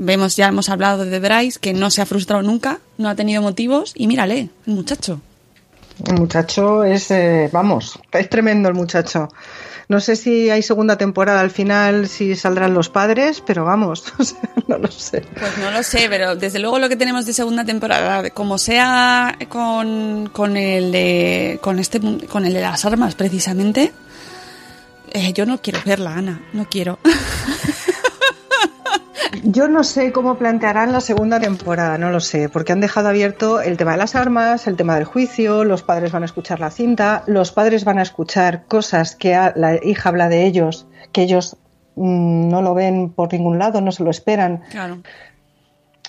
Vemos, 0.00 0.36
ya 0.36 0.46
hemos 0.46 0.68
hablado 0.68 1.04
de 1.04 1.18
Bryce, 1.18 1.58
que 1.58 1.72
no 1.72 1.90
se 1.90 2.00
ha 2.00 2.06
frustrado 2.06 2.40
nunca, 2.42 2.78
no 2.98 3.08
ha 3.08 3.16
tenido 3.16 3.42
motivos. 3.42 3.92
Y 3.96 4.06
mírale, 4.06 4.48
el 4.66 4.74
muchacho. 4.74 5.20
El 6.06 6.14
muchacho 6.20 6.84
es, 6.84 7.10
eh, 7.10 7.50
vamos, 7.52 7.98
es 8.12 8.30
tremendo 8.30 8.68
el 8.68 8.76
muchacho. 8.76 9.28
No 9.88 9.98
sé 9.98 10.14
si 10.14 10.50
hay 10.50 10.62
segunda 10.62 10.96
temporada 10.96 11.40
al 11.40 11.50
final, 11.50 12.06
si 12.06 12.36
saldrán 12.36 12.74
los 12.74 12.90
padres, 12.90 13.42
pero 13.44 13.64
vamos, 13.64 14.04
no 14.68 14.78
lo 14.78 14.88
sé. 14.88 15.22
Pues 15.36 15.58
no 15.58 15.72
lo 15.72 15.82
sé, 15.82 16.06
pero 16.08 16.36
desde 16.36 16.60
luego 16.60 16.78
lo 16.78 16.88
que 16.88 16.96
tenemos 16.96 17.26
de 17.26 17.32
segunda 17.32 17.64
temporada, 17.64 18.30
como 18.30 18.56
sea 18.58 19.36
con, 19.48 20.28
con 20.32 20.56
el 20.56 20.92
de, 20.92 21.58
con 21.60 21.80
este, 21.80 22.00
con 22.28 22.46
el 22.46 22.52
de 22.52 22.60
las 22.60 22.84
armas 22.84 23.16
precisamente, 23.16 23.92
eh, 25.10 25.32
yo 25.32 25.46
no 25.46 25.60
quiero 25.60 25.80
verla, 25.84 26.14
Ana, 26.14 26.42
no 26.52 26.68
quiero. 26.68 27.00
Yo 29.44 29.68
no 29.68 29.84
sé 29.84 30.12
cómo 30.12 30.36
plantearán 30.36 30.92
la 30.92 31.00
segunda 31.00 31.38
temporada, 31.38 31.98
no 31.98 32.10
lo 32.10 32.20
sé, 32.20 32.48
porque 32.48 32.72
han 32.72 32.80
dejado 32.80 33.08
abierto 33.08 33.60
el 33.60 33.76
tema 33.76 33.92
de 33.92 33.98
las 33.98 34.14
armas, 34.14 34.66
el 34.66 34.76
tema 34.76 34.96
del 34.96 35.04
juicio, 35.04 35.64
los 35.64 35.82
padres 35.82 36.12
van 36.12 36.22
a 36.22 36.26
escuchar 36.26 36.60
la 36.60 36.70
cinta, 36.70 37.22
los 37.26 37.52
padres 37.52 37.84
van 37.84 37.98
a 37.98 38.02
escuchar 38.02 38.64
cosas 38.66 39.16
que 39.16 39.30
la 39.54 39.78
hija 39.82 40.08
habla 40.08 40.28
de 40.28 40.46
ellos, 40.46 40.86
que 41.12 41.22
ellos 41.22 41.56
mm, 41.96 42.48
no 42.48 42.62
lo 42.62 42.74
ven 42.74 43.10
por 43.10 43.32
ningún 43.32 43.58
lado, 43.58 43.80
no 43.80 43.92
se 43.92 44.02
lo 44.02 44.10
esperan. 44.10 44.62
Claro. 44.70 45.02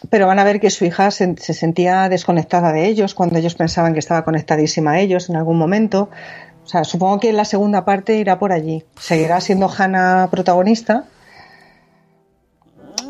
Pero 0.10 0.28
van 0.28 0.40
a 0.40 0.44
ver 0.44 0.60
que 0.60 0.70
su 0.70 0.86
hija 0.86 1.12
se, 1.12 1.36
se 1.38 1.54
sentía 1.54 2.08
desconectada 2.10 2.72
de 2.72 2.88
ellos 2.88 3.14
cuando 3.14 3.38
ellos 3.38 3.56
pensaban 3.56 3.94
que 3.94 4.00
estaba 4.00 4.24
conectadísima 4.24 4.94
a 4.94 5.00
ellos 5.00 5.30
en 5.30 5.36
algún 5.36 5.58
momento. 5.58 6.10
O 6.64 6.68
sea, 6.68 6.84
supongo 6.84 7.20
que 7.20 7.34
la 7.34 7.46
segunda 7.46 7.84
parte 7.84 8.16
irá 8.18 8.40
por 8.40 8.54
allí. 8.54 8.86
Seguirá 8.98 9.42
siendo 9.42 9.70
Hannah 9.70 10.30
protagonista 10.32 11.06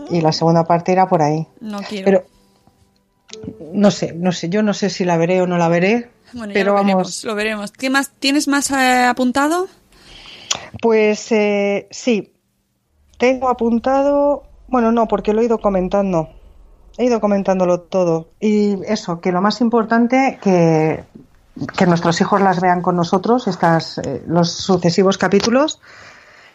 y 0.09 0.21
la 0.21 0.31
segunda 0.31 0.63
parte 0.65 0.91
era 0.91 1.07
por 1.07 1.21
ahí. 1.21 1.47
No 1.61 1.79
quiero. 1.81 2.05
Pero 2.05 2.23
no 3.73 3.91
sé, 3.91 4.13
no 4.13 4.31
sé, 4.31 4.49
yo 4.49 4.63
no 4.63 4.73
sé 4.73 4.89
si 4.89 5.05
la 5.05 5.17
veré 5.17 5.41
o 5.41 5.47
no 5.47 5.57
la 5.57 5.67
veré. 5.67 6.09
Bueno, 6.33 6.53
pero 6.53 6.71
lo 6.71 6.73
vamos. 6.75 6.87
veremos, 6.87 7.23
lo 7.23 7.35
veremos. 7.35 7.71
¿Qué 7.71 7.89
más 7.89 8.11
tienes 8.19 8.47
más 8.47 8.71
eh, 8.71 9.05
apuntado? 9.05 9.67
Pues 10.81 11.31
eh, 11.31 11.87
sí, 11.91 12.33
tengo 13.17 13.49
apuntado, 13.49 14.43
bueno, 14.67 14.91
no, 14.91 15.07
porque 15.07 15.33
lo 15.33 15.41
he 15.41 15.45
ido 15.45 15.59
comentando. 15.59 16.29
He 16.97 17.05
ido 17.05 17.21
comentándolo 17.21 17.81
todo. 17.81 18.29
Y 18.39 18.77
eso, 18.85 19.21
que 19.21 19.31
lo 19.31 19.41
más 19.41 19.61
importante, 19.61 20.39
que, 20.41 21.03
que 21.77 21.85
nuestros 21.85 22.19
hijos 22.21 22.41
las 22.41 22.59
vean 22.59 22.81
con 22.81 22.95
nosotros, 22.95 23.47
estas, 23.47 23.99
eh, 23.99 24.23
los 24.27 24.51
sucesivos 24.51 25.17
capítulos. 25.17 25.79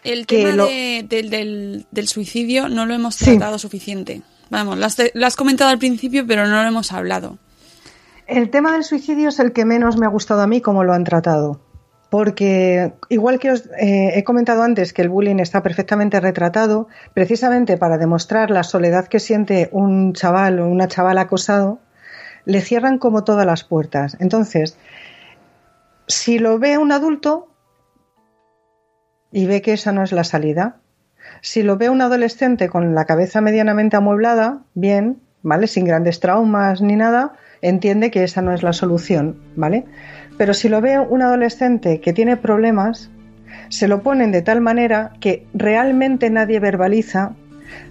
El 0.04 0.26
tema 0.26 0.50
lo- 0.54 0.66
de- 0.66 1.04
del, 1.08 1.30
del- 1.30 1.86
del 1.90 2.08
suicidio 2.08 2.68
no 2.68 2.86
lo 2.86 2.94
hemos 2.94 3.16
tratado 3.16 3.58
suficiente. 3.58 4.22
Vamos, 4.50 4.78
lo 4.78 4.84
has, 4.86 4.96
lo 5.14 5.26
has 5.26 5.36
comentado 5.36 5.70
al 5.70 5.78
principio, 5.78 6.26
pero 6.26 6.46
no 6.46 6.62
lo 6.62 6.68
hemos 6.68 6.92
hablado. 6.92 7.38
El 8.26 8.50
tema 8.50 8.72
del 8.72 8.84
suicidio 8.84 9.30
es 9.30 9.38
el 9.40 9.52
que 9.52 9.64
menos 9.64 9.96
me 9.96 10.06
ha 10.06 10.10
gustado 10.10 10.42
a 10.42 10.46
mí 10.46 10.60
como 10.60 10.84
lo 10.84 10.92
han 10.92 11.04
tratado. 11.04 11.60
Porque 12.10 12.92
igual 13.08 13.40
que 13.40 13.50
os 13.50 13.66
eh, 13.78 14.12
he 14.14 14.22
comentado 14.22 14.62
antes 14.62 14.92
que 14.92 15.02
el 15.02 15.08
bullying 15.08 15.40
está 15.40 15.62
perfectamente 15.62 16.20
retratado, 16.20 16.86
precisamente 17.12 17.76
para 17.76 17.98
demostrar 17.98 18.50
la 18.50 18.62
soledad 18.62 19.08
que 19.08 19.18
siente 19.18 19.68
un 19.72 20.12
chaval 20.12 20.60
o 20.60 20.68
una 20.68 20.86
chavala 20.86 21.22
acosado, 21.22 21.80
le 22.44 22.60
cierran 22.60 22.98
como 22.98 23.24
todas 23.24 23.46
las 23.46 23.64
puertas. 23.64 24.16
Entonces, 24.20 24.76
si 26.06 26.38
lo 26.38 26.58
ve 26.58 26.78
un 26.78 26.92
adulto 26.92 27.48
y 29.34 29.46
ve 29.46 29.62
que 29.62 29.72
esa 29.72 29.90
no 29.90 30.04
es 30.04 30.12
la 30.12 30.22
salida, 30.22 30.76
si 31.42 31.64
lo 31.64 31.76
ve 31.76 31.90
un 31.90 32.00
adolescente 32.00 32.68
con 32.68 32.94
la 32.94 33.04
cabeza 33.04 33.40
medianamente 33.40 33.96
amueblada, 33.96 34.60
bien, 34.74 35.18
¿vale? 35.42 35.66
Sin 35.66 35.84
grandes 35.84 36.20
traumas 36.20 36.80
ni 36.80 36.94
nada, 36.94 37.32
entiende 37.60 38.12
que 38.12 38.22
esa 38.22 38.42
no 38.42 38.54
es 38.54 38.62
la 38.62 38.72
solución, 38.72 39.40
¿vale? 39.56 39.86
Pero 40.38 40.54
si 40.54 40.68
lo 40.68 40.80
ve 40.80 41.00
un 41.00 41.20
adolescente 41.20 42.00
que 42.00 42.12
tiene 42.12 42.36
problemas, 42.36 43.10
se 43.70 43.88
lo 43.88 44.04
ponen 44.04 44.30
de 44.30 44.42
tal 44.42 44.60
manera 44.60 45.12
que 45.20 45.48
realmente 45.52 46.30
nadie 46.30 46.60
verbaliza. 46.60 47.32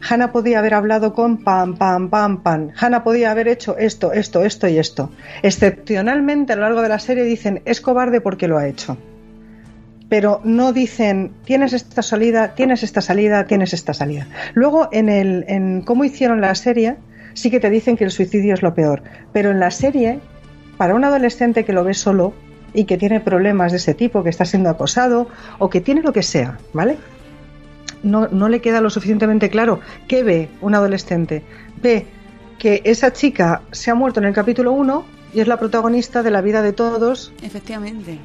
Hannah 0.09 0.31
podía 0.31 0.59
haber 0.59 0.75
hablado 0.75 1.13
con 1.13 1.43
pam, 1.43 1.75
pam, 1.77 2.09
pam, 2.09 2.41
pam. 2.41 2.69
Hannah 2.79 3.03
podía 3.03 3.31
haber 3.31 3.49
hecho 3.49 3.77
esto, 3.77 4.13
esto, 4.13 4.43
esto 4.43 4.69
y 4.69 4.77
esto. 4.77 5.11
Excepcionalmente 5.41 6.53
a 6.53 6.55
lo 6.55 6.61
largo 6.61 6.81
de 6.81 6.89
la 6.89 6.99
serie 6.99 7.25
dicen 7.25 7.61
es 7.65 7.81
cobarde 7.81 8.21
porque 8.21 8.47
lo 8.47 8.57
ha 8.57 8.67
hecho 8.67 8.97
pero 10.09 10.41
no 10.43 10.73
dicen 10.73 11.31
tienes 11.45 11.73
esta 11.73 12.01
salida, 12.01 12.55
tienes 12.55 12.83
esta 12.83 13.01
salida, 13.01 13.45
tienes 13.45 13.73
esta 13.73 13.93
salida. 13.93 14.27
Luego 14.53 14.89
en 14.91 15.09
el 15.09 15.45
en 15.47 15.81
cómo 15.81 16.03
hicieron 16.03 16.41
la 16.41 16.53
serie 16.55 16.97
sí 17.33 17.49
que 17.49 17.59
te 17.59 17.69
dicen 17.69 17.97
que 17.97 18.03
el 18.03 18.11
suicidio 18.11 18.53
es 18.53 18.61
lo 18.61 18.73
peor, 18.73 19.03
pero 19.31 19.51
en 19.51 19.59
la 19.59 19.71
serie 19.71 20.19
para 20.77 20.95
un 20.95 21.03
adolescente 21.03 21.65
que 21.65 21.73
lo 21.73 21.83
ve 21.83 21.93
solo 21.93 22.33
y 22.73 22.85
que 22.85 22.97
tiene 22.97 23.19
problemas 23.19 23.71
de 23.71 23.77
ese 23.77 23.93
tipo, 23.93 24.23
que 24.23 24.29
está 24.29 24.45
siendo 24.45 24.69
acosado 24.69 25.27
o 25.59 25.69
que 25.69 25.81
tiene 25.81 26.01
lo 26.01 26.13
que 26.13 26.23
sea, 26.23 26.57
¿vale? 26.73 26.97
No, 28.01 28.27
no 28.27 28.49
le 28.49 28.59
queda 28.61 28.81
lo 28.81 28.89
suficientemente 28.89 29.49
claro 29.49 29.79
qué 30.07 30.23
ve 30.23 30.49
un 30.61 30.75
adolescente. 30.75 31.43
Ve 31.81 32.05
que 32.59 32.81
esa 32.85 33.13
chica 33.13 33.61
se 33.71 33.91
ha 33.91 33.95
muerto 33.95 34.19
en 34.19 34.25
el 34.25 34.33
capítulo 34.33 34.73
1 34.73 35.05
y 35.33 35.39
es 35.39 35.47
la 35.47 35.57
protagonista 35.57 36.23
de 36.23 36.31
la 36.31 36.41
vida 36.41 36.61
de 36.61 36.73
todos 36.73 37.31
Efectivamente. 37.41 38.19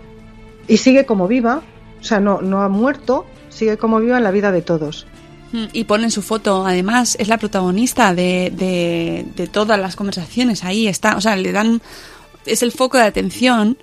Y 0.68 0.76
sigue 0.76 1.06
como 1.06 1.26
viva, 1.26 1.62
o 2.00 2.04
sea, 2.04 2.20
no, 2.20 2.40
no 2.42 2.62
ha 2.62 2.68
muerto, 2.68 3.26
sigue 3.48 3.76
como 3.78 3.98
viva 3.98 4.18
en 4.18 4.24
la 4.24 4.30
vida 4.30 4.52
de 4.52 4.62
todos. 4.62 5.06
Mm, 5.52 5.64
Y 5.72 5.84
ponen 5.84 6.10
su 6.10 6.22
foto, 6.22 6.66
además, 6.66 7.16
es 7.18 7.28
la 7.28 7.38
protagonista 7.38 8.14
de, 8.14 8.52
de, 8.54 9.26
de 9.34 9.46
todas 9.46 9.80
las 9.80 9.96
conversaciones. 9.96 10.62
Ahí 10.62 10.86
está, 10.86 11.16
o 11.16 11.20
sea, 11.20 11.34
le 11.36 11.52
dan. 11.52 11.80
Es 12.44 12.62
el 12.62 12.70
foco 12.72 12.98
de 12.98 13.04
atención. 13.04 13.78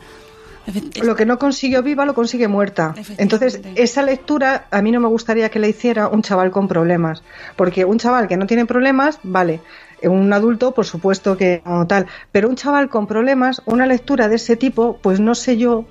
Lo 1.04 1.16
que 1.16 1.26
no 1.26 1.38
consiguió 1.38 1.84
viva 1.84 2.06
lo 2.06 2.16
consigue 2.16 2.48
muerta. 2.48 2.96
Entonces, 3.18 3.62
esa 3.76 4.02
lectura 4.02 4.66
a 4.72 4.82
mí 4.82 4.92
no 4.92 5.00
me 5.00 5.08
gustaría 5.08 5.50
que 5.50 5.60
la 5.60 5.68
hiciera 5.68 6.08
un 6.08 6.24
chaval 6.24 6.50
con 6.50 6.68
problemas, 6.68 7.22
porque 7.56 7.86
un 7.86 8.00
chaval 8.00 8.28
que 8.28 8.38
no 8.38 8.48
tiene 8.48 8.66
problemas, 8.66 9.20
vale, 9.22 9.62
un 10.02 10.34
adulto, 10.34 10.74
por 10.74 10.86
supuesto 10.86 11.38
que 11.38 11.62
no 11.66 11.86
tal, 11.86 12.08
pero 12.32 12.50
un 12.50 12.56
chaval 12.56 12.90
con 12.90 13.06
problemas, 13.06 13.62
una 13.66 13.86
lectura 13.86 14.28
de 14.28 14.38
ese 14.38 14.56
tipo, 14.56 14.98
pues 15.04 15.20
no 15.20 15.36
sé 15.36 15.58
yo, 15.58 15.86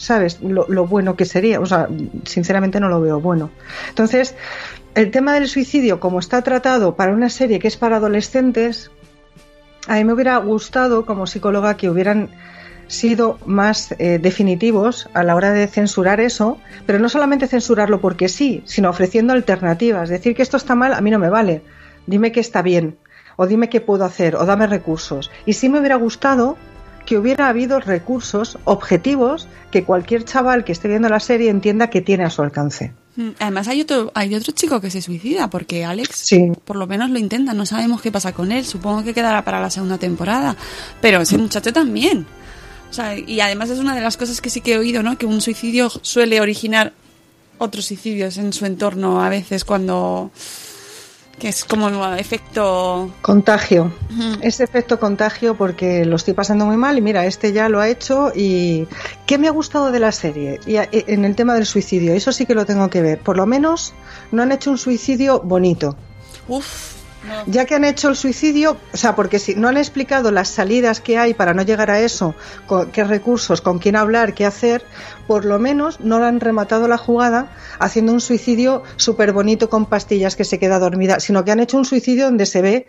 ¿sabes? 0.00 0.40
Lo, 0.40 0.86
bueno 0.86 1.14
que 1.14 1.26
sería, 1.26 1.60
o 1.60 1.66
sea, 1.66 1.88
sinceramente 2.24 2.80
no 2.80 2.88
lo 2.88 3.00
veo 3.00 3.20
bueno. 3.20 3.50
Entonces, 3.90 4.34
el 4.94 5.10
tema 5.10 5.34
del 5.34 5.46
suicidio, 5.46 6.00
como 6.00 6.18
está 6.18 6.42
tratado 6.42 6.96
para 6.96 7.12
una 7.12 7.28
serie 7.28 7.58
que 7.58 7.68
es 7.68 7.76
para 7.76 7.96
adolescentes, 7.96 8.90
a 9.86 9.96
mí 9.96 10.04
me 10.04 10.14
hubiera 10.14 10.38
gustado 10.38 11.04
como 11.04 11.26
psicóloga 11.26 11.76
que 11.76 11.90
hubieran 11.90 12.30
sido 12.86 13.38
más 13.44 13.94
eh, 13.98 14.18
definitivos 14.20 15.08
a 15.12 15.22
la 15.22 15.36
hora 15.36 15.52
de 15.52 15.66
censurar 15.68 16.18
eso, 16.18 16.58
pero 16.86 16.98
no 16.98 17.08
solamente 17.08 17.46
censurarlo 17.46 18.00
porque 18.00 18.28
sí, 18.28 18.62
sino 18.64 18.88
ofreciendo 18.88 19.34
alternativas. 19.34 20.08
Decir 20.08 20.34
que 20.34 20.42
esto 20.42 20.56
está 20.56 20.74
mal 20.74 20.94
a 20.94 21.00
mí 21.00 21.10
no 21.10 21.18
me 21.18 21.28
vale. 21.28 21.62
Dime 22.06 22.32
que 22.32 22.40
está 22.40 22.62
bien, 22.62 22.96
o 23.36 23.46
dime 23.46 23.68
qué 23.68 23.80
puedo 23.80 24.04
hacer, 24.04 24.34
o 24.34 24.46
dame 24.46 24.66
recursos. 24.66 25.30
Y 25.44 25.52
sí 25.52 25.68
me 25.68 25.78
hubiera 25.78 25.96
gustado 25.96 26.56
que 27.10 27.18
hubiera 27.18 27.48
habido 27.48 27.80
recursos 27.80 28.56
objetivos 28.62 29.48
que 29.72 29.82
cualquier 29.82 30.24
chaval 30.24 30.62
que 30.62 30.70
esté 30.70 30.86
viendo 30.86 31.08
la 31.08 31.18
serie 31.18 31.50
entienda 31.50 31.90
que 31.90 32.00
tiene 32.00 32.22
a 32.22 32.30
su 32.30 32.40
alcance. 32.40 32.92
Mm, 33.16 33.30
Además, 33.40 33.66
hay 33.66 33.80
otro, 33.80 34.12
hay 34.14 34.32
otro 34.36 34.52
chico 34.52 34.80
que 34.80 34.92
se 34.92 35.02
suicida, 35.02 35.50
porque 35.50 35.84
Alex, 35.84 36.14
Sí. 36.14 36.52
por 36.64 36.76
lo 36.76 36.86
menos 36.86 37.10
lo 37.10 37.18
intenta. 37.18 37.52
No 37.52 37.66
sabemos 37.66 38.00
qué 38.00 38.12
pasa 38.12 38.30
con 38.32 38.52
él. 38.52 38.64
Supongo 38.64 39.02
que 39.02 39.12
quedará 39.12 39.44
para 39.44 39.60
la 39.60 39.70
segunda 39.70 39.98
temporada. 39.98 40.54
Pero 41.00 41.20
ese 41.20 41.36
muchacho 41.36 41.72
también. 41.72 42.26
O 42.88 42.92
sea, 42.92 43.18
y 43.18 43.40
además 43.40 43.70
es 43.70 43.80
una 43.80 43.96
de 43.96 44.02
las 44.02 44.16
cosas 44.16 44.40
que 44.40 44.48
sí 44.48 44.60
que 44.60 44.74
he 44.74 44.78
oído, 44.78 45.02
¿no? 45.02 45.18
Que 45.18 45.26
un 45.26 45.40
suicidio 45.40 45.90
suele 45.90 46.40
originar 46.40 46.92
otros 47.58 47.86
suicidios 47.86 48.38
en 48.38 48.52
su 48.52 48.66
entorno 48.66 49.20
a 49.20 49.28
veces 49.28 49.64
cuando. 49.64 50.30
Que 51.40 51.48
es 51.48 51.64
como 51.64 51.88
efecto. 52.14 53.10
Contagio. 53.22 53.92
Ese 54.42 54.62
efecto 54.62 55.00
contagio 55.00 55.56
porque 55.56 56.04
lo 56.04 56.14
estoy 56.16 56.34
pasando 56.34 56.66
muy 56.66 56.76
mal 56.76 56.96
y 56.98 57.00
mira, 57.00 57.24
este 57.26 57.52
ya 57.52 57.68
lo 57.68 57.80
ha 57.80 57.88
hecho 57.88 58.30
y 58.34 58.86
¿qué 59.26 59.38
me 59.38 59.48
ha 59.48 59.50
gustado 59.50 59.90
de 59.90 59.98
la 59.98 60.12
serie? 60.12 60.60
Y 60.66 60.76
a- 60.76 60.84
e- 60.92 61.06
en 61.08 61.24
el 61.24 61.34
tema 61.34 61.54
del 61.54 61.66
suicidio, 61.66 62.12
eso 62.14 62.30
sí 62.30 62.46
que 62.46 62.54
lo 62.54 62.66
tengo 62.66 62.88
que 62.90 63.02
ver. 63.02 63.18
Por 63.18 63.36
lo 63.36 63.46
menos 63.46 63.92
no 64.30 64.42
han 64.42 64.52
hecho 64.52 64.70
un 64.70 64.78
suicidio 64.78 65.40
bonito. 65.40 65.96
Uf. 66.46 66.99
Ya 67.46 67.66
que 67.66 67.74
han 67.74 67.84
hecho 67.84 68.08
el 68.08 68.16
suicidio, 68.16 68.78
o 68.92 68.96
sea, 68.96 69.14
porque 69.14 69.38
si 69.38 69.54
no 69.54 69.68
han 69.68 69.76
explicado 69.76 70.30
las 70.30 70.48
salidas 70.48 71.00
que 71.00 71.18
hay 71.18 71.34
para 71.34 71.52
no 71.52 71.62
llegar 71.62 71.90
a 71.90 72.00
eso, 72.00 72.34
con 72.66 72.90
qué 72.92 73.04
recursos, 73.04 73.60
con 73.60 73.78
quién 73.78 73.94
hablar, 73.96 74.32
qué 74.34 74.46
hacer, 74.46 74.82
por 75.26 75.44
lo 75.44 75.58
menos 75.58 76.00
no 76.00 76.16
han 76.24 76.40
rematado 76.40 76.88
la 76.88 76.96
jugada 76.96 77.52
haciendo 77.78 78.12
un 78.12 78.20
suicidio 78.22 78.82
súper 78.96 79.32
bonito 79.32 79.68
con 79.68 79.84
pastillas 79.86 80.34
que 80.34 80.44
se 80.44 80.58
queda 80.58 80.78
dormida, 80.78 81.20
sino 81.20 81.44
que 81.44 81.50
han 81.50 81.60
hecho 81.60 81.76
un 81.76 81.84
suicidio 81.84 82.24
donde 82.24 82.46
se 82.46 82.62
ve 82.62 82.86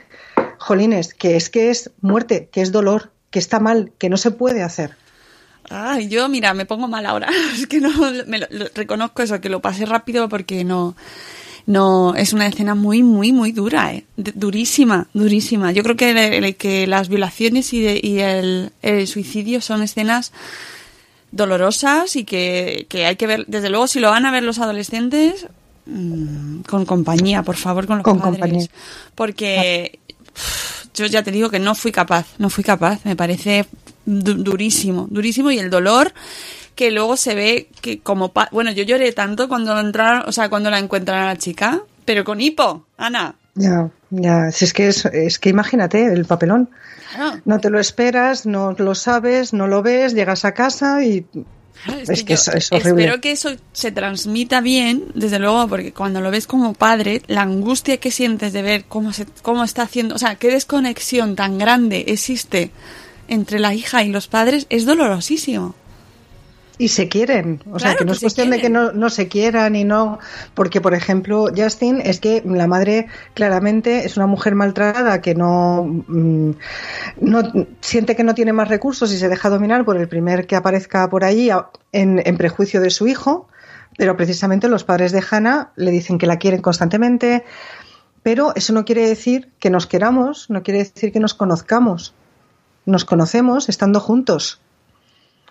jolines, 0.59 1.13
que 1.13 1.35
es 1.35 1.49
que 1.49 1.69
es 1.69 1.91
muerte, 2.01 2.47
que 2.51 2.61
es 2.61 2.71
dolor, 2.71 3.11
que 3.31 3.39
está 3.39 3.59
mal, 3.59 3.91
que 3.97 4.09
no 4.09 4.15
se 4.17 4.31
puede 4.31 4.63
hacer. 4.63 4.95
Ay, 5.69 6.07
yo, 6.09 6.27
mira, 6.29 6.53
me 6.53 6.65
pongo 6.65 6.87
mal 6.87 7.05
ahora. 7.05 7.29
Es 7.53 7.67
que 7.67 7.79
no, 7.79 7.89
me 8.27 8.39
lo- 8.39 8.47
lo- 8.49 8.67
reconozco 8.73 9.21
eso, 9.21 9.39
que 9.41 9.49
lo 9.49 9.61
pasé 9.61 9.85
rápido 9.85 10.27
porque 10.29 10.63
no, 10.63 10.95
no, 11.65 12.15
es 12.15 12.33
una 12.33 12.47
escena 12.47 12.75
muy, 12.75 13.03
muy, 13.03 13.31
muy 13.31 13.51
dura, 13.51 13.93
eh. 13.93 14.05
Durísima, 14.17 15.07
durísima. 15.13 15.71
Yo 15.71 15.83
creo 15.83 15.95
que, 15.95 16.55
que 16.57 16.87
las 16.87 17.07
violaciones 17.09 17.71
y, 17.73 17.81
de- 17.81 17.99
y 18.01 18.19
el, 18.19 18.71
el 18.81 19.07
suicidio 19.07 19.61
son 19.61 19.83
escenas 19.83 20.31
dolorosas 21.31 22.15
y 22.15 22.23
que, 22.25 22.85
que 22.89 23.05
hay 23.05 23.15
que 23.15 23.27
ver, 23.27 23.45
desde 23.47 23.69
luego, 23.69 23.87
si 23.87 23.99
lo 23.99 24.09
van 24.09 24.25
a 24.25 24.31
ver 24.31 24.43
los 24.43 24.59
adolescentes, 24.59 25.47
mm, 25.85 26.61
con 26.61 26.85
compañía, 26.85 27.43
por 27.43 27.55
favor, 27.55 27.87
con 27.87 27.97
los 27.97 28.03
Con 28.03 28.19
padres. 28.19 28.39
compañía. 28.39 28.67
Porque 29.15 29.99
yo 30.93 31.05
ya 31.05 31.23
te 31.23 31.31
digo 31.31 31.49
que 31.49 31.59
no 31.59 31.73
fui 31.75 31.91
capaz, 31.91 32.25
no 32.37 32.49
fui 32.49 32.63
capaz. 32.63 32.99
Me 33.05 33.15
parece 33.15 33.65
du- 34.05 34.43
durísimo, 34.43 35.07
durísimo 35.09 35.51
y 35.51 35.59
el 35.59 35.69
dolor 35.69 36.13
que 36.75 36.91
luego 36.91 37.17
se 37.17 37.35
ve 37.35 37.69
que 37.81 37.99
como 37.99 38.31
pa- 38.33 38.49
bueno 38.51 38.71
yo 38.71 38.83
lloré 38.83 39.11
tanto 39.11 39.47
cuando 39.47 39.77
entraron 39.79 40.23
o 40.27 40.31
sea 40.31 40.49
cuando 40.49 40.69
la 40.69 40.79
encuentran 40.79 41.21
a 41.23 41.25
la 41.27 41.37
chica 41.37 41.81
pero 42.05 42.23
con 42.23 42.39
hipo 42.41 42.85
Ana 42.97 43.35
Ya, 43.55 43.89
ya, 44.09 44.51
si 44.51 44.65
es 44.65 44.73
que 44.73 44.87
es, 44.87 45.05
es 45.05 45.37
que 45.39 45.49
imagínate 45.49 46.05
el 46.05 46.25
papelón. 46.25 46.69
Claro. 47.13 47.41
No 47.43 47.59
te 47.59 47.69
lo 47.69 47.79
esperas, 47.79 48.45
no 48.45 48.71
lo 48.77 48.95
sabes, 48.95 49.51
no 49.51 49.67
lo 49.67 49.81
ves, 49.83 50.13
llegas 50.13 50.45
a 50.45 50.53
casa 50.53 51.03
y 51.03 51.25
Claro, 51.83 51.99
es, 52.07 52.23
que, 52.23 52.33
es 52.33 52.47
horrible. 52.71 53.03
espero 53.03 53.21
que 53.21 53.31
eso 53.31 53.49
se 53.73 53.91
transmita 53.91 54.61
bien 54.61 55.05
desde 55.15 55.39
luego 55.39 55.67
porque 55.67 55.91
cuando 55.93 56.21
lo 56.21 56.29
ves 56.31 56.45
como 56.47 56.73
padre 56.73 57.21
la 57.27 57.41
angustia 57.41 57.97
que 57.97 58.11
sientes 58.11 58.53
de 58.53 58.61
ver 58.61 58.85
cómo 58.87 59.11
se 59.13 59.25
cómo 59.41 59.63
está 59.63 59.81
haciendo 59.83 60.13
o 60.15 60.17
sea 60.19 60.35
qué 60.35 60.49
desconexión 60.51 61.35
tan 61.35 61.57
grande 61.57 62.05
existe 62.07 62.69
entre 63.27 63.59
la 63.59 63.73
hija 63.73 64.03
y 64.03 64.09
los 64.09 64.27
padres 64.27 64.67
es 64.69 64.85
dolorosísimo 64.85 65.73
Y 66.77 66.87
se 66.87 67.09
quieren, 67.09 67.61
o 67.71 67.77
sea, 67.77 67.95
que 67.95 68.05
no 68.05 68.11
que 68.11 68.15
es 68.15 68.21
cuestión 68.21 68.49
de 68.49 68.59
que 68.59 68.69
no, 68.69 68.91
no 68.91 69.09
se 69.09 69.27
quieran 69.27 69.75
y 69.75 69.83
no, 69.83 70.17
porque 70.55 70.81
por 70.81 70.95
ejemplo 70.95 71.47
Justin 71.55 72.01
es 72.03 72.19
que 72.19 72.41
la 72.43 72.65
madre 72.65 73.07
claramente 73.35 74.05
es 74.05 74.17
una 74.17 74.25
mujer 74.25 74.55
maltratada 74.55 75.21
que 75.21 75.35
no, 75.35 75.83
mm, 75.83 76.51
no 77.21 77.67
siente 77.81 78.15
que 78.15 78.23
no 78.23 78.33
tiene 78.33 78.53
más 78.53 78.67
recursos 78.67 79.13
y 79.13 79.17
se 79.17 79.29
deja 79.29 79.49
dominar 79.49 79.85
por 79.85 79.97
el 79.97 80.07
primer 80.07 80.47
que 80.47 80.55
aparezca 80.55 81.07
por 81.09 81.23
allí 81.23 81.51
en, 81.91 82.21
en 82.25 82.37
prejuicio 82.37 82.81
de 82.81 82.89
su 82.89 83.07
hijo, 83.07 83.47
pero 83.97 84.17
precisamente 84.17 84.67
los 84.67 84.83
padres 84.83 85.11
de 85.11 85.23
Hannah 85.29 85.73
le 85.75 85.91
dicen 85.91 86.17
que 86.17 86.25
la 86.25 86.37
quieren 86.37 86.61
constantemente, 86.61 87.43
pero 88.23 88.53
eso 88.55 88.73
no 88.73 88.85
quiere 88.85 89.07
decir 89.07 89.51
que 89.59 89.69
nos 89.69 89.87
queramos, 89.87 90.49
no 90.49 90.63
quiere 90.63 90.79
decir 90.79 91.11
que 91.11 91.19
nos 91.19 91.33
conozcamos, 91.33 92.13
nos 92.85 93.05
conocemos 93.05 93.69
estando 93.69 93.99
juntos, 93.99 94.61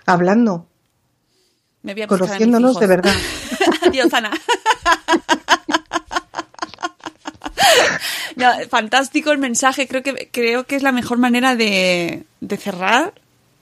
hablando, 0.07 0.67
me 1.83 1.95
voy 1.95 2.03
a 2.03 2.05
a 2.05 2.09
mis 2.09 2.19
conociéndonos 2.19 2.71
hijos. 2.73 2.81
de 2.81 2.87
verdad. 2.87 3.15
Adiós, 3.87 4.13
Ana. 4.15 4.31
No, 8.37 8.51
fantástico 8.69 9.33
el 9.33 9.39
mensaje. 9.39 9.87
Creo 9.87 10.03
que 10.03 10.29
creo 10.33 10.65
que 10.65 10.77
es 10.77 10.83
la 10.83 10.93
mejor 10.93 11.19
manera 11.19 11.57
de, 11.57 12.25
de 12.41 12.57
cerrar 12.57 13.15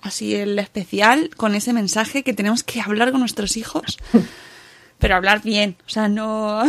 así 0.02 0.34
el 0.34 0.58
especial 0.58 1.30
con 1.36 1.54
ese 1.54 1.72
mensaje 1.72 2.22
que 2.22 2.32
tenemos 2.34 2.62
que 2.62 2.80
hablar 2.80 3.10
con 3.10 3.20
nuestros 3.20 3.56
hijos. 3.56 3.98
Pero 4.98 5.16
hablar 5.16 5.42
bien, 5.42 5.76
o 5.86 5.88
sea, 5.88 6.08
no. 6.08 6.62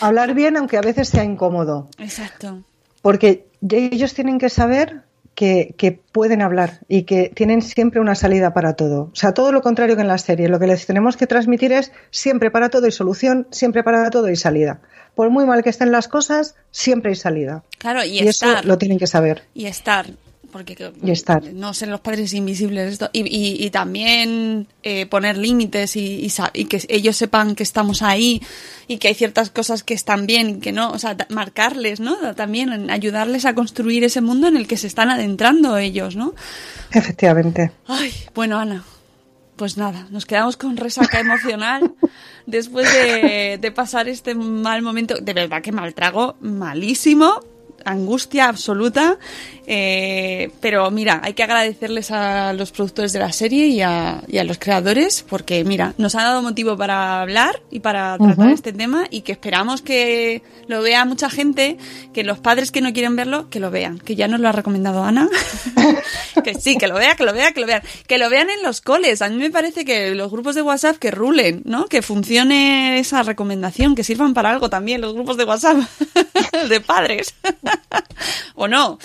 Hablar 0.00 0.34
bien, 0.34 0.56
aunque 0.56 0.76
a 0.76 0.80
veces 0.82 1.08
sea 1.08 1.24
incómodo, 1.24 1.88
Exacto. 1.98 2.62
porque 3.02 3.46
ellos 3.68 4.14
tienen 4.14 4.38
que 4.38 4.48
saber 4.48 5.02
que, 5.34 5.74
que 5.76 5.92
pueden 5.92 6.42
hablar 6.42 6.80
y 6.88 7.02
que 7.02 7.30
tienen 7.34 7.62
siempre 7.62 8.00
una 8.00 8.14
salida 8.14 8.54
para 8.54 8.74
todo. 8.74 9.10
O 9.12 9.16
sea, 9.16 9.34
todo 9.34 9.52
lo 9.52 9.62
contrario 9.62 9.96
que 9.96 10.02
en 10.02 10.08
la 10.08 10.18
serie. 10.18 10.48
Lo 10.48 10.58
que 10.58 10.66
les 10.66 10.86
tenemos 10.86 11.16
que 11.16 11.26
transmitir 11.26 11.72
es 11.72 11.92
siempre 12.10 12.50
para 12.50 12.70
todo 12.70 12.86
y 12.86 12.92
solución, 12.92 13.46
siempre 13.50 13.82
para 13.82 14.08
todo 14.10 14.28
y 14.30 14.36
salida. 14.36 14.80
Por 15.14 15.30
muy 15.30 15.44
mal 15.44 15.62
que 15.62 15.70
estén 15.70 15.92
las 15.92 16.08
cosas, 16.08 16.56
siempre 16.70 17.10
hay 17.10 17.16
salida. 17.16 17.62
Claro, 17.78 18.04
y, 18.04 18.20
Y 18.20 18.28
eso 18.28 18.46
lo 18.64 18.78
tienen 18.78 18.98
que 18.98 19.06
saber. 19.06 19.42
Y 19.54 19.66
estar. 19.66 20.06
Porque 20.54 20.76
Y 21.02 21.10
estar. 21.10 21.42
no 21.52 21.74
ser 21.74 21.88
los 21.88 21.98
padres 21.98 22.32
invisibles 22.32 22.92
esto 22.92 23.10
y, 23.12 23.22
y, 23.22 23.66
y 23.66 23.70
también 23.70 24.68
eh, 24.84 25.04
poner 25.06 25.36
límites 25.36 25.96
y, 25.96 26.30
que 26.68 26.80
ellos 26.88 27.16
sepan 27.16 27.56
que 27.56 27.64
estamos 27.64 28.02
ahí 28.02 28.40
y 28.86 28.98
que 28.98 29.08
hay 29.08 29.14
ciertas 29.14 29.50
cosas 29.50 29.82
que 29.82 29.94
están 29.94 30.28
bien 30.28 30.48
y 30.50 30.60
que 30.60 30.70
no, 30.70 30.92
o 30.92 30.98
sea, 31.00 31.16
marcarles, 31.28 31.98
¿no? 31.98 32.36
También 32.36 32.88
ayudarles 32.88 33.46
a 33.46 33.56
construir 33.56 34.04
ese 34.04 34.20
mundo 34.20 34.46
en 34.46 34.56
el 34.56 34.68
que 34.68 34.76
se 34.76 34.86
están 34.86 35.10
adentrando 35.10 35.76
ellos, 35.76 36.14
¿no? 36.14 36.34
Efectivamente. 36.92 37.72
Ay, 37.88 38.12
bueno, 38.32 38.56
Ana, 38.60 38.84
pues 39.56 39.76
nada, 39.76 40.06
nos 40.12 40.24
quedamos 40.24 40.56
con 40.56 40.76
resaca 40.76 41.18
emocional 41.18 41.94
después 42.46 42.86
de, 42.92 43.58
de 43.60 43.72
pasar 43.72 44.08
este 44.08 44.36
mal 44.36 44.82
momento. 44.82 45.16
De 45.20 45.32
verdad 45.32 45.62
que 45.62 45.72
mal 45.72 45.94
trago, 45.94 46.36
malísimo, 46.40 47.40
angustia 47.84 48.48
absoluta. 48.48 49.18
eh, 49.66 50.50
pero 50.60 50.90
mira, 50.90 51.20
hay 51.24 51.32
que 51.32 51.42
agradecerles 51.42 52.10
a 52.10 52.52
los 52.52 52.70
productores 52.70 53.12
de 53.12 53.18
la 53.18 53.32
serie 53.32 53.66
y 53.68 53.80
a, 53.80 54.22
y 54.28 54.38
a 54.38 54.44
los 54.44 54.58
creadores 54.58 55.24
porque, 55.28 55.64
mira, 55.64 55.94
nos 55.96 56.14
han 56.14 56.24
dado 56.24 56.42
motivo 56.42 56.76
para 56.76 57.22
hablar 57.22 57.62
y 57.70 57.80
para 57.80 58.18
tratar 58.18 58.50
este 58.50 58.72
tema 58.72 59.06
y 59.10 59.22
que 59.22 59.32
esperamos 59.32 59.80
que 59.80 60.42
lo 60.66 60.82
vea 60.82 61.04
mucha 61.04 61.30
gente, 61.30 61.78
que 62.12 62.24
los 62.24 62.38
padres 62.38 62.70
que 62.70 62.80
no 62.80 62.92
quieren 62.92 63.16
verlo, 63.16 63.48
que 63.48 63.60
lo 63.60 63.70
vean, 63.70 63.98
que 63.98 64.16
ya 64.16 64.28
nos 64.28 64.40
lo 64.40 64.48
ha 64.48 64.52
recomendado 64.52 65.02
Ana. 65.02 65.28
que 66.44 66.54
sí, 66.54 66.76
que 66.76 66.86
lo 66.86 66.94
vea, 66.94 67.16
que 67.16 67.24
lo 67.24 67.32
vea, 67.32 67.52
que 67.52 67.60
lo 67.60 67.66
vean. 67.66 67.82
Que 68.06 68.18
lo 68.18 68.28
vean 68.30 68.50
en 68.50 68.62
los 68.62 68.80
coles. 68.80 69.22
A 69.22 69.28
mí 69.28 69.36
me 69.36 69.50
parece 69.50 69.84
que 69.84 70.14
los 70.14 70.30
grupos 70.30 70.54
de 70.54 70.62
WhatsApp 70.62 70.96
que 70.96 71.10
rulen, 71.10 71.62
¿no? 71.64 71.86
Que 71.86 72.02
funcione 72.02 72.98
esa 72.98 73.22
recomendación, 73.22 73.94
que 73.94 74.04
sirvan 74.04 74.34
para 74.34 74.50
algo 74.50 74.68
también 74.68 75.00
los 75.00 75.14
grupos 75.14 75.36
de 75.36 75.44
WhatsApp 75.44 75.78
de 76.68 76.80
padres. 76.80 77.34
¿O 78.54 78.68
no? 78.68 78.98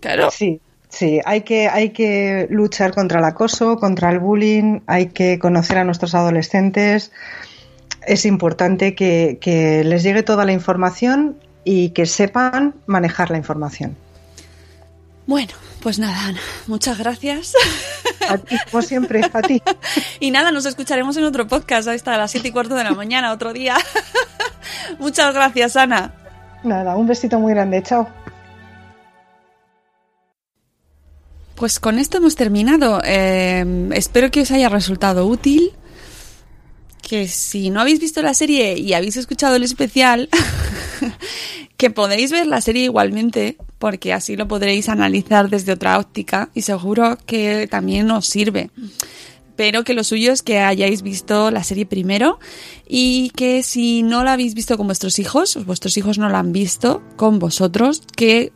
Claro. 0.00 0.30
Sí, 0.30 0.60
sí, 0.88 1.20
hay 1.24 1.42
que, 1.42 1.68
hay 1.68 1.90
que 1.90 2.46
luchar 2.50 2.94
contra 2.94 3.18
el 3.18 3.24
acoso, 3.24 3.76
contra 3.76 4.10
el 4.10 4.18
bullying, 4.18 4.80
hay 4.86 5.08
que 5.08 5.38
conocer 5.38 5.78
a 5.78 5.84
nuestros 5.84 6.14
adolescentes. 6.14 7.12
Es 8.06 8.24
importante 8.24 8.94
que, 8.94 9.38
que 9.40 9.84
les 9.84 10.02
llegue 10.02 10.22
toda 10.22 10.44
la 10.44 10.52
información 10.52 11.36
y 11.64 11.90
que 11.90 12.06
sepan 12.06 12.74
manejar 12.86 13.30
la 13.30 13.36
información. 13.36 13.96
Bueno, 15.26 15.52
pues 15.80 15.98
nada, 15.98 16.26
Ana, 16.26 16.40
muchas 16.66 16.98
gracias. 16.98 17.52
A 18.28 18.36
ti, 18.38 18.56
como 18.70 18.82
siempre, 18.82 19.22
a 19.32 19.42
ti. 19.42 19.62
Y 20.20 20.30
nada, 20.30 20.52
nos 20.52 20.66
escucharemos 20.66 21.16
en 21.16 21.24
otro 21.24 21.46
podcast 21.46 21.88
hasta 21.88 22.16
las 22.18 22.30
siete 22.30 22.48
y 22.48 22.52
cuarto 22.52 22.74
de 22.74 22.84
la 22.84 22.92
mañana, 22.92 23.32
otro 23.32 23.52
día. 23.52 23.76
Muchas 24.98 25.32
gracias, 25.34 25.76
Ana. 25.76 26.12
Nada, 26.62 26.96
un 26.96 27.06
besito 27.06 27.38
muy 27.38 27.52
grande, 27.54 27.82
chao. 27.82 28.08
Pues 31.54 31.78
con 31.78 31.98
esto 31.98 32.18
hemos 32.18 32.36
terminado. 32.36 33.02
Eh, 33.04 33.90
espero 33.92 34.30
que 34.30 34.40
os 34.40 34.50
haya 34.50 34.68
resultado 34.68 35.26
útil. 35.26 35.72
Que 37.02 37.28
si 37.28 37.70
no 37.70 37.80
habéis 37.80 38.00
visto 38.00 38.22
la 38.22 38.34
serie 38.34 38.78
y 38.78 38.94
habéis 38.94 39.16
escuchado 39.16 39.56
el 39.56 39.64
especial, 39.64 40.28
que 41.76 41.90
podéis 41.90 42.30
ver 42.30 42.46
la 42.46 42.60
serie 42.60 42.84
igualmente, 42.84 43.56
porque 43.78 44.12
así 44.12 44.36
lo 44.36 44.46
podréis 44.46 44.88
analizar 44.88 45.50
desde 45.50 45.72
otra 45.72 45.98
óptica 45.98 46.50
y 46.54 46.62
seguro 46.62 47.18
que 47.26 47.66
también 47.68 48.10
os 48.10 48.26
sirve. 48.26 48.70
Pero 49.56 49.84
que 49.84 49.94
lo 49.94 50.04
suyo 50.04 50.32
es 50.32 50.42
que 50.42 50.58
hayáis 50.58 51.02
visto 51.02 51.50
la 51.50 51.64
serie 51.64 51.86
primero 51.86 52.38
y 52.86 53.30
que 53.30 53.62
si 53.62 54.02
no 54.02 54.24
la 54.24 54.32
habéis 54.32 54.54
visto 54.54 54.76
con 54.76 54.86
vuestros 54.86 55.18
hijos, 55.18 55.58
vuestros 55.66 55.96
hijos 55.96 56.18
no 56.18 56.28
la 56.28 56.38
han 56.38 56.52
visto 56.52 57.02
con 57.16 57.38
vosotros, 57.38 58.02
que 58.16 58.52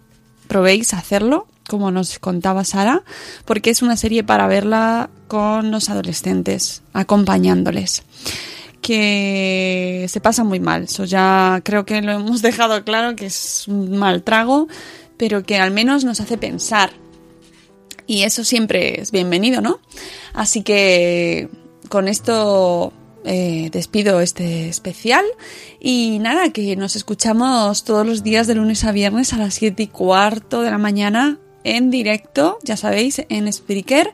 probéis 0.49 0.95
hacerlo, 0.95 1.47
como 1.69 1.91
nos 1.91 2.19
contaba 2.19 2.65
Sara, 2.65 3.03
porque 3.45 3.71
es 3.71 3.83
una 3.83 3.97
serie 3.97 4.25
para 4.25 4.47
verla 4.47 5.11
con 5.29 5.71
los 5.71 5.91
adolescentes, 5.91 6.83
acompañándoles. 6.93 8.03
Que 8.81 10.07
se 10.11 10.21
pasa 10.21 10.45
muy 10.45 10.61
mal, 10.61 10.85
eso 10.85 11.05
ya 11.05 11.61
creo 11.65 11.87
que 11.87 12.03
lo 12.03 12.13
hemos 12.13 12.43
dejado 12.43 12.85
claro 12.85 13.17
que 13.17 13.27
es 13.27 13.67
un 13.67 13.97
mal 13.97 14.23
trago, 14.23 14.69
pero 15.17 15.43
que 15.43 15.59
al 15.59 15.71
menos 15.71 16.05
nos 16.05 16.21
hace 16.21 16.37
pensar. 16.37 16.91
Y 18.07 18.23
eso 18.23 18.45
siempre 18.45 19.01
es 19.01 19.11
bienvenido, 19.11 19.61
¿no? 19.61 19.81
Así 20.33 20.63
que 20.63 21.49
con 21.89 22.09
esto 22.09 22.93
eh, 23.25 23.71
despido 23.73 24.21
este 24.21 24.69
especial 24.69 25.25
y 25.81 26.19
nada, 26.19 26.51
que 26.51 26.77
nos 26.77 26.97
escuchamos 26.97 27.85
todos 27.85 28.07
los 28.07 28.23
días 28.23 28.47
de 28.47 28.55
lunes 28.55 28.85
a 28.85 28.93
viernes 28.93 29.33
a 29.33 29.39
las 29.39 29.55
7 29.55 29.83
y 29.83 29.87
cuarto 29.87 30.63
de 30.63 30.71
la 30.71 30.79
mañana 30.79 31.39
en 31.65 31.91
directo, 31.91 32.59
ya 32.63 32.77
sabéis, 32.77 33.23
en 33.31 33.51
Spreaker, 33.51 34.13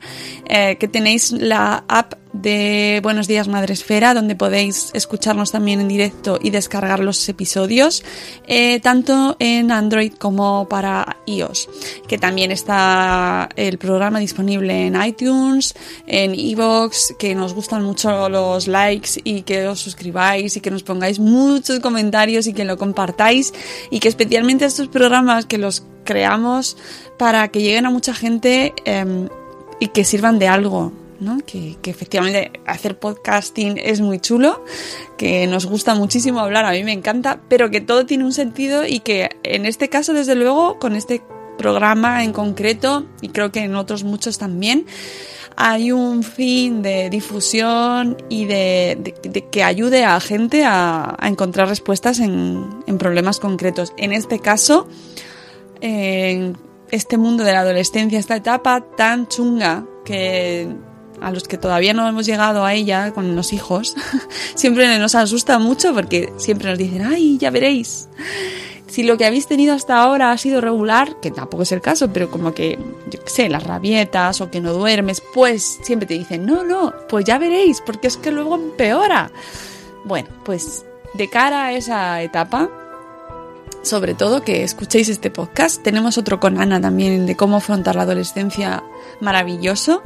eh, 0.48 0.76
que 0.78 0.86
tenéis 0.86 1.32
la 1.32 1.84
app 1.88 2.14
de 2.32 3.00
Buenos 3.02 3.26
Días 3.26 3.48
Madresfera, 3.48 4.14
donde 4.14 4.36
podéis 4.36 4.90
escucharnos 4.94 5.50
también 5.50 5.80
en 5.80 5.88
directo 5.88 6.38
y 6.40 6.50
descargar 6.50 7.00
los 7.00 7.28
episodios, 7.28 8.04
eh, 8.46 8.80
tanto 8.80 9.36
en 9.38 9.70
Android 9.70 10.12
como 10.12 10.68
para 10.68 11.18
iOS. 11.26 11.68
Que 12.06 12.18
también 12.18 12.50
está 12.50 13.48
el 13.56 13.78
programa 13.78 14.20
disponible 14.20 14.86
en 14.86 15.02
iTunes, 15.02 15.74
en 16.06 16.34
Evox, 16.34 17.14
que 17.18 17.34
nos 17.34 17.54
gustan 17.54 17.82
mucho 17.82 18.28
los 18.28 18.68
likes 18.68 19.20
y 19.24 19.42
que 19.42 19.66
os 19.66 19.80
suscribáis 19.80 20.56
y 20.56 20.60
que 20.60 20.70
nos 20.70 20.82
pongáis 20.82 21.18
muchos 21.18 21.80
comentarios 21.80 22.46
y 22.46 22.52
que 22.52 22.64
lo 22.64 22.76
compartáis 22.76 23.52
y 23.90 24.00
que 24.00 24.08
especialmente 24.08 24.64
estos 24.64 24.88
programas 24.88 25.46
que 25.46 25.58
los 25.58 25.84
creamos 26.04 26.76
para 27.18 27.48
que 27.48 27.60
lleguen 27.60 27.86
a 27.86 27.90
mucha 27.90 28.14
gente 28.14 28.72
em, 28.84 29.28
y 29.78 29.88
que 29.88 30.04
sirvan 30.04 30.38
de 30.38 30.48
algo. 30.48 30.92
¿No? 31.20 31.38
Que, 31.46 31.76
efectivamente 31.84 32.52
hacer 32.66 32.98
podcasting 32.98 33.78
es 33.78 34.00
muy 34.00 34.18
chulo, 34.18 34.64
que 35.16 35.46
nos 35.46 35.66
gusta 35.66 35.94
muchísimo 35.94 36.40
hablar, 36.40 36.64
a 36.64 36.72
mí 36.72 36.82
me 36.82 36.92
encanta, 36.92 37.40
pero 37.48 37.70
que 37.70 37.80
todo 37.80 38.06
tiene 38.06 38.24
un 38.24 38.32
sentido 38.32 38.86
y 38.86 39.00
que 39.00 39.28
en 39.42 39.66
este 39.66 39.88
caso, 39.88 40.12
desde 40.12 40.34
luego, 40.34 40.78
con 40.78 40.96
este 40.96 41.22
programa 41.58 42.24
en 42.24 42.32
concreto, 42.32 43.06
y 43.20 43.28
creo 43.28 43.52
que 43.52 43.60
en 43.60 43.76
otros 43.76 44.02
muchos 44.02 44.38
también, 44.38 44.86
hay 45.56 45.92
un 45.92 46.22
fin 46.22 46.80
de 46.80 47.10
difusión 47.10 48.16
y 48.30 48.46
de, 48.46 49.14
que 49.50 49.62
ayude 49.62 50.04
a 50.04 50.18
gente 50.20 50.64
a, 50.64 51.16
a 51.18 51.28
encontrar 51.28 51.68
respuestas 51.68 52.18
en, 52.20 52.66
en, 52.86 52.96
problemas 52.96 53.40
concretos. 53.40 53.92
En 53.98 54.12
este 54.12 54.38
caso, 54.38 54.88
en 55.82 56.56
este 56.90 57.18
mundo 57.18 57.44
de 57.44 57.52
la 57.52 57.60
adolescencia, 57.60 58.18
esta 58.18 58.36
etapa 58.36 58.80
tan 58.96 59.28
chunga 59.28 59.84
que 60.04 60.68
a 61.20 61.30
los 61.30 61.44
que 61.44 61.58
todavía 61.58 61.92
no 61.94 62.08
hemos 62.08 62.26
llegado 62.26 62.64
a 62.64 62.74
ella 62.74 63.12
con 63.12 63.36
los 63.36 63.52
hijos, 63.52 63.94
siempre 64.54 64.98
nos 64.98 65.14
asusta 65.14 65.58
mucho 65.58 65.94
porque 65.94 66.32
siempre 66.36 66.68
nos 66.70 66.78
dicen, 66.78 67.02
ay, 67.02 67.38
ya 67.38 67.50
veréis. 67.50 68.08
Si 68.86 69.04
lo 69.04 69.16
que 69.16 69.24
habéis 69.24 69.46
tenido 69.46 69.72
hasta 69.72 70.02
ahora 70.02 70.32
ha 70.32 70.38
sido 70.38 70.60
regular, 70.60 71.20
que 71.20 71.30
tampoco 71.30 71.62
es 71.62 71.70
el 71.70 71.80
caso, 71.80 72.12
pero 72.12 72.28
como 72.28 72.54
que, 72.54 72.76
yo 73.08 73.22
qué 73.22 73.30
sé, 73.30 73.48
las 73.48 73.62
rabietas 73.62 74.40
o 74.40 74.50
que 74.50 74.60
no 74.60 74.72
duermes, 74.72 75.22
pues 75.32 75.78
siempre 75.82 76.08
te 76.08 76.14
dicen, 76.14 76.44
no, 76.44 76.64
no, 76.64 76.92
pues 77.08 77.24
ya 77.24 77.38
veréis, 77.38 77.80
porque 77.80 78.08
es 78.08 78.16
que 78.16 78.32
luego 78.32 78.56
empeora. 78.56 79.30
Bueno, 80.04 80.28
pues 80.44 80.84
de 81.14 81.28
cara 81.28 81.66
a 81.66 81.72
esa 81.72 82.20
etapa, 82.22 82.68
sobre 83.82 84.14
todo 84.14 84.42
que 84.42 84.62
escuchéis 84.62 85.08
este 85.08 85.30
podcast. 85.30 85.82
Tenemos 85.82 86.18
otro 86.18 86.40
con 86.40 86.60
Ana 86.60 86.80
también 86.80 87.26
de 87.26 87.36
cómo 87.36 87.56
afrontar 87.56 87.96
la 87.96 88.02
adolescencia 88.02 88.82
maravilloso, 89.20 90.02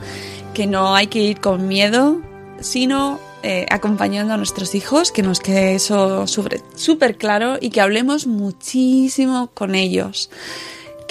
que 0.52 0.66
no 0.66 0.94
hay 0.94 1.09
que 1.09 1.20
ir 1.20 1.40
con 1.40 1.68
miedo, 1.68 2.20
sino 2.60 3.18
eh, 3.42 3.66
acompañando 3.70 4.34
a 4.34 4.36
nuestros 4.36 4.74
hijos, 4.74 5.12
que 5.12 5.22
nos 5.22 5.40
quede 5.40 5.74
eso 5.74 6.26
súper 6.26 7.16
claro 7.16 7.59
y 7.60 7.70
que 7.70 7.80
hablemos 7.80 8.26
muchísimo 8.26 9.51
con 9.52 9.74
ellos 9.74 10.30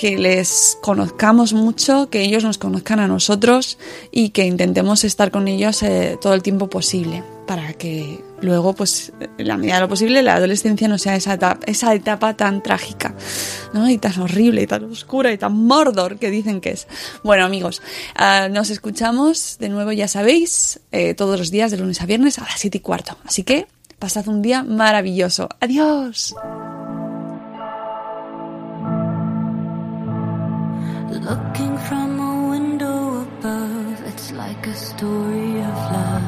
que 0.03 0.17
les 0.17 0.77
conozcamos 0.81 1.53
mucho, 1.53 2.09
que 2.09 2.23
ellos 2.23 2.43
nos 2.43 2.57
conozcan 2.57 2.99
a 2.99 3.07
nosotros 3.07 3.77
y 4.11 4.31
que 4.31 4.43
intentemos 4.43 5.05
estar 5.05 5.31
con 5.31 5.47
ellos 5.47 5.81
eh, 5.81 6.17
todo 6.19 6.33
el 6.33 6.43
tiempo 6.43 6.69
posible 6.69 7.23
para 7.47 7.71
que 7.71 8.21
luego, 8.41 8.73
pues, 8.73 9.13
en 9.37 9.47
la 9.47 9.55
medida 9.55 9.75
de 9.75 9.79
lo 9.79 9.87
posible, 9.87 10.21
la 10.21 10.35
adolescencia 10.35 10.89
no 10.89 10.97
sea 10.97 11.15
esa 11.15 11.93
etapa, 11.93 12.33
tan 12.33 12.61
trágica, 12.61 13.15
¿no? 13.71 13.89
Y 13.89 13.97
tan 13.97 14.19
horrible, 14.19 14.63
y 14.63 14.67
tan 14.67 14.83
oscura, 14.91 15.31
y 15.31 15.37
tan 15.37 15.53
mordor 15.53 16.19
que 16.19 16.29
dicen 16.29 16.59
que 16.59 16.71
es. 16.71 16.85
Bueno, 17.23 17.45
amigos, 17.45 17.81
uh, 18.19 18.51
nos 18.51 18.71
escuchamos 18.71 19.55
de 19.57 19.69
nuevo, 19.69 19.93
ya 19.93 20.09
sabéis, 20.09 20.81
eh, 20.91 21.13
todos 21.13 21.39
los 21.39 21.49
días 21.49 21.71
de 21.71 21.77
lunes 21.77 22.01
a 22.01 22.05
viernes 22.05 22.39
a 22.39 22.41
las 22.41 22.59
7 22.59 22.77
y 22.77 22.81
cuarto. 22.81 23.15
Así 23.23 23.43
que, 23.43 23.67
pasad 23.99 24.27
un 24.27 24.41
día 24.41 24.63
maravilloso. 24.63 25.47
¡Adiós! 25.61 26.35
Looking 31.21 31.77
from 31.77 32.19
a 32.19 32.49
window 32.49 33.21
above, 33.21 34.01
it's 34.01 34.31
like 34.31 34.65
a 34.65 34.73
story 34.73 35.59
of 35.61 35.75
love. 35.93 36.23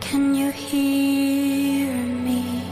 Can 0.00 0.34
you 0.34 0.50
hear 0.50 1.94
me? 1.94 2.62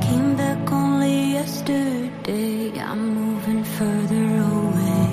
Came 0.00 0.34
back 0.34 0.72
only 0.72 1.32
yesterday. 1.34 2.72
I'm 2.80 3.14
moving 3.20 3.62
further 3.62 4.26
away. 4.56 5.10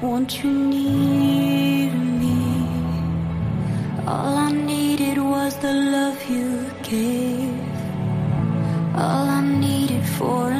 Want 0.00 0.42
you 0.42 0.50
near 0.50 1.92
me? 1.92 2.40
All 4.06 4.34
I 4.34 4.50
needed 4.50 5.18
was 5.18 5.58
the 5.58 5.74
love 5.74 6.18
you 6.24 6.70
gave. 6.82 7.52
All 8.96 9.28
I 9.28 9.42
needed 9.42 10.06
for 10.06 10.51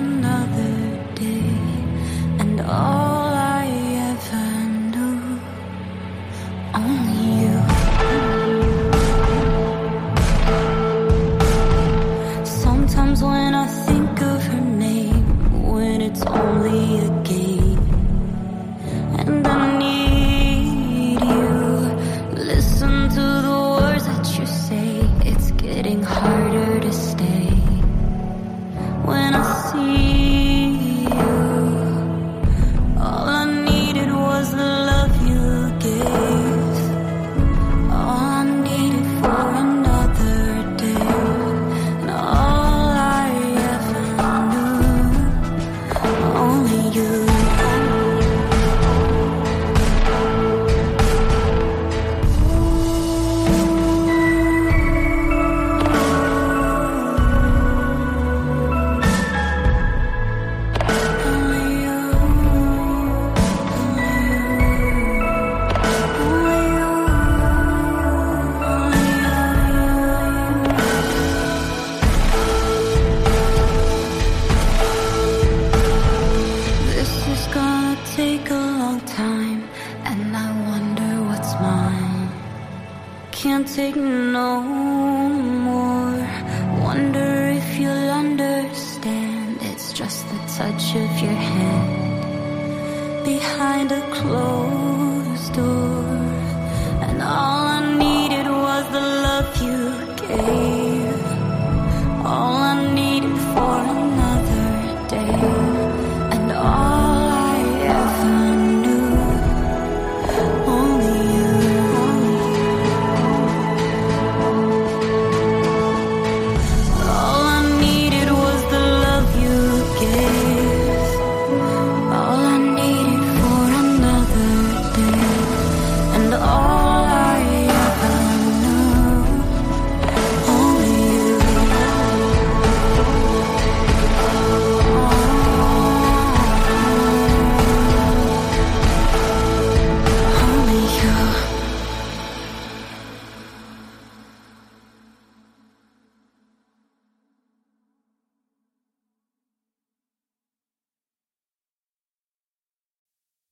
behind 93.43 93.91
a 93.91 94.01
closed 94.13 94.82